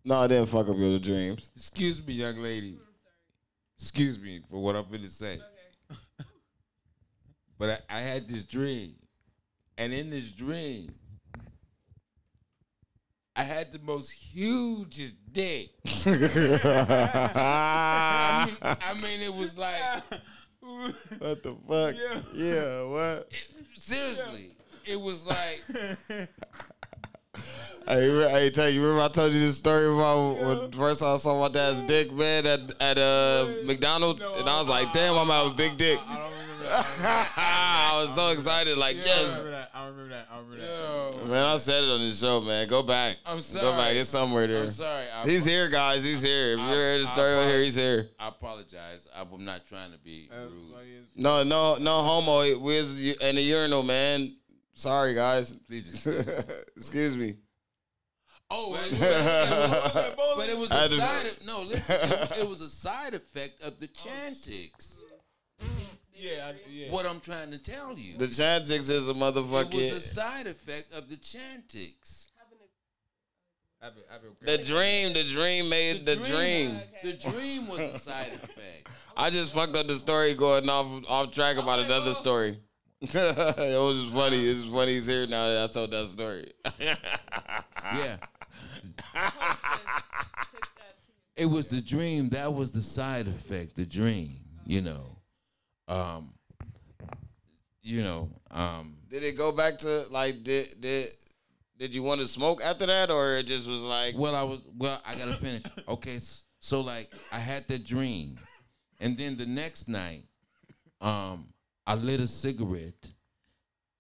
No, 0.04 0.18
I 0.18 0.28
didn't 0.28 0.48
fuck 0.48 0.68
up 0.68 0.76
your 0.78 1.00
dreams. 1.00 1.52
Excuse 1.56 2.06
me, 2.06 2.14
young 2.14 2.38
lady. 2.38 2.78
Excuse 3.80 4.20
me 4.20 4.42
for 4.50 4.62
what 4.62 4.76
I'm 4.76 4.88
going 4.90 5.02
to 5.02 5.10
say. 5.10 5.40
But 7.58 7.84
I, 7.90 7.98
I 7.98 8.02
had 8.02 8.28
this 8.28 8.44
dream. 8.44 8.96
And 9.78 9.94
in 9.94 10.10
this 10.10 10.32
dream, 10.32 10.94
I 13.36 13.44
had 13.44 13.72
the 13.72 13.80
most 13.80 14.10
hugest 14.10 15.14
dick. 15.32 15.70
I 16.06 16.08
mean, 18.48 18.58
I 18.62 18.94
mean, 19.02 19.22
it 19.22 19.34
was 19.34 19.58
like, 19.58 19.76
what 20.60 21.42
the 21.44 21.56
fuck? 21.70 21.96
Yeah, 22.34 22.84
what? 22.84 23.34
seriously, 23.78 24.56
it 24.86 25.00
was 25.00 25.26
like, 25.26 25.64
I, 27.88 27.98
re- 27.98 28.30
hey, 28.30 28.50
tell 28.52 28.70
you, 28.70 28.82
remember 28.82 29.04
I 29.04 29.08
told 29.10 29.34
you 29.34 29.40
this 29.40 29.58
story 29.58 29.86
about 29.88 30.38
when 30.38 30.72
first 30.72 31.02
I 31.02 31.18
saw 31.18 31.40
my 31.40 31.50
dad's 31.50 31.82
dick, 31.84 32.12
man, 32.12 32.46
at 32.46 32.60
at 32.82 32.98
uh, 32.98 33.48
McDonald's, 33.66 34.22
and 34.22 34.48
I 34.50 34.60
was 34.60 34.68
like, 34.68 34.94
damn, 34.94 35.14
I'm 35.18 35.28
gonna 35.28 35.44
have 35.44 35.52
a 35.54 35.56
big 35.56 35.78
dick. 35.78 36.00
I 36.08 36.16
don't 36.18 36.32
remember 36.32 36.64
that. 36.66 37.30
I 37.38 38.02
was 38.02 38.14
so 38.16 38.30
excited, 38.30 38.78
like, 38.78 38.98
I 38.98 39.00
don't 39.00 39.08
yes. 39.08 39.28
remember 39.30 39.52
that. 39.52 39.72
I 39.74 39.86
remember 39.88 40.10
that. 40.10 40.28
I 40.32 40.38
remember 40.38 40.58
that. 40.58 41.20
yo, 41.22 41.26
Man, 41.28 41.44
I 41.44 41.58
said 41.58 41.84
it 41.84 41.90
on 41.90 42.00
the 42.02 42.14
show, 42.14 42.42
man. 42.42 42.68
Go 42.68 42.84
back. 42.84 43.18
I'm 43.26 43.42
sorry. 43.42 43.64
Go 43.64 43.72
back. 43.78 43.96
It's 43.96 44.10
somewhere 44.10 44.48
there. 44.48 44.64
I'm 44.64 44.70
sorry. 44.70 45.06
I, 45.14 45.24
He's 45.26 45.44
here, 45.46 45.70
guys. 45.70 46.04
He's 46.04 46.22
here. 46.22 46.54
If 46.54 46.60
I- 46.60 46.68
you're 46.68 46.76
heard 46.76 47.02
the 47.02 47.08
I 47.08 47.12
story 47.12 47.34
over 47.34 47.50
here, 47.50 47.64
he's 47.64 47.76
here. 47.76 48.10
I 48.20 48.28
apologize. 48.28 49.08
I'm 49.16 49.44
not 49.44 49.66
trying 49.66 49.92
to 49.92 49.98
be 49.98 50.30
rude. 50.34 50.76
No, 51.16 51.44
no, 51.44 51.78
no 51.80 52.02
homo. 52.02 52.42
He 52.44 52.54
was 52.54 53.00
in 53.02 53.36
the 53.36 53.42
urinal, 53.42 53.84
man. 53.84 54.36
Sorry, 54.82 55.14
guys. 55.14 55.52
Please 55.68 55.88
excuse 55.94 56.26
me. 56.26 56.34
Excuse 56.76 57.16
me. 57.16 57.36
Oh, 58.50 58.72
But- 58.72 58.92
it 58.92 60.18
was, 60.18 60.34
but 60.36 60.50
it 60.50 60.58
was 60.58 60.72
I 60.72 60.86
a 60.86 60.90
side. 60.90 61.26
Of, 61.28 61.46
no, 61.46 61.62
listen. 61.62 61.96
It, 62.02 62.32
it 62.40 62.50
was 62.50 62.62
a 62.62 62.70
side 62.70 63.14
effect 63.14 63.62
of 63.62 63.80
the 63.80 63.88
Chantix. 63.90 65.02
Yeah, 66.16 66.48
I, 66.48 66.56
yeah. 66.68 66.90
What 66.90 67.06
I'm 67.06 67.20
trying 67.20 67.52
to 67.52 67.60
tell 67.60 67.96
you. 67.96 68.18
The 68.18 68.26
Chantix 68.26 68.90
is 68.90 69.08
a 69.08 69.14
motherfucker. 69.14 69.76
it 69.76 69.76
was 69.76 69.92
a 69.92 70.02
side 70.02 70.48
effect 70.48 70.92
of 70.94 71.10
the 71.10 71.18
Chantix. 71.18 72.30
I've 73.84 73.94
been, 73.94 74.04
I've 74.12 74.22
been 74.22 74.58
The 74.58 74.64
dream, 74.64 75.14
the 75.14 75.24
dream 75.32 75.70
made 75.70 76.08
the, 76.08 76.16
dream. 76.16 76.82
The 77.04 77.14
dream 77.14 77.68
was 77.68 77.82
a 77.82 78.00
side 78.00 78.34
effect. 78.34 78.90
I 79.16 79.30
just 79.30 79.54
fucked 79.54 79.76
up 79.76 79.86
the 79.86 80.00
story 80.00 80.34
going 80.34 80.68
off 80.68 81.04
off 81.08 81.32
track 81.32 81.58
about 81.58 81.80
another 81.80 82.16
story. 82.16 82.60
It 83.02 83.80
was 83.80 84.02
just 84.04 84.14
funny. 84.14 84.38
It's 84.38 84.62
just 84.62 84.72
funny 84.72 84.94
he's 84.94 85.08
here 85.08 85.26
now 85.28 85.48
that 85.48 85.70
I 85.70 85.74
told 85.74 85.92
that 85.92 86.08
story. 86.08 86.52
Yeah. 87.96 88.18
It 91.36 91.46
was 91.46 91.68
the 91.68 91.82
dream. 91.82 92.30
That 92.30 92.54
was 92.54 92.70
the 92.72 92.82
side 92.82 93.28
effect. 93.28 93.76
The 93.76 93.86
dream. 93.86 94.36
You 94.66 94.82
know. 94.82 95.18
Um. 95.88 96.34
You 97.82 98.04
know. 98.04 98.30
Um. 98.52 98.98
did 99.10 99.24
it 99.24 99.36
go 99.38 99.52
back 99.52 99.80
to 99.80 100.04
like 100.12 100.44
did 100.44 100.68
did 100.80 101.08
did 101.78 101.96
you 101.96 102.04
want 102.04 102.22
to 102.22 102.28
smoke 102.28 102.62
after 102.64 102.86
that 102.86 103.10
or 103.10 103.38
it 103.38 103.48
just 103.48 103.68
was 103.68 103.82
like 103.82 104.16
Well, 104.16 104.36
I 104.36 104.44
was. 104.44 104.62
Well, 104.78 105.02
I 105.06 105.16
gotta 105.16 105.34
finish. 105.34 105.64
Okay, 105.88 106.20
so 106.60 106.82
like 106.82 107.12
I 107.32 107.40
had 107.40 107.68
that 107.70 107.84
dream, 107.86 108.38
and 109.00 109.18
then 109.18 109.36
the 109.36 109.48
next 109.48 109.88
night, 109.90 110.26
um, 111.02 111.48
I 111.88 111.96
lit 111.96 112.20
a 112.20 112.28
cigarette, 112.28 113.12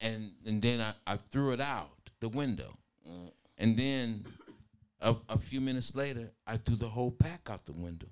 and 0.01 0.31
and 0.45 0.61
then 0.61 0.81
I, 0.81 0.93
I 1.07 1.17
threw 1.17 1.51
it 1.53 1.61
out 1.61 1.89
the 2.19 2.29
window, 2.29 2.73
and 3.57 3.77
then 3.77 4.23
a, 5.01 5.15
a 5.29 5.37
few 5.37 5.61
minutes 5.61 5.95
later, 5.95 6.31
I 6.45 6.57
threw 6.57 6.75
the 6.75 6.89
whole 6.89 7.11
pack 7.11 7.49
out 7.49 7.65
the 7.65 7.73
window, 7.73 8.07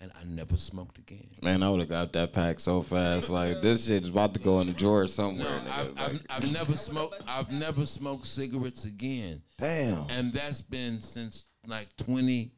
and 0.00 0.12
I 0.20 0.24
never 0.24 0.56
smoked 0.56 0.98
again. 0.98 1.28
Man, 1.42 1.62
I 1.62 1.70
would 1.70 1.80
have 1.80 1.88
got 1.88 2.12
that 2.12 2.32
pack 2.32 2.60
so 2.60 2.82
fast. 2.82 3.30
Like 3.30 3.62
this 3.62 3.86
shit 3.86 4.02
is 4.02 4.10
about 4.10 4.34
to 4.34 4.40
go 4.40 4.60
in 4.60 4.66
the 4.66 4.74
drawer 4.74 5.06
somewhere. 5.06 5.48
No. 5.48 5.72
I've, 5.72 5.98
I've, 5.98 6.20
I've 6.28 6.52
never 6.52 6.76
smoked. 6.76 7.22
I've 7.26 7.50
never 7.50 7.86
smoked 7.86 8.26
cigarettes 8.26 8.84
again. 8.84 9.42
Damn. 9.58 10.06
and 10.10 10.32
that's 10.32 10.60
been 10.60 11.00
since 11.00 11.46
like 11.66 11.88
20 11.96 12.52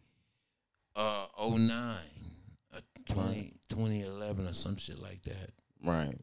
uh 0.96 1.26
09 1.40 1.70
uh, 2.74 2.80
20, 3.08 3.54
2011 3.68 4.46
or 4.48 4.52
some 4.52 4.76
shit 4.76 4.98
like 4.98 5.22
that 5.22 5.50
Right. 5.84 6.18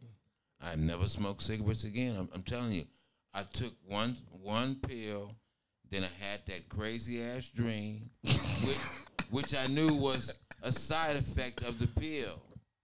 I've 0.64 0.80
never 0.80 1.08
smoked 1.08 1.42
cigarettes 1.42 1.84
again 1.84 2.16
I'm, 2.18 2.30
I'm 2.34 2.44
telling 2.44 2.72
you 2.72 2.86
i 3.34 3.44
took 3.44 3.74
one 3.88 4.16
one 4.42 4.76
pill 4.76 5.32
then 5.90 6.04
i 6.04 6.26
had 6.26 6.40
that 6.48 6.70
crazy 6.70 7.22
ass 7.22 7.50
dream 7.50 8.10
which, 8.24 8.78
which 9.30 9.56
i 9.56 9.68
knew 9.68 9.94
was 9.94 10.40
a 10.64 10.72
side 10.72 11.16
effect 11.18 11.62
of 11.64 11.78
the 11.80 11.88
pill 12.00 12.42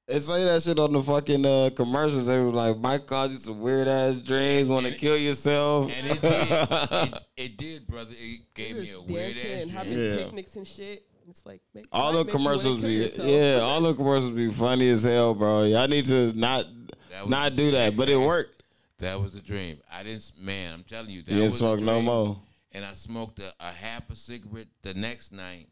They 0.07 0.19
say 0.19 0.43
that 0.43 0.63
shit 0.63 0.80
on 0.80 0.91
the 0.91 1.03
fucking 1.03 1.45
uh, 1.45 1.69
commercials. 1.75 2.25
They 2.25 2.39
were 2.39 2.49
like, 2.51 2.80
"Might 2.80 3.05
cause 3.05 3.32
you 3.32 3.38
some 3.38 3.61
weird 3.61 3.88
ass 3.88 4.21
dreams. 4.21 4.67
Want 4.67 4.88
to 4.88 4.95
kill 4.95 5.15
yourself." 5.15 5.91
and 5.95 6.07
it 6.07 6.19
did 6.19 6.47
it, 6.49 7.23
it 7.38 7.57
did 7.57 7.88
brother 7.88 8.15
it 8.17 8.41
gave 8.55 8.73
me 8.75 8.82
a 8.82 8.86
Just 8.86 9.03
weird 9.05 9.36
dancing 9.36 9.53
ass 9.55 9.61
and 9.61 9.71
having 9.71 9.99
Yeah. 9.99 10.15
picnics 10.25 10.55
and 10.55 10.65
shit. 10.67 11.05
It's 11.30 11.45
like 11.45 11.61
make, 11.75 11.86
all 11.91 12.11
the 12.11 12.25
make 12.25 12.34
you 12.34 12.39
wanna 12.39 12.57
commercials 12.57 12.82
be 12.82 13.11
yeah, 13.23 13.59
all 13.61 13.82
the 13.82 13.93
commercials 13.93 14.32
be 14.32 14.49
funny 14.49 14.89
as 14.89 15.03
hell, 15.03 15.36
bro. 15.36 15.65
Y'all 15.65 15.88
need 15.88 16.05
to 16.05 16.34
not 16.34 16.65
That 16.65 16.71
was 16.73 16.78
not 17.28 17.55
do 17.55 17.72
that, 17.72 17.95
but 17.97 18.10
it 18.10 18.18
worked. 18.18 18.62
that 18.99 19.20
was 19.20 19.36
a 19.36 19.41
dream 19.41 19.78
i 19.91 20.03
didn't 20.03 20.32
man 20.39 20.74
i'm 20.74 20.84
telling 20.84 21.10
you 21.10 21.22
that 21.22 21.32
You 21.32 21.39
didn't 21.41 21.53
smoke 21.53 21.80
no 21.80 22.01
more. 22.01 22.39
and 22.72 22.84
I 22.86 22.93
smoked 22.93 23.39
a, 23.39 23.53
a 23.60 23.72
half 23.72 24.10
a 24.10 24.16
cigarette 24.16 24.68
the 24.82 24.93
next 24.93 25.32
night, 25.32 25.68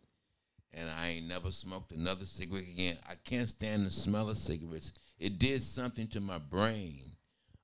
and 0.74 0.90
I 0.90 1.10
ain't 1.10 1.28
never 1.28 1.52
smoked 1.52 1.92
another 1.92 2.26
cigarette 2.26 2.64
again. 2.74 2.98
I 3.08 3.14
can't 3.24 3.48
stand 3.50 3.86
the 3.86 3.90
smell 3.92 4.30
of 4.30 4.38
cigarettes. 4.38 4.94
It 5.20 5.38
did 5.40 5.62
something 5.64 6.08
to 6.10 6.20
my 6.20 6.38
brain, 6.40 7.04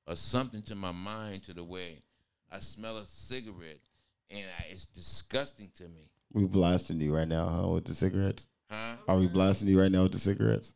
or 0.08 0.16
something 0.16 0.62
to 0.64 0.76
my 0.76 0.92
mind, 0.92 1.44
to 1.46 1.54
the 1.54 1.64
way 1.64 2.02
I 2.52 2.60
smell 2.60 2.98
a 2.98 3.06
cigarette, 3.06 3.80
and 4.30 4.46
I, 4.60 4.66
it's 4.70 4.86
disgusting 4.86 5.72
to 5.76 5.84
me. 5.84 6.10
We 6.32 6.46
blasting 6.46 7.00
you 7.00 7.16
right 7.16 7.28
now, 7.28 7.48
huh? 7.50 7.68
With 7.70 7.86
the 7.86 7.96
cigarettes? 7.96 8.48
Huh? 8.70 8.96
Are 9.08 9.18
we 9.18 9.28
blasting 9.28 9.68
you 9.68 9.80
right 9.82 9.92
now 9.92 10.04
with 10.04 10.12
the 10.14 10.20
cigarettes? 10.20 10.74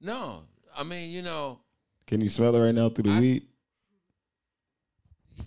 No, 0.00 0.42
I 0.76 0.84
mean 0.84 1.10
you 1.10 1.20
know, 1.22 1.60
Can 2.10 2.20
you 2.20 2.28
smell 2.28 2.52
it 2.56 2.60
right 2.60 2.74
now 2.74 2.88
through 2.88 3.04
the 3.04 3.16
I- 3.16 3.20
weed? 3.20 3.42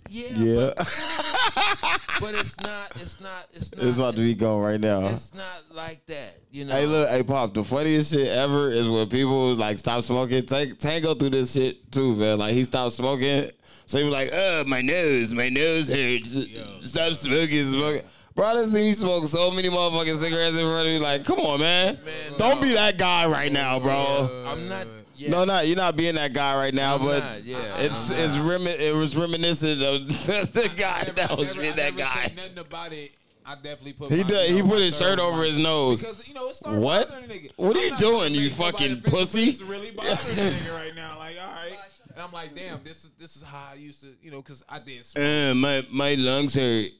yeah, 0.08 0.28
Yeah, 0.34 0.72
But, 0.76 0.76
but 2.20 2.34
it's 2.34 2.58
not. 2.60 2.92
It's 2.96 3.20
not. 3.20 3.46
It's 3.52 3.74
not. 3.76 3.84
it's 3.84 3.96
about 3.98 4.14
to 4.14 4.20
be 4.20 4.34
going 4.34 4.62
right 4.62 4.80
now. 4.80 5.06
It's 5.08 5.34
not 5.34 5.62
like 5.72 6.06
that. 6.06 6.38
You 6.50 6.64
know. 6.64 6.72
Hey, 6.72 6.86
look, 6.86 7.10
hey, 7.10 7.22
Pop. 7.22 7.52
The 7.52 7.62
funniest 7.62 8.12
shit 8.14 8.28
ever 8.28 8.68
is 8.68 8.88
when 8.88 9.08
people 9.10 9.54
like 9.56 9.78
stop 9.78 10.02
smoking. 10.04 10.46
Tank, 10.46 10.78
Tank 10.78 11.04
go 11.04 11.12
through 11.14 11.30
this 11.30 11.52
shit 11.52 11.92
too, 11.92 12.16
man. 12.16 12.38
Like 12.38 12.54
he 12.54 12.64
stopped 12.64 12.94
smoking, 12.94 13.50
so 13.84 13.98
he 13.98 14.04
was 14.04 14.12
like, 14.14 14.32
"Uh, 14.32 14.64
my 14.66 14.80
nose, 14.80 15.32
my 15.34 15.50
nose 15.50 15.90
hurts. 15.92 16.34
Stop 16.80 17.12
smoking, 17.14 17.64
smoking." 17.66 18.02
Bro, 18.34 18.46
I 18.46 18.54
done 18.54 18.70
seen 18.70 18.86
you 18.86 18.94
smoke 18.94 19.26
so 19.26 19.50
many 19.50 19.68
motherfucking 19.68 20.18
cigarettes 20.18 20.56
in 20.56 20.62
front 20.62 20.88
of 20.88 20.92
me. 20.94 20.98
Like, 20.98 21.24
come 21.24 21.38
on, 21.40 21.60
man. 21.60 21.98
Man, 22.04 22.38
Don't 22.38 22.60
be 22.62 22.72
that 22.72 22.96
guy 22.98 23.26
right 23.28 23.52
now, 23.52 23.78
bro. 23.78 24.46
I'm 24.48 24.66
not. 24.66 24.86
Yeah. 25.16 25.30
No, 25.30 25.44
no, 25.44 25.60
you're 25.60 25.76
not 25.76 25.96
being 25.96 26.14
that 26.16 26.32
guy 26.32 26.56
right 26.56 26.74
now. 26.74 26.96
I'm 26.96 27.02
but 27.02 27.18
not, 27.20 27.44
yeah, 27.44 27.58
it's 27.78 28.10
I'm 28.10 28.16
it's 28.18 28.36
remi- 28.36 28.70
it 28.70 28.94
was 28.94 29.16
reminiscent 29.16 29.82
of 29.82 30.08
the 30.52 30.70
guy 30.76 31.02
never- 31.02 31.12
that 31.12 31.36
was 31.38 31.48
never- 31.48 31.60
being 31.60 31.72
I 31.72 31.76
that 31.76 31.96
guy. 31.96 32.32
Nothing 32.36 32.58
about 32.58 32.92
it. 32.92 33.12
I 33.46 33.54
definitely 33.56 33.92
put. 33.92 34.10
He 34.10 34.24
did- 34.24 34.50
he 34.50 34.62
put 34.62 34.78
his 34.80 34.96
shirt 34.96 35.18
over 35.18 35.42
his 35.44 35.58
nose. 35.58 36.00
Because 36.00 36.26
you 36.26 36.34
know 36.34 36.48
it 36.48 36.54
started 36.54 36.80
What? 36.80 37.08
bothering 37.10 37.28
nigga. 37.30 37.50
What 37.56 37.76
are 37.76 37.78
I'm 37.78 37.84
you 37.84 37.90
not 37.90 37.98
doing, 37.98 38.34
you 38.34 38.50
nobody 38.50 38.72
fucking 38.96 39.02
pussy? 39.02 39.50
It's 39.50 39.62
really 39.62 39.90
bothering 39.90 40.36
the 40.36 40.42
nigga 40.42 40.74
right 40.74 40.94
now. 40.96 41.18
Like, 41.18 41.36
all 41.40 41.52
right. 41.52 41.76
And 42.14 42.22
I'm 42.22 42.32
like, 42.32 42.54
damn, 42.54 42.82
this 42.84 43.04
is 43.04 43.10
this 43.18 43.36
is 43.36 43.42
how 43.42 43.68
I 43.72 43.74
used 43.74 44.00
to, 44.00 44.08
you 44.22 44.30
know, 44.30 44.38
because 44.38 44.62
I 44.68 44.78
did. 44.78 45.04
Smoke. 45.04 45.24
Uh, 45.24 45.54
my 45.54 45.86
my 45.90 46.14
lungs 46.14 46.54
hurt. 46.54 46.90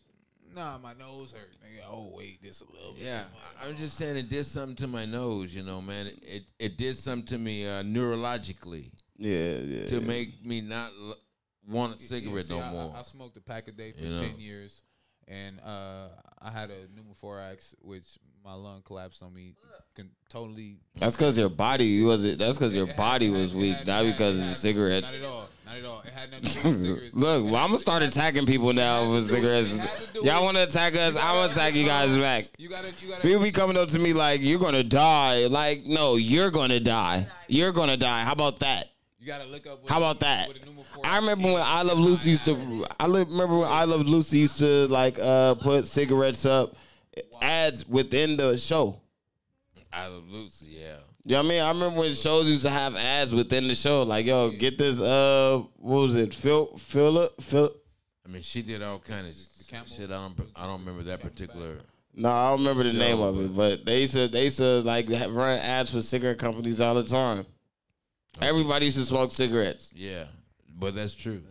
Nah, 0.55 0.78
my 0.78 0.94
nose 0.94 1.32
hurt. 1.32 1.50
Nigga. 1.64 1.84
Oh 1.90 2.12
wait, 2.14 2.42
this 2.42 2.61
a 2.61 2.70
little 2.72 2.92
bit. 2.92 3.02
Yeah, 3.05 3.24
I- 3.61 3.66
I'm 3.68 3.76
just 3.76 3.96
saying 3.96 4.16
it 4.16 4.28
did 4.28 4.44
something 4.46 4.76
to 4.76 4.86
my 4.86 5.05
nose. 5.05 5.55
You 5.55 5.62
know, 5.62 5.80
man. 5.82 6.07
It 6.07 6.18
it, 6.22 6.42
it 6.59 6.78
did 6.78 6.96
something 6.96 7.26
to 7.26 7.38
me 7.38 7.66
uh, 7.66 7.82
neurologically 7.82 8.90
Yeah, 9.16 9.57
yeah. 9.59 9.86
to 9.86 9.96
yeah. 10.00 10.07
make 10.07 10.44
me 10.44 10.61
not 10.61 10.92
l- 10.98 11.16
want 11.66 11.96
a 11.96 12.00
Yeah, 12.02 12.07
cigarette 12.09 12.46
see, 12.46 12.55
no 12.55 12.61
I, 12.62 12.70
more. 12.70 12.92
I, 12.94 13.00
I 13.00 13.02
smoked 13.02 13.36
a 13.36 13.40
pack 13.40 13.68
a 13.68 13.72
day 13.72 13.92
for 13.92 14.00
You 14.00 14.11
know? 14.11 14.20
ten 14.20 14.38
years, 14.38 14.82
and 15.28 15.60
uh, 15.60 16.08
I 16.42 16.50
had 16.50 16.70
a 16.70 16.86
pneumothorax, 16.94 17.74
which 17.80 18.04
my 18.44 18.52
lung 18.54 18.82
collapsed 18.84 19.22
on 19.22 19.32
me, 19.32 19.54
con- 19.96 20.10
totally. 20.28 20.76
That's 20.96 21.16
because 21.16 21.38
your 21.38 21.48
body 21.48 22.02
was 22.02 22.24
it. 22.24 22.38
That's 22.38 22.58
because 22.58 22.74
your 22.74 22.86
had- 22.86 22.96
body 22.96 23.30
had- 23.32 23.40
was 23.40 23.54
weak, 23.54 23.74
had- 23.76 23.86
not 23.86 24.04
because 24.04 24.38
of 24.38 24.44
the 24.46 24.54
cigarettes. 24.54 25.22
Not 25.22 25.28
at 25.28 25.34
all. 25.34 25.48
Not 25.64 25.76
at 25.78 25.84
all. 25.86 26.00
It 26.02 26.12
had 26.12 26.30
nothing 26.30 26.44
to 26.46 26.62
do 26.62 26.68
with 26.68 26.80
cigarettes. 26.82 27.14
Look, 27.14 27.44
well, 27.46 27.56
I'm 27.56 27.68
gonna 27.68 27.78
start 27.78 28.02
attacking 28.02 28.44
people 28.44 28.72
now 28.74 29.10
with 29.12 29.30
had 29.30 29.36
to 29.36 29.40
do 29.42 29.48
it. 29.48 29.64
cigarettes. 29.64 29.74
It 29.74 29.78
had 29.80 29.98
to 30.08 30.12
do 30.20 30.26
Y'all 30.28 30.44
want 30.44 30.58
to 30.58 30.62
attack 30.64 30.94
us? 30.94 31.16
I'm 31.16 31.34
gonna 31.36 31.52
attack 31.52 31.74
you 31.74 31.86
guys 31.86 32.14
back. 32.16 32.44
You 32.58 32.68
gotta, 32.68 32.92
you 33.00 33.08
gotta. 33.08 33.22
People 33.22 33.42
be 33.42 33.50
coming 33.50 33.78
up 33.78 33.88
to 33.88 33.98
me 33.98 34.12
like, 34.12 34.40
"You're 34.42 34.60
gonna 34.60 34.84
die." 34.84 35.46
Like, 35.46 35.86
no, 35.86 36.16
you're 36.16 36.50
gonna 36.50 36.80
die. 36.80 37.26
You're 37.48 37.72
gonna 37.72 37.96
die. 37.96 38.24
How 38.24 38.32
about 38.32 38.60
that? 38.60 38.90
You 39.24 39.32
gotta 39.32 39.46
look 39.46 39.66
up. 39.66 39.80
What 39.82 39.90
How 39.90 39.96
about 39.96 40.20
that? 40.20 40.48
what 40.48 40.60
the 40.60 40.66
numeral 40.66 40.84
four 40.84 41.06
I 41.06 41.16
remember 41.16 41.46
when 41.48 41.56
is. 41.56 41.64
I 41.64 41.80
Love 41.80 41.98
Lucy 41.98 42.30
used 42.30 42.44
to. 42.44 42.84
I 43.00 43.06
li- 43.06 43.24
remember 43.24 43.56
when 43.56 43.68
I 43.68 43.84
Love 43.84 44.02
Lucy 44.06 44.40
used 44.40 44.58
to 44.58 44.86
like 44.88 45.18
uh 45.18 45.54
put 45.54 45.86
cigarettes 45.86 46.44
up 46.44 46.76
ads 47.40 47.88
within 47.88 48.36
the 48.36 48.58
show. 48.58 49.00
I 49.94 50.08
love 50.08 50.28
Lucy, 50.28 50.66
yeah. 50.78 50.96
You 51.24 51.36
know 51.36 51.38
what 51.38 51.46
I 51.46 51.48
mean? 51.48 51.62
I 51.62 51.68
remember 51.68 52.00
when 52.00 52.12
shows 52.14 52.48
used 52.48 52.64
to 52.64 52.70
have 52.70 52.96
ads 52.96 53.34
within 53.34 53.66
the 53.66 53.74
show, 53.74 54.02
like 54.02 54.26
yo, 54.26 54.50
get 54.50 54.76
this 54.76 55.00
uh, 55.00 55.62
what 55.76 56.00
was 56.00 56.16
it? 56.16 56.34
Phil, 56.34 56.76
Philip, 56.76 57.40
Phil. 57.40 57.70
I 58.26 58.28
mean, 58.28 58.42
she 58.42 58.60
did 58.60 58.82
all 58.82 58.98
kind 58.98 59.26
of 59.26 59.34
Camel? 59.68 59.86
shit. 59.86 60.10
I 60.10 60.14
don't, 60.14 60.38
I 60.54 60.66
don't 60.66 60.80
remember 60.80 61.02
that 61.04 61.20
particular. 61.22 61.78
No, 62.14 62.30
I 62.30 62.50
don't 62.50 62.58
remember 62.58 62.82
the 62.82 62.92
Show, 62.92 62.98
name 62.98 63.20
of 63.20 63.40
it, 63.40 63.56
but 63.56 63.86
they 63.86 64.02
used 64.02 64.12
to 64.12 64.28
they 64.28 64.44
used 64.44 64.58
to 64.58 64.80
like 64.80 65.08
run 65.08 65.58
ads 65.60 65.94
for 65.94 66.02
cigarette 66.02 66.38
companies 66.38 66.78
all 66.82 66.94
the 66.96 67.04
time. 67.04 67.46
Everybody 68.41 68.87
used 68.87 68.99
to 68.99 69.05
smoke 69.05 69.32
cigarettes. 69.32 69.93
Yeah, 69.95 70.24
but 70.78 70.95
that's 70.95 71.14
true. 71.14 71.43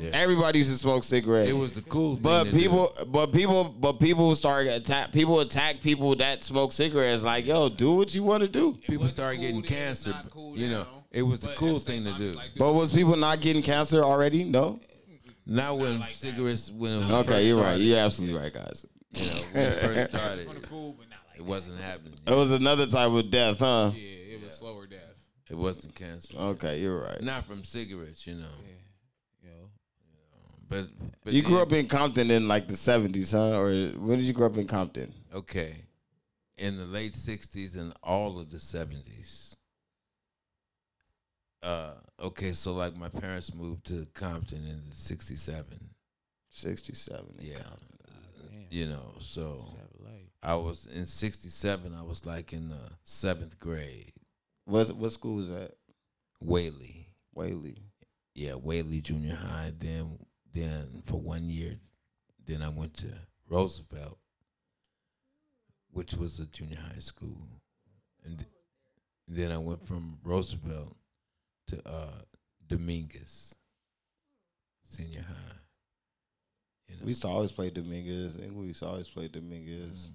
Yeah. 0.00 0.10
Everybody 0.12 0.58
used 0.58 0.70
to 0.70 0.78
smoke 0.78 1.02
cigarettes. 1.02 1.50
It 1.50 1.56
was 1.56 1.72
the 1.72 1.82
cool. 1.82 2.14
But 2.16 2.44
to 2.44 2.52
people, 2.52 2.92
do. 2.98 3.06
but 3.06 3.32
people, 3.32 3.64
but 3.64 3.94
people 3.98 4.34
start 4.36 4.68
attack. 4.68 5.12
People 5.12 5.40
attack 5.40 5.80
people 5.80 6.14
that 6.16 6.44
smoke 6.44 6.72
cigarettes. 6.72 7.24
Like, 7.24 7.46
yo, 7.46 7.68
do 7.68 7.94
what 7.94 8.14
you 8.14 8.22
want 8.22 8.44
to 8.44 8.48
do. 8.48 8.74
people 8.74 9.02
wasn't 9.02 9.16
started 9.16 9.38
cool 9.38 9.46
getting 9.46 9.60
then, 9.62 9.68
cancer. 9.70 10.14
cool 10.30 10.56
you 10.56 10.68
know, 10.68 10.82
now. 10.84 11.04
it 11.10 11.22
was 11.22 11.40
the 11.40 11.48
cool 11.56 11.76
at 11.76 11.84
the 11.84 11.92
same 11.92 12.04
thing 12.04 12.12
to 12.14 12.18
do. 12.18 12.30
like, 12.36 12.50
But 12.56 12.74
was 12.74 12.94
people 12.94 13.16
not 13.16 13.40
getting 13.40 13.60
cancer 13.62 14.04
already? 14.04 14.44
No. 14.44 14.78
Not 15.46 15.78
when 15.78 15.98
like 15.98 16.10
that. 16.10 16.16
cigarettes 16.18 16.70
when 16.70 16.92
it 16.92 16.98
was 16.98 17.10
Okay, 17.10 17.46
you're 17.48 17.56
right. 17.56 17.64
started, 17.70 17.82
You're 17.84 17.98
absolutely 17.98 18.38
right, 18.38 18.52
guys. 18.54 18.86
You 19.14 19.24
know, 19.24 19.32
when 19.52 19.62
it 19.64 19.78
first 19.80 20.10
started, 20.16 20.66
food, 20.66 20.94
like 20.98 21.08
it 21.38 21.44
wasn't 21.44 21.80
happening. 21.80 22.14
It 22.24 22.34
was 22.36 22.52
another 22.52 22.86
type 22.86 23.10
of 23.10 23.30
death, 23.30 23.58
huh? 23.58 23.90
Yeah, 23.96 24.34
it 24.34 24.44
was 24.44 24.52
slower 24.54 24.86
death. 24.86 25.00
It 25.50 25.56
wasn't 25.56 25.94
cancer. 25.94 26.36
Okay, 26.38 26.80
you're 26.80 27.02
right. 27.02 27.22
Not 27.22 27.46
from 27.46 27.64
cigarettes, 27.64 28.26
you 28.26 28.34
know. 28.34 28.46
Yeah. 28.62 28.74
You 29.44 29.50
know, 29.50 29.70
But, 30.68 30.88
but 31.24 31.32
You 31.32 31.42
grew 31.42 31.54
then- 31.56 31.62
up 31.66 31.72
in 31.72 31.88
Compton 31.88 32.30
in 32.30 32.46
like 32.48 32.68
the 32.68 32.74
'70s, 32.74 33.32
huh? 33.32 33.58
Or 33.58 33.70
when 33.98 34.18
did 34.18 34.26
you 34.26 34.32
grow 34.34 34.46
up 34.46 34.56
in 34.56 34.66
Compton? 34.66 35.12
okay 35.34 35.84
in 36.56 36.76
the 36.76 36.84
late 36.86 37.12
60s 37.12 37.76
and 37.76 37.92
all 38.02 38.40
of 38.40 38.50
the 38.50 38.56
70s 38.56 39.54
uh 41.62 41.92
okay 42.20 42.52
so 42.52 42.72
like 42.74 42.96
my 42.96 43.08
parents 43.08 43.54
moved 43.54 43.84
to 43.86 44.06
compton 44.14 44.64
in 44.66 44.80
67 44.92 45.64
'67. 46.50 47.26
yeah 47.38 47.54
Compton. 47.58 48.66
you 48.70 48.86
know 48.86 49.14
so 49.18 49.64
i 50.42 50.54
was 50.54 50.86
in 50.86 51.04
67 51.06 51.94
i 51.98 52.02
was 52.02 52.24
like 52.26 52.52
in 52.52 52.68
the 52.68 52.90
seventh 53.04 53.58
grade 53.60 54.12
What 54.68 54.90
what 54.96 55.12
school 55.12 55.36
was 55.36 55.48
that? 55.48 55.72
whaley. 56.40 57.06
Whaley. 57.34 57.78
yeah 58.34 58.52
whaley 58.52 59.00
junior 59.00 59.34
high. 59.34 59.72
Then 59.78 60.18
then 60.52 61.02
for 61.06 61.18
one 61.20 61.48
year 61.48 61.74
then 62.46 62.62
i 62.62 62.68
went 62.68 62.94
to 62.94 63.06
roosevelt 63.48 64.18
which 65.90 66.14
was 66.14 66.38
a 66.38 66.46
junior 66.46 66.78
high 66.78 67.00
school. 67.00 67.38
And 68.24 68.38
th- 68.38 68.50
then 69.26 69.52
i 69.52 69.58
went 69.58 69.86
from 69.86 70.18
roosevelt 70.22 70.94
to 71.68 71.80
uh 71.88 72.20
dominguez 72.66 73.54
senior 74.88 75.24
high. 75.26 75.56
You 76.88 76.96
know? 76.96 77.00
We 77.04 77.08
used 77.08 77.22
to 77.22 77.28
always 77.28 77.52
play 77.52 77.70
Dominguez, 77.70 78.36
and 78.36 78.56
we 78.56 78.66
used 78.68 78.80
to 78.80 78.86
always 78.88 79.08
play 79.08 79.28
Dominguez. 79.28 80.10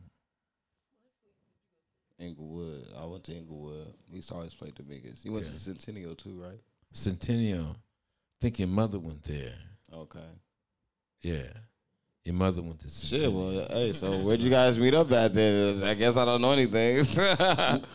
Inglewood. 2.20 2.88
I 2.98 3.06
went 3.06 3.24
to 3.26 3.36
Inglewood. 3.36 3.94
We 4.10 4.18
used 4.18 4.30
to 4.30 4.36
always 4.36 4.54
play 4.54 4.72
Dominguez. 4.76 5.24
You 5.26 5.32
went 5.32 5.46
Yeah. 5.46 5.52
to 5.54 5.60
Centennial 5.60 6.16
too, 6.16 6.40
right? 6.42 6.60
centennial 6.96 7.76
think 8.40 8.60
your 8.60 8.68
mother 8.68 9.00
went 9.00 9.24
there 9.24 9.56
Okay. 9.92 10.20
yeah 11.22 11.42
your 12.24 12.36
mother 12.36 12.62
went 12.62 12.80
to 12.82 12.90
Centennial. 12.90 13.32
Shit, 13.44 13.56
centennial 13.56 13.68
well, 13.72 13.86
hey, 13.86 13.92
so 13.94 14.20
where'd 14.28 14.42
you 14.42 14.50
guys 14.52 14.78
meet 14.78 14.94
up 14.94 15.12
at 15.12 15.34
then? 15.34 15.82
I 15.84 15.94
guess 15.96 16.16
I 16.18 16.24
don't 16.26 16.42
know 16.42 16.52
anything. 16.52 17.04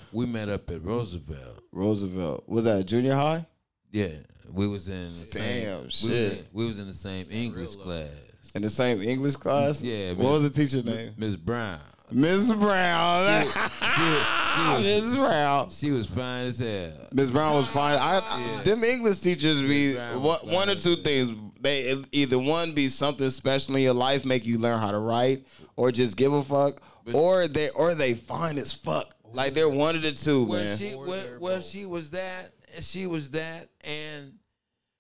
we 0.13 0.27
met 0.27 0.49
up 0.49 0.69
at 0.71 0.83
roosevelt 0.83 1.63
Roosevelt. 1.71 2.49
Was 2.49 2.65
that 2.65 2.85
junior 2.87 3.15
high? 3.15 3.47
Yeah, 3.93 4.09
we 4.53 4.67
was 4.67 4.89
in 4.89 5.05
the 5.13 5.27
same. 5.27 5.65
Damn, 5.65 5.79
we 5.79 5.85
was 5.85 5.95
shit. 5.95 6.33
in- 6.33 6.45
We 6.53 6.67
was 6.67 6.79
in 6.81 6.87
the 6.89 6.93
same 6.95 7.27
English 7.31 7.77
class. 7.77 8.11
In 8.55 8.63
the 8.63 8.71
same 8.71 9.01
English 9.03 9.37
class? 9.37 9.81
Yeah, 9.83 10.09
What 10.11 10.19
Miss- 10.19 10.27
was 10.27 10.43
the 10.43 10.51
teacher 10.51 10.83
name? 10.83 11.15
Miss 11.17 11.37
Brown. 11.37 11.79
Miss 12.11 12.53
Brown. 12.53 13.43
She 13.43 13.51
was, 14.71 14.83
Miss 14.85 15.15
Brown. 15.15 15.71
she 15.71 15.91
was 15.91 16.07
fine 16.09 16.47
as 16.47 16.59
hell. 16.59 16.93
Miss 17.13 17.31
Brown 17.31 17.55
was 17.57 17.69
fine. 17.69 17.99
I, 18.01 18.63
Them 18.65 18.83
English 18.85 19.21
teachers 19.21 19.61
be 19.63 19.95
what, 20.19 20.47
one 20.47 20.69
or 20.71 20.75
two 20.75 20.97
things. 20.97 21.53
They 21.61 21.95
either 22.13 22.39
one 22.39 22.73
be 22.73 22.89
something 22.89 23.29
special 23.31 23.77
in 23.77 23.83
your 23.83 23.95
life, 23.95 24.25
make 24.25 24.47
you 24.47 24.59
learn 24.59 24.79
how 24.79 24.91
to 24.91 24.99
write, 24.99 25.47
or 25.77 25.91
just 25.93 26.17
give 26.17 26.33
a 26.33 26.43
fuck, 26.43 26.81
or 27.13 27.49
they 27.49 27.71
or 27.71 27.95
they 27.95 28.15
fine 28.15 28.59
as 28.59 28.73
fuck. 28.73 29.15
Like 29.33 29.55
they're 29.55 29.69
one 29.69 29.95
of 29.97 30.03
the 30.03 30.13
two, 30.13 30.45
Well, 30.45 30.65
man. 30.65 30.79
she 30.79 30.95
well, 30.95 31.07
they're 31.07 31.39
well 31.41 31.61
she 31.61 31.85
was 31.85 32.11
that, 32.13 32.53
and 32.75 32.83
she 32.85 33.07
was 33.07 33.31
that, 33.33 33.69
and 33.83 34.33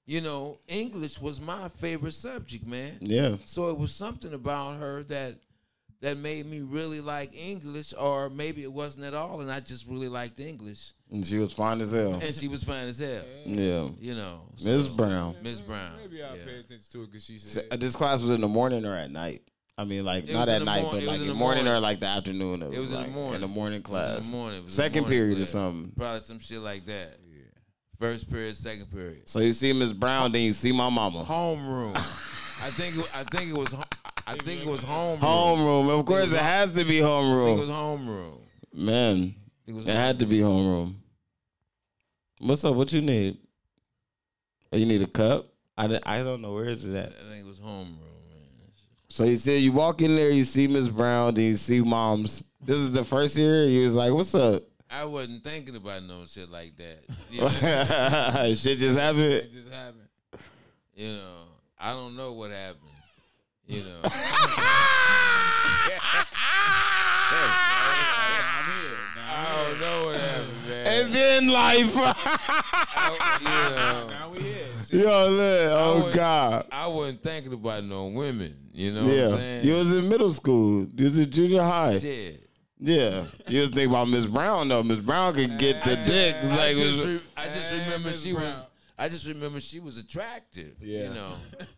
you 0.04 0.20
know 0.20 0.58
English 0.68 1.20
was 1.20 1.40
my 1.40 1.68
favorite 1.68 2.12
subject, 2.14 2.66
man. 2.66 2.98
yeah. 3.00 3.36
So 3.44 3.70
it 3.70 3.78
was 3.78 3.94
something 3.94 4.34
about 4.34 4.78
her 4.80 5.02
that 5.04 5.36
that 6.00 6.16
made 6.16 6.46
me 6.46 6.60
really 6.60 7.00
like 7.00 7.34
English, 7.34 7.92
or 7.98 8.30
maybe 8.30 8.62
it 8.62 8.72
wasn't 8.72 9.04
at 9.04 9.14
all, 9.14 9.40
and 9.40 9.50
I 9.50 9.60
just 9.60 9.86
really 9.88 10.08
liked 10.08 10.38
English, 10.38 10.92
And 11.10 11.26
she 11.26 11.38
was 11.38 11.52
fine 11.52 11.80
as 11.80 11.90
hell. 11.92 12.14
and 12.14 12.34
she 12.34 12.46
was 12.48 12.62
fine 12.62 12.86
as 12.86 12.98
hell. 13.00 13.22
Yeah. 13.44 13.88
You 13.98 14.14
know, 14.14 14.42
Miss 14.62 14.86
so- 14.86 14.96
Brown. 14.96 15.36
Miss 15.42 15.60
Brown. 15.60 15.92
Maybe 16.00 16.22
I'll 16.22 16.36
yeah. 16.36 16.44
pay 16.44 16.58
attention 16.60 16.86
to 16.92 17.02
it 17.02 17.06
because 17.10 17.24
she 17.24 17.38
said. 17.38 17.64
uh, 17.70 17.76
this 17.76 17.96
class 17.96 18.22
was 18.22 18.30
in 18.32 18.40
the 18.40 18.48
morning 18.48 18.84
or 18.86 18.94
at 18.94 19.10
night? 19.10 19.42
I 19.76 19.84
mean, 19.84 20.04
like 20.04 20.28
It 20.28 20.32
not 20.32 20.48
at 20.48 20.62
night, 20.64 20.82
mor- 20.82 20.92
but 20.92 21.02
like 21.04 21.16
in 21.16 21.20
in 21.22 21.26
the 21.28 21.32
the 21.34 21.38
morning 21.38 21.66
or 21.68 21.78
like 21.80 22.00
the 22.00 22.06
afternoon. 22.06 22.62
It 22.62 22.78
was 22.78 22.90
in 22.90 22.96
the 22.96 23.02
like 23.02 23.10
morning. 23.12 23.34
In 23.36 23.40
the 23.42 23.46
morning 23.48 23.78
It 23.80 23.88
was 23.88 23.90
class. 23.90 24.18
in 24.24 24.30
the 24.32 24.36
morning. 24.36 24.58
It 24.60 24.66
the 24.66 24.72
Second 24.72 25.02
morning 25.02 25.18
period 25.18 25.38
or 25.40 25.46
something. 25.46 25.92
Probably 25.96 26.20
some 26.22 26.38
shit 26.40 26.60
like 26.60 26.84
that. 26.86 27.16
Yeah. 27.32 27.42
First 28.00 28.28
period, 28.30 28.56
second 28.56 28.86
period. 28.92 29.28
So 29.28 29.38
you 29.40 29.52
see 29.52 29.72
Miss 29.72 29.92
Brown, 29.92 30.32
then 30.32 30.42
you 30.42 30.52
see 30.52 30.72
my 30.72 30.88
mama. 30.88 31.24
Homeroom. 31.24 31.96
I 31.96 32.70
think 32.70 32.96
it, 32.96 33.08
I 33.14 33.22
think 33.24 33.50
it 33.50 33.56
was 33.56 33.72
ho- 33.72 33.84
I 34.28 34.34
think 34.34 34.60
it 34.62 34.68
was 34.68 34.84
homeroom. 34.84 35.20
Homeroom. 35.20 35.98
Of 36.00 36.04
course, 36.04 36.30
it 36.30 36.38
has 36.38 36.72
to 36.72 36.84
be 36.84 36.98
homeroom. 36.98 37.44
I 37.44 37.46
think 37.46 37.58
it 37.58 37.66
was 37.66 37.70
homeroom. 37.70 38.38
Man, 38.74 39.34
it 39.66 39.74
was 39.74 39.88
it 39.88 39.94
had 39.94 40.18
to 40.18 40.26
be 40.26 40.40
homeroom. 40.40 40.96
What's 42.38 42.62
up? 42.62 42.74
What 42.74 42.92
you 42.92 43.00
need? 43.00 43.38
Oh, 44.70 44.76
you 44.76 44.84
need 44.84 45.00
a 45.00 45.06
cup? 45.06 45.46
I, 45.78 45.98
I 46.04 46.22
don't 46.22 46.42
know. 46.42 46.52
Where 46.52 46.66
is 46.66 46.84
it 46.84 46.94
at? 46.94 47.06
I 47.06 47.30
think 47.32 47.46
it 47.46 47.48
was 47.48 47.58
homeroom, 47.58 47.96
man. 48.28 48.70
So 49.08 49.24
you 49.24 49.38
said 49.38 49.62
you 49.62 49.72
walk 49.72 50.02
in 50.02 50.14
there, 50.14 50.30
you 50.30 50.44
see 50.44 50.66
Miss 50.66 50.90
Brown, 50.90 51.32
then 51.34 51.44
you 51.44 51.56
see 51.56 51.80
moms. 51.80 52.44
This 52.60 52.76
is 52.76 52.92
the 52.92 53.04
first 53.04 53.34
year. 53.34 53.64
You 53.64 53.84
was 53.84 53.94
like, 53.94 54.12
"What's 54.12 54.34
up?" 54.34 54.62
I 54.90 55.06
wasn't 55.06 55.42
thinking 55.42 55.74
about 55.76 56.02
no 56.02 56.26
shit 56.26 56.50
like 56.50 56.76
that. 56.76 56.98
You 57.30 57.40
know, 57.40 58.54
Shit 58.54 58.78
just 58.78 58.98
happened. 58.98 59.32
It 59.32 59.52
just 59.52 59.72
happened. 59.72 60.08
you 60.94 61.12
know, 61.14 61.44
I 61.78 61.92
don't 61.94 62.14
know 62.14 62.34
what 62.34 62.50
happened. 62.50 62.90
You 63.68 63.82
know, 63.84 64.00
I'm 67.28 68.64
here. 68.64 68.98
Now, 69.14 69.28
I 69.28 69.64
don't 69.68 69.80
know 69.80 70.04
what 70.06 70.16
happened, 70.16 70.48
man. 70.68 70.86
And 70.88 71.12
then 71.12 71.48
life. 71.48 71.92
I, 71.96 73.38
you 73.40 73.44
know, 73.44 74.08
now 74.08 74.30
we 74.30 74.40
here. 74.40 75.04
Yo, 75.04 75.28
look. 75.28 75.70
Oh 75.76 76.10
God. 76.14 76.66
I 76.72 76.86
wasn't 76.86 77.22
thinking 77.22 77.52
about 77.52 77.84
no 77.84 78.06
women. 78.06 78.56
You 78.72 78.92
know 78.92 79.04
what 79.04 79.10
I'm 79.12 79.16
Yeah. 79.18 79.36
saying? 79.36 79.66
You 79.66 79.74
was 79.74 79.92
in 79.92 80.08
middle 80.08 80.32
school. 80.32 80.86
You 80.96 81.04
was 81.04 81.18
in 81.18 81.30
junior 81.30 81.62
high. 81.62 81.98
Shit. 81.98 82.48
Yeah. 82.78 83.26
You 83.48 83.60
was 83.60 83.70
thinking 83.70 83.90
about 83.90 84.08
Miss 84.08 84.24
Brown 84.26 84.68
though. 84.68 84.82
Miss 84.82 84.98
Brown 85.00 85.34
could 85.34 85.58
get 85.58 85.82
the 85.84 85.96
dick. 85.96 86.36
It's 86.40 86.46
I 86.52 86.56
like 86.56 86.76
just, 86.76 87.04
re- 87.04 87.20
I 87.36 87.46
just 87.48 87.70
remember 87.72 88.08
Miss 88.08 88.22
she 88.22 88.32
was. 88.32 88.42
Brown. 88.44 88.62
I 89.00 89.08
just 89.08 89.26
remember 89.26 89.60
she 89.60 89.78
was 89.80 89.98
attractive. 89.98 90.74
Yeah. 90.80 91.04
You 91.04 91.10
know. 91.10 91.32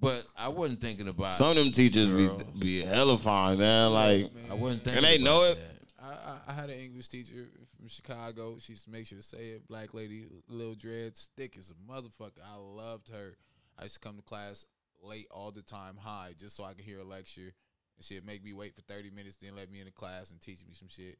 But 0.00 0.26
I 0.36 0.48
wasn't 0.48 0.80
thinking 0.80 1.08
about. 1.08 1.34
some 1.34 1.50
of 1.50 1.56
them 1.56 1.72
teachers 1.72 2.08
be 2.08 2.26
Girls. 2.26 2.42
be 2.44 2.82
hella 2.82 3.18
fine, 3.18 3.58
man. 3.58 3.92
Like 3.92 4.30
I 4.50 4.54
wasn't 4.54 4.84
thinking. 4.84 5.04
and 5.04 5.04
they 5.04 5.22
know 5.22 5.44
it. 5.44 5.58
I, 6.00 6.06
I, 6.12 6.38
I 6.48 6.52
had 6.52 6.70
an 6.70 6.78
English 6.78 7.08
teacher 7.08 7.48
from 7.76 7.88
Chicago. 7.88 8.56
She 8.60 8.72
used 8.72 8.84
to 8.84 8.90
make 8.90 9.06
sure 9.06 9.18
to 9.18 9.24
say 9.24 9.48
it. 9.48 9.66
Black 9.66 9.94
lady, 9.94 10.26
little 10.48 10.74
dreads, 10.74 11.30
thick 11.36 11.56
as 11.58 11.70
a 11.70 11.92
motherfucker. 11.92 12.40
I 12.44 12.56
loved 12.56 13.08
her. 13.08 13.36
I 13.78 13.84
used 13.84 13.94
to 13.94 14.00
come 14.00 14.16
to 14.16 14.22
class 14.22 14.64
late 15.02 15.28
all 15.30 15.50
the 15.50 15.62
time, 15.62 15.96
high, 15.96 16.34
just 16.38 16.56
so 16.56 16.64
I 16.64 16.74
could 16.74 16.84
hear 16.84 17.00
a 17.00 17.04
lecture. 17.04 17.52
And 17.96 18.04
she'd 18.04 18.24
make 18.26 18.44
me 18.44 18.52
wait 18.52 18.74
for 18.74 18.82
30 18.82 19.10
minutes, 19.10 19.36
then 19.36 19.56
let 19.56 19.70
me 19.70 19.80
in 19.80 19.86
the 19.86 19.90
class 19.90 20.30
and 20.30 20.40
teach 20.40 20.60
me 20.66 20.74
some 20.74 20.88
shit. 20.88 21.18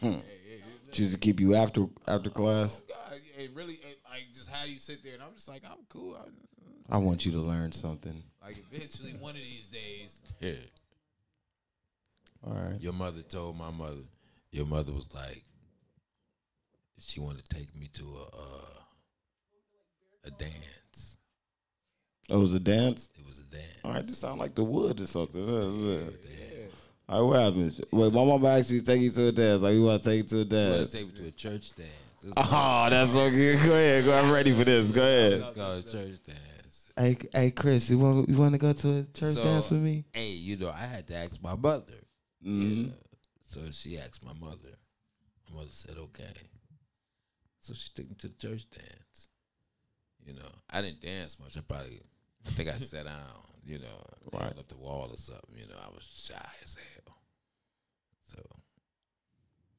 Hey, 0.00 0.08
hey, 0.10 0.62
hey, 0.94 1.08
to 1.10 1.18
keep 1.18 1.38
you 1.38 1.54
after 1.54 1.86
after 2.08 2.30
oh, 2.30 2.32
class. 2.32 2.80
Oh, 2.90 2.94
God, 3.10 3.20
it 3.38 3.50
really, 3.54 3.74
it, 3.74 4.00
like, 4.10 4.24
just 4.34 4.50
how 4.50 4.64
you 4.64 4.78
sit 4.78 5.04
there, 5.04 5.14
and 5.14 5.22
I'm 5.22 5.34
just 5.34 5.48
like, 5.48 5.62
I'm 5.66 5.84
cool. 5.90 6.16
I, 6.16 6.28
I 6.92 6.98
want 6.98 7.24
you 7.24 7.32
to 7.32 7.38
learn 7.38 7.72
something. 7.72 8.22
like, 8.44 8.62
eventually, 8.70 9.12
one 9.18 9.30
of 9.30 9.40
these 9.40 9.68
days, 9.68 10.20
Yeah. 10.40 10.52
All 12.46 12.52
right. 12.52 12.78
Your 12.80 12.92
mother 12.92 13.22
told 13.22 13.56
my 13.56 13.70
mother. 13.70 14.02
Your 14.50 14.66
mother 14.66 14.92
was 14.92 15.08
like, 15.14 15.42
she 16.98 17.18
wanted 17.18 17.48
to 17.48 17.56
take 17.56 17.74
me 17.74 17.88
to 17.94 18.02
a 18.04 18.36
uh, 18.36 18.78
a 20.26 20.30
dance. 20.32 21.16
Oh, 22.30 22.38
it 22.38 22.40
was 22.40 22.54
a 22.54 22.60
dance. 22.60 23.08
It 23.18 23.26
was 23.26 23.38
a 23.38 23.44
dance. 23.44 23.64
All 23.84 23.92
right, 23.92 24.06
this 24.06 24.18
sound 24.18 24.38
like 24.38 24.54
the 24.54 24.62
wood 24.64 25.00
or 25.00 25.06
something. 25.06 25.48
Uh. 25.48 26.10
All 27.08 27.20
right, 27.20 27.26
what 27.28 27.40
happens? 27.40 27.80
Wait, 27.90 28.12
my 28.12 28.24
mama 28.24 28.48
actually 28.50 28.82
take 28.82 29.00
you 29.00 29.10
to 29.10 29.28
a 29.28 29.32
dance. 29.32 29.62
Like, 29.62 29.72
we 29.72 29.80
want 29.80 30.02
to 30.02 30.08
take 30.10 30.30
you 30.30 30.44
to 30.44 30.56
a 30.56 30.60
I 30.60 30.70
wanted 30.70 30.78
dance. 30.78 30.90
to 30.90 30.98
take 30.98 31.06
me 31.06 31.20
to 31.20 31.28
a 31.28 31.30
church 31.32 31.74
dance. 31.74 32.34
Oh, 32.36 32.86
that's 32.90 33.12
so 33.12 33.30
good. 33.30 33.58
Go 33.64 33.72
ahead. 33.72 34.04
Go. 34.04 34.18
I'm 34.18 34.30
ready 34.30 34.52
for 34.52 34.64
this. 34.64 34.92
Go 34.92 35.02
ahead. 35.02 35.32
It's 35.32 35.50
called 35.50 35.78
a 35.78 35.82
church 35.82 36.22
dance. 36.24 36.38
Hey, 36.96 37.16
hey, 37.32 37.50
Chris, 37.50 37.88
you 37.90 37.98
want 37.98 38.28
you 38.28 38.36
want 38.36 38.52
to 38.52 38.58
go 38.58 38.72
to 38.72 38.88
a 38.98 39.02
church 39.04 39.34
So, 39.34 39.44
dance 39.44 39.70
with 39.70 39.80
me? 39.80 40.04
Hey, 40.12 40.30
you 40.32 40.56
know, 40.56 40.68
I 40.70 40.86
had 40.86 41.06
to 41.08 41.14
ask 41.16 41.42
my 41.42 41.54
mother. 41.56 41.94
Mhm. 42.44 42.88
Yeah. 42.88 42.92
So 43.44 43.70
she 43.70 43.98
asked 43.98 44.24
my 44.24 44.32
mother. 44.34 44.76
My 45.48 45.56
mother 45.56 45.70
said, 45.70 45.96
okay. 45.98 46.32
So 47.60 47.74
she 47.74 47.90
took 47.94 48.08
me 48.08 48.14
to 48.16 48.28
the 48.28 48.34
church 48.34 48.68
dance. 48.70 49.28
You 50.24 50.34
know, 50.34 50.48
I 50.70 50.82
didn't 50.82 51.00
dance 51.00 51.38
much. 51.40 51.56
I 51.56 51.60
probably, 51.62 52.00
I 52.46 52.50
think 52.50 52.68
I 52.68 52.76
sat 52.78 53.06
down, 53.06 53.42
you 53.64 53.78
know, 53.78 54.04
Right. 54.32 54.56
up 54.58 54.68
the 54.68 54.76
wall 54.76 55.08
or 55.10 55.16
something. 55.16 55.56
You 55.56 55.66
know, 55.68 55.76
I 55.82 55.88
was 55.94 56.04
shy 56.04 56.48
as 56.62 56.74
hell. 56.76 57.16
So, 58.34 58.42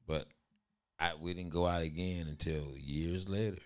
but 0.06 0.26
I 0.98 1.14
we 1.14 1.34
didn't 1.34 1.50
go 1.52 1.66
out 1.66 1.82
again 1.82 2.26
until 2.28 2.76
years 2.76 3.28
later. 3.28 3.62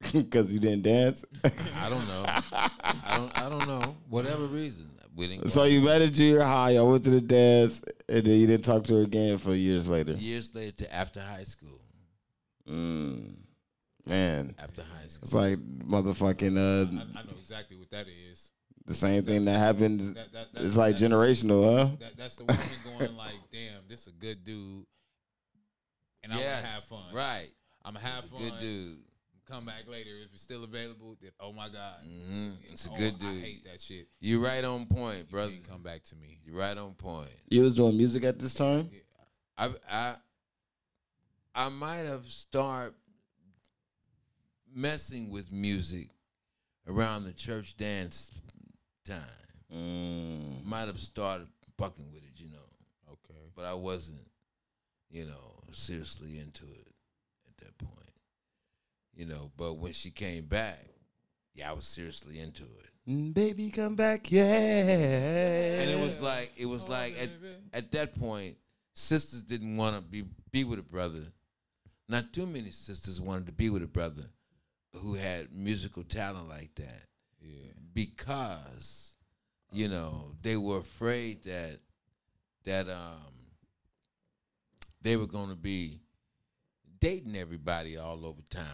Because 0.12 0.52
you 0.52 0.60
didn't 0.60 0.82
dance. 0.82 1.24
I 1.44 1.88
don't 1.88 2.06
know. 2.06 2.24
I 2.26 3.16
don't. 3.16 3.38
I 3.38 3.48
don't 3.48 3.66
know. 3.66 3.96
Whatever 4.08 4.44
reason, 4.46 4.90
we 5.16 5.26
didn't. 5.26 5.48
So 5.48 5.64
you 5.64 5.80
met 5.80 6.02
at 6.02 6.12
junior 6.12 6.42
high. 6.42 6.70
Y'all 6.70 6.90
went 6.90 7.04
to 7.04 7.10
the 7.10 7.20
dance, 7.20 7.82
and 8.08 8.24
then 8.24 8.38
you 8.38 8.46
didn't 8.46 8.64
talk 8.64 8.84
to 8.84 8.94
her 8.96 9.02
again 9.02 9.38
for 9.38 9.54
years 9.54 9.88
later. 9.88 10.12
years 10.12 10.54
later 10.54 10.72
to 10.84 10.94
after 10.94 11.20
high 11.20 11.44
school. 11.44 11.80
Mm. 12.68 13.36
Man, 14.06 14.54
After 14.58 14.82
high 14.82 15.08
school. 15.08 15.24
it's 15.24 15.34
like 15.34 15.58
motherfucking 15.58 16.56
uh, 16.56 16.88
I, 17.16 17.20
I 17.20 17.22
know 17.24 17.32
exactly 17.40 17.76
what 17.76 17.90
that 17.90 18.06
is. 18.30 18.52
the 18.84 18.94
same 18.94 19.24
thing 19.24 19.44
that 19.46 19.58
happened. 19.58 20.14
That, 20.14 20.32
that, 20.32 20.46
It's 20.62 20.76
like 20.76 20.94
generational, 20.94 21.64
huh? 21.64 21.96
That, 21.98 22.16
that's 22.16 22.36
the 22.36 22.44
woman 22.44 22.66
going 22.98 23.16
like, 23.16 23.34
damn, 23.52 23.82
this 23.88 24.06
a 24.06 24.12
good 24.12 24.44
dude, 24.44 24.86
and 26.22 26.32
I'm 26.32 26.38
gonna 26.38 26.50
have 26.50 26.84
fun. 26.84 27.12
Right. 27.12 27.48
I'm 27.84 27.94
gonna 27.94 28.06
have 28.06 28.24
fun. 28.26 28.38
good 28.38 28.58
dude. 28.60 28.98
Come 29.48 29.64
back 29.64 29.84
later 29.88 30.10
if 30.24 30.32
it's 30.34 30.42
still 30.42 30.64
available. 30.64 31.16
Then 31.20 31.30
oh 31.40 31.52
my 31.52 31.68
god, 31.68 31.96
hmm 32.04 32.50
It's 32.70 32.86
a 32.86 32.90
Oh, 32.90 32.96
good 32.96 33.14
I 33.20 33.34
hate 33.40 33.64
that 33.64 33.80
shit. 33.80 34.08
You're 34.20 34.40
right 34.40 34.64
on 34.64 34.86
point, 34.86 35.18
You 35.18 35.24
brother. 35.30 35.52
can't 35.52 35.68
come 35.68 35.82
back 35.82 36.02
to 36.04 36.16
me. 36.16 36.40
You're 36.44 36.56
right 36.56 36.76
on 36.76 36.94
point. 36.94 37.30
You 37.48 37.62
was 37.62 37.74
doing 37.76 37.96
music 37.96 38.24
at 38.24 38.38
this 38.40 38.54
time. 38.54 38.90
I 39.56 39.70
I 39.90 40.14
I 41.54 41.68
might 41.68 42.06
have 42.06 42.26
started 42.26 42.94
messing 44.74 45.30
with 45.30 45.50
music 45.52 46.08
around 46.88 47.24
the 47.24 47.32
church 47.32 47.76
dance 47.76 48.32
time. 49.04 49.22
Mm. 49.74 50.64
Might 50.64 50.86
have 50.86 50.98
started 51.00 51.46
fucking 51.78 52.12
with 52.12 52.22
it, 52.24 52.32
you 52.40 52.48
know. 52.50 53.12
Okay. 53.12 53.40
But 53.54 53.64
I 53.64 53.74
wasn't, 53.74 54.26
you 55.10 55.24
know, 55.24 55.62
seriously 55.70 56.38
into 56.38 56.64
it 56.64 56.80
at 56.80 56.84
that 56.84 56.84
point. 56.84 56.95
You 59.16 59.24
know, 59.26 59.50
but 59.56 59.74
when 59.78 59.92
she 59.92 60.10
came 60.10 60.44
back, 60.44 60.78
yeah, 61.54 61.70
I 61.70 61.72
was 61.72 61.86
seriously 61.86 62.38
into 62.38 62.64
it. 62.64 62.90
Mm, 63.10 63.32
Baby, 63.34 63.70
come 63.70 63.94
back, 63.96 64.30
yeah. 64.30 64.44
And 64.44 65.90
it 65.90 65.98
was 65.98 66.20
like 66.20 66.52
it 66.56 66.66
was 66.66 66.84
Oh, 66.84 66.90
like 66.90 67.16
at, 67.20 67.30
at 67.72 67.90
that 67.92 68.14
point, 68.18 68.56
sisters 68.94 69.42
didn't 69.42 69.76
want 69.76 69.96
to 69.96 70.02
be 70.02 70.24
be 70.50 70.64
with 70.64 70.78
a 70.78 70.82
brother. 70.82 71.22
Not 72.08 72.32
too 72.32 72.46
many 72.46 72.70
sisters 72.70 73.20
wanted 73.20 73.46
to 73.46 73.52
be 73.52 73.70
with 73.70 73.82
a 73.82 73.86
brother 73.88 74.24
who 74.92 75.14
had 75.14 75.52
musical 75.52 76.02
talent 76.04 76.48
like 76.48 76.74
that 76.76 77.02
Yeah. 77.40 77.72
because 77.94 79.16
you 79.72 79.88
know 79.88 80.32
they 80.42 80.56
were 80.56 80.78
afraid 80.78 81.42
that 81.44 81.78
that 82.64 82.88
um 82.88 83.32
they 85.02 85.16
were 85.16 85.26
going 85.26 85.48
to 85.50 85.56
be 85.56 86.00
dating 87.00 87.36
everybody 87.36 87.96
all 87.96 88.24
over 88.26 88.40
town, 88.50 88.64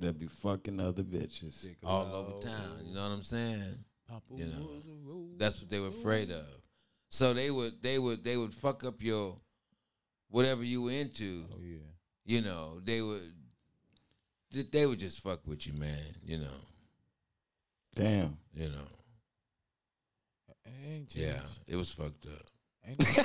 They'll 0.00 0.12
be 0.12 0.26
fucking 0.28 0.78
other 0.80 1.02
bitches. 1.02 1.66
all 1.84 2.14
over 2.14 2.40
town. 2.40 2.80
You 2.84 2.94
know 2.94 3.02
what 3.02 3.12
I'm 3.12 3.22
saying? 3.22 3.84
You 4.34 4.46
know, 4.46 4.80
That's 5.36 5.60
what 5.60 5.68
they 5.70 5.80
were 5.80 5.88
afraid 5.88 6.30
of. 6.30 6.46
So 7.10 7.32
they 7.34 7.50
would 7.50 7.82
they 7.82 7.98
would 7.98 8.22
they 8.22 8.36
would 8.36 8.54
fuck 8.54 8.84
up 8.84 9.02
your 9.02 9.36
whatever 10.28 10.62
you 10.64 10.82
were 10.82 10.92
into. 10.92 11.44
Oh 11.52 11.58
yeah. 11.62 11.78
You 12.24 12.42
know, 12.42 12.80
they 12.84 13.00
would 13.02 13.32
they- 14.52 14.62
they 14.72 14.86
would 14.86 14.98
just 14.98 15.20
fuck 15.20 15.46
with 15.46 15.66
you, 15.66 15.72
man. 15.74 15.98
You 16.24 16.38
know, 16.38 16.60
Damn. 17.94 18.38
you 18.54 18.68
know. 18.68 18.88
Ain't 20.86 21.08
changed. 21.08 21.16
Yeah, 21.16 21.40
it 21.66 21.76
was 21.76 21.90
fucked 21.90 22.26
up. 22.26 22.46
Ain't, 22.86 22.98
nothing- 22.98 23.24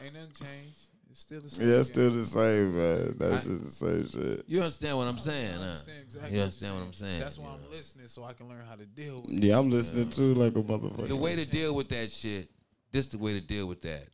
ain't, 0.00 0.04
ain't 0.04 0.14
nothing 0.14 0.46
changed. 0.46 0.80
It's 1.14 1.20
still 1.22 1.40
the 1.42 1.48
same. 1.48 1.68
Yeah, 1.68 1.74
it's 1.76 1.88
still 1.90 2.10
the 2.10 2.24
same, 2.24 2.76
man. 2.76 3.14
That's 3.20 3.46
I- 3.46 3.48
just 3.48 3.64
the 3.64 3.70
same 3.70 4.08
shit. 4.08 4.44
You 4.48 4.58
understand 4.62 4.98
what 4.98 5.06
I'm 5.06 5.16
saying? 5.16 5.52
I 5.54 5.56
huh? 5.58 5.62
understand 5.62 5.98
exactly 6.04 6.34
You 6.36 6.40
understand 6.42 6.74
what 6.74 6.82
I'm 6.82 6.92
saying? 6.92 7.20
That's 7.20 7.38
why 7.38 7.44
you 7.46 7.52
I'm 7.54 7.62
know. 7.62 7.68
listening 7.70 8.08
so 8.08 8.24
I 8.24 8.32
can 8.32 8.48
learn 8.48 8.64
how 8.68 8.74
to 8.74 8.84
deal 8.84 9.20
with 9.22 9.30
it. 9.30 9.44
Yeah, 9.44 9.58
I'm 9.60 9.70
listening 9.70 10.10
too, 10.10 10.34
like 10.34 10.56
a 10.56 10.62
motherfucker. 10.62 11.06
The 11.06 11.14
way 11.14 11.36
to 11.36 11.44
deal 11.44 11.72
with 11.72 11.88
that 11.90 12.10
shit, 12.10 12.50
this 12.90 13.06
the 13.06 13.18
way 13.18 13.32
to 13.34 13.40
deal 13.40 13.68
with 13.68 13.80
that. 13.82 14.08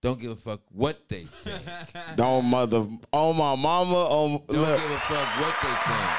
Don't 0.00 0.20
give 0.20 0.30
a 0.30 0.36
fuck 0.36 0.60
what 0.70 1.08
they 1.08 1.24
think. 1.42 1.60
Don't 2.16 2.44
mother 2.44 2.86
on 3.10 3.36
my 3.36 3.56
mama. 3.56 3.96
On 3.96 4.30
Don't 4.46 4.56
look, 4.56 4.80
give 4.80 4.90
a 4.92 4.98
fuck 5.00 5.40
what 5.40 5.54
they 5.60 5.74
think. 5.82 6.10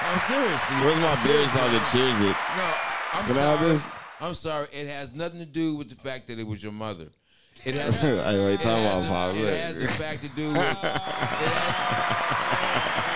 I'm 0.00 0.20
seriously. 0.20 0.76
where's 0.76 0.96
my 0.96 1.12
I'm 1.12 1.22
beer 1.22 1.34
seriously. 1.34 1.60
song 1.60 1.72
that 1.72 1.90
cheers 1.92 2.18
it? 2.18 2.36
No, 2.56 3.18
I'm 3.20 3.26
Can 3.26 3.36
I 3.36 3.50
have 3.50 3.58
sorry. 3.58 3.72
this? 3.72 3.88
I'm 4.22 4.34
sorry. 4.34 4.68
It 4.72 4.88
has 4.88 5.12
nothing 5.14 5.40
to 5.40 5.44
do 5.44 5.76
with 5.76 5.90
the 5.90 5.96
fact 5.96 6.28
that 6.28 6.38
it 6.38 6.46
was 6.46 6.62
your 6.62 6.72
mother. 6.72 7.08
It 7.64 7.74
has. 7.76 8.00
Hey, 8.00 8.14
wait, 8.14 8.54
it 8.54 8.60
talk 8.60 8.78
about 8.78 9.04
a- 9.04 9.08
Pop. 9.08 9.34
It 9.36 9.60
has 9.60 9.78
the 9.80 9.88
fact 9.88 10.22
to 10.22 10.28
do 10.30 10.48
with. 10.52 10.56
has, 10.56 10.82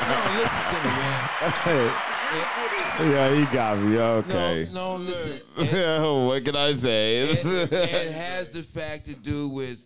no, 0.08 0.16
listen 0.40 0.64
to 0.72 0.78
me, 0.84 0.90
man. 0.96 1.86
It- 1.86 1.94
yeah, 3.12 3.34
he 3.34 3.44
got 3.54 3.78
me. 3.78 3.98
Okay. 3.98 4.68
No, 4.72 4.96
no, 4.96 5.04
listen. 5.04 5.40
It, 5.58 6.26
what 6.26 6.44
can 6.44 6.56
I 6.56 6.72
say? 6.72 7.18
it, 7.22 7.72
it 7.72 8.12
has 8.12 8.48
the 8.50 8.62
fact 8.62 9.06
to 9.06 9.14
do 9.14 9.48
with 9.50 9.78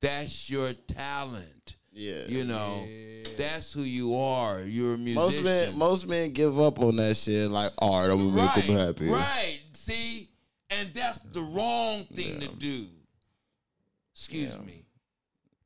that's 0.00 0.48
your 0.48 0.72
talent. 0.72 1.76
yeah. 1.92 2.22
You 2.26 2.44
know, 2.44 2.86
that's 3.36 3.72
who 3.72 3.82
you 3.82 4.14
are. 4.16 4.60
You're 4.62 4.94
a 4.94 4.98
musician. 4.98 5.14
Most 5.14 5.42
men, 5.44 5.78
most 5.78 6.06
men 6.08 6.32
give 6.32 6.58
up 6.60 6.78
on 6.80 6.96
that 6.96 7.16
shit. 7.16 7.50
Like, 7.50 7.72
all 7.78 8.00
right, 8.00 8.10
I'm 8.10 8.18
gonna 8.34 8.36
make 8.56 8.66
them 8.66 8.76
happy. 8.76 9.08
Right. 9.08 9.60
See, 9.74 10.28
and 10.70 10.92
that's 10.94 11.18
the 11.18 11.42
wrong 11.42 12.04
thing 12.14 12.40
to 12.40 12.48
do. 12.56 12.86
Excuse 14.20 14.58
me. 14.66 14.84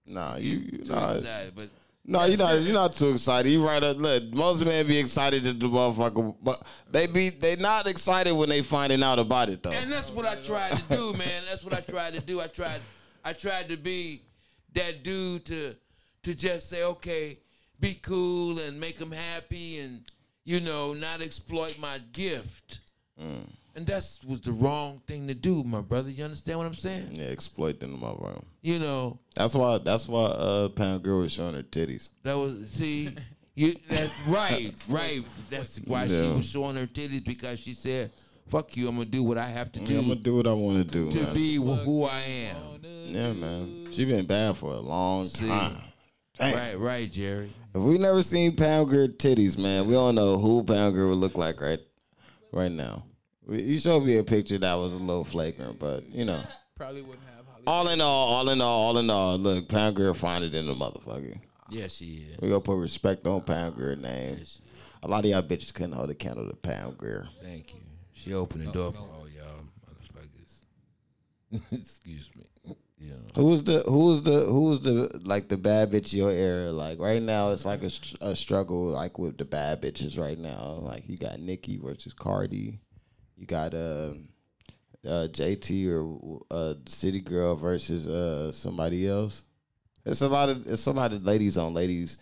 Nah, 0.07 0.37
you, 0.37 0.59
you 0.59 0.85
Too 0.85 0.93
nah, 0.93 1.15
excited, 1.15 1.55
but 1.57 1.71
no, 2.07 2.25
you're 2.25 2.39
not. 2.39 2.61
You're 2.61 2.73
not 2.75 2.93
too 2.93 3.11
excited. 3.11 3.51
You 3.51 3.67
right. 3.67 3.83
Up, 3.83 3.97
look, 3.97 4.23
most 4.33 4.65
men 4.65 4.87
be 4.87 4.97
excited 4.97 5.45
at 5.45 5.59
the 5.59 5.67
motherfucker, 5.67 6.37
but 6.41 6.65
they 6.89 7.09
be 7.09 7.31
they 7.31 7.57
not 7.57 7.89
excited 7.89 8.33
when 8.33 8.49
they 8.49 8.63
finding 8.63 9.03
out 9.03 9.19
about 9.19 9.49
it 9.49 9.63
though. 9.63 9.73
and 9.73 9.91
that's 9.91 10.13
what 10.13 10.25
I 10.25 10.37
tried 10.37 10.73
to 10.73 10.83
do, 10.97 11.13
man. 11.15 11.43
That's 11.49 11.65
what 11.65 11.75
I 11.75 11.81
tried 11.81 12.15
to 12.15 12.21
do. 12.21 12.41
I 12.41 12.47
tried, 12.47 12.81
I 13.25 13.33
tried 13.33 13.69
to 13.71 13.77
be 13.77 14.23
that 14.75 15.03
dude 15.03 15.47
to 15.47 15.75
to 16.23 16.35
just 16.35 16.69
say, 16.69 16.85
okay, 16.85 17.39
be 17.81 17.95
cool 17.95 18.61
and 18.61 18.79
make 18.79 18.99
them 18.99 19.11
happy, 19.11 19.81
and 19.81 20.03
you 20.45 20.61
know, 20.61 20.93
not 20.93 21.23
exploit 21.23 21.77
my 21.81 21.99
gift. 22.13 22.81
Mm. 23.21 23.49
And 23.77 23.85
that 23.87 24.19
was 24.27 24.41
the 24.41 24.53
wrong 24.53 25.01
thing 25.07 25.27
to 25.27 25.35
do, 25.35 25.65
my 25.65 25.81
brother. 25.81 26.09
You 26.09 26.23
understand 26.25 26.59
what 26.59 26.67
I'm 26.67 26.75
saying? 26.75 27.09
Yeah, 27.13 27.25
exploit 27.27 27.81
them 27.81 27.99
motherfucker. 27.99 28.45
You 28.63 28.79
know, 28.79 29.19
That's 29.35 29.55
why. 29.55 29.79
That's 29.79 30.07
why. 30.09 30.25
Uh, 30.27 30.69
Pam 30.69 31.01
Grier 31.01 31.17
was 31.17 31.33
showing 31.33 31.55
her 31.55 31.63
titties. 31.63 32.09
That 32.23 32.35
was 32.35 32.71
see, 32.71 33.11
you 33.57 33.75
that 33.89 34.11
right, 34.29 34.75
right. 34.89 35.23
That's 35.51 35.79
why 35.87 36.07
she 36.07 36.29
was 36.31 36.49
showing 36.49 36.77
her 36.77 36.87
titties 36.87 37.25
because 37.25 37.59
she 37.59 37.75
said, 37.75 38.13
"Fuck 38.49 38.77
you, 38.77 38.89
I'm 38.89 38.95
gonna 38.95 39.07
do 39.07 39.25
what 39.25 39.39
I 39.39 39.47
have 39.49 39.73
to 39.73 39.81
Yeah, 39.81 39.87
do 39.87 39.99
I'm 39.99 40.09
gonna 40.09 40.21
do 40.21 40.37
what 40.37 40.47
I 40.47 40.53
want 40.53 40.79
to 40.79 40.85
do, 40.85 41.11
to 41.11 41.23
man. 41.25 41.35
be 41.35 41.57
wh- 41.57 41.83
who 41.85 42.05
I 42.05 42.21
am." 42.21 42.81
yeah, 43.07 43.33
man. 43.33 43.89
She 43.91 44.05
been 44.05 44.25
bad 44.27 44.57
for 44.57 44.73
a 44.73 44.81
long 44.81 45.27
See. 45.27 45.49
time. 45.49 45.77
Damn. 46.39 46.55
Right, 46.55 46.79
right, 46.79 47.13
Jerry. 47.13 47.53
If 47.75 47.81
we 47.81 47.99
never 47.99 48.23
seen 48.23 48.55
Pam 48.57 48.87
Grier 48.87 49.09
titties, 49.09 49.59
man, 49.59 49.87
we 49.89 49.95
don't 49.95 50.15
know 50.15 50.39
who 50.39 50.63
Pam 50.63 50.93
Grier 50.93 51.09
would 51.09 51.19
look 51.19 51.37
like 51.37 51.61
right, 51.61 51.81
right 52.53 52.71
now. 52.73 53.05
We- 53.47 53.63
You 53.63 53.79
showed 53.79 54.05
me 54.05 54.17
a 54.19 54.25
picture 54.25 54.59
that 54.59 54.75
was 54.75 54.93
a 54.93 54.97
little 54.97 55.25
flagrant, 55.25 55.79
but 55.79 56.05
you 56.09 56.25
know, 56.25 56.43
Probably 56.77 57.03
wouldn't 57.03 57.25
have 57.27 57.47
Hollywood. 57.47 57.69
all 57.69 57.89
in 57.89 58.01
all, 58.01 58.29
all 58.29 58.49
in 58.49 58.61
all, 58.61 58.81
all 58.87 58.99
in 58.99 59.11
all, 59.11 59.39
look, 59.39 59.69
Pam 59.69 59.95
Grier 59.95 60.15
find 60.15 60.45
it 60.45 60.55
in 60.55 60.67
the 60.67 60.73
motherfucker. 60.75 61.39
Yeah, 61.71 61.87
she 61.89 62.27
is. 62.31 62.39
We 62.41 62.49
gonna 62.49 62.61
put 62.61 62.77
respect 62.79 63.27
on 63.27 63.41
Pam 63.43 63.73
Grier 63.73 63.97
name. 63.97 64.37
Yes. 64.39 64.61
A 65.03 65.09
lot 65.09 65.25
of 65.25 65.31
y'all 65.31 65.43
bitches 65.43 65.73
couldn't 65.73 65.93
hold 65.93 66.11
a 66.11 66.15
candle 66.15 66.49
to 66.49 66.57
Pam 66.57 66.95
Grier. 66.97 67.29
Thank 67.43 67.75
you. 67.75 67.81
She 68.13 68.33
opened 68.35 68.67
the 68.67 68.73
door 68.73 68.93
for 68.93 68.99
all 69.01 69.27
y'all 69.29 69.65
motherfuckers. 69.89 71.63
Excuse 71.73 72.31
me. 72.37 72.45
Yeah. 72.99 73.15
Who's 73.37 73.63
the 73.65 73.81
who's 73.87 74.23
the 74.23 74.45
who's 74.47 74.81
the 74.81 75.21
like 75.25 75.49
the 75.49 75.59
bad 75.59 75.91
bitch 75.91 76.07
of 76.07 76.13
your 76.15 76.31
era? 76.31 76.73
Like 76.73 76.99
right 76.99 77.21
now, 77.21 77.51
it's 77.51 77.67
like 77.67 77.83
a, 77.83 77.91
a 78.23 78.35
struggle 78.35 78.87
like 78.87 79.19
with 79.19 79.37
the 79.37 79.45
bad 79.45 79.83
bitches 79.83 80.19
right 80.19 80.39
now. 80.39 80.79
Like 80.81 81.07
you 81.09 81.19
got 81.19 81.39
Nicki 81.41 81.77
versus 81.77 82.15
Cardi, 82.15 82.81
you 83.45 83.49
got 83.49 83.75
uh, 83.75 84.15
uh 85.07 85.29
JT 85.29 85.87
or 85.91 86.41
uh 86.51 86.75
City 86.89 87.21
Girl 87.21 87.57
versus 87.57 88.07
uh 88.09 88.53
somebody 88.53 89.07
else. 89.07 89.43
It's 90.07 90.23
a 90.23 90.29
lot 90.29 90.49
of 90.49 90.67
it's 90.67 90.87
a 90.87 90.93
lot 90.93 91.13
of 91.13 91.25
ladies 91.25 91.59
on 91.59 91.75
ladies 91.75 92.17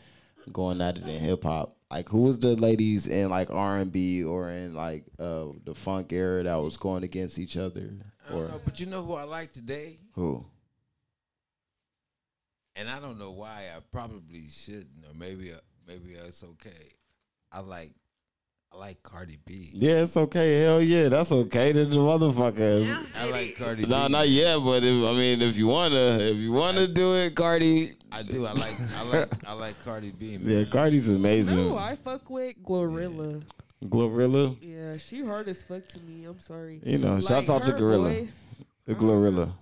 going 0.52 0.80
at 0.80 0.96
it 0.98 1.04
in 1.04 1.20
hip 1.20 1.44
hop. 1.44 1.76
Like 1.90 2.08
who 2.08 2.22
was 2.22 2.40
the 2.40 2.56
ladies 2.56 3.06
in 3.06 3.30
like 3.30 3.50
R 3.50 3.78
and 3.78 3.92
B 3.92 4.24
or 4.24 4.50
in 4.50 4.74
like 4.74 5.04
uh 5.20 5.46
the 5.64 5.74
funk 5.76 6.12
era 6.12 6.42
that 6.42 6.56
was 6.56 6.76
going 6.76 7.04
against 7.04 7.38
each 7.38 7.56
other? 7.56 7.90
I 8.28 8.34
Or 8.34 8.42
don't 8.42 8.50
know, 8.50 8.60
but 8.64 8.80
you 8.80 8.86
know 8.86 9.04
who 9.04 9.14
I 9.14 9.22
like 9.24 9.52
today, 9.52 9.98
who? 10.14 10.44
and 12.74 12.88
I 12.88 12.98
don't 12.98 13.18
know 13.18 13.30
why. 13.30 13.66
I 13.76 13.80
probably 13.92 14.48
shouldn't, 14.48 15.04
or 15.08 15.14
maybe 15.14 15.52
uh, 15.52 15.56
maybe 15.86 16.12
it's 16.14 16.42
okay. 16.42 16.94
I 17.52 17.60
like 17.60 17.92
I 18.72 18.78
like 18.78 19.02
Cardi 19.02 19.38
B. 19.44 19.70
Yeah, 19.74 20.02
it's 20.02 20.16
okay. 20.16 20.60
Hell 20.62 20.80
yeah, 20.80 21.08
that's 21.08 21.30
okay. 21.30 21.72
To 21.72 21.84
the 21.84 21.96
motherfucker. 21.96 23.04
I 23.14 23.30
like 23.30 23.56
Cardi 23.56 23.84
No, 23.86 24.06
B. 24.06 24.12
not 24.12 24.28
yet. 24.28 24.56
But 24.58 24.82
if, 24.82 25.04
I 25.04 25.12
mean, 25.12 25.42
if 25.42 25.56
you 25.56 25.66
wanna, 25.66 26.18
if 26.20 26.36
you 26.36 26.52
wanna 26.52 26.86
do 26.88 27.14
it, 27.16 27.34
Cardi. 27.34 27.92
I 28.10 28.22
do. 28.22 28.46
I 28.46 28.52
like 28.52 28.76
I 28.96 29.02
like 29.02 29.48
I 29.48 29.52
like 29.52 29.84
Cardi 29.84 30.10
B. 30.10 30.38
Man. 30.40 30.58
Yeah, 30.58 30.64
Cardi's 30.64 31.08
amazing. 31.08 31.56
No, 31.56 31.76
I 31.76 31.96
fuck 31.96 32.28
with 32.30 32.56
Glorilla. 32.62 33.42
Glorilla. 33.84 34.56
Yeah, 34.60 34.96
she 34.96 35.24
hard 35.24 35.48
as 35.48 35.62
fuck 35.62 35.86
to 35.88 35.98
me. 36.00 36.24
I'm 36.24 36.40
sorry. 36.40 36.80
You 36.84 36.98
know, 36.98 37.20
shouts 37.20 37.48
Like, 37.48 37.56
out 37.56 37.62
to 37.66 37.72
her 37.72 37.78
Gorilla. 37.78 38.08
voice, 38.10 38.56
The 38.86 38.92
uh-huh. 38.92 39.02
Glorilla. 39.02 39.52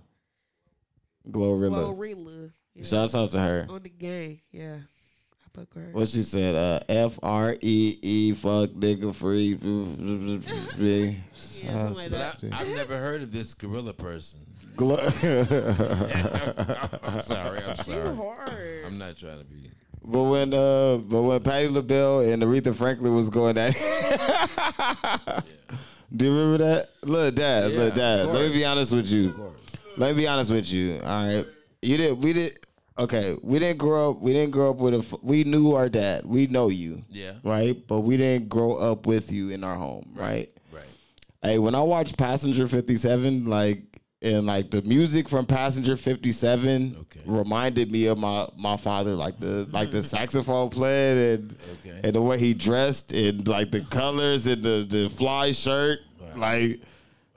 Glorilla. 1.29 1.95
Glorilla. 1.95 2.51
Yeah. 2.75 2.83
Shouts 2.83 3.15
out 3.15 3.31
to 3.31 3.39
her. 3.39 3.67
on 3.69 3.83
the 3.83 3.89
gang. 3.89 4.39
Yeah, 4.51 4.77
I 5.57 5.59
fuck. 5.59 5.67
What 5.93 6.07
she 6.07 6.23
said? 6.23 6.55
Uh, 6.55 6.79
F 6.87 7.19
R 7.21 7.55
E 7.61 7.97
E 8.01 8.31
fuck 8.33 8.69
nigga 8.69 9.13
free. 9.13 9.57
Yeah, 11.63 11.89
like 11.89 12.09
But 12.09 12.39
that. 12.41 12.43
I, 12.53 12.61
I've 12.61 12.67
never 12.69 12.97
heard 12.97 13.21
of 13.21 13.31
this 13.31 13.53
gorilla 13.53 13.93
person. 13.93 14.39
Glo- 14.75 14.95
I'm 14.97 15.11
sorry. 17.21 17.59
I'm 17.61 17.75
sorry. 17.77 18.15
hard. 18.15 18.83
I'm 18.85 18.97
not 18.97 19.15
trying 19.17 19.37
to 19.39 19.43
be. 19.45 19.69
But 20.03 20.23
when 20.23 20.53
uh, 20.53 20.97
but 20.97 21.21
when 21.21 21.39
Patti 21.41 21.67
LaBelle 21.67 22.21
and 22.21 22.41
Aretha 22.41 22.73
Franklin 22.73 23.13
was 23.13 23.29
going 23.29 23.57
at, 23.57 23.73
do 26.15 26.25
you 26.25 26.31
remember 26.31 26.63
that? 26.63 26.87
Look, 27.03 27.35
Dad, 27.35 27.71
Yeah, 27.71 27.77
look, 27.79 27.93
Dad. 27.93 28.27
Let 28.27 28.47
me 28.47 28.53
be 28.53 28.65
honest 28.65 28.91
with 28.93 29.07
you. 29.07 29.53
Let 29.97 30.15
me 30.15 30.21
be 30.23 30.27
honest 30.27 30.49
with 30.51 30.71
you. 30.73 30.99
All 31.03 31.25
right, 31.27 31.45
you 31.83 31.97
did. 31.97 32.17
We 32.23 32.33
did. 32.33 32.57
Okay, 33.03 33.35
we 33.43 33.59
didn't 33.59 33.77
grow 33.79 34.11
up. 34.11 34.21
We 34.21 34.31
didn't 34.33 34.51
grow 34.51 34.69
up 34.69 34.77
with 34.77 34.93
a. 34.93 35.17
We 35.23 35.43
knew 35.43 35.73
our 35.73 35.89
dad. 35.89 36.23
We 36.25 36.47
know 36.47 36.69
you, 36.69 37.01
Yeah. 37.09 37.33
right? 37.43 37.75
But 37.87 38.01
we 38.01 38.15
didn't 38.17 38.47
grow 38.49 38.73
up 38.75 39.05
with 39.07 39.31
you 39.31 39.49
in 39.49 39.63
our 39.63 39.75
home, 39.75 40.09
right? 40.13 40.49
Right. 40.71 40.83
Hey, 41.41 41.57
when 41.57 41.73
I 41.75 41.81
watched 41.81 42.17
Passenger 42.17 42.67
57, 42.67 43.45
like 43.45 43.83
and 44.21 44.45
like 44.45 44.69
the 44.69 44.83
music 44.83 45.27
from 45.27 45.47
Passenger 45.47 45.97
57 45.97 46.95
Okay. 47.01 47.21
reminded 47.25 47.91
me 47.91 48.05
of 48.05 48.19
my 48.19 48.47
my 48.55 48.77
father, 48.77 49.15
like 49.15 49.39
the 49.39 49.67
like 49.71 49.89
the 49.89 50.03
saxophone 50.15 50.69
playing 50.69 51.17
and 51.39 51.55
Okay. 51.79 51.99
and 52.03 52.13
the 52.15 52.21
way 52.21 52.37
he 52.37 52.53
dressed 52.53 53.13
and 53.13 53.47
like 53.47 53.71
the 53.71 53.81
colors 53.81 54.45
and 54.45 54.61
the 54.61 54.85
the 54.87 55.09
fly 55.09 55.51
shirt, 55.51 56.01
like 56.35 56.81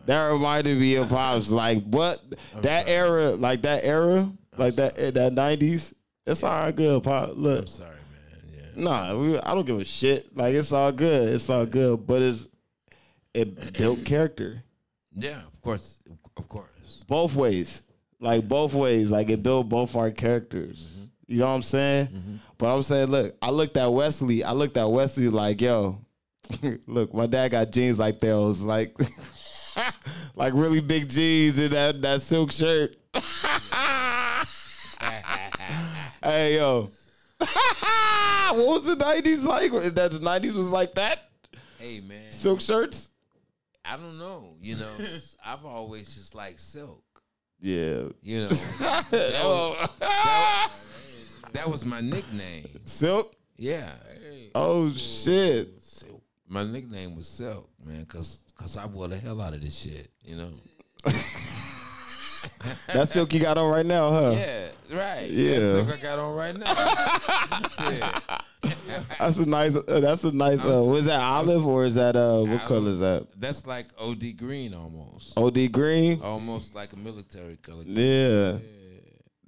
that 0.05 0.29
reminded 0.31 0.79
me 0.79 0.97
of 0.97 1.09
pops. 1.09 1.51
Like 1.51 1.83
what 1.85 2.21
that 2.61 2.87
era, 2.87 3.31
like 3.31 3.63
that 3.63 3.85
era, 3.85 4.31
like 4.57 4.75
that 4.77 4.99
in 4.99 5.15
that 5.15 5.33
90s. 5.33 5.95
It's 6.27 6.43
all 6.43 6.73
good, 6.73 7.03
pop. 7.03 7.31
Look, 7.35 7.61
I'm 7.61 7.67
sorry, 7.67 7.91
man. 7.91 8.53
Yeah. 8.77 8.85
Nah, 8.85 9.17
we, 9.17 9.39
I 9.39 9.55
don't 9.55 9.67
give 9.67 9.79
a 9.79 9.85
shit. 9.85 10.35
Like 10.37 10.55
it's 10.55 10.73
all 10.73 10.93
good. 10.93 11.33
It's 11.35 11.51
all 11.51 11.67
good. 11.67 12.07
But 12.07 12.23
it's 12.23 12.49
it 13.35 13.73
built 13.77 14.05
character 14.07 14.63
Yeah. 15.13 15.41
Of 15.53 15.61
course. 15.61 16.03
Of 16.37 16.49
course. 16.49 17.05
both 17.07 17.35
ways. 17.37 17.83
Like 18.21 18.49
both 18.49 18.75
ways. 18.75 19.11
Like 19.11 19.29
it 19.31 19.43
built 19.43 19.69
both 19.69 19.95
our 19.97 20.11
characters. 20.11 20.95
Mm-hmm. 20.97 21.05
You 21.27 21.39
know 21.41 21.47
what 21.47 21.53
I'm 21.55 21.63
saying? 21.63 22.07
Mm-hmm. 22.09 22.37
But 22.59 22.75
I'm 22.75 22.83
saying, 22.83 23.09
look, 23.09 23.35
I 23.41 23.51
looked 23.51 23.77
at 23.77 23.87
Wesley. 23.87 24.45
I 24.45 24.53
looked 24.53 24.77
at 24.77 24.85
Wesley 24.85 25.29
like, 25.29 25.61
yo, 25.61 25.99
look, 26.87 27.15
my 27.15 27.27
dad 27.27 27.51
got 27.53 27.71
jeans 27.71 27.99
like 27.99 28.21
those, 28.21 28.63
like, 28.63 28.95
like 30.35 30.53
really 30.55 30.81
big 30.81 31.09
jeans 31.09 31.59
and 31.59 31.71
that 31.71 32.03
that 32.03 32.21
silk 32.21 32.53
shirt. 32.53 32.97
Hey 36.45 36.57
yo, 36.57 36.91
what 37.39 38.67
was 38.67 38.85
the 38.85 38.97
'90s 38.97 39.45
like? 39.45 39.73
That 39.95 40.11
the 40.13 40.19
'90s 40.19 40.55
was 40.55 40.71
like 40.71 40.95
that? 40.95 41.31
Hey, 41.79 42.01
man. 42.01 42.31
Silk 42.31 42.61
shirts? 42.61 43.09
I 43.85 43.97
don't 43.97 44.19
know. 44.19 44.55
You 44.61 44.77
know, 44.77 44.93
I've 45.45 45.65
always 45.65 46.15
just 46.15 46.35
liked 46.35 46.61
silk. 46.61 47.03
Yeah. 47.61 48.05
You 48.21 48.43
know, 48.43 48.51
Oh. 48.83 49.87
that 51.53 51.67
was 51.71 51.87
my 51.87 52.03
nickname. 52.03 52.69
Silk? 52.85 53.35
Yeah. 53.57 53.89
Oh 54.55 54.93
shit. 54.93 55.69
My 56.47 56.63
nickname 56.63 57.17
was 57.17 57.27
Silk, 57.27 57.71
man, 57.85 58.05
cause, 58.05 58.39
cause 58.55 58.77
I 58.77 58.85
wore 58.85 59.09
the 59.09 59.17
hell 59.17 59.41
out 59.41 59.55
of 59.55 59.63
this 59.63 59.77
shit, 59.77 60.09
you 60.23 60.37
know. 60.37 60.51
That 62.93 63.09
silk 63.09 63.33
you 63.33 63.41
got 63.41 63.59
on 63.59 63.71
right 63.71 63.87
now, 63.87 64.11
huh? 64.11 64.31
Yeah, 64.37 64.69
right. 64.93 65.31
Yeah. 65.31 65.59
That 65.59 65.87
silk 65.87 65.99
I 65.99 66.03
got 66.03 66.19
on 66.19 66.35
right 66.35 66.57
now. 66.57 66.75
That's 69.19 69.39
a 69.39 69.47
nice. 69.47 69.77
Uh, 69.77 70.01
that's 70.01 70.25
a 70.25 70.35
nice. 70.35 70.65
Uh, 70.65 70.85
was 70.89 71.05
that 71.07 71.21
olive 71.21 71.67
or 71.67 71.85
is 71.85 71.95
that 71.97 72.17
uh? 72.17 72.41
What 72.41 72.49
Olive. 72.51 72.65
color 72.65 72.91
is 72.91 72.99
that? 73.01 73.27
That's 73.37 73.67
like 73.67 73.87
OD 73.99 74.37
green 74.37 74.75
almost. 74.75 75.37
OD 75.37 75.73
green. 75.73 76.21
Almost 76.23 76.75
like 76.75 76.93
a 76.93 76.97
military 76.97 77.57
color. 77.57 77.83
Yeah. 77.85 78.59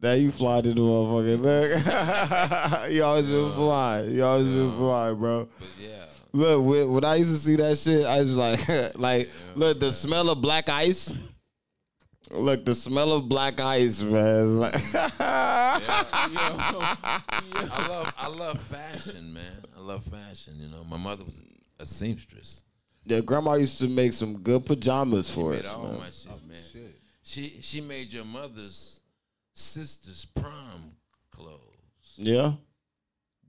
That 0.01 0.20
you 0.20 0.30
fly 0.30 0.61
to 0.61 0.68
the 0.68 0.74
motherfucker. 0.80 2.82
Look, 2.84 2.90
you 2.92 3.03
always 3.03 3.26
been 3.26 3.51
flying. 3.53 4.11
You 4.11 4.24
always 4.24 4.47
been 4.47 4.72
flying, 4.76 5.18
bro. 5.18 5.49
But 5.59 5.68
yeah. 5.80 5.88
Look, 6.32 6.64
when, 6.66 6.92
when 6.92 7.05
I 7.05 7.14
used 7.16 7.32
to 7.32 7.38
see 7.38 7.57
that 7.57 7.78
shit, 7.78 8.05
I 8.05 8.20
was 8.20 8.36
like, 8.36 8.68
like, 8.99 9.30
look, 9.55 9.80
the 9.80 9.92
smell 9.92 10.28
of 10.28 10.42
black 10.42 10.68
ice. 10.68 11.14
Look, 12.31 12.64
the 12.64 12.74
smell 12.74 13.12
of 13.12 13.29
black 13.29 13.61
ice, 13.61 14.01
man. 14.03 14.59
Like, 14.66 14.74
I 16.49 17.87
love 17.89 18.14
I 18.18 18.29
love 18.29 18.61
fashion, 18.61 19.33
man. 19.33 19.64
I 19.77 19.81
love 19.81 20.05
fashion. 20.05 20.55
You 20.59 20.68
know, 20.68 20.85
my 20.85 20.97
mother 20.97 21.24
was 21.24 21.45
a 21.79 21.87
seamstress. 21.87 22.64
yeah, 23.05 23.20
grandma 23.20 23.55
used 23.55 23.79
to 23.81 23.89
make 23.89 24.12
some 24.12 24.39
good 24.39 24.64
pajamas 24.66 25.31
for 25.31 25.51
made 25.53 25.64
us, 25.66 25.72
all 25.72 25.85
man. 25.85 25.99
my 25.99 26.07
shit, 26.11 26.33
oh, 26.33 26.49
man. 26.49 26.59
She 27.22 27.59
she 27.61 27.81
made 27.81 28.12
your 28.12 28.24
mother's 28.24 29.01
sister's 29.55 30.24
prom 30.24 30.93
clothes. 31.31 31.61
Yeah, 32.16 32.53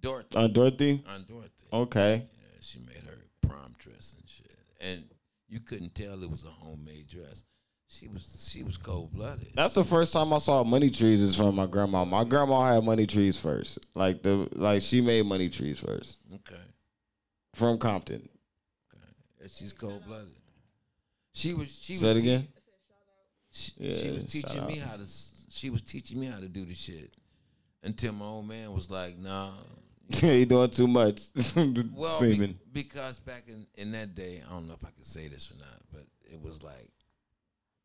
Dorothy. 0.02 0.38
on 0.38 0.54
Dorothy. 0.54 1.04
on 1.14 1.24
Dorothy. 1.28 1.68
Okay. 1.74 2.16
Yeah, 2.26 2.58
she 2.62 2.80
made 2.80 3.04
her 3.06 3.18
prom 3.48 3.76
dress 3.80 4.16
and 4.20 4.28
shit. 4.30 4.52
And 4.82 5.04
you 5.50 5.60
couldn't 5.62 5.96
tell 5.96 6.22
it 6.24 6.30
was 6.30 6.44
a 6.46 6.50
homemade 6.50 7.08
dress. 7.08 7.44
She 7.90 8.08
was 8.10 8.50
she 8.52 8.64
was 8.64 8.76
cold 8.78 9.14
blooded. 9.14 9.48
That's 9.56 9.74
the 9.74 9.84
first 9.84 10.12
time 10.12 10.34
I 10.34 10.40
saw 10.40 10.64
money 10.64 10.90
trees 10.90 11.22
is 11.22 11.36
from 11.36 11.56
my 11.56 11.68
grandma. 11.68 12.04
My 12.04 12.24
grandma 12.26 12.74
had 12.74 12.84
money 12.84 13.08
trees 13.08 13.40
first. 13.40 13.80
Like 13.96 14.22
the 14.24 14.48
like 14.54 14.82
she 14.82 15.00
made 15.02 15.26
money 15.26 15.50
trees 15.50 15.80
first 15.80 16.18
Okay. 16.34 16.62
from 17.54 17.78
Compton. 17.78 18.28
Yeah, 18.94 19.48
she's 19.54 19.72
cold 19.74 20.06
blooded. 20.06 20.28
She 21.34 21.54
was 21.54 21.80
she 21.82 21.96
Say 21.96 22.14
was 22.14 22.18
it 22.24 22.26
again. 22.28 22.48
She, 23.52 23.72
Yeah, 23.78 23.98
she 23.98 24.10
was 24.12 24.24
teaching 24.26 24.66
me 24.66 24.78
how 24.80 24.98
to. 24.98 25.06
She 25.50 25.70
was 25.70 25.82
teaching 25.82 26.20
me 26.20 26.26
how 26.28 26.40
to 26.40 26.48
do 26.50 26.66
the 26.66 26.74
shit 26.76 27.14
until 27.84 28.12
my 28.12 28.26
old 28.26 28.48
man 28.48 28.74
was 28.74 28.92
like, 28.92 29.18
"Nah." 29.18 29.52
you 30.22 30.46
doing 30.46 30.70
too 30.70 30.88
much. 30.88 31.22
Well, 31.96 32.20
be- 32.22 32.56
because 32.74 33.20
back 33.20 33.46
in 33.48 33.66
in 33.76 33.92
that 33.94 34.14
day, 34.14 34.44
I 34.46 34.52
don't 34.52 34.68
know 34.68 34.74
if 34.74 34.84
I 34.86 34.90
can 34.92 35.04
say 35.04 35.28
this 35.30 35.52
or 35.52 35.58
not, 35.58 35.80
but 35.92 36.04
it 36.32 36.42
was 36.42 36.62
like, 36.64 36.90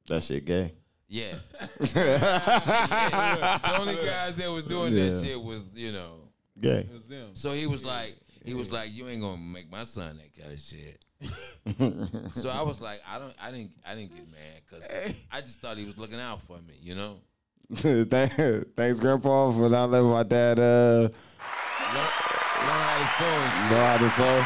that 0.08 0.22
shit 0.22 0.44
gay. 0.44 0.72
yeah, 1.08 1.34
the 1.78 3.76
only 3.78 3.94
guys 3.96 4.34
that 4.36 4.50
was 4.50 4.64
doing 4.64 4.92
Yeah. 4.94 5.08
that 5.10 5.24
shit 5.24 5.40
was 5.42 5.64
you 5.74 5.92
know. 5.92 6.20
gay. 6.60 6.80
It 6.88 6.92
was 6.92 7.06
them. 7.06 7.30
So 7.34 7.52
he 7.52 7.66
was 7.66 7.84
like, 7.84 8.16
he 8.44 8.54
was 8.54 8.70
like, 8.72 8.92
you 8.92 9.08
ain't 9.08 9.20
gonna 9.22 9.36
make 9.40 9.70
my 9.70 9.84
son 9.84 10.18
that 10.18 10.32
kind 10.40 10.52
of 10.52 10.60
shit. 10.60 10.98
so 12.36 12.48
I 12.50 12.62
was 12.62 12.80
like, 12.80 13.00
I 13.08 13.18
don't, 13.18 13.34
I 13.40 13.50
didn't, 13.52 13.70
I 13.86 13.94
didn't 13.94 14.14
get 14.14 14.26
mad 14.30 14.62
because 14.66 14.90
I 15.30 15.40
just 15.40 15.60
thought 15.60 15.76
he 15.76 15.84
was 15.84 15.96
looking 15.98 16.18
out 16.20 16.42
for 16.42 16.56
me, 16.58 16.74
you 16.80 16.94
know. 16.96 17.16
Thank- 17.74 18.74
Thanks, 18.76 18.98
Grandpa, 19.00 19.50
for 19.52 19.68
not 19.68 19.90
letting 19.90 20.10
my 20.10 20.24
dad 20.24 20.58
uh, 20.58 20.62
Learn, 20.62 21.10
learn 22.66 22.82
how 22.82 22.98
to 22.98 23.06
sew 23.18 23.24
and 23.26 23.52
shit. 23.52 23.70
know 23.70 23.84
how 23.86 23.98
to 23.98 24.10
sew. 24.10 24.36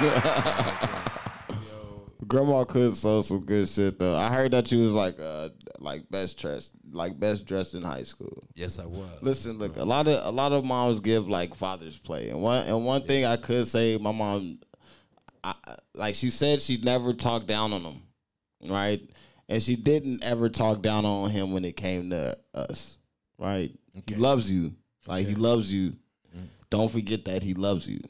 Yeah. 0.00 1.24
Grandma 2.28 2.64
could 2.64 2.94
sew 2.94 3.22
some 3.22 3.40
good 3.40 3.66
shit 3.68 3.98
though. 3.98 4.16
I 4.16 4.30
heard 4.30 4.52
that 4.52 4.70
you 4.70 4.80
was 4.82 4.92
like 4.92 5.18
uh 5.20 5.48
like 5.78 6.08
best 6.10 6.38
dressed, 6.38 6.72
like 6.90 7.18
best 7.18 7.46
dressed 7.46 7.74
in 7.74 7.82
high 7.82 8.02
school. 8.02 8.44
Yes, 8.54 8.78
I 8.78 8.86
was. 8.86 9.08
Listen, 9.22 9.58
look, 9.58 9.76
a 9.76 9.84
lot 9.84 10.06
of 10.06 10.24
a 10.26 10.30
lot 10.30 10.52
of 10.52 10.64
moms 10.64 11.00
give 11.00 11.28
like 11.28 11.54
Father's 11.54 11.98
Play, 11.98 12.28
and 12.28 12.40
one 12.42 12.66
and 12.66 12.84
one 12.84 13.02
thing 13.02 13.24
I 13.24 13.36
could 13.36 13.66
say, 13.66 13.96
my 13.96 14.12
mom, 14.12 14.58
I, 15.42 15.54
like 15.94 16.14
she 16.14 16.30
said, 16.30 16.60
she 16.60 16.78
never 16.78 17.12
talked 17.14 17.46
down 17.46 17.72
on 17.72 17.80
him, 17.80 18.02
right? 18.68 19.00
And 19.48 19.62
she 19.62 19.76
didn't 19.76 20.22
ever 20.24 20.50
talk 20.50 20.82
down 20.82 21.06
on 21.06 21.30
him 21.30 21.52
when 21.52 21.64
it 21.64 21.76
came 21.76 22.10
to 22.10 22.36
us, 22.54 22.96
right? 23.38 23.72
Okay. 23.96 24.14
He 24.14 24.20
loves 24.20 24.50
you, 24.50 24.74
like 25.06 25.26
he 25.26 25.34
loves 25.34 25.72
you. 25.72 25.94
Don't 26.70 26.92
forget 26.92 27.24
that 27.24 27.42
he 27.42 27.54
loves 27.54 27.88
you. 27.88 28.00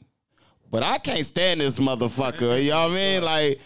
But 0.71 0.83
I 0.83 0.97
can't 0.97 1.25
stand 1.25 1.61
this 1.61 1.79
motherfucker. 1.79 2.61
you 2.61 2.71
know 2.71 2.83
what 2.83 2.91
I 2.91 2.95
mean? 2.95 3.23
Like, 3.23 3.59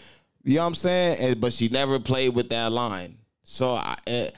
you 0.44 0.54
know 0.56 0.60
what 0.62 0.66
I'm 0.68 0.74
saying? 0.74 1.16
And, 1.20 1.40
but 1.40 1.52
she 1.52 1.68
never 1.68 1.98
played 1.98 2.30
with 2.34 2.50
that 2.50 2.70
line. 2.72 3.16
So 3.44 3.72
I, 3.72 3.96
eh, 4.06 4.30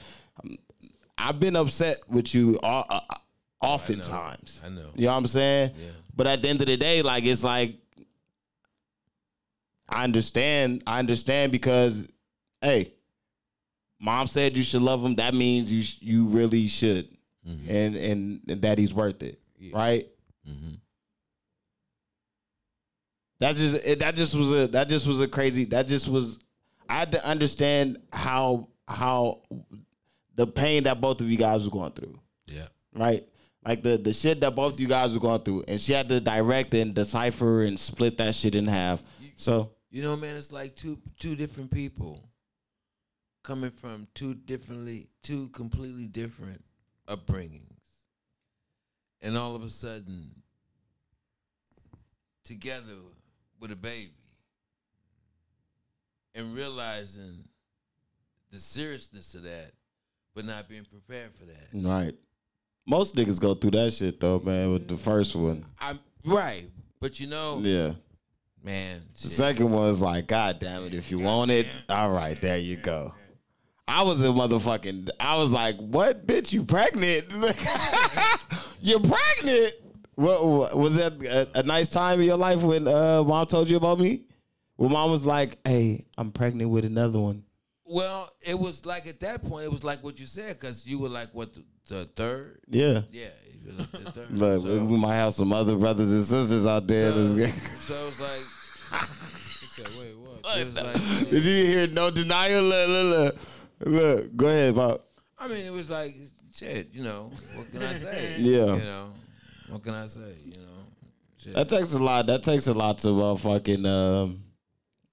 I've 1.17 1.39
been 1.39 1.55
upset 1.55 1.97
with 2.09 2.33
you 2.33 2.59
all, 2.63 2.85
uh, 2.89 2.99
oftentimes. 3.61 4.61
I 4.65 4.69
know. 4.69 4.87
You 4.95 5.05
know 5.05 5.11
what 5.13 5.17
I'm 5.17 5.27
saying? 5.27 5.71
Yeah. 5.75 5.89
But 6.15 6.27
at 6.27 6.41
the 6.41 6.49
end 6.49 6.61
of 6.61 6.67
the 6.67 6.77
day, 6.77 7.01
like 7.01 7.23
it's 7.25 7.43
like 7.43 7.75
I 9.89 10.03
understand. 10.03 10.83
I 10.85 10.99
understand 10.99 11.51
because, 11.51 12.07
hey, 12.61 12.91
mom 13.99 14.27
said 14.27 14.57
you 14.57 14.63
should 14.63 14.81
love 14.81 15.03
him. 15.03 15.15
That 15.15 15.33
means 15.33 15.71
you 15.71 15.81
sh- 15.81 15.97
you 16.01 16.25
really 16.25 16.67
should, 16.67 17.07
Mhm. 17.47 17.69
and, 17.69 17.95
and 17.95 18.41
and 18.49 18.61
that 18.63 18.77
he's 18.77 18.93
worth 18.93 19.23
it, 19.23 19.39
Yeah. 19.59 19.75
right? 19.77 20.07
Mhm. 20.47 20.79
That 23.39 23.55
just 23.55 23.85
it, 23.85 23.99
that 23.99 24.15
just 24.15 24.33
was 24.35 24.51
a 24.51 24.67
that 24.67 24.89
just 24.89 25.05
was 25.07 25.21
a 25.21 25.27
crazy. 25.27 25.65
That 25.65 25.87
just 25.87 26.07
was. 26.07 26.39
I 26.89 26.95
had 26.99 27.11
to 27.11 27.25
understand 27.25 27.97
how 28.11 28.69
how 28.87 29.41
the 30.35 30.47
pain 30.47 30.83
that 30.83 31.01
both 31.01 31.21
of 31.21 31.29
you 31.29 31.37
guys 31.37 31.65
were 31.65 31.71
going 31.71 31.91
through. 31.91 32.19
Yeah. 32.47 32.67
right? 32.95 33.27
Like 33.65 33.83
the 33.83 33.97
the 33.97 34.13
shit 34.13 34.39
that 34.41 34.55
both 34.55 34.73
of 34.73 34.79
you 34.79 34.87
guys 34.87 35.13
were 35.13 35.19
going 35.19 35.41
through, 35.41 35.65
and 35.67 35.79
she 35.79 35.91
had 35.91 36.07
to 36.09 36.19
direct 36.21 36.73
and 36.73 36.93
decipher 36.93 37.63
and 37.63 37.79
split 37.79 38.17
that 38.17 38.33
shit 38.33 38.55
in 38.55 38.65
half. 38.65 39.03
So 39.35 39.71
You 39.91 40.01
know, 40.03 40.15
man, 40.15 40.35
it's 40.35 40.51
like 40.51 40.75
two 40.75 40.97
two 41.19 41.35
different 41.35 41.69
people 41.71 42.29
coming 43.43 43.71
from 43.71 44.07
two 44.13 44.33
differently 44.33 45.09
two 45.21 45.49
completely 45.49 46.07
different 46.07 46.63
upbringings. 47.07 47.63
And 49.21 49.37
all 49.37 49.55
of 49.55 49.63
a 49.63 49.69
sudden 49.69 50.31
together 52.43 52.93
with 53.59 53.71
a 53.71 53.75
baby 53.75 54.11
and 56.35 56.55
realizing 56.55 57.43
the 58.51 58.59
seriousness 58.59 59.33
of 59.35 59.43
that 59.43 59.71
but 60.35 60.45
not 60.45 60.69
being 60.69 60.85
prepared 60.85 61.31
for 61.33 61.45
that. 61.45 61.87
right, 61.87 62.13
most 62.87 63.15
niggas 63.15 63.39
go 63.41 63.53
through 63.55 63.71
that 63.71 63.91
shit 63.91 64.19
though, 64.19 64.39
man. 64.39 64.71
With 64.71 64.87
the 64.87 64.97
first 64.97 65.35
one, 65.35 65.65
I'm 65.81 65.99
right, 66.23 66.69
but 67.01 67.19
you 67.19 67.25
know, 67.27 67.57
yeah. 67.61 67.93
man, 68.63 69.01
The 69.15 69.21
shit. 69.21 69.31
second 69.31 69.71
one 69.71 69.89
is 69.89 69.99
like, 70.01 70.27
God 70.27 70.59
damn 70.59 70.83
it, 70.85 70.93
if 70.93 71.09
you 71.09 71.17
want 71.19 71.49
it, 71.49 71.65
all 71.89 72.11
right, 72.11 72.39
there 72.39 72.57
you 72.59 72.77
go. 72.77 73.13
I 73.87 74.03
was 74.03 74.21
a 74.21 74.25
motherfucking. 74.27 75.09
I 75.19 75.37
was 75.37 75.53
like, 75.53 75.77
"What, 75.77 76.27
bitch? 76.27 76.51
You 76.51 76.63
pregnant? 76.65 77.23
You're 78.81 78.99
pregnant? 78.99 79.73
What, 80.17 80.47
what 80.47 80.75
was 80.77 80.95
that 80.95 81.23
a, 81.23 81.59
a 81.59 81.63
nice 81.63 81.89
time 81.89 82.19
in 82.19 82.25
your 82.25 82.37
life 82.37 82.59
when 82.63 82.87
uh, 82.87 83.23
mom 83.23 83.45
told 83.45 83.69
you 83.69 83.77
about 83.77 83.99
me? 83.99 84.23
When 84.75 84.91
mom 84.91 85.11
was 85.11 85.27
like, 85.27 85.59
"Hey, 85.63 86.05
I'm 86.17 86.31
pregnant 86.31 86.71
with 86.71 86.85
another 86.85 87.19
one." 87.19 87.43
Well, 87.85 88.31
it 88.41 88.57
was 88.57 88.83
like 88.83 89.05
at 89.05 89.19
that 89.19 89.43
point, 89.43 89.65
it 89.65 89.71
was 89.71 89.83
like 89.83 90.03
what 90.03 90.19
you 90.19 90.25
said, 90.25 90.59
because 90.59 90.87
you 90.87 90.97
were 90.97 91.07
like 91.09 91.29
what 91.33 91.53
the, 91.53 91.63
the 91.87 92.05
third, 92.15 92.59
Yeah. 92.67 93.03
yeah, 93.11 93.27
you 93.63 93.73
like 93.77 93.91
the 93.91 94.11
third. 94.11 94.31
Look, 94.31 94.61
so, 94.61 94.83
we 94.85 94.97
might 94.97 95.15
have 95.15 95.33
some 95.35 95.53
other 95.53 95.75
brothers 95.75 96.11
and 96.11 96.23
sisters 96.23 96.65
out 96.65 96.87
there. 96.87 97.11
so, 97.11 97.23
that's- 97.35 97.83
so 97.83 97.93
it 97.93 98.05
was 98.07 98.19
like, 98.19 99.01
Wait, 99.99 100.17
what? 100.17 100.57
it 100.57 100.65
was 100.65 100.75
like, 101.21 101.29
Did 101.29 101.43
you 101.45 101.65
hear 101.65 101.87
no 101.87 102.09
denial? 102.09 102.63
Look, 102.63 102.87
look, 102.89 103.05
look. 103.13 103.37
Look, 103.85 104.35
go 104.35 104.47
ahead, 104.47 104.75
Bob. 104.75 105.01
I 105.37 105.47
mean, 105.47 105.63
it 105.65 105.71
was 105.71 105.89
like 105.91 106.15
shit. 106.53 106.89
You 106.91 107.03
know, 107.03 107.31
what 107.55 107.69
can 107.71 107.83
I 107.83 107.93
say? 107.93 108.35
Yeah. 108.39 108.75
you 108.75 108.83
know, 108.83 109.13
what 109.69 109.83
can 109.83 109.93
I 109.93 110.05
say? 110.07 110.33
You 110.45 110.51
know, 110.61 110.83
shit. 111.37 111.53
That 111.55 111.69
takes 111.69 111.93
a 111.93 111.99
lot. 112.03 112.27
That 112.27 112.43
takes 112.43 112.67
a 112.67 112.73
lot 112.73 112.97
to 112.99 113.09
uh, 113.21 113.35
fucking, 113.35 113.85
um, 113.85 114.43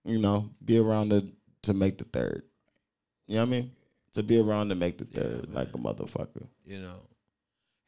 you 0.04 0.18
know, 0.18 0.50
be 0.64 0.78
around 0.78 1.10
to 1.10 1.26
to 1.62 1.72
make 1.74 1.98
the 1.98 2.04
third. 2.04 2.42
You 3.26 3.36
know 3.36 3.40
what 3.42 3.46
I 3.46 3.50
mean? 3.50 3.70
To 4.14 4.22
be 4.22 4.38
around 4.40 4.68
to 4.68 4.74
make 4.74 4.98
the 4.98 5.06
Yeah, 5.10 5.20
third, 5.22 5.50
like 5.52 5.68
a 5.74 5.78
motherfucker. 5.78 6.46
you 6.64 6.78
know. 6.80 7.00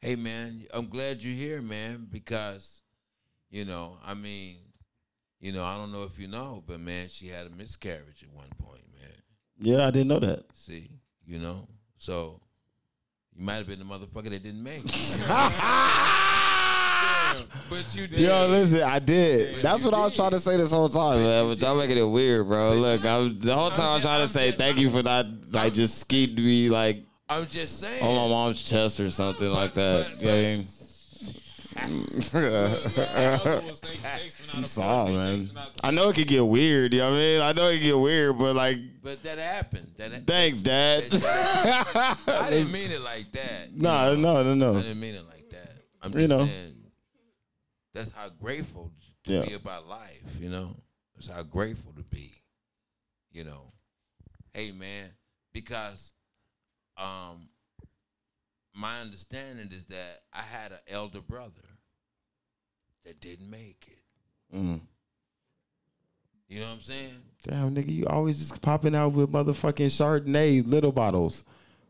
Hey 0.01 0.15
man, 0.15 0.65
I'm 0.73 0.87
glad 0.87 1.23
you're 1.23 1.33
here, 1.35 1.61
man, 1.61 2.07
because 2.11 2.81
you 3.49 3.65
know, 3.65 3.97
I 4.05 4.13
mean, 4.13 4.57
you 5.39 5.51
know, 5.51 5.63
I 5.63 5.75
don't 5.77 5.91
know 5.91 6.03
if 6.03 6.19
you 6.19 6.27
know, 6.27 6.63
but 6.67 6.79
man, 6.79 7.07
she 7.07 7.27
had 7.27 7.47
a 7.47 7.49
miscarriage 7.49 8.23
at 8.23 8.29
one 8.35 8.49
point, 8.57 8.83
man. 8.93 9.13
Yeah, 9.59 9.87
I 9.87 9.91
didn't 9.91 10.07
know 10.09 10.19
that. 10.19 10.45
See, 10.53 10.89
you 11.25 11.39
know, 11.39 11.67
so 11.97 12.41
you 13.35 13.43
might 13.43 13.55
have 13.55 13.67
been 13.67 13.79
the 13.79 13.85
motherfucker 13.85 14.29
that 14.29 14.43
didn't 14.43 14.61
make 14.63 14.83
it. 14.85 15.19
but 17.69 17.95
you 17.95 18.07
did. 18.07 18.19
Yo, 18.19 18.47
listen, 18.47 18.81
I 18.83 18.99
did. 18.99 19.55
But 19.55 19.63
That's 19.63 19.83
you 19.83 19.89
what 19.91 19.97
I 19.99 20.03
was 20.03 20.15
trying 20.15 20.31
to 20.31 20.39
say 20.39 20.57
this 20.57 20.71
whole 20.71 20.89
time, 20.89 21.21
man. 21.23 21.47
But 21.49 21.59
y'all 21.61 21.75
making 21.77 21.97
it 21.97 22.03
weird, 22.09 22.47
bro. 22.47 22.73
Look, 22.75 23.05
I'm 23.05 23.37
the 23.39 23.53
whole 23.55 23.69
time 23.71 23.85
I'm 23.93 24.01
just- 24.01 24.03
trying 24.03 24.17
to 24.19 24.23
I'm 24.23 24.27
say 24.29 24.47
just- 24.47 24.57
thank 24.59 24.77
you 24.77 24.89
for 24.89 25.03
not 25.03 25.25
like 25.51 25.73
just 25.73 25.97
skeeting 25.99 26.43
me 26.43 26.69
like 26.69 27.03
I'm 27.29 27.45
just 27.47 27.79
saying. 27.79 28.01
on 28.01 28.15
my 28.15 28.27
mom's 28.35 28.63
chest 28.63 28.99
or 28.99 29.09
something 29.09 29.49
like 29.49 29.73
that. 29.73 30.07
but- 30.21 30.23
You? 30.23 30.63
I'm 34.55 34.65
sorry, 34.65 35.11
man. 35.11 35.51
I 35.83 35.91
know 35.91 36.09
it 36.09 36.15
could 36.15 36.27
get 36.27 36.45
weird. 36.45 36.93
You 36.93 36.99
know 37.01 37.11
what 37.11 37.17
I 37.17 37.19
mean? 37.19 37.41
I 37.41 37.51
know 37.51 37.67
it 37.69 37.73
could 37.73 37.83
get 37.83 37.99
weird, 37.99 38.37
but 38.39 38.55
like, 38.55 38.77
But 39.03 39.21
that 39.23 39.37
happened. 39.37 39.87
That 39.97 40.11
ha- 40.11 40.19
thanks, 40.25 40.63
Dad. 40.63 41.03
I 41.13 42.47
didn't 42.49 42.71
mean 42.71 42.91
it 42.91 43.01
like 43.01 43.31
that. 43.33 43.69
you 43.73 43.81
No, 43.83 44.15
know? 44.15 44.41
no, 44.43 44.53
no, 44.55 44.79
I 44.79 44.81
didn't 44.81 44.99
mean 44.99 45.15
it 45.15 45.25
like 45.27 45.49
that. 45.51 45.71
I'm 46.01 46.11
You 46.13 46.27
just 46.27 46.29
know. 46.29 46.45
saying 46.47 46.73
that's 47.97 48.11
how 48.11 48.29
grateful 48.29 48.91
to 49.23 49.33
Yeah. 49.33 49.45
be 49.45 49.53
about 49.53 49.87
life, 49.87 50.39
you 50.39 50.49
know? 50.49 50.75
That's 51.15 51.27
how 51.27 51.41
grateful 51.41 51.93
to 51.93 52.03
be. 52.03 52.31
You 53.31 53.43
know. 53.43 53.73
Hey 54.53 54.71
man, 54.71 55.11
because 55.51 56.13
um 56.95 57.49
my 58.73 59.01
understanding 59.01 59.69
is 59.71 59.85
that 59.85 60.21
I 60.31 60.41
had 60.41 60.71
an 60.71 60.79
elder 60.87 61.21
brother 61.21 61.63
that 63.03 63.19
didn't 63.19 63.49
make 63.49 63.87
it. 63.91 64.55
Mm. 64.55 64.81
You 66.47 66.59
know 66.59 66.67
what 66.67 66.73
I'm 66.73 66.81
saying? 66.81 67.21
Damn, 67.43 67.75
nigga, 67.75 67.89
you 67.89 68.05
always 68.05 68.37
just 68.37 68.61
popping 68.61 68.95
out 68.95 69.13
with 69.13 69.31
motherfucking 69.31 69.87
Chardonnay 69.87 70.65
little 70.65 70.91
bottles. 70.91 71.43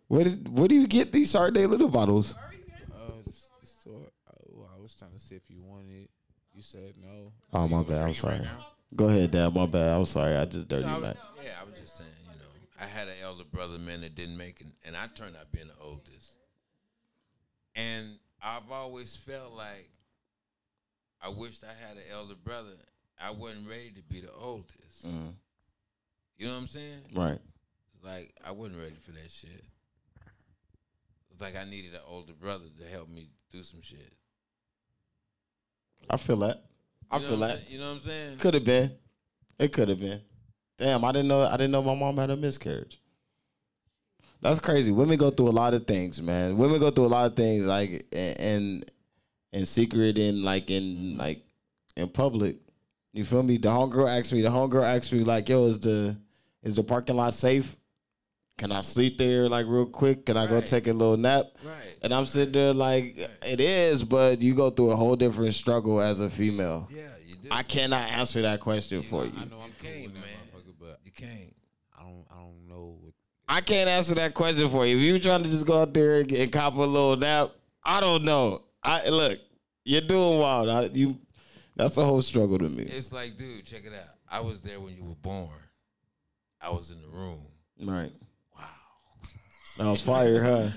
Where 0.07 0.23
did 0.23 0.47
where 0.57 0.67
do 0.69 0.75
you 0.75 0.87
get 0.87 1.11
these 1.11 1.33
Chardonnay 1.33 1.69
little 1.69 1.89
bottles? 1.89 2.33
Uh, 2.33 3.09
the, 3.25 3.31
the 3.61 3.67
store. 3.67 4.07
Oh, 4.55 4.65
I 4.75 4.81
was 4.81 4.95
trying 4.95 5.11
to 5.11 5.19
see 5.19 5.35
if 5.35 5.49
you 5.49 5.61
wanted 5.61 6.03
it. 6.03 6.09
You 6.53 6.56
said 6.67 6.93
no. 7.01 7.31
Oh 7.53 7.67
my 7.67 7.83
bad, 7.83 7.97
I'm 7.99 8.03
it 8.03 8.05
right 8.07 8.15
sorry. 8.15 8.49
Go 8.95 9.09
ahead, 9.09 9.31
Dad. 9.31 9.53
My 9.53 9.65
bad. 9.65 9.95
I'm 9.97 10.05
sorry. 10.05 10.35
I 10.35 10.45
just 10.45 10.67
dirty 10.67 10.83
No, 10.85 10.89
I 10.89 10.95
you, 10.95 11.01
was- 11.01 11.15
man. 11.15 11.17
yeah, 11.43 11.51
I 11.61 11.63
was 11.65 11.79
just 11.79 11.97
saying, 11.97 12.09
you 12.25 12.39
know, 12.39 12.49
I 12.79 12.85
had 12.85 13.07
an 13.07 13.15
elder 13.23 13.43
brother, 13.51 13.77
man, 13.77 14.01
that 14.01 14.15
didn't 14.15 14.37
make 14.37 14.61
it, 14.61 14.67
and 14.85 14.95
I 14.95 15.07
turned 15.07 15.35
out 15.35 15.51
being 15.51 15.67
the 15.67 15.83
oldest. 15.83 16.37
And 17.75 18.17
I've 18.41 18.71
always 18.71 19.15
felt 19.15 19.53
like 19.53 19.89
I 21.21 21.29
wished 21.29 21.63
I 21.63 21.73
had 21.87 21.97
an 21.97 22.03
elder 22.11 22.35
brother. 22.43 22.71
I 23.19 23.31
wasn't 23.31 23.67
ready 23.69 23.91
to 23.95 24.01
be 24.03 24.21
the 24.21 24.31
oldest. 24.33 25.05
Mhm. 25.05 25.33
You 26.37 26.47
know 26.47 26.53
what 26.53 26.59
I'm 26.61 26.67
saying? 26.67 27.01
Right. 27.13 27.39
It's 27.95 28.03
like 28.03 28.33
I 28.45 28.51
wasn't 28.51 28.79
ready 28.79 28.95
for 28.95 29.11
that 29.11 29.31
shit. 29.31 29.63
It's 31.31 31.41
like 31.41 31.55
I 31.55 31.65
needed 31.65 31.93
an 31.95 32.01
older 32.07 32.33
brother 32.33 32.65
to 32.79 32.87
help 32.87 33.09
me 33.09 33.29
do 33.51 33.63
some 33.63 33.81
shit. 33.81 34.13
I 36.09 36.17
feel 36.17 36.37
that. 36.37 36.63
I 37.09 37.17
You 37.17 37.23
feel 37.23 37.37
that. 37.37 37.57
Saying? 37.57 37.65
You 37.69 37.79
know 37.79 37.85
what 37.87 37.93
I'm 37.93 37.99
saying? 37.99 38.37
Could 38.37 38.53
have 38.53 38.63
been. 38.63 38.91
It 39.59 39.73
could 39.73 39.89
have 39.89 39.99
been. 39.99 40.21
Damn, 40.77 41.03
I 41.03 41.11
didn't 41.11 41.27
know. 41.27 41.43
I 41.43 41.51
didn't 41.53 41.71
know 41.71 41.81
my 41.81 41.95
mom 41.95 42.17
had 42.17 42.29
a 42.29 42.35
miscarriage. 42.35 43.01
That's 44.41 44.59
crazy. 44.59 44.91
Women 44.91 45.17
go 45.17 45.31
through 45.31 45.49
a 45.49 45.49
lot 45.49 45.73
of 45.73 45.87
things, 45.87 46.21
man. 46.21 46.57
Women 46.57 46.79
go 46.79 46.91
through 46.91 47.05
a 47.05 47.07
lot 47.07 47.25
of 47.25 47.35
things, 47.35 47.65
like 47.65 48.05
and 48.13 48.85
in 49.51 49.65
secret 49.65 50.17
and 50.17 50.43
like 50.43 50.69
in 50.69 51.17
like 51.17 51.43
in 51.95 52.07
public. 52.09 52.57
You 53.13 53.25
feel 53.25 53.41
me? 53.41 53.57
The 53.57 53.69
homegirl 53.69 54.07
asked 54.19 54.31
me. 54.31 54.41
The 54.41 54.49
homegirl 54.49 54.83
asked 54.83 55.11
me 55.11 55.23
like, 55.23 55.49
"Yo, 55.49 55.65
is 55.65 55.79
the 55.79 56.15
is 56.61 56.75
the 56.75 56.83
parking 56.83 57.15
lot 57.15 57.33
safe? 57.33 57.75
Can 58.57 58.71
I 58.71 58.81
sleep 58.81 59.17
there 59.19 59.47
like 59.47 59.65
real 59.67 59.85
quick? 59.85 60.25
Can 60.25 60.35
I 60.35 60.47
go 60.47 60.61
take 60.61 60.87
a 60.87 60.93
little 60.93 61.17
nap?" 61.17 61.45
Right. 61.63 61.75
And 62.01 62.13
I'm 62.13 62.25
sitting 62.25 62.53
there 62.53 62.73
like, 62.73 63.17
"It 63.45 63.59
is," 63.59 64.03
but 64.03 64.41
you 64.41 64.55
go 64.55 64.69
through 64.71 64.91
a 64.91 64.95
whole 64.95 65.15
different 65.15 65.53
struggle 65.53 66.01
as 66.01 66.19
a 66.21 66.29
female. 66.29 66.87
Yeah, 66.91 67.01
you 67.25 67.35
do. 67.35 67.49
I 67.51 67.61
cannot 67.63 68.09
answer 68.11 68.41
that 68.41 68.59
question 68.59 69.03
for 69.03 69.25
you. 69.25 69.31
I 69.37 69.45
know 69.45 69.59
I'm 69.61 69.67
You 69.67 69.73
cool 69.79 69.91
can't, 69.91 70.03
with 70.05 70.13
man. 70.15 70.23
but 70.79 70.99
You 71.05 71.11
can't. 71.11 71.55
I 71.97 72.01
don't. 72.03 72.25
I 72.31 72.35
don't 72.35 72.67
know 72.67 72.97
what, 73.01 73.13
I 73.47 73.61
can't 73.61 73.89
answer 73.89 74.15
that 74.15 74.33
question 74.33 74.67
for 74.69 74.85
you. 74.87 74.97
If 74.97 75.03
you're 75.03 75.19
trying 75.19 75.43
to 75.43 75.49
just 75.49 75.65
go 75.67 75.79
out 75.79 75.93
there 75.93 76.21
and, 76.21 76.31
and 76.31 76.51
cop 76.51 76.73
a 76.75 76.81
little 76.81 77.15
nap, 77.15 77.49
I 77.83 77.99
don't 77.99 78.23
know. 78.23 78.63
I 78.83 79.07
look, 79.09 79.39
you're 79.85 80.01
doing 80.01 80.39
wild. 80.39 80.69
I, 80.69 80.81
you, 80.93 81.17
that's 81.75 81.95
a 81.97 82.03
whole 82.03 82.21
struggle 82.23 82.57
to 82.57 82.67
me. 82.69 82.83
It's 82.83 83.11
like, 83.13 83.37
dude, 83.37 83.65
check 83.65 83.85
it 83.85 83.93
out. 83.93 84.15
I 84.29 84.39
was 84.39 84.61
there 84.61 84.79
when 84.79 84.95
you 84.95 85.03
were 85.03 85.15
born. 85.15 85.49
I 86.59 86.71
was 86.71 86.89
in 86.89 87.01
the 87.01 87.07
room. 87.07 87.39
Right. 87.81 88.11
That 89.77 89.85
was 89.91 90.01
fire, 90.01 90.41
huh? 90.43 90.69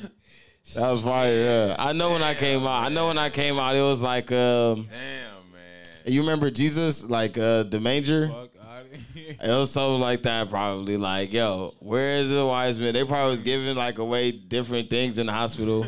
That 0.74 0.90
was 0.92 1.02
fire. 1.02 1.34
Yeah. 1.34 1.76
I 1.78 1.92
know 1.92 2.12
when 2.12 2.22
I 2.22 2.34
came 2.34 2.60
out. 2.64 2.84
I 2.84 2.88
know 2.90 3.08
when 3.08 3.18
I 3.18 3.30
came 3.30 3.58
out. 3.58 3.74
It 3.74 3.80
was 3.82 4.02
like, 4.02 4.30
um, 4.30 4.86
Damn, 4.90 5.52
man. 5.52 5.86
you 6.06 6.20
remember 6.20 6.50
Jesus, 6.50 7.02
like 7.04 7.36
uh, 7.38 7.62
the 7.64 7.80
manger. 7.80 8.28
Fuck 8.28 8.50
out 8.62 8.84
of 8.84 9.00
here. 9.14 9.36
It 9.42 9.48
was 9.48 9.70
something 9.70 10.00
like 10.00 10.22
that, 10.22 10.50
probably. 10.50 10.96
Like, 10.96 11.32
yo, 11.32 11.74
where 11.80 12.18
is 12.18 12.30
the 12.30 12.44
wise 12.46 12.78
man? 12.78 12.92
They 12.94 13.04
probably 13.04 13.30
was 13.32 13.42
giving 13.42 13.74
like 13.74 13.98
away 13.98 14.32
different 14.32 14.90
things 14.90 15.18
in 15.18 15.26
the 15.26 15.32
hospital. 15.32 15.86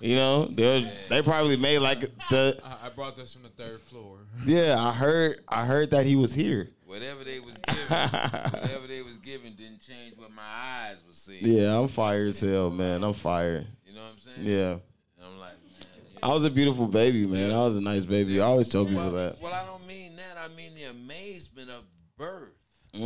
You 0.00 0.16
know, 0.16 0.44
they 0.44 0.82
were- 0.82 0.90
they 1.08 1.22
probably 1.22 1.56
made 1.56 1.78
like 1.78 2.00
the 2.30 2.58
I 2.64 2.86
I 2.86 2.88
brought 2.90 3.16
this 3.16 3.32
from 3.32 3.42
the 3.42 3.48
third 3.48 3.80
floor. 3.82 4.18
yeah. 4.46 4.76
I 4.78 4.92
heard 4.92 5.40
I 5.48 5.64
heard 5.64 5.90
that 5.92 6.04
he 6.06 6.14
was 6.14 6.32
here. 6.34 6.68
Whatever 6.88 7.22
they 7.22 7.38
was 7.38 7.58
giving, 7.68 7.86
whatever 7.86 8.86
they 8.86 9.02
was 9.02 9.18
giving 9.18 9.52
didn't 9.52 9.80
change 9.82 10.16
what 10.16 10.30
my 10.32 10.42
eyes 10.42 11.02
was 11.06 11.18
seeing. 11.18 11.44
Yeah, 11.46 11.78
I'm 11.78 11.88
fired 11.88 12.28
as 12.30 12.40
hell, 12.40 12.70
man. 12.70 13.04
I'm 13.04 13.12
fired. 13.12 13.66
You 13.86 13.94
know 13.94 14.00
what 14.04 14.12
I'm 14.12 14.18
saying? 14.18 14.38
Yeah, 14.46 14.70
And 14.72 14.80
I'm 15.26 15.38
like, 15.38 15.52
man, 15.52 15.86
I 16.22 16.28
was 16.32 16.46
a 16.46 16.50
beautiful 16.50 16.86
baby, 16.86 17.26
man. 17.26 17.50
I 17.52 17.58
was 17.58 17.76
a 17.76 17.82
nice 17.82 18.06
baby. 18.06 18.40
I 18.40 18.44
always 18.44 18.70
tell 18.70 18.86
people 18.86 19.02
well, 19.02 19.12
that. 19.12 19.36
Well, 19.42 19.52
I 19.52 19.66
don't 19.66 19.86
mean 19.86 20.16
that. 20.16 20.38
I 20.38 20.48
mean 20.56 20.74
the 20.74 20.84
amazement 20.84 21.68
of 21.68 21.82
birth. 22.16 22.54
Mm. 22.94 23.00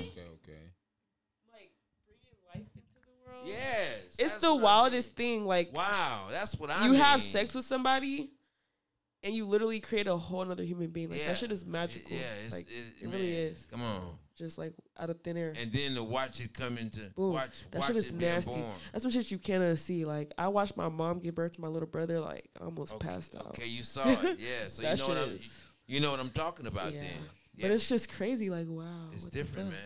Okay, 0.00 0.22
okay. 0.42 0.62
Like 1.52 1.70
bringing 2.06 2.38
life 2.54 2.68
into 2.74 2.88
the 3.04 3.30
world. 3.30 3.44
Yes. 3.46 4.16
It's 4.18 4.34
the 4.34 4.54
what 4.54 4.60
I 4.60 4.64
wildest 4.64 5.18
mean. 5.18 5.40
thing. 5.40 5.46
Like 5.46 5.76
Wow, 5.76 6.28
that's 6.30 6.56
what 6.58 6.70
I 6.70 6.86
you 6.86 6.92
mean. 6.92 7.00
have 7.02 7.20
sex 7.20 7.54
with 7.54 7.66
somebody, 7.66 8.30
and 9.22 9.34
you 9.34 9.44
literally 9.46 9.80
create 9.80 10.06
a 10.06 10.16
whole 10.16 10.40
other 10.50 10.62
human 10.64 10.88
being. 10.90 11.10
Like 11.10 11.20
Yeah. 11.20 11.28
that 11.28 11.36
shit 11.38 11.52
is 11.52 11.64
magical. 11.66 12.12
Yeah, 12.16 12.22
it's, 12.46 12.54
like 12.56 12.66
it, 12.70 13.02
it 13.02 13.04
man, 13.04 13.12
really 13.12 13.34
is. 13.36 13.66
Come 13.70 13.82
on. 13.82 14.16
Just 14.36 14.56
like 14.56 14.72
out 14.98 15.10
of 15.10 15.20
thin 15.20 15.36
air. 15.36 15.52
And 15.60 15.70
then 15.72 15.94
to 15.96 16.02
watch 16.02 16.40
it 16.40 16.54
come 16.54 16.78
into 16.78 17.00
Boom. 17.14 17.34
watch, 17.34 17.62
that 17.70 17.78
watch 17.80 17.88
shit 17.88 17.96
is 17.96 18.08
it 18.08 18.18
being 18.18 18.32
nasty. 18.32 18.50
born. 18.52 18.64
That's 18.92 19.02
some 19.02 19.10
shit 19.10 19.30
you 19.30 19.38
cannot 19.38 19.78
see. 19.78 20.04
Like 20.06 20.32
I 20.38 20.48
watched 20.48 20.76
my 20.78 20.88
mom 20.88 21.18
give 21.20 21.34
birth 21.34 21.54
to 21.56 21.60
my 21.60 21.68
little 21.68 21.88
brother. 21.88 22.20
Like 22.20 22.48
I 22.60 22.64
almost 22.64 22.94
Okay, 22.94 23.06
passed 23.08 23.34
out. 23.36 23.46
okay, 23.48 23.66
you 23.66 23.82
saw 23.82 24.08
it. 24.08 24.38
Yeah, 24.40 24.68
so 24.68 24.82
you 24.82 24.88
That 24.88 24.98
know 24.98 25.08
what 25.08 25.18
shit 25.18 25.28
I'm, 25.28 25.38
you 25.86 26.00
know 26.00 26.10
what 26.12 26.20
I'm 26.20 26.30
talking 26.30 26.66
about 26.66 26.92
Yeah. 26.94 27.00
then. 27.00 27.10
But 27.60 27.70
it's 27.72 27.88
just 27.88 28.10
crazy. 28.10 28.48
Like 28.48 28.66
wow. 28.68 29.10
It's 29.12 29.26
different, 29.26 29.68
man. 29.70 29.78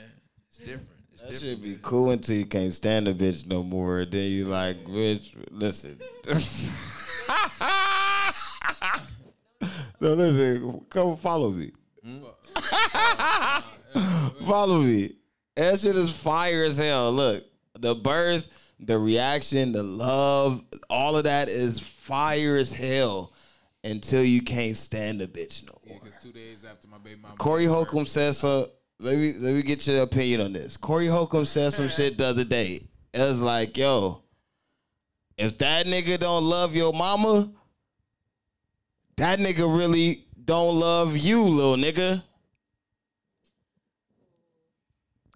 It's 0.49 0.59
different. 0.59 0.89
It's 1.13 1.21
That 1.23 1.31
different. 1.33 1.51
should 1.59 1.63
be 1.63 1.79
cool 1.83 2.11
until 2.11 2.37
you 2.37 2.47
can't 2.47 2.73
stand 2.73 3.09
a 3.09 3.15
bitch 3.15 3.47
no 3.47 3.63
more. 3.65 4.05
Then 4.05 4.31
you 4.31 4.45
like, 4.47 4.85
bitch, 4.85 5.33
listen. 5.51 5.99
no, 10.01 10.15
listen. 10.15 10.85
Come 10.91 11.17
follow 11.17 11.51
me. 11.51 11.73
follow 14.47 14.81
me. 14.81 15.13
That 15.57 15.79
shit 15.79 15.97
is 15.97 16.11
fire 16.11 16.65
as 16.65 16.79
hell. 16.79 17.13
Look, 17.13 17.45
the 17.79 17.95
birth, 17.95 18.49
the 18.81 18.99
reaction, 18.99 19.73
the 19.73 19.83
love, 19.83 20.63
all 20.91 21.17
of 21.17 21.25
that 21.25 21.49
is 21.49 21.79
fire 21.79 22.57
as 22.57 22.73
hell 22.73 23.33
until 23.85 24.25
you 24.25 24.43
can't 24.43 24.77
stand 24.77 25.21
a 25.21 25.27
bitch 25.27 25.67
no 25.67 25.75
more. 25.87 26.01
because 26.03 26.23
two 26.23 26.33
days 26.33 26.65
after 26.65 26.89
my 26.89 26.99
baby 26.99 27.21
mama. 27.21 27.37
Corey 27.37 27.67
Holcomb 27.67 28.07
said 28.07 28.35
so. 28.35 28.71
Let 29.01 29.19
me 29.19 29.35
let 29.39 29.55
me 29.55 29.63
get 29.63 29.87
your 29.87 30.03
opinion 30.03 30.41
on 30.41 30.53
this. 30.53 30.77
Corey 30.77 31.09
Holcomb 31.09 31.47
said 31.47 31.73
some 31.73 31.89
shit 31.89 32.17
the 32.17 32.27
other 32.27 32.45
day. 32.45 32.81
It 33.13 33.19
was 33.19 33.43
like, 33.43 33.77
yo, 33.77 34.23
if 35.37 35.59
that 35.59 35.87
nigga 35.87 36.19
don't 36.19 36.45
love 36.45 36.75
your 36.75 36.93
mama, 36.93 37.51
that 39.17 39.39
nigga 39.39 39.61
really 39.79 40.25
don't 40.45 40.79
love 40.79 41.17
you, 41.17 41.43
little 41.43 41.77
nigga. 41.77 42.23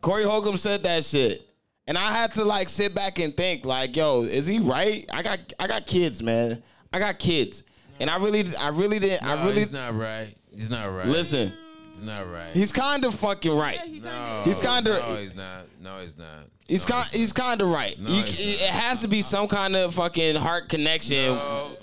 Corey 0.01 0.24
Holcomb 0.24 0.57
said 0.57 0.83
that 0.85 1.05
shit. 1.05 1.45
And 1.87 1.97
I 1.97 2.12
had 2.12 2.33
to 2.33 2.45
like 2.45 2.68
sit 2.68 2.95
back 2.95 3.18
and 3.18 3.35
think, 3.37 3.64
like, 3.64 3.97
yo, 3.97 4.22
is 4.22 4.47
he 4.47 4.59
right? 4.59 5.07
I 5.12 5.22
got 5.22 5.39
I 5.59 5.66
got 5.66 5.87
kids, 5.87 6.22
man. 6.22 6.62
I 6.93 6.99
got 6.99 7.18
kids. 7.18 7.64
And 8.01 8.11
I 8.11 8.18
really 8.18 8.45
I 8.57 8.68
really 8.68 8.99
didn't 8.99 9.26
No, 9.26 9.35
I 9.35 9.45
really 9.47 9.59
he's 9.61 9.72
not 9.72 9.97
right. 9.97 10.35
He's 10.55 10.70
not 10.70 10.85
right. 10.85 11.07
listen. 11.07 11.53
he's 11.93 12.03
not 12.03 12.31
right. 12.31 12.53
He's 12.53 12.72
kind 12.72 13.05
of 13.05 13.14
fucking 13.14 13.55
right. 13.57 13.79
no, 14.03 14.43
He's 14.45 14.61
kinda- 14.61 15.01
No, 15.09 15.16
he's 15.16 15.35
not. 15.35 15.64
No, 15.81 16.01
he's 16.01 16.16
not. 16.18 16.26
He's 16.66 16.87
no, 16.89 16.95
kind. 16.97 17.09
He's 17.11 17.33
kind 17.33 17.62
of 17.62 17.68
right. 17.70 17.99
No, 17.99 18.11
You- 18.11 18.22
he's 18.22 18.61
it 18.61 18.68
has 18.70 19.01
to 19.01 19.09
be 19.09 19.22
some 19.22 19.49
kind 19.49 19.74
of 19.74 19.95
fucking 19.95 20.37
heart 20.37 20.68
connection. 20.68 21.35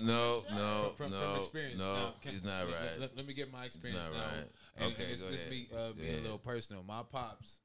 No, 0.01 0.43
no, 0.49 0.55
no, 0.55 0.93
From, 0.97 1.11
no, 1.11 1.19
from 1.19 1.35
experience. 1.37 1.77
no. 1.79 1.93
now, 1.95 2.13
can- 2.21 2.31
he's 2.31 2.43
not 2.43 2.67
let- 2.67 2.73
right. 2.79 2.99
Let, 2.99 3.17
let 3.17 3.27
me 3.27 3.33
get 3.33 3.51
my 3.51 3.65
experience 3.65 4.01
not 4.09 4.13
now. 4.13 4.19
right. 4.19 4.47
And, 4.77 4.93
Okay, 4.93 5.03
and 5.03 5.11
this, 5.13 5.21
go 5.23 5.29
this 5.31 5.41
ahead. 5.41 5.51
me 5.51 5.67
uh, 5.75 5.91
being 5.93 6.13
Yeah. 6.13 6.19
a 6.19 6.23
little 6.23 6.37
personal. 6.37 6.83
My 6.83 7.03
pops, 7.03 7.59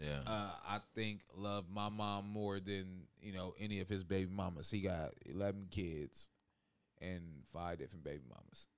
yeah. 0.00 0.20
uh, 0.26 0.50
I 0.66 0.80
think, 0.94 1.20
loved 1.36 1.70
my 1.70 1.88
mom 1.88 2.28
more 2.28 2.60
than 2.60 3.06
you 3.20 3.32
know 3.32 3.54
any 3.58 3.80
of 3.80 3.88
his 3.88 4.02
baby 4.04 4.30
mamas. 4.32 4.70
He 4.70 4.80
got 4.80 5.10
eleven 5.26 5.66
kids 5.70 6.28
and 7.00 7.22
five 7.52 7.78
different 7.78 8.04
baby 8.04 8.22
mamas, 8.28 8.68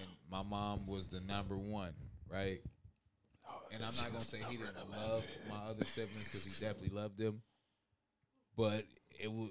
and 0.00 0.10
my 0.30 0.42
mom 0.42 0.86
was 0.86 1.08
the 1.08 1.20
number 1.20 1.56
one, 1.56 1.92
right? 2.30 2.60
and 3.72 3.82
I'm 3.82 3.94
not 3.96 4.06
gonna 4.12 4.20
say 4.20 4.38
he 4.48 4.56
didn't 4.56 4.76
love 4.90 5.24
my 5.48 5.56
other 5.70 5.84
siblings 5.84 6.30
because 6.30 6.44
he 6.44 6.50
definitely 6.64 6.96
loved 6.96 7.18
them, 7.18 7.42
but 8.56 8.84
it 9.10 9.24
w- 9.24 9.50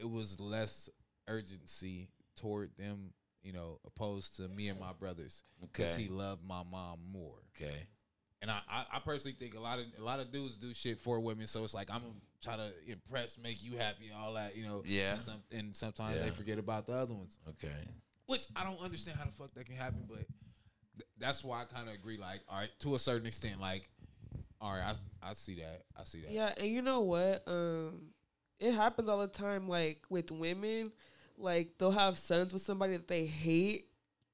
it 0.00 0.08
was 0.08 0.38
less 0.40 0.88
urgency 1.26 2.08
toward 2.38 2.70
them, 2.76 3.12
you 3.42 3.52
know, 3.52 3.78
opposed 3.86 4.36
to 4.36 4.48
me 4.48 4.68
and 4.68 4.78
my 4.80 4.92
brothers 4.92 5.42
because 5.60 5.92
Okay. 5.94 6.02
he 6.04 6.08
loved 6.08 6.42
my 6.46 6.62
mom 6.70 7.00
more. 7.12 7.38
okay. 7.56 7.86
And 8.40 8.52
I, 8.52 8.60
I, 8.70 8.84
I 8.94 8.98
personally 9.00 9.36
think 9.38 9.56
a 9.56 9.60
lot 9.60 9.80
of 9.80 9.86
a 9.98 10.04
lot 10.04 10.20
of 10.20 10.30
dudes 10.30 10.56
do 10.56 10.72
shit 10.72 11.00
for 11.00 11.18
women, 11.18 11.48
so 11.48 11.64
it's 11.64 11.74
like 11.74 11.90
I'm 11.92 12.00
gonna 12.02 12.14
try 12.40 12.54
to 12.56 12.70
impress, 12.86 13.36
make 13.36 13.64
you 13.64 13.76
happy, 13.76 14.12
all 14.16 14.34
that, 14.34 14.56
you 14.56 14.62
know. 14.64 14.84
Yeah. 14.86 15.14
And, 15.14 15.20
some, 15.20 15.42
and 15.50 15.74
sometimes 15.74 16.20
they 16.20 16.30
forget 16.30 16.56
about 16.56 16.86
the 16.86 16.92
other 16.92 17.14
ones, 17.14 17.36
Okay. 17.48 17.74
which 18.26 18.46
I 18.54 18.62
don't 18.62 18.80
understand 18.80 19.18
how 19.18 19.24
the 19.24 19.32
fuck 19.32 19.52
that 19.54 19.66
can 19.66 19.74
happen, 19.74 20.04
but 20.08 20.18
th- 20.96 21.08
that's 21.18 21.42
why 21.42 21.62
I 21.62 21.64
kind 21.64 21.88
of 21.88 21.94
agree. 21.96 22.16
Like, 22.16 22.42
all 22.48 22.60
right, 22.60 22.70
to 22.80 22.94
a 22.94 22.98
certain 23.00 23.26
extent, 23.26 23.60
like, 23.60 23.88
all 24.60 24.70
right, 24.70 24.94
I, 25.20 25.30
I 25.30 25.32
see 25.32 25.56
that, 25.56 25.82
I 25.98 26.04
see 26.04 26.20
that. 26.20 26.30
Yeah, 26.30 26.52
and 26.58 26.68
you 26.68 26.80
know 26.80 27.00
what? 27.00 27.42
Um, 27.48 28.02
it 28.60 28.72
happens 28.72 29.08
all 29.08 29.18
the 29.18 29.26
time. 29.26 29.66
Like 29.68 30.04
with 30.10 30.30
women, 30.30 30.92
like 31.38 31.70
they'll 31.78 31.90
have 31.90 32.18
sons 32.18 32.52
with 32.52 32.62
somebody 32.62 32.92
that 32.96 33.08
they 33.08 33.26
hate. 33.26 33.86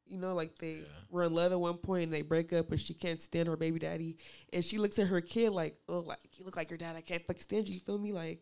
You 0.06 0.18
know, 0.18 0.34
like 0.34 0.58
they 0.58 0.72
Yeah. 0.74 0.84
were 1.10 1.22
in 1.24 1.34
love 1.34 1.52
at 1.52 1.58
one 1.60 1.78
point 1.78 2.04
and 2.04 2.12
they 2.12 2.20
break 2.22 2.52
up, 2.52 2.70
and 2.70 2.78
she 2.80 2.92
can't 2.94 3.20
stand 3.20 3.48
her 3.48 3.56
baby 3.56 3.78
daddy, 3.78 4.18
and 4.52 4.62
she 4.64 4.76
looks 4.78 4.98
at 4.98 5.06
her 5.06 5.20
kid 5.22 5.50
like, 5.50 5.78
"Oh, 5.88 6.00
like 6.00 6.18
you 6.38 6.44
look 6.44 6.56
like 6.56 6.70
your 6.70 6.76
dad. 6.78 6.94
I 6.96 7.00
can't 7.00 7.26
fucking 7.26 7.40
stand 7.42 7.68
you." 7.68 7.74
You 7.74 7.80
feel 7.80 7.96
me? 7.98 8.12
Like, 8.12 8.40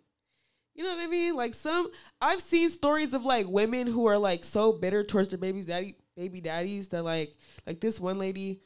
you 0.75 0.83
know 0.83 0.91
what 0.95 1.03
I 1.05 1.07
mean? 1.07 1.37
Like 1.37 1.55
some, 1.55 1.89
I've 2.21 2.41
seen 2.43 2.69
stories 2.69 3.13
of 3.15 3.25
like 3.25 3.47
women 3.47 3.87
who 3.87 4.07
are 4.07 4.19
like 4.19 4.45
so 4.45 4.73
bitter 4.73 5.05
towards 5.05 5.29
their 5.29 5.39
baby's 5.39 5.67
daddy, 5.67 5.95
baby 6.17 6.41
daddies 6.41 6.89
that 6.89 7.05
like, 7.05 7.35
like 7.67 7.81
this 7.81 8.01
one 8.01 8.19
lady, 8.19 8.61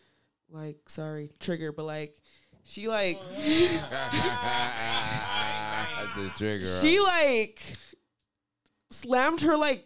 like 0.48 0.88
sorry, 0.88 1.30
trigger, 1.38 1.72
but 1.72 1.84
like, 1.84 2.16
she 2.64 2.88
like. 2.88 3.18
the 6.16 6.30
trigger. 6.36 6.64
she 6.64 6.98
like 7.00 7.76
slammed 8.90 9.40
her 9.42 9.56
like 9.56 9.84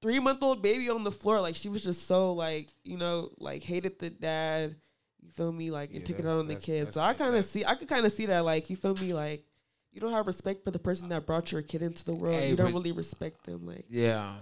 three 0.00 0.18
month 0.18 0.42
old 0.42 0.62
baby 0.62 0.90
on 0.90 1.04
the 1.04 1.12
floor. 1.12 1.40
Like 1.40 1.56
she 1.56 1.68
was 1.68 1.82
just 1.82 2.06
so 2.06 2.32
like 2.32 2.68
you 2.84 2.96
know 2.96 3.30
like 3.38 3.62
hated 3.62 3.98
the 3.98 4.10
dad. 4.10 4.76
You 5.20 5.30
feel 5.30 5.52
me? 5.52 5.70
Like 5.70 5.90
and 5.90 6.00
Yeah, 6.00 6.06
took 6.06 6.18
it 6.20 6.26
out 6.26 6.40
on 6.40 6.48
the 6.48 6.54
kids. 6.54 6.94
So 6.94 7.00
I 7.00 7.14
kind 7.14 7.34
of 7.34 7.44
see. 7.44 7.64
I 7.64 7.74
could 7.74 7.88
kind 7.88 8.06
of 8.06 8.12
see 8.12 8.26
that. 8.26 8.44
Like 8.44 8.70
you 8.70 8.76
feel 8.76 8.94
me? 8.94 9.12
Like 9.12 9.44
you 9.92 10.00
don't 10.00 10.12
have 10.12 10.26
respect 10.26 10.64
for 10.64 10.70
the 10.70 10.78
person 10.78 11.08
that 11.08 11.26
brought 11.26 11.50
your 11.50 11.62
kid 11.62 11.82
into 11.82 12.04
the 12.04 12.12
world. 12.12 12.36
Hey, 12.36 12.50
you 12.50 12.56
don't 12.56 12.72
really 12.72 12.92
respect 12.92 13.44
them. 13.44 13.66
Like 13.66 13.84
Yeah, 13.88 14.34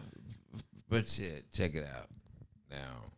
but 0.88 1.08
shit, 1.08 1.50
check 1.52 1.74
it 1.74 1.84
out. 1.84 2.08
Now, 2.70 3.10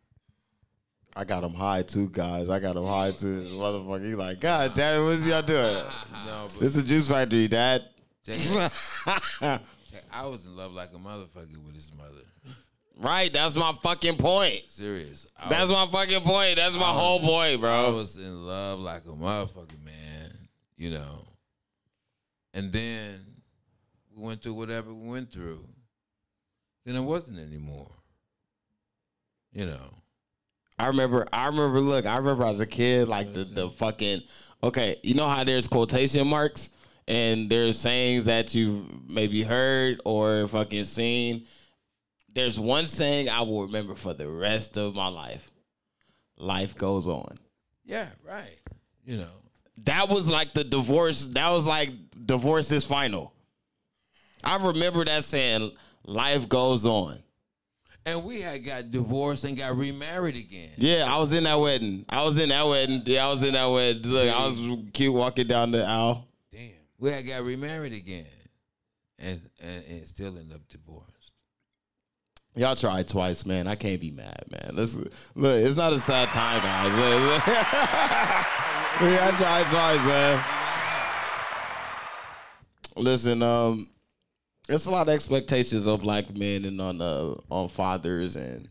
I 1.15 1.25
got 1.25 1.43
him 1.43 1.53
high 1.53 1.81
too, 1.83 2.09
guys. 2.09 2.49
I 2.49 2.59
got 2.59 2.77
him 2.77 2.85
high 2.85 3.11
too. 3.11 3.43
Motherfucker, 3.51 4.05
he 4.07 4.15
like, 4.15 4.39
God 4.39 4.73
damn, 4.73 5.01
it, 5.01 5.05
what's 5.05 5.25
y'all 5.25 5.41
doing? 5.41 5.83
no, 6.25 6.47
but 6.53 6.59
This 6.59 6.75
is 6.75 6.83
Juice 6.83 7.09
Factory, 7.09 7.47
Dad. 7.47 7.83
check 10.09 10.15
it 10.15 10.17
check- 10.17 10.23
I 10.23 10.25
was 10.27 10.45
in 10.45 10.55
love 10.55 10.73
like 10.73 10.89
a 10.93 10.97
motherfucker 10.97 11.63
with 11.65 11.75
his 11.75 11.91
mother. 11.95 12.23
right, 12.97 13.31
that's 13.31 13.55
my 13.55 13.73
fucking 13.83 14.17
point. 14.17 14.63
Serious. 14.67 15.27
I 15.37 15.49
That's 15.49 15.69
was, 15.69 15.71
my 15.71 15.85
fucking 15.87 16.21
point. 16.21 16.55
That's 16.57 16.75
my 16.75 16.91
whole 16.91 17.19
point, 17.19 17.61
bro. 17.61 17.69
I 17.71 17.89
was 17.89 18.17
in 18.17 18.45
love 18.45 18.79
like 18.79 19.05
a 19.05 19.09
motherfucker, 19.09 19.83
man. 19.83 20.31
You 20.77 20.91
know. 20.91 21.25
And 22.53 22.71
then 22.71 23.19
we 24.15 24.23
went 24.23 24.41
through 24.43 24.53
whatever 24.53 24.93
we 24.93 25.07
went 25.07 25.31
through. 25.31 25.65
Then 26.85 26.95
it 26.95 27.01
wasn't 27.01 27.39
anymore. 27.39 27.91
You 29.53 29.65
know. 29.67 29.93
I 30.77 30.87
remember, 30.87 31.25
I 31.33 31.47
remember, 31.47 31.81
look, 31.81 32.05
I 32.05 32.17
remember 32.17 32.45
as 32.45 32.61
a 32.61 32.65
kid, 32.65 33.09
like 33.09 33.33
the, 33.33 33.43
the 33.43 33.69
fucking, 33.71 34.21
okay, 34.63 34.95
you 35.03 35.13
know 35.13 35.27
how 35.27 35.43
there's 35.43 35.67
quotation 35.67 36.25
marks? 36.25 36.69
And 37.09 37.49
there's 37.49 37.77
sayings 37.79 38.25
that 38.25 38.53
you've 38.55 39.09
maybe 39.09 39.41
heard 39.43 39.99
or 40.05 40.47
fucking 40.47 40.85
seen. 40.85 41.45
There's 42.35 42.59
one 42.59 42.85
saying 42.87 43.27
I 43.29 43.41
will 43.41 43.63
remember 43.65 43.95
for 43.95 44.13
the 44.13 44.29
rest 44.29 44.77
of 44.77 44.95
my 44.95 45.07
life. 45.09 45.49
Life 46.37 46.75
goes 46.75 47.07
on. 47.07 47.37
Yeah, 47.83 48.07
right. 48.25 48.57
You 49.03 49.17
know, 49.17 49.31
That 49.85 50.07
was 50.09 50.29
like 50.29 50.53
the 50.53 50.63
divorce. 50.63 51.25
That 51.25 51.49
was 51.49 51.65
like 51.65 51.89
divorce 52.25 52.71
is 52.71 52.85
final. 52.85 53.33
I 54.43 54.55
remember 54.65 55.03
that 55.03 55.23
saying, 55.23 55.71
life 56.05 56.47
goes 56.47 56.85
on. 56.85 57.17
and 58.05 58.23
we 58.23 58.39
had 58.41 58.63
got 58.63 58.91
divorced 58.91 59.43
and 59.43 59.57
got 59.57 59.75
remarried 59.75 60.35
again. 60.37 60.69
Yeah, 60.77 61.05
I 61.13 61.17
was 61.19 61.33
in 61.33 61.43
that 61.43 61.59
wedding. 61.59 62.05
I 62.07 62.23
was 62.23 62.37
in 62.39 62.49
that 62.49 62.63
wedding. 62.65 63.01
Yeah, 63.05 63.25
I 63.27 63.29
was 63.31 63.43
in 63.43 63.53
that 63.53 63.65
wedding. 63.65 64.03
Look, 64.03 64.29
I 64.29 64.45
was 64.45 64.77
keep 64.93 65.11
walking 65.11 65.47
down 65.47 65.71
the 65.71 65.83
aisle. 65.85 66.25
Damn. 66.99 67.05
We 67.05 67.11
had 67.11 67.27
got 67.27 67.43
remarried 67.43 67.93
again, 67.93 68.25
and 69.17 69.41
and, 69.61 69.83
and 69.89 70.07
still 70.07 70.37
end 70.37 70.53
up 70.53 70.67
divorced. 70.69 71.33
Y'all 72.55 72.75
tried 72.75 73.07
twice, 73.07 73.45
man. 73.45 73.67
I 73.67 73.75
can't 73.75 74.01
be 74.01 74.11
mad, 74.11 74.43
man. 74.49 74.71
Listen, 74.73 75.09
look, 75.35 75.63
it's 75.63 75.77
not 75.77 75.93
a 75.93 75.99
sad 75.99 76.29
time, 76.29 76.61
guys. 76.61 76.91
Look, 76.91 77.21
look. 77.31 77.47
yeah, 77.47 79.31
I 79.31 79.35
tried 79.37 79.67
twice, 79.67 80.05
man. 80.05 80.43
Listen, 82.95 83.43
um, 83.43 83.87
it's 84.67 84.85
a 84.85 84.91
lot 84.91 85.07
of 85.07 85.13
expectations 85.13 85.87
of 85.87 86.01
black 86.01 86.35
men 86.35 86.65
and 86.65 86.81
on 86.81 87.01
uh, 87.01 87.35
on 87.49 87.69
fathers 87.69 88.35
and 88.35 88.69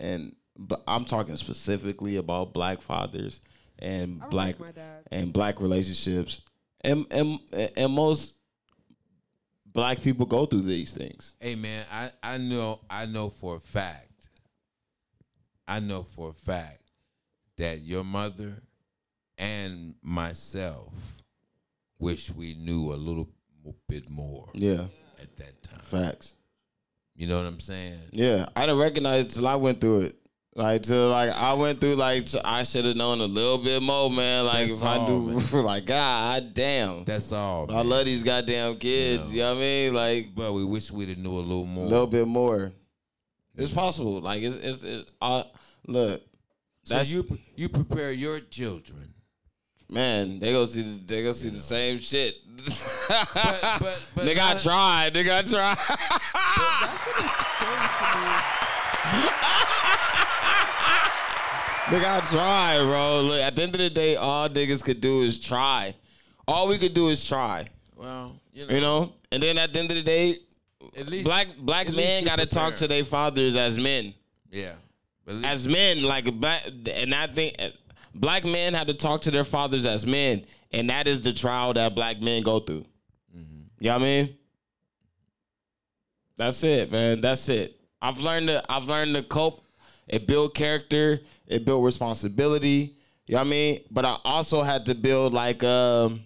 and 0.00 0.34
but 0.56 0.82
I'm 0.88 1.04
talking 1.04 1.36
specifically 1.36 2.16
about 2.16 2.52
black 2.52 2.80
fathers 2.80 3.40
and 3.78 4.18
I 4.18 4.22
don't 4.22 4.30
black 4.30 4.46
like 4.46 4.60
my 4.60 4.72
dad. 4.72 5.02
and 5.12 5.32
black 5.32 5.60
relationships, 5.60 6.40
and 6.82 7.06
and 7.10 7.38
and 7.76 7.92
most 7.92 8.34
black 9.66 10.00
people 10.00 10.26
go 10.26 10.46
through 10.46 10.62
these 10.62 10.94
things. 10.94 11.34
Hey 11.40 11.54
man, 11.54 11.84
I 11.92 12.10
I 12.22 12.38
know 12.38 12.80
I 12.88 13.06
know 13.06 13.28
for 13.30 13.56
a 13.56 13.60
fact. 13.60 14.28
I 15.66 15.80
know 15.80 16.02
for 16.02 16.30
a 16.30 16.32
fact 16.32 16.80
that 17.56 17.82
your 17.82 18.04
mother 18.04 18.54
and 19.36 19.94
myself 20.02 20.94
wish 21.98 22.30
we 22.30 22.54
knew 22.54 22.92
a 22.92 22.96
little 22.96 23.28
bit 23.88 24.08
more 24.08 24.48
Yeah, 24.54 24.86
at 25.20 25.36
that 25.36 25.62
time. 25.62 25.80
facts. 25.80 26.34
You 27.14 27.26
know 27.26 27.36
what 27.38 27.46
I'm 27.46 27.60
saying? 27.60 27.98
Yeah, 28.12 28.48
I 28.56 28.62
didn't 28.66 28.78
recognize 28.80 29.26
it 29.26 29.30
till 29.30 29.46
I 29.48 29.56
went 29.56 29.80
through 29.80 30.02
it. 30.02 30.16
Like 30.58 30.82
till 30.82 31.10
like 31.10 31.30
I 31.30 31.52
went 31.52 31.80
through 31.80 31.94
like 31.94 32.26
I 32.44 32.64
should 32.64 32.84
have 32.84 32.96
known 32.96 33.20
a 33.20 33.26
little 33.26 33.58
bit 33.58 33.80
more, 33.80 34.10
man. 34.10 34.44
Like 34.44 34.66
That's 34.66 34.80
if 34.80 34.84
I 34.84 34.96
all, 34.96 35.20
knew, 35.20 35.38
like 35.62 35.86
God 35.86 36.52
damn, 36.52 37.04
That's 37.04 37.30
all. 37.30 37.72
I 37.72 37.82
love 37.82 38.06
these 38.06 38.24
goddamn 38.24 38.76
kids. 38.78 39.32
You 39.32 39.42
know 39.42 39.50
what 39.50 39.58
I 39.58 39.60
mean? 39.60 39.94
Like 39.94 40.34
But 40.34 40.52
we 40.54 40.64
wish 40.64 40.90
we'd 40.90 41.10
have 41.10 41.18
knew 41.18 41.30
a 41.30 41.38
little 41.38 41.64
more. 41.64 41.84
a 41.84 41.88
little 41.88 42.08
bit 42.08 42.26
more. 42.26 42.72
It's 43.56 43.70
possible. 43.70 44.20
Like 44.20 44.42
it's 44.42 44.56
it's, 44.56 44.82
it's 44.82 45.12
uh, 45.22 45.44
look, 45.86 46.22
So 46.82 47.00
you 47.02 47.38
you 47.54 47.68
prepare 47.68 48.10
your 48.10 48.40
children. 48.40 49.14
man. 49.88 50.40
They 50.40 50.50
go 50.50 50.66
see 50.66 50.82
the, 50.82 51.06
they 51.06 51.22
go 51.22 51.34
see 51.34 51.50
the 51.50 51.56
same 51.58 52.00
shit. 52.00 52.34
But, 53.06 53.78
but, 53.80 54.00
but 54.16 54.24
they 54.24 54.34
got 54.34 54.58
tried. 54.58 55.14
They 55.14 55.22
got 55.22 55.46
tried. 55.46 55.76
That 55.78 56.98
shit 57.04 57.16
is 57.24 57.30
scary 57.46 57.88
to 57.98 59.22
me. 59.22 59.94
They 61.90 62.00
got 62.00 62.24
to 62.24 62.30
try, 62.32 62.78
bro. 62.82 63.22
Look, 63.22 63.40
at 63.40 63.56
the 63.56 63.62
end 63.62 63.74
of 63.74 63.78
the 63.80 63.88
day, 63.88 64.16
all 64.16 64.48
niggas 64.48 64.84
could 64.84 65.00
do 65.00 65.22
is 65.22 65.40
try. 65.40 65.94
All 66.46 66.68
we 66.68 66.76
could 66.76 66.92
do 66.92 67.08
is 67.08 67.26
try. 67.26 67.66
Well, 67.96 68.36
you 68.52 68.66
know, 68.66 68.74
You 68.74 68.80
know? 68.80 69.12
And 69.32 69.42
then 69.42 69.56
at 69.56 69.72
the 69.72 69.78
end 69.78 69.90
of 69.90 69.96
the 69.96 70.02
day, 70.02 70.34
at 70.98 71.08
least 71.08 71.24
black 71.24 71.46
black 71.58 71.86
men 71.92 72.22
you 72.22 72.28
gotta 72.28 72.46
talk 72.46 72.74
to 72.76 72.88
their 72.88 73.04
fathers 73.04 73.56
as 73.56 73.78
men. 73.78 74.12
Yeah. 74.50 74.72
But 75.24 75.32
at 75.32 75.36
least- 75.38 75.48
As 75.48 75.68
men, 75.68 76.02
like 76.02 76.32
black 76.40 76.62
and 76.94 77.14
I 77.14 77.26
think 77.26 77.56
uh, 77.58 77.70
black 78.14 78.44
men 78.44 78.74
have 78.74 78.86
to 78.88 78.94
talk 78.94 79.22
to 79.22 79.30
their 79.30 79.44
fathers 79.44 79.86
as 79.86 80.06
men. 80.06 80.44
And 80.72 80.90
that 80.90 81.06
is 81.08 81.22
the 81.22 81.32
trial 81.32 81.72
that 81.74 81.94
black 81.94 82.20
men 82.20 82.42
go 82.42 82.60
through. 82.60 82.84
Mm-hmm. 83.36 83.60
You 83.80 83.88
know 83.88 83.94
what 83.94 84.02
I 84.02 84.04
mean? 84.04 84.36
That's 86.36 86.62
it, 86.64 86.90
man. 86.92 87.20
That's 87.20 87.48
it. 87.48 87.80
I've 88.00 88.18
learned 88.20 88.48
to 88.48 88.62
I've 88.70 88.84
learned 88.84 89.14
to 89.14 89.22
cope. 89.22 89.64
It 90.06 90.26
build 90.26 90.54
character. 90.54 91.20
It 91.48 91.64
built 91.64 91.84
responsibility. 91.84 92.94
You 93.26 93.34
know 93.34 93.40
what 93.40 93.46
I 93.46 93.50
mean? 93.50 93.80
But 93.90 94.04
I 94.04 94.18
also 94.24 94.62
had 94.62 94.86
to 94.86 94.94
build 94.94 95.32
like 95.32 95.64
um 95.64 96.20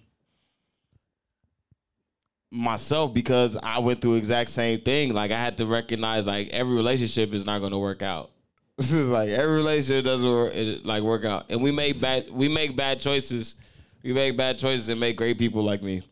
myself 2.50 3.14
because 3.14 3.56
I 3.62 3.78
went 3.78 4.00
through 4.00 4.14
exact 4.16 4.50
same 4.50 4.80
thing. 4.80 5.14
Like 5.14 5.30
I 5.30 5.38
had 5.38 5.56
to 5.58 5.66
recognize 5.66 6.26
like 6.26 6.48
every 6.50 6.74
relationship 6.74 7.32
is 7.32 7.46
not 7.46 7.60
going 7.60 7.72
to 7.72 7.78
work 7.78 8.02
out. 8.02 8.30
This 8.78 8.90
is 8.92 9.08
like 9.10 9.28
every 9.28 9.54
relationship 9.56 10.04
doesn't 10.04 10.28
work, 10.28 10.54
it, 10.54 10.84
like 10.84 11.02
work 11.02 11.24
out, 11.24 11.44
and 11.50 11.62
we 11.62 11.70
make 11.70 12.00
bad 12.00 12.30
we 12.30 12.48
make 12.48 12.74
bad 12.74 13.00
choices. 13.00 13.56
We 14.02 14.12
make 14.12 14.36
bad 14.36 14.58
choices 14.58 14.88
and 14.88 14.98
make 14.98 15.16
great 15.16 15.38
people 15.38 15.62
like 15.62 15.82
me. 15.82 16.02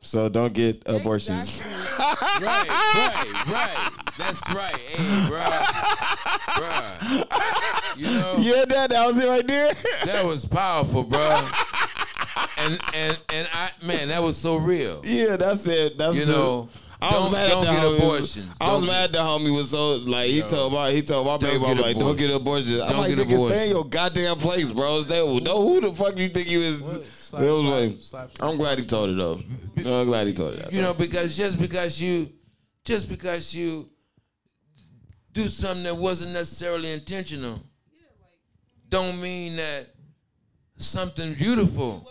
So 0.00 0.28
don't 0.28 0.54
get 0.54 0.82
abortions. 0.86 1.58
Exactly. 1.60 1.75
Right, 2.40 2.68
right, 2.68 3.46
right. 3.52 3.90
That's 4.18 4.48
right. 4.50 4.76
Hey, 4.76 5.28
bro, 5.28 5.40
bro. 6.56 7.22
You 7.96 8.06
know 8.18 8.36
Yeah, 8.38 8.64
that 8.66 8.90
that 8.90 9.06
was 9.06 9.18
it 9.18 9.28
right 9.28 9.46
there. 9.46 9.72
that 10.04 10.24
was 10.24 10.44
powerful, 10.44 11.02
bro. 11.04 11.48
And 12.58 12.78
and 12.94 13.18
and 13.32 13.48
I, 13.52 13.70
man, 13.82 14.08
that 14.08 14.22
was 14.22 14.36
so 14.36 14.56
real. 14.56 15.00
yeah, 15.04 15.36
that's 15.36 15.66
it. 15.66 15.96
That's 15.98 16.16
You 16.16 16.26
the- 16.26 16.32
know, 16.32 16.68
I 17.00 17.06
was 17.12 17.14
don't 17.24 17.32
mad 17.32 17.48
don't 17.50 17.66
at 17.66 17.74
the 17.74 17.80
get 17.80 17.82
homie. 17.84 17.96
abortions. 17.98 18.50
I 18.60 18.72
was 18.72 18.80
Don't 18.80 18.86
mad 18.88 19.12
the 19.12 19.18
homie 19.18 19.54
was 19.54 19.70
so 19.70 19.92
like 19.96 20.28
he 20.30 20.38
Yo. 20.38 20.46
told 20.48 20.72
my 20.72 20.90
he 20.92 21.02
told 21.02 21.26
my 21.26 21.36
baby 21.36 21.62
I'm 21.64 21.76
like 21.78 21.98
don't 21.98 22.16
get 22.16 22.34
abortions. 22.34 22.80
I'm 22.80 22.96
like 22.96 23.12
nigga, 23.12 23.22
abortion. 23.24 23.48
stay 23.48 23.64
in 23.64 23.70
your 23.76 23.84
goddamn 23.84 24.36
place, 24.36 24.72
bro. 24.72 25.02
Stay. 25.02 25.40
No, 25.40 25.62
who 25.62 25.80
the 25.82 25.92
fuck 25.92 26.16
you 26.16 26.28
think 26.30 26.48
you 26.48 26.62
is? 26.62 26.82
What? 26.82 27.02
It 27.42 27.50
was 27.50 27.60
slap, 27.60 27.70
like- 27.80 28.02
slap, 28.02 28.32
slap. 28.36 28.50
I'm 28.50 28.56
glad 28.56 28.78
he 28.78 28.84
told 28.84 29.10
it 29.10 29.14
though. 29.16 29.40
No, 29.76 30.00
I'm 30.00 30.06
glad 30.06 30.26
he 30.26 30.32
told 30.32 30.54
it. 30.54 30.62
That, 30.64 30.72
You 30.72 30.80
though. 30.80 30.88
know, 30.88 30.94
because 30.94 31.36
just 31.36 31.60
because 31.60 32.00
you, 32.00 32.30
just 32.84 33.08
because 33.08 33.54
you 33.54 33.88
do 35.32 35.48
something 35.48 35.84
that 35.84 35.94
wasn't 35.96 36.32
necessarily 36.32 36.90
intentional, 36.92 37.60
don't 38.88 39.20
mean 39.20 39.56
that 39.56 39.88
something 40.76 41.34
beautiful 41.34 42.08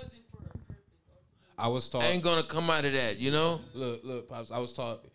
I 1.57 1.67
was 1.69 1.87
taught. 1.89 2.03
ain't 2.03 2.23
gonna 2.23 2.43
come 2.43 2.69
out 2.69 2.85
of 2.85 2.93
that. 2.93 3.17
You 3.17 3.31
know? 3.31 3.61
Look, 3.73 4.01
look, 4.03 4.29
pops. 4.29 4.51
I 4.51 4.59
was 4.59 4.73
taught. 4.73 5.05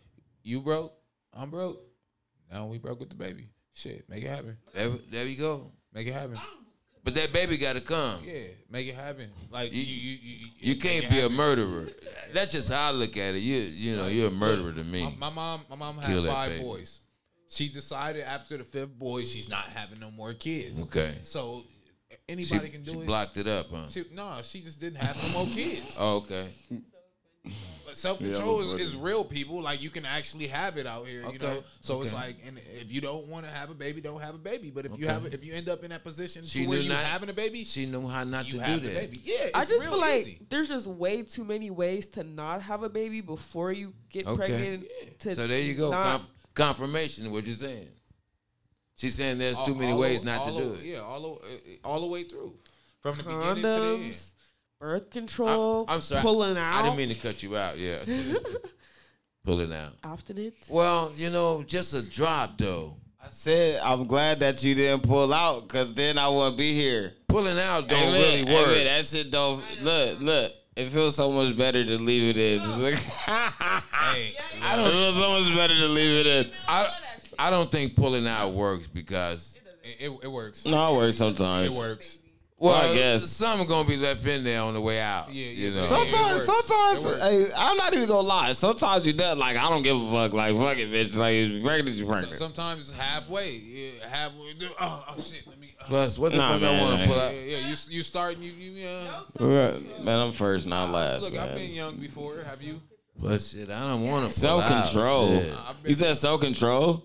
You 0.43 0.61
broke. 0.63 0.93
I'm 1.35 1.51
broke. 1.51 1.81
Now 2.51 2.67
we 2.67 2.79
broke 2.79 2.99
with 2.99 3.11
the 3.11 3.15
baby. 3.15 3.49
Shit, 3.75 4.09
make 4.09 4.25
it 4.25 4.29
happen. 4.29 4.57
There, 4.75 4.89
there 5.11 5.27
you 5.27 5.37
go. 5.37 5.71
Make 5.93 6.07
it 6.09 6.13
happen. 6.13 6.39
But 7.03 7.15
that 7.15 7.33
baby 7.33 7.57
got 7.57 7.75
to 7.75 7.81
come. 7.81 8.21
Yeah, 8.25 8.41
make 8.71 8.87
it 8.87 8.95
happen. 8.95 9.31
Like 9.51 9.73
You- 9.73 9.81
you, 9.83 9.95
you, 9.95 10.19
you, 10.23 10.37
you, 10.39 10.47
You 10.75 10.77
can't 10.77 11.05
it 11.05 11.11
be 11.11 11.21
a 11.21 11.29
murderer. 11.31 11.89
That's 12.35 12.53
just 12.53 12.71
how 12.71 12.89
I 12.89 12.91
look 12.93 13.17
at 13.17 13.35
it. 13.35 13.39
You, 13.39 13.57
you 13.57 13.97
know, 13.97 14.07
you're 14.09 14.29
a 14.29 14.31
murderer 14.31 14.73
to 14.73 14.85
me. 14.85 15.05
My, 15.05 15.31
my 15.31 15.31
mom, 15.31 15.61
my 15.71 15.77
mom 15.77 15.97
had 15.99 16.07
Kill 16.11 16.27
five 16.27 16.51
baby. 16.51 16.63
boys. 16.65 17.01
She 17.49 17.69
decided 17.69 18.23
after 18.25 18.57
the 18.59 18.65
fifth 18.65 18.97
boy, 18.99 19.23
she's 19.25 19.49
not 19.49 19.65
having 19.65 19.99
no 19.99 20.11
more 20.11 20.35
kids. 20.35 20.83
Okay. 20.85 21.15
So 21.25 21.65
She, 22.11 22.17
anybody 22.29 22.69
can 22.69 22.83
do 22.83 22.93
she 22.93 22.99
it. 22.99 23.07
blocked 23.07 23.37
it 23.39 23.49
up, 23.49 23.67
huh? 23.75 23.89
She, 23.89 24.05
no, 24.13 24.37
she 24.43 24.61
just 24.61 24.79
didn't 24.79 24.99
have 24.99 25.17
no 25.33 25.39
more 25.45 25.47
kids. 25.55 25.97
Oh, 25.99 26.17
okay. 26.19 26.47
But 27.45 27.97
self 27.97 28.19
control 28.19 28.61
is, 28.61 28.81
is 28.81 28.97
real, 28.97 29.25
people. 29.25 29.61
Like 29.63 29.83
you 29.83 29.91
can 29.91 30.05
actually 30.05 30.47
have 30.49 30.77
it 30.77 30.87
out 30.87 31.07
here, 31.07 31.25
you 31.33 31.39
know. 31.39 31.65
So 31.81 32.03
it's 32.03 32.13
like, 32.13 32.37
and 32.47 32.61
if 32.81 32.93
you 32.93 33.01
don't 33.01 33.27
want 33.27 33.47
to 33.47 33.51
have 33.51 33.71
a 33.71 33.75
baby, 33.75 34.01
don't 34.01 34.21
have 34.21 34.35
a 34.35 34.39
baby. 34.39 34.71
But 34.71 34.87
if 34.87 34.99
you 34.99 35.07
Okay. 35.07 35.13
have, 35.15 35.27
if 35.27 35.45
you 35.45 35.53
end 35.55 35.69
up 35.69 35.83
in 35.83 35.91
that 35.91 36.05
position 36.05 36.45
She 36.45 36.61
to 36.65 36.69
where 36.69 36.79
knew 36.79 36.85
you 36.85 36.91
not- 36.91 37.03
having 37.05 37.29
a 37.31 37.33
baby, 37.33 37.65
She 37.65 37.87
knew 37.87 38.07
how 38.07 38.25
not 38.25 38.47
you 38.47 38.59
to 38.59 38.65
have 38.65 38.81
do 38.83 38.87
that. 38.89 38.95
baby. 38.95 39.21
Yeah, 39.25 39.35
it's 39.47 39.55
I 39.55 39.65
just 39.65 39.81
real 39.81 39.91
feel 39.93 40.01
like 40.01 40.21
easy. 40.21 40.47
there's 40.49 40.69
just 40.69 40.87
way 40.87 41.23
too 41.23 41.45
many 41.45 41.71
ways 41.71 42.07
to 42.09 42.23
not 42.25 42.63
have 42.63 42.83
a 42.83 42.89
baby 42.89 43.21
before 43.23 43.73
you 43.73 43.93
get 44.11 44.27
Okay. 44.27 44.37
pregnant. 44.37 44.85
To 45.21 45.35
So 45.35 45.47
there 45.47 45.61
you 45.61 45.75
go. 45.75 45.91
not- 45.91 46.19
Conf- 46.21 46.31
confirmation 46.55 47.31
what 47.33 47.47
you're 47.47 47.57
saying. 47.57 47.89
She's 48.97 49.15
saying 49.15 49.39
there's 49.39 49.59
too 49.65 49.75
many 49.75 49.95
ways 49.95 50.21
the- 50.21 50.27
not 50.27 50.47
to 50.47 50.53
do 50.53 50.69
the- 50.77 50.81
it. 50.81 50.85
Yeah, 50.93 50.99
all 51.01 51.21
the, 51.21 51.29
uh, 51.31 51.59
all 51.89 52.01
the 52.03 52.07
way 52.07 52.23
through, 52.25 52.55
from 53.01 53.17
the 53.17 53.23
beginning 53.23 53.57
to 53.57 53.61
the 53.63 53.99
end. 54.05 54.15
Condoms, 54.81 54.89
birth 54.89 55.11
control, 55.11 55.85
I'm 55.89 56.01
sorry. 56.01 56.23
pulling 56.23 56.57
out, 56.57 56.75
I 56.75 56.83
didn't 56.83 56.97
mean 56.97 57.09
to 57.09 57.15
cut 57.15 57.43
you 57.43 57.57
out. 57.57 57.79
Yeah. 57.79 57.99
Pulling 59.45 59.73
out. 59.73 59.95
abstinence. 60.05 60.69
Well, 60.69 61.13
you 61.17 61.31
know, 61.31 61.63
just 61.63 61.95
a 61.95 62.03
drop 62.03 62.59
though. 62.59 62.97
I 63.23 63.29
said 63.31 63.81
I'm 63.83 64.07
glad 64.07 64.41
that 64.41 64.63
you 64.63 64.75
didn't 64.75 65.03
pull 65.03 65.33
out 65.33 65.67
because 65.67 65.95
then 65.95 66.19
I 66.19 66.29
wouldn't 66.29 66.59
be 66.59 66.75
here. 66.75 67.15
Pulling 67.27 67.59
out 67.59 67.89
don't 67.89 67.99
Amen, 67.99 68.13
really 68.13 68.45
work. 68.55 68.69
amen. 68.69 68.85
That 68.85 69.07
shit 69.07 69.31
don't 69.31 69.63
look 69.83 70.21
look. 70.21 70.53
It 70.77 70.89
feels 70.91 71.17
so 71.17 71.31
much 71.31 71.57
better 71.57 71.85
to 71.85 71.99
leave 71.99 72.37
it 72.37 72.39
in. 72.63 72.79
Look. 72.79 72.95
Hey, 73.31 74.35
it 74.55 74.91
feels 74.91 75.15
so 75.15 75.41
much 75.41 75.55
better 75.57 75.75
to 75.75 75.87
leave 75.87 76.27
it 76.27 76.27
in. 76.27 76.51
I, 76.69 76.93
I 77.39 77.51
don't 77.51 77.71
think 77.71 77.97
pulling 77.97 78.27
out 78.27 78.53
works 78.53 78.87
because 78.87 79.59
it, 79.83 80.11
it, 80.11 80.19
it 80.25 80.29
works. 80.31 80.67
No, 80.67 80.95
it 80.95 80.99
works 80.99 81.17
sometimes. 81.17 81.75
It 81.75 81.79
works. 81.79 82.19
Well, 82.61 82.75
I 82.75 82.95
guess. 82.95 83.25
some 83.31 83.59
are 83.63 83.65
gonna 83.65 83.89
be 83.89 83.97
left 83.97 84.25
in 84.27 84.45
there 84.45 84.61
on 84.61 84.75
the 84.75 84.81
way 84.83 85.01
out. 85.01 85.33
Yeah, 85.33 85.47
you 85.47 85.71
know. 85.71 85.83
Sometimes, 85.85 86.45
sometimes, 86.45 87.19
hey, 87.23 87.47
I'm 87.57 87.75
not 87.79 87.95
even 87.95 88.07
gonna 88.07 88.29
lie. 88.29 88.53
Sometimes 88.53 89.07
you 89.07 89.15
do 89.15 89.33
like 89.33 89.57
I 89.57 89.71
don't 89.71 89.83
give 89.83 89.97
a 89.97 90.11
fuck. 90.13 90.35
Like 90.35 90.55
fuck 90.55 90.77
it, 90.77 90.91
bitch. 90.91 91.17
Like 91.17 91.37
you 91.37 91.63
pregnant, 91.65 91.97
you 91.97 92.05
So- 92.05 92.11
pregnant. 92.13 92.37
sometimes 92.37 92.91
it's 92.91 92.99
halfway. 92.99 93.53
Yeah, 93.53 93.91
halfway. 94.07 94.53
Oh, 94.79 95.05
oh 95.09 95.15
shit. 95.19 95.47
Let 95.47 95.59
me. 95.59 95.75
Uh, 95.81 95.85
Plus, 95.87 96.19
what 96.19 96.33
the 96.33 96.39
Nah, 96.39 96.53
fuck 96.53 96.61
man. 96.61 96.75
I 96.79 96.83
want 96.83 97.01
to 97.01 97.07
pull 97.07 97.17
yeah, 97.17 97.23
out? 97.25 97.35
yeah, 97.35 97.57
you 97.69 97.75
you 97.89 98.03
start 98.03 98.35
and 98.35 98.45
you 98.45 98.53
you 98.53 98.73
yeah. 98.73 99.21
Right. 99.39 100.05
Man, 100.05 100.19
I'm 100.19 100.33
first, 100.33 100.67
not 100.67 100.91
last. 100.91 101.23
Look, 101.23 101.39
I've 101.39 101.57
been 101.57 101.73
young 101.73 101.97
before. 101.97 102.43
Have 102.47 102.61
you? 102.63 102.83
Plus, 103.19 103.53
shit, 103.53 103.71
I 103.71 103.81
don't 103.89 104.07
want 104.07 104.29
to 104.29 104.39
Self 104.39 104.67
control. 104.67 105.35
I've 105.39 105.77
He 105.87 105.95
said 105.95 106.15
self 106.19 106.43
control. 106.43 107.05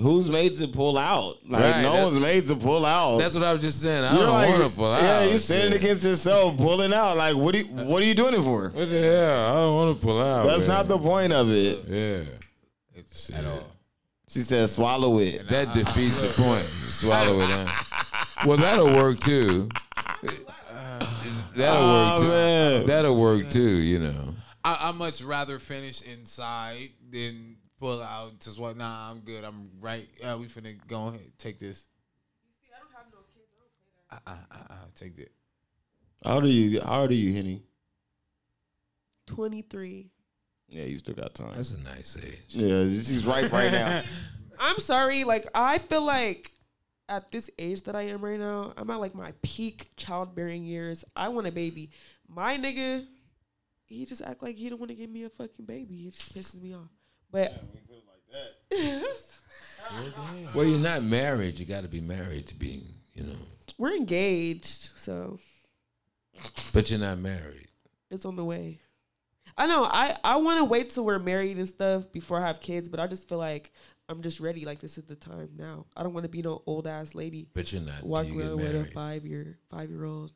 Who's 0.00 0.28
made 0.28 0.54
to 0.54 0.66
pull 0.66 0.98
out? 0.98 1.36
Like 1.48 1.62
Right, 1.62 1.82
no 1.82 2.04
one's 2.06 2.18
made 2.20 2.44
to 2.46 2.56
pull 2.56 2.84
out. 2.84 3.18
That's 3.18 3.34
what 3.34 3.44
I 3.44 3.52
was 3.52 3.62
just 3.62 3.80
saying. 3.80 4.02
I 4.04 4.14
You're 4.16 4.26
don't 4.26 4.34
like- 4.34 4.50
want 4.58 4.70
to 4.70 4.76
pull 4.76 4.92
out. 4.92 5.02
Yeah, 5.02 5.24
you're 5.24 5.38
standing 5.38 5.70
shit. 5.72 5.82
against 5.82 6.04
yourself, 6.04 6.56
pulling 6.56 6.92
out. 6.92 7.16
Like, 7.16 7.36
what? 7.36 7.54
Are 7.54 7.58
you, 7.58 7.64
what 7.66 8.02
are 8.02 8.06
you 8.06 8.14
doing 8.14 8.34
it 8.34 8.42
for? 8.42 8.70
What 8.70 8.90
the 8.90 9.00
hell? 9.00 9.46
I 9.50 9.54
don't 9.54 9.74
want 9.76 10.00
to 10.00 10.04
pull 10.06 10.20
out. 10.20 10.46
That's 10.46 10.60
man. 10.60 10.68
not 10.68 10.88
the 10.88 10.98
point 10.98 11.32
of 11.32 11.48
it. 11.50 11.84
Yeah. 11.86 12.22
It's 12.96 13.30
at 13.30 13.44
all. 13.44 13.62
She 14.28 14.40
said, 14.40 14.68
swallow 14.68 15.18
it. 15.20 15.46
That 15.48 15.72
defeats 15.72 16.16
the 16.18 16.42
point. 16.42 16.66
Swallow 16.88 17.40
it. 17.40 17.50
Huh? 17.50 17.80
Well, 18.46 18.56
that'll 18.58 18.92
work 18.92 19.20
too. 19.20 19.68
That'll 21.56 21.86
work 21.86 22.12
Oh, 22.18 22.18
too. 22.22 22.28
man. 22.28 22.86
That'll 22.86 23.16
work 23.20 23.48
too. 23.50 23.60
You 23.78 24.00
know. 24.00 24.34
I, 24.64 24.88
I 24.88 24.92
much 24.92 25.22
rather 25.22 25.58
finish 25.58 26.02
inside 26.02 26.90
than 27.10 27.56
pull 27.78 28.02
out. 28.02 28.38
Just 28.40 28.58
what? 28.58 28.76
Nah, 28.76 29.10
I'm 29.10 29.20
good. 29.20 29.44
I'm 29.44 29.70
right. 29.80 30.08
Yeah, 30.20 30.36
we 30.36 30.46
finna 30.46 30.76
go 30.86 31.08
ahead 31.08 31.20
take 31.38 31.58
this. 31.58 31.86
You 32.42 32.52
see, 32.60 32.68
I 32.74 32.78
don't 32.78 32.92
have 32.94 33.12
no 33.12 33.20
kids. 33.34 33.50
I 33.52 34.16
don't 34.16 34.24
play 34.24 34.34
that. 34.34 34.54
Uh, 34.54 34.54
uh, 34.54 34.72
uh, 34.72 34.74
uh, 34.74 34.86
take 34.94 35.16
that. 35.16 35.32
How 36.24 36.34
old 36.36 36.44
are 36.44 36.48
you? 36.48 36.80
How 36.80 37.02
old 37.02 37.10
are 37.10 37.14
you, 37.14 37.32
Henny? 37.32 37.62
23. 39.26 40.10
Yeah, 40.68 40.84
you 40.84 40.98
still 40.98 41.14
got 41.14 41.34
time. 41.34 41.52
That's 41.54 41.72
a 41.72 41.80
nice 41.80 42.16
age. 42.22 42.40
Yeah, 42.48 42.84
she's 42.84 43.26
right 43.26 43.50
right 43.50 43.70
now. 43.70 44.02
I'm 44.60 44.78
sorry. 44.78 45.24
Like, 45.24 45.46
I 45.54 45.78
feel 45.78 46.02
like 46.02 46.50
at 47.08 47.30
this 47.30 47.50
age 47.58 47.82
that 47.82 47.94
I 47.94 48.02
am 48.02 48.24
right 48.24 48.38
now, 48.38 48.72
I'm 48.76 48.88
at 48.90 49.00
like 49.00 49.14
my 49.14 49.32
peak 49.42 49.90
childbearing 49.96 50.64
years. 50.64 51.04
I 51.14 51.28
want 51.28 51.46
a 51.46 51.52
baby. 51.52 51.90
My 52.28 52.56
nigga, 52.56 53.06
he 53.84 54.06
just 54.06 54.22
act 54.22 54.42
like 54.42 54.56
he 54.56 54.68
don't 54.68 54.78
want 54.78 54.90
to 54.90 54.96
give 54.96 55.10
me 55.10 55.24
a 55.24 55.28
fucking 55.28 55.66
baby. 55.66 56.06
It 56.06 56.12
just 56.12 56.34
pisses 56.34 56.60
me 56.60 56.74
off. 56.74 56.88
But 57.34 57.60
Well, 60.54 60.64
you're 60.64 60.78
not 60.78 61.02
married. 61.02 61.58
You 61.58 61.66
got 61.66 61.82
to 61.82 61.88
be 61.88 62.00
married 62.00 62.46
to 62.48 62.54
be. 62.54 62.84
You 63.14 63.24
know. 63.24 63.36
we're 63.78 63.94
engaged, 63.96 64.90
so 64.96 65.38
But 66.72 66.90
you're 66.90 66.98
not 67.00 67.18
married. 67.18 67.68
it's 68.10 68.24
on 68.24 68.36
the 68.36 68.44
way. 68.44 68.80
I 69.58 69.66
know. 69.66 69.84
I 69.84 70.16
I 70.24 70.36
want 70.36 70.58
to 70.58 70.64
wait 70.64 70.90
till 70.90 71.04
we're 71.04 71.18
married 71.20 71.56
and 71.58 71.68
stuff 71.68 72.10
before 72.12 72.38
I 72.40 72.46
have 72.46 72.60
kids, 72.60 72.88
but 72.88 72.98
I 73.00 73.06
just 73.08 73.28
feel 73.28 73.38
like 73.38 73.72
I'm 74.08 74.20
just 74.22 74.38
ready. 74.40 74.64
Like 74.64 74.78
this 74.80 74.96
is 74.98 75.04
the 75.04 75.14
time 75.16 75.50
now. 75.56 75.86
I 75.96 76.02
don't 76.02 76.12
want 76.14 76.24
to 76.24 76.28
be 76.30 76.42
no 76.42 76.62
old 76.66 76.86
ass 76.88 77.14
lady 77.14 77.48
But 77.54 77.72
you're 77.72 77.82
not. 77.82 78.02
walking 78.04 78.40
until 78.40 78.58
you 78.60 78.64
around 78.64 78.78
with 78.78 78.88
a 78.88 78.92
five 78.92 79.24
year 79.26 79.58
five 79.70 79.90
year 79.90 80.04
old. 80.04 80.32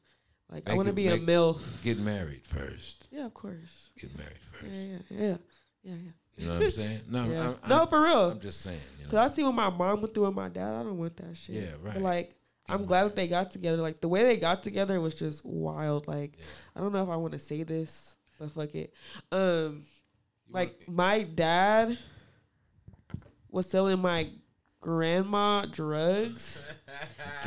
Like 0.51 0.69
I 0.71 0.75
want 0.75 0.87
to 0.87 0.93
it- 0.93 0.97
be 0.97 1.09
a 1.09 1.19
milf. 1.19 1.83
Get 1.85 1.99
married 1.99 2.47
first. 2.47 3.07
Yeah, 3.11 3.27
of 3.27 3.35
course. 3.35 3.91
Get 4.01 4.17
married 4.17 4.39
first. 4.53 4.73
Yeah, 4.73 4.99
yeah, 5.11 5.19
yeah, 5.29 5.37
yeah, 5.83 5.95
yeah. 5.95 6.11
You 6.39 6.49
know 6.49 6.55
what 6.55 6.65
I'm 6.65 6.71
saying? 6.71 7.01
No, 7.09 7.25
yeah. 7.29 7.49
I'm, 7.49 7.57
I'm, 7.63 7.69
no, 7.69 7.87
for 7.87 8.03
real. 8.03 8.31
I'm 8.31 8.41
just 8.41 8.61
saying. 8.61 8.81
You 8.99 9.05
Cause 9.05 9.13
know? 9.13 9.21
I 9.21 9.29
see 9.29 9.43
what 9.43 9.55
my 9.55 9.71
mom 9.71 10.01
went 10.01 10.15
through 10.15 10.27
with 10.27 10.35
my 10.35 10.49
dad. 10.49 10.75
I 10.75 10.83
don't 10.83 10.99
want 10.99 11.17
that 11.17 11.37
shit. 11.37 11.57
Yeah, 11.57 11.71
right. 11.83 11.95
But 11.95 12.03
like, 12.03 12.35
I'm 12.69 12.85
glad 12.85 13.05
that 13.05 13.17
they 13.17 13.29
got 13.29 13.51
together. 13.51 13.79
Like 13.83 14.01
the 14.01 14.09
way 14.09 14.23
they 14.23 14.37
got 14.37 14.63
together 14.63 15.01
was 15.01 15.15
just 15.15 15.45
wild. 15.45 16.07
Like, 16.07 16.37
Yeah. 16.39 16.45
I 16.77 16.81
don't 16.81 16.93
know 16.93 17.03
if 17.03 17.09
I 17.09 17.17
want 17.17 17.33
to 17.33 17.39
say 17.39 17.63
this, 17.63 18.17
but 18.39 18.51
fuck 18.53 18.75
it. 18.75 18.93
Um, 19.33 19.85
You 20.47 20.55
like 20.55 20.89
my 20.89 21.23
dad 21.23 21.99
was 23.51 23.69
selling 23.69 23.99
my 24.01 24.31
grandma 24.81 25.65
drugs. 25.67 26.71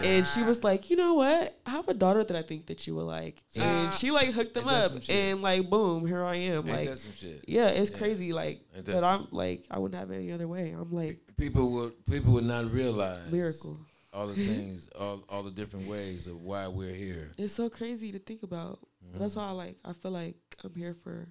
And 0.03 0.25
she 0.25 0.41
was 0.43 0.63
like 0.63 0.89
you 0.89 0.95
know 0.95 1.15
what? 1.15 1.59
I 1.65 1.71
have 1.71 1.87
a 1.89 1.93
daughter 1.93 2.23
that 2.23 2.35
i 2.37 2.41
think 2.41 2.67
that 2.67 2.87
you 2.87 2.95
will 2.95 3.05
like. 3.05 3.41
And 3.55 3.93
she 3.93 4.09
like 4.09 4.29
hooked 4.29 4.53
them 4.53 4.67
up. 4.67 4.91
and 5.09 5.41
like 5.41 5.69
boom 5.69 6.05
here 6.07 6.23
i 6.23 6.35
am. 6.35 6.65
Like 6.67 6.87
that 6.87 6.97
some 6.97 7.13
shit? 7.13 7.43
yeah 7.47 7.67
it's 7.67 7.91
Yeah. 7.91 7.97
crazy 7.97 8.31
like 8.33 8.61
that 8.73 8.85
but 8.85 9.03
i'm 9.03 9.27
like 9.31 9.65
i 9.69 9.77
wouldn't 9.77 9.99
have 9.99 10.09
it 10.11 10.15
any 10.15 10.31
other 10.31 10.47
way. 10.47 10.71
I'm 10.71 10.91
like 10.91 11.19
People 11.37 11.71
would 11.71 12.05
people 12.05 12.33
would 12.33 12.45
not 12.45 12.71
realize 12.71 13.29
miracle. 13.31 13.77
all 14.13 14.27
the 14.27 14.35
things, 14.35 14.87
all 14.97 15.23
all 15.27 15.43
the 15.43 15.51
different 15.51 15.87
ways 15.87 16.27
of 16.27 16.41
why 16.41 16.67
we're 16.67 16.93
here. 16.95 17.31
it's 17.37 17.53
so 17.53 17.69
crazy 17.69 18.11
to 18.13 18.19
think 18.19 18.43
about. 18.43 18.79
Mm-hmm. 19.05 19.19
that's 19.19 19.35
why 19.35 19.47
i 19.47 19.51
like 19.51 19.77
i 19.83 19.91
feel 19.93 20.11
like 20.11 20.35
i'm 20.63 20.73
here 20.75 20.95
for 21.03 21.27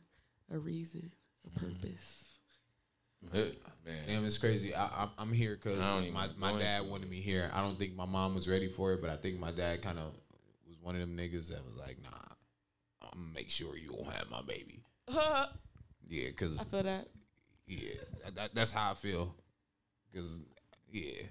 a 0.53 0.59
reason 0.59 1.13
a 1.47 1.49
Mm-hmm. 1.49 1.67
purpose 1.67 2.25
Man, 3.23 3.53
Damn, 4.07 4.25
it's 4.25 4.39
crazy. 4.39 4.75
I, 4.75 5.03
I'm, 5.03 5.11
I'm 5.19 5.33
here 5.33 5.59
because 5.61 5.81
I 5.81 5.95
don't 5.95 6.03
even 6.05 6.15
my, 6.15 6.29
my 6.39 6.59
dad 6.59 6.81
into 6.81 6.91
wanted 6.91 7.11
me 7.11 7.17
here. 7.17 7.51
I 7.53 7.63
don't 7.63 7.79
think 7.79 7.97
my 7.97 8.07
mom 8.07 8.35
was 8.35 8.49
ready 8.49 8.69
for 8.69 8.93
it, 8.93 9.01
but 9.01 9.11
I 9.11 9.17
think 9.17 9.39
my 9.39 9.51
dad 9.51 9.83
kind 9.83 9.99
of 9.99 10.13
was 10.67 10.77
one 10.83 10.95
of 10.95 11.01
them 11.01 11.17
niggas 11.17 11.49
that 11.49 11.65
was 11.65 11.77
like, 11.79 11.97
nah, 12.03 12.09
I'm 13.03 13.21
gonna 13.21 13.35
make 13.35 13.51
sure 13.51 13.77
you 13.77 13.93
won't 13.93 14.13
have 14.13 14.31
my 14.31 14.43
baby. 14.43 14.83
Yeah, 16.13 16.27
because, 16.27 16.59
I 16.59 16.65
feel 16.65 16.83
that 16.83 17.07
yeah, 17.69 17.93
that, 18.25 18.35
that, 18.35 18.55
that's 18.55 18.73
how 18.73 18.91
I 18.91 18.95
feel. 18.95 19.33
Because, 20.11 20.43
yeah. 20.91 21.23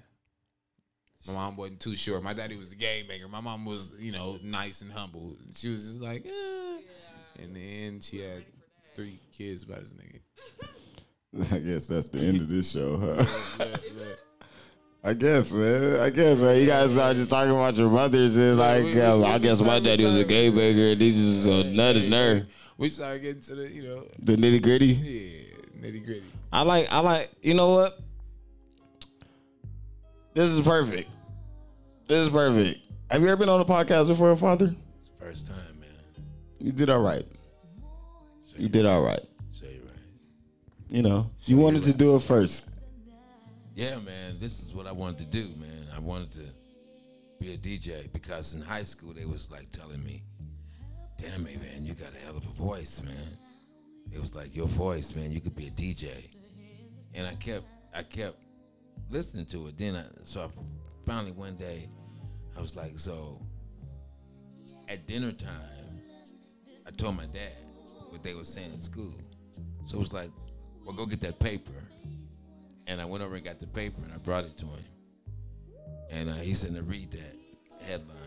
My 1.28 1.34
mom 1.34 1.58
wasn't 1.58 1.82
too 1.82 1.98
sure. 1.98 2.22
My 2.22 2.34
daddy 2.34 2.56
was 2.56 2.72
a 2.72 2.78
game 2.78 3.08
maker. 3.08 3.28
My 3.28 3.42
mom 3.42 3.66
was, 3.66 3.94
you 4.00 4.14
know, 4.14 4.40
nice 4.42 4.82
and 4.82 4.90
humble. 4.90 5.36
She 5.54 5.68
was 5.68 5.86
just 5.86 6.00
like, 6.00 6.26
eh. 6.26 6.78
And 7.44 7.54
then 7.54 8.00
she 8.00 8.20
had 8.20 8.46
three 8.96 9.20
kids 9.34 9.66
by 9.66 9.80
this 9.80 9.90
nigga. 9.90 10.22
I 11.52 11.60
guess 11.60 11.88
that's 11.88 12.10
the 12.10 12.20
end 12.20 12.42
of 12.42 12.50
this 12.50 12.72
show, 12.72 12.98
huh? 12.98 13.66
I 15.04 15.14
guess, 15.14 15.52
man. 15.52 16.00
I 16.02 16.10
guess, 16.10 16.40
man. 16.40 16.60
You 16.60 16.66
guys 16.68 16.98
are 16.98 17.14
just 17.14 17.30
talking 17.30 17.52
about 17.52 17.76
your 17.78 17.90
mothers 17.90 18.36
and 18.36 18.58
like, 18.58 18.84
we- 18.84 18.96
we- 18.96 19.02
uh, 19.02 19.18
we- 19.18 19.24
I 19.26 19.38
guess 19.38 19.62
my 19.62 19.80
daddy 19.80 20.06
was 20.06 20.18
a 20.18 20.26
gay 20.26 20.50
baker. 20.50 20.92
and 20.94 21.02
He's 21.02 21.44
just 21.44 21.48
a 21.48 21.64
nut 21.72 21.96
and 21.96 22.10
nerve. 22.10 22.46
We 22.78 22.90
started 22.90 23.22
getting 23.22 23.42
to 23.44 23.56
the, 23.56 23.70
you 23.70 23.84
know, 23.84 24.08
The 24.20 24.36
nitty 24.36 24.62
gritty. 24.62 24.88
yeah, 24.88 25.88
nitty 25.90 26.04
gritty. 26.06 26.24
I 26.52 26.64
like, 26.64 26.88
I 26.92 27.00
like. 27.02 27.30
You 27.42 27.54
know 27.54 27.72
what? 27.72 27.98
This 30.34 30.50
is 30.50 30.62
perfect. 30.62 31.10
This 32.08 32.26
is 32.26 32.30
perfect. 32.30 32.80
Have 33.12 33.22
you 33.22 33.28
ever 33.28 33.38
been 33.38 33.50
on 33.50 33.60
a 33.60 33.66
podcast 33.66 34.08
before, 34.08 34.32
a 34.32 34.38
Father? 34.38 34.74
it's 35.00 35.10
the 35.10 35.26
first 35.26 35.48
time, 35.48 35.58
man. 35.80 35.90
You 36.60 36.72
did 36.72 36.90
all 36.90 37.02
right. 37.02 37.24
You 38.58 38.68
did 38.70 38.86
all 38.86 39.02
right. 39.02 39.20
Say 39.20 39.24
it 39.24 39.28
right. 39.28 39.39
You 40.90 41.04
know, 41.04 41.30
you 41.46 41.56
wanted 41.58 41.84
to 41.84 41.94
do 41.94 42.16
it 42.16 42.24
first. 42.24 42.66
Yeah, 43.76 44.00
man. 44.00 44.40
This 44.40 44.64
is 44.64 44.74
what 44.74 44.88
I 44.88 44.92
wanted 44.92 45.20
to 45.20 45.26
do, 45.26 45.50
man. 45.60 45.86
I 45.96 46.00
wanted 46.00 46.32
to 46.32 46.46
be 47.40 47.54
a 47.54 47.58
DJ 47.58 48.12
because 48.12 48.56
in 48.56 48.62
high 48.62 48.84
school 48.84 49.14
they 49.14 49.26
was 49.26 49.52
like 49.52 49.70
telling 49.72 50.04
me, 50.04 50.24
"Damn, 51.20 51.46
hey, 51.46 51.58
man, 51.58 51.86
you 51.86 51.94
got 51.94 52.14
a 52.16 52.18
hell 52.26 52.36
of 52.36 52.44
a 52.44 52.54
voice, 52.54 53.04
man." 53.04 53.38
It 54.12 54.20
was 54.20 54.34
like 54.34 54.56
your 54.56 54.66
voice, 54.66 55.16
man. 55.16 55.32
You 55.32 55.42
could 55.42 55.56
be 55.56 55.68
a 55.68 55.72
DJ, 55.72 56.32
and 57.14 57.28
I 57.28 57.36
kept, 57.36 57.66
I 57.94 58.02
kept 58.02 58.38
listening 59.12 59.46
to 59.48 59.68
it. 59.68 59.78
Then, 59.78 59.96
I, 59.96 60.06
so 60.24 60.42
I 60.42 60.48
finally 61.06 61.34
one 61.34 61.56
day, 61.56 61.88
I 62.58 62.62
was 62.62 62.76
like, 62.76 62.98
so 62.98 63.40
at 64.88 65.06
dinner 65.06 65.32
time, 65.32 66.02
I 66.88 66.92
told 66.92 67.16
my 67.16 67.28
dad 67.28 67.54
what 68.10 68.24
they 68.24 68.34
were 68.34 68.44
saying 68.44 68.74
in 68.74 68.80
school. 68.80 69.14
So 69.86 69.98
it 69.98 70.00
was 70.00 70.14
like, 70.14 70.32
well, 70.86 70.96
go 70.96 71.06
get 71.06 71.20
that 71.22 71.40
paper. 71.40 71.72
And 72.88 73.00
I 73.00 73.06
went 73.06 73.24
over 73.24 73.36
and 73.36 73.44
got 73.44 73.60
the 73.60 73.68
paper 73.68 74.02
and 74.04 74.14
I 74.14 74.18
brought 74.18 74.44
it 74.46 74.58
to 74.58 74.66
him. 74.66 74.84
And 76.12 76.30
uh, 76.30 76.34
he 76.36 76.54
said 76.54 76.74
to 76.76 76.82
read 76.82 77.12
that 77.12 77.36
headline. 77.84 78.18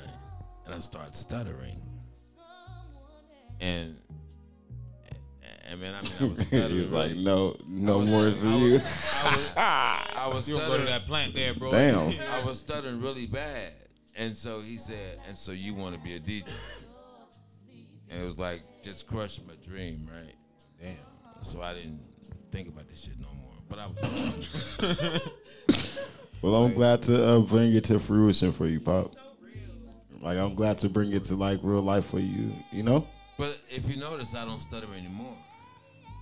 And 0.66 0.74
I 0.74 0.78
started 0.78 1.16
stuttering. 1.16 1.80
And, 3.60 3.96
and 5.68 5.80
man, 5.80 5.94
I 5.94 6.02
mean, 6.02 6.12
I 6.20 6.24
was 6.24 6.40
stuttering. 6.46 6.70
he 6.74 6.80
was 6.80 6.92
like, 6.92 7.12
no, 7.16 7.56
no 7.66 7.98
was- 7.98 8.10
more 8.10 8.30
for 8.32 8.46
I 8.46 8.56
you. 8.56 8.72
was- 8.74 8.82
I 9.24 9.36
was, 9.36 9.50
I 9.56 10.30
was 10.32 10.48
You 10.48 10.58
don't 10.58 10.68
go 10.68 10.78
to 10.78 10.84
that 10.84 11.06
plant 11.06 11.34
there, 11.34 11.54
bro. 11.54 11.70
Damn. 11.72 12.14
I 12.30 12.42
was 12.44 12.60
stuttering 12.60 13.00
really 13.00 13.26
bad. 13.26 13.72
And 14.16 14.36
so 14.36 14.60
he 14.60 14.76
said, 14.76 15.18
and 15.26 15.36
so 15.36 15.52
you 15.52 15.74
want 15.74 15.94
to 15.94 16.00
be 16.00 16.14
a 16.14 16.20
DJ. 16.20 16.44
And 18.10 18.20
it 18.20 18.24
was 18.24 18.38
like, 18.38 18.62
just 18.82 19.06
crushed 19.06 19.44
my 19.46 19.54
dream, 19.66 20.08
right? 20.12 20.34
Damn. 20.80 20.96
So 21.40 21.62
I 21.62 21.72
didn't 21.74 22.00
think 22.52 22.68
about 22.68 22.86
this 22.88 23.02
shit 23.04 23.18
no 23.18 23.26
more. 23.40 23.54
But 23.68 23.78
I 23.78 23.86
was 23.86 25.20
Well, 26.42 26.54
I'm 26.64 26.74
glad 26.74 27.02
to 27.04 27.24
uh, 27.24 27.40
bring 27.40 27.72
it 27.74 27.84
to 27.84 27.98
fruition 27.98 28.52
for 28.52 28.66
you, 28.66 28.78
Pop. 28.80 29.12
Like, 30.20 30.38
I'm 30.38 30.54
glad 30.54 30.78
to 30.80 30.88
bring 30.88 31.12
it 31.12 31.24
to 31.26 31.34
like 31.34 31.60
real 31.62 31.82
life 31.82 32.06
for 32.06 32.18
you. 32.18 32.52
You 32.70 32.82
know? 32.82 33.06
But 33.38 33.58
if 33.70 33.88
you 33.88 33.96
notice, 33.96 34.34
I 34.34 34.44
don't 34.44 34.58
stutter 34.58 34.88
anymore. 34.96 35.36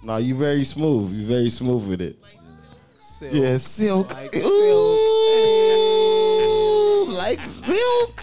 No, 0.03 0.19
you 0.19 0.35
very 0.37 0.65
smooth. 0.65 1.13
You 1.13 1.27
very 1.27 1.51
smooth 1.51 1.89
with 1.89 2.01
it. 2.01 2.17
Silk. 2.99 3.35
Yeah, 3.35 3.57
silk. 3.57 4.15
Like 4.15 4.37
Ooh, 4.37 4.47
like 7.11 7.41
silk. 7.45 8.23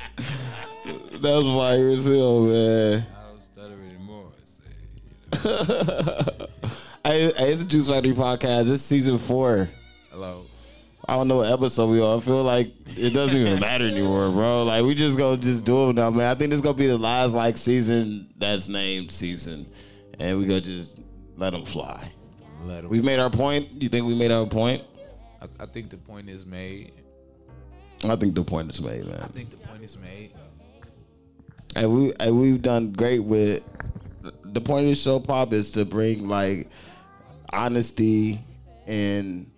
That 1.12 1.42
was 1.44 1.46
fire 1.46 1.90
as 1.90 2.06
hell, 2.06 2.42
man. 2.42 3.06
I 3.16 3.24
don't 3.28 3.42
stutter 3.42 3.80
anymore. 3.86 4.32
Say, 4.44 4.64
hey, 7.08 7.32
hey, 7.38 7.52
it's 7.52 7.62
a 7.62 7.66
Juice 7.66 7.88
Factory 7.90 8.14
podcast. 8.14 8.72
It's 8.72 8.84
season 8.84 9.18
four. 9.18 9.70
Hello. 10.12 10.46
I 11.08 11.16
don't 11.16 11.28
know 11.30 11.38
what 11.38 11.52
episode 11.52 11.88
we 11.90 12.02
are. 12.02 12.18
I 12.18 12.20
feel 12.20 12.44
like 12.44 12.72
it 12.98 13.14
doesn't 13.14 13.36
even 13.36 13.60
matter 13.62 13.86
anymore, 13.86 14.30
bro. 14.30 14.64
Like 14.64 14.84
we 14.84 14.94
just 14.94 15.18
gonna 15.18 15.38
just 15.38 15.64
do 15.64 15.88
them 15.88 15.96
now, 15.96 16.10
man. 16.10 16.26
I 16.30 16.36
think 16.36 16.52
this 16.52 16.60
gonna 16.62 16.74
be 16.74 16.88
the 16.88 16.98
last 16.98 17.34
like 17.34 17.58
season 17.58 18.28
that's 18.38 18.68
named 18.68 19.12
season, 19.12 19.66
and 20.20 20.38
we 20.38 20.46
gonna 20.46 20.62
just 20.62 20.98
let 21.38 21.52
them 21.52 21.64
fly. 21.64 22.12
Let 22.66 22.84
'em- 22.84 22.90
We 22.90 23.02
made 23.02 23.20
our 23.20 23.30
point. 23.30 23.70
You 23.72 23.88
think 23.88 24.06
we 24.06 24.16
made 24.18 24.32
our 24.32 24.46
point? 24.46 24.84
I, 25.42 25.64
I 25.64 25.66
think 25.68 25.90
the 25.90 25.98
point 25.98 26.30
is 26.30 26.46
made. 26.46 26.92
I 28.04 28.16
think 28.18 28.36
the 28.36 28.44
point 28.44 28.70
is 28.70 28.82
made, 28.82 29.06
man. 29.06 29.22
I 29.22 29.28
think 29.28 29.50
the 29.50 29.58
point 29.58 29.84
is 29.84 29.98
made. 30.02 30.32
And 31.76 31.94
we 31.94 32.14
and 32.20 32.40
we've 32.42 32.62
done 32.62 32.92
great 32.92 33.24
with 33.24 33.64
the 34.44 34.60
point 34.60 34.86
of 34.86 34.90
the 34.90 34.96
show. 34.96 35.20
Pop 35.20 35.54
is 35.54 35.72
to 35.72 35.86
bring 35.86 36.28
like 36.28 36.70
honesty 37.54 38.40
and 38.88 39.50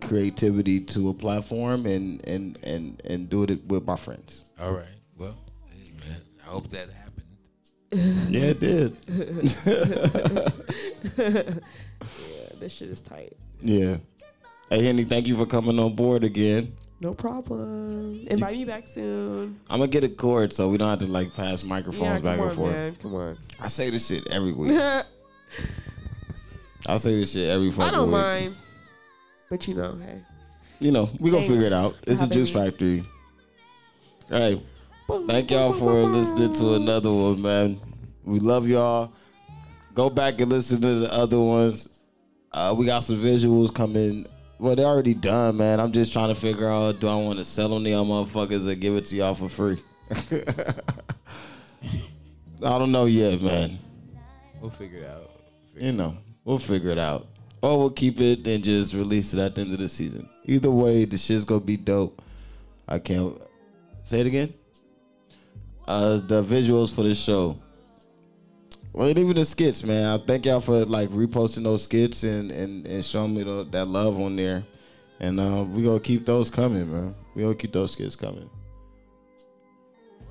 creativity 0.00 0.80
to 0.80 1.08
a 1.10 1.14
platform, 1.14 1.86
and 1.86 2.26
and 2.26 2.58
and 2.62 3.00
and 3.04 3.28
do 3.30 3.42
it 3.44 3.64
with 3.66 3.84
my 3.86 3.96
friends. 3.96 4.52
all 4.60 4.72
right. 4.72 4.84
Well, 5.18 5.36
hey, 5.70 5.90
man. 6.08 6.20
I 6.44 6.50
hope 6.50 6.68
that 6.70 6.88
happened. 6.90 7.04
Yeah, 8.30 8.52
it 8.54 8.60
did. 8.60 8.96
Yeah, 11.16 11.54
this 12.58 12.72
shit 12.72 12.90
is 12.90 13.00
tight. 13.00 13.34
Yeah. 13.60 13.96
Hey 14.70 14.84
Henny, 14.84 15.04
thank 15.04 15.26
you 15.26 15.36
for 15.36 15.46
coming 15.46 15.78
on 15.78 15.94
board 15.94 16.24
again. 16.24 16.74
No 17.00 17.14
problem. 17.14 18.26
Invite 18.28 18.58
me 18.58 18.64
back 18.64 18.86
soon. 18.88 19.58
I'm 19.70 19.78
gonna 19.78 19.90
get 19.90 20.04
a 20.04 20.08
cord 20.08 20.52
so 20.52 20.68
we 20.68 20.76
don't 20.78 20.88
have 20.90 20.98
to 21.00 21.06
like 21.06 21.32
pass 21.34 21.62
microphones 21.64 22.02
Yeah, 22.02 22.18
back 22.18 22.36
come 22.38 22.48
and 22.48 22.56
forth. 22.56 22.72
man. 22.72 22.96
Come 22.96 23.14
on. 23.14 23.38
I 23.60 23.68
say 23.68 23.88
this 23.90 24.08
shit 24.08 24.26
every 24.30 24.52
week. 24.52 24.78
I 26.88 26.96
say 26.96 27.14
this 27.20 27.32
shit 27.32 27.50
every 27.50 27.70
fucking 27.70 27.84
I 27.84 27.90
don't 27.96 28.08
week. 28.08 28.12
mind. 28.12 28.56
But 29.50 29.68
you 29.68 29.74
know, 29.74 29.96
hey. 29.96 30.22
You 30.80 30.90
know, 30.90 31.10
we 31.20 31.30
gonna 31.30 31.46
figure 31.46 31.66
it 31.66 31.72
out. 31.72 31.94
It's 32.06 32.20
a 32.20 32.24
having 32.24 32.32
juice 32.34 32.54
me. 32.54 32.60
factory. 32.60 33.04
Hey, 34.30 34.62
thank 35.26 35.50
y'all 35.50 35.72
for 35.72 35.92
listening 36.04 36.52
to 36.54 36.74
another 36.74 37.12
one, 37.12 37.42
man. 37.42 37.80
We 38.24 38.40
love 38.40 38.68
y'all. 38.68 39.12
Go 39.94 40.08
back 40.08 40.40
and 40.40 40.50
listen 40.50 40.80
to 40.80 41.00
the 41.00 41.12
other 41.12 41.40
ones. 41.40 42.00
Uh, 42.52 42.74
we 42.76 42.86
got 42.86 43.00
some 43.00 43.16
visuals 43.16 43.74
coming. 43.74 44.26
Well, 44.58 44.74
they're 44.76 44.86
already 44.86 45.14
done, 45.14 45.56
man. 45.58 45.80
I'm 45.80 45.92
just 45.92 46.12
trying 46.12 46.28
to 46.28 46.34
figure 46.34 46.68
out 46.68 47.00
do 47.00 47.08
I 47.08 47.16
want 47.16 47.38
to 47.38 47.44
sell 47.44 47.68
them 47.68 47.84
to 47.84 47.90
y'all 47.90 48.06
motherfuckers 48.06 48.66
or 48.66 48.74
give 48.74 48.96
it 48.96 49.04
to 49.06 49.16
y'all 49.16 49.34
for 49.34 49.48
free? 49.48 49.78
I 52.62 52.78
don't 52.78 52.92
know 52.92 53.04
yet, 53.06 53.42
man. 53.42 53.78
We'll 54.60 54.70
figure 54.70 55.00
it 55.00 55.08
out. 55.08 55.30
You 55.76 55.92
know, 55.92 56.16
we'll 56.48 56.58
figure 56.58 56.90
it 56.90 56.98
out. 56.98 57.26
Or 57.60 57.78
we'll 57.78 57.90
keep 57.90 58.20
it 58.20 58.46
and 58.46 58.64
just 58.64 58.94
release 58.94 59.34
it 59.34 59.40
at 59.40 59.54
the 59.54 59.60
end 59.60 59.72
of 59.74 59.80
the 59.80 59.88
season. 59.88 60.28
Either 60.46 60.70
way, 60.70 61.04
the 61.04 61.18
shit's 61.18 61.44
gonna 61.44 61.60
be 61.60 61.76
dope. 61.76 62.22
I 62.88 62.98
can't 62.98 63.36
say 64.02 64.20
it 64.20 64.26
again. 64.26 64.54
Uh, 65.86 66.20
the 66.26 66.42
visuals 66.42 66.94
for 66.94 67.02
the 67.02 67.14
show. 67.14 67.58
Well, 68.94 69.10
even 69.10 69.34
the 69.34 69.44
skits, 69.44 69.84
man. 69.84 70.06
I 70.06 70.24
thank 70.24 70.46
y'all 70.46 70.60
for 70.60 70.84
like 70.86 71.10
reposting 71.10 71.64
those 71.64 71.82
skits 71.82 72.24
and 72.24 72.50
and, 72.50 72.86
and 72.86 73.04
showing 73.04 73.34
me 73.34 73.42
tho- 73.42 73.64
that 73.64 73.86
love 73.86 74.18
on 74.18 74.36
there. 74.36 74.64
And 75.20 75.38
uh, 75.38 75.66
we 75.68 75.82
gonna 75.82 76.00
keep 76.00 76.24
those 76.24 76.50
coming, 76.50 76.90
man. 76.90 77.14
We 77.34 77.42
gonna 77.42 77.54
keep 77.56 77.72
those 77.72 77.92
skits 77.92 78.16
coming. 78.16 78.48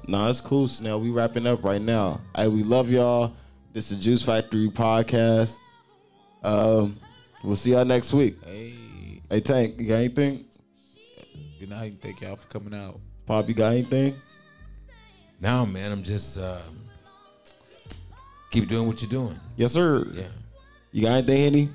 Nah, 0.08 0.30
it's 0.30 0.42
cool, 0.42 0.68
Snell. 0.68 1.00
We 1.00 1.12
wrapping 1.12 1.46
up 1.46 1.64
right 1.64 1.82
now. 1.82 2.22
We 2.38 2.64
love 2.64 2.90
y'all. 2.90 3.34
This 3.74 3.92
is 3.92 4.04
Juice 4.04 4.24
Factory 4.24 4.70
podcast. 4.70 5.58
Um, 6.48 6.98
we'll 7.44 7.58
see 7.58 7.72
y'all 7.72 7.84
next 7.84 8.14
week. 8.14 8.38
Hey, 8.46 8.74
Hey, 9.30 9.42
Tank, 9.42 9.76
you 9.78 9.88
got 9.88 9.96
anything? 9.96 10.46
good 11.60 11.70
night. 11.70 11.98
Thank 12.02 12.22
y'all 12.22 12.38
for 12.38 12.48
coming 12.48 12.74
out. 12.74 13.02
Pop, 13.26 13.50
you 13.50 13.54
got 13.54 13.74
anything? 13.74 14.16
No, 15.42 15.66
man, 15.66 15.92
I'm 15.92 16.02
just 16.04 16.38
uh, 16.38 16.62
keep 18.50 18.70
doing 18.70 18.88
what 18.88 19.02
you're 19.02 19.12
doing. 19.12 19.38
Yes, 19.58 19.74
sir. 19.74 20.08
Yeah. 20.14 20.28
You 20.94 21.02
got 21.02 21.12
anything, 21.18 21.44
Henny? 21.44 21.70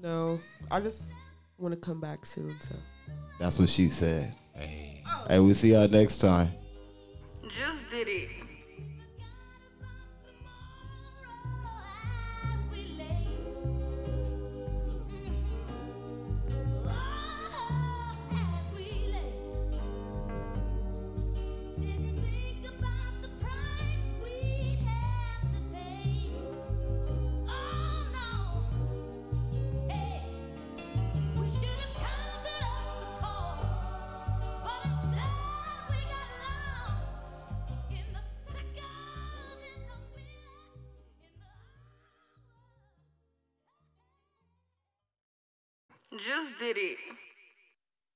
No. 0.00 0.40
I 0.70 0.80
just 0.80 1.12
want 1.58 1.74
to 1.74 1.80
come 1.80 2.00
back 2.00 2.24
soon, 2.24 2.56
so. 2.60 2.74
That's 3.38 3.58
what 3.58 3.68
she 3.68 3.88
said. 3.88 4.34
Hey. 4.54 5.04
Hey, 5.28 5.38
we'll 5.38 5.52
see 5.54 5.72
y'all 5.72 5.86
next 5.88 6.18
time. 6.18 6.50
Just 7.42 7.90
did 7.90 8.08
it. 8.08 8.28
Just 46.24 46.56
did 46.60 46.76
it. 46.78 46.98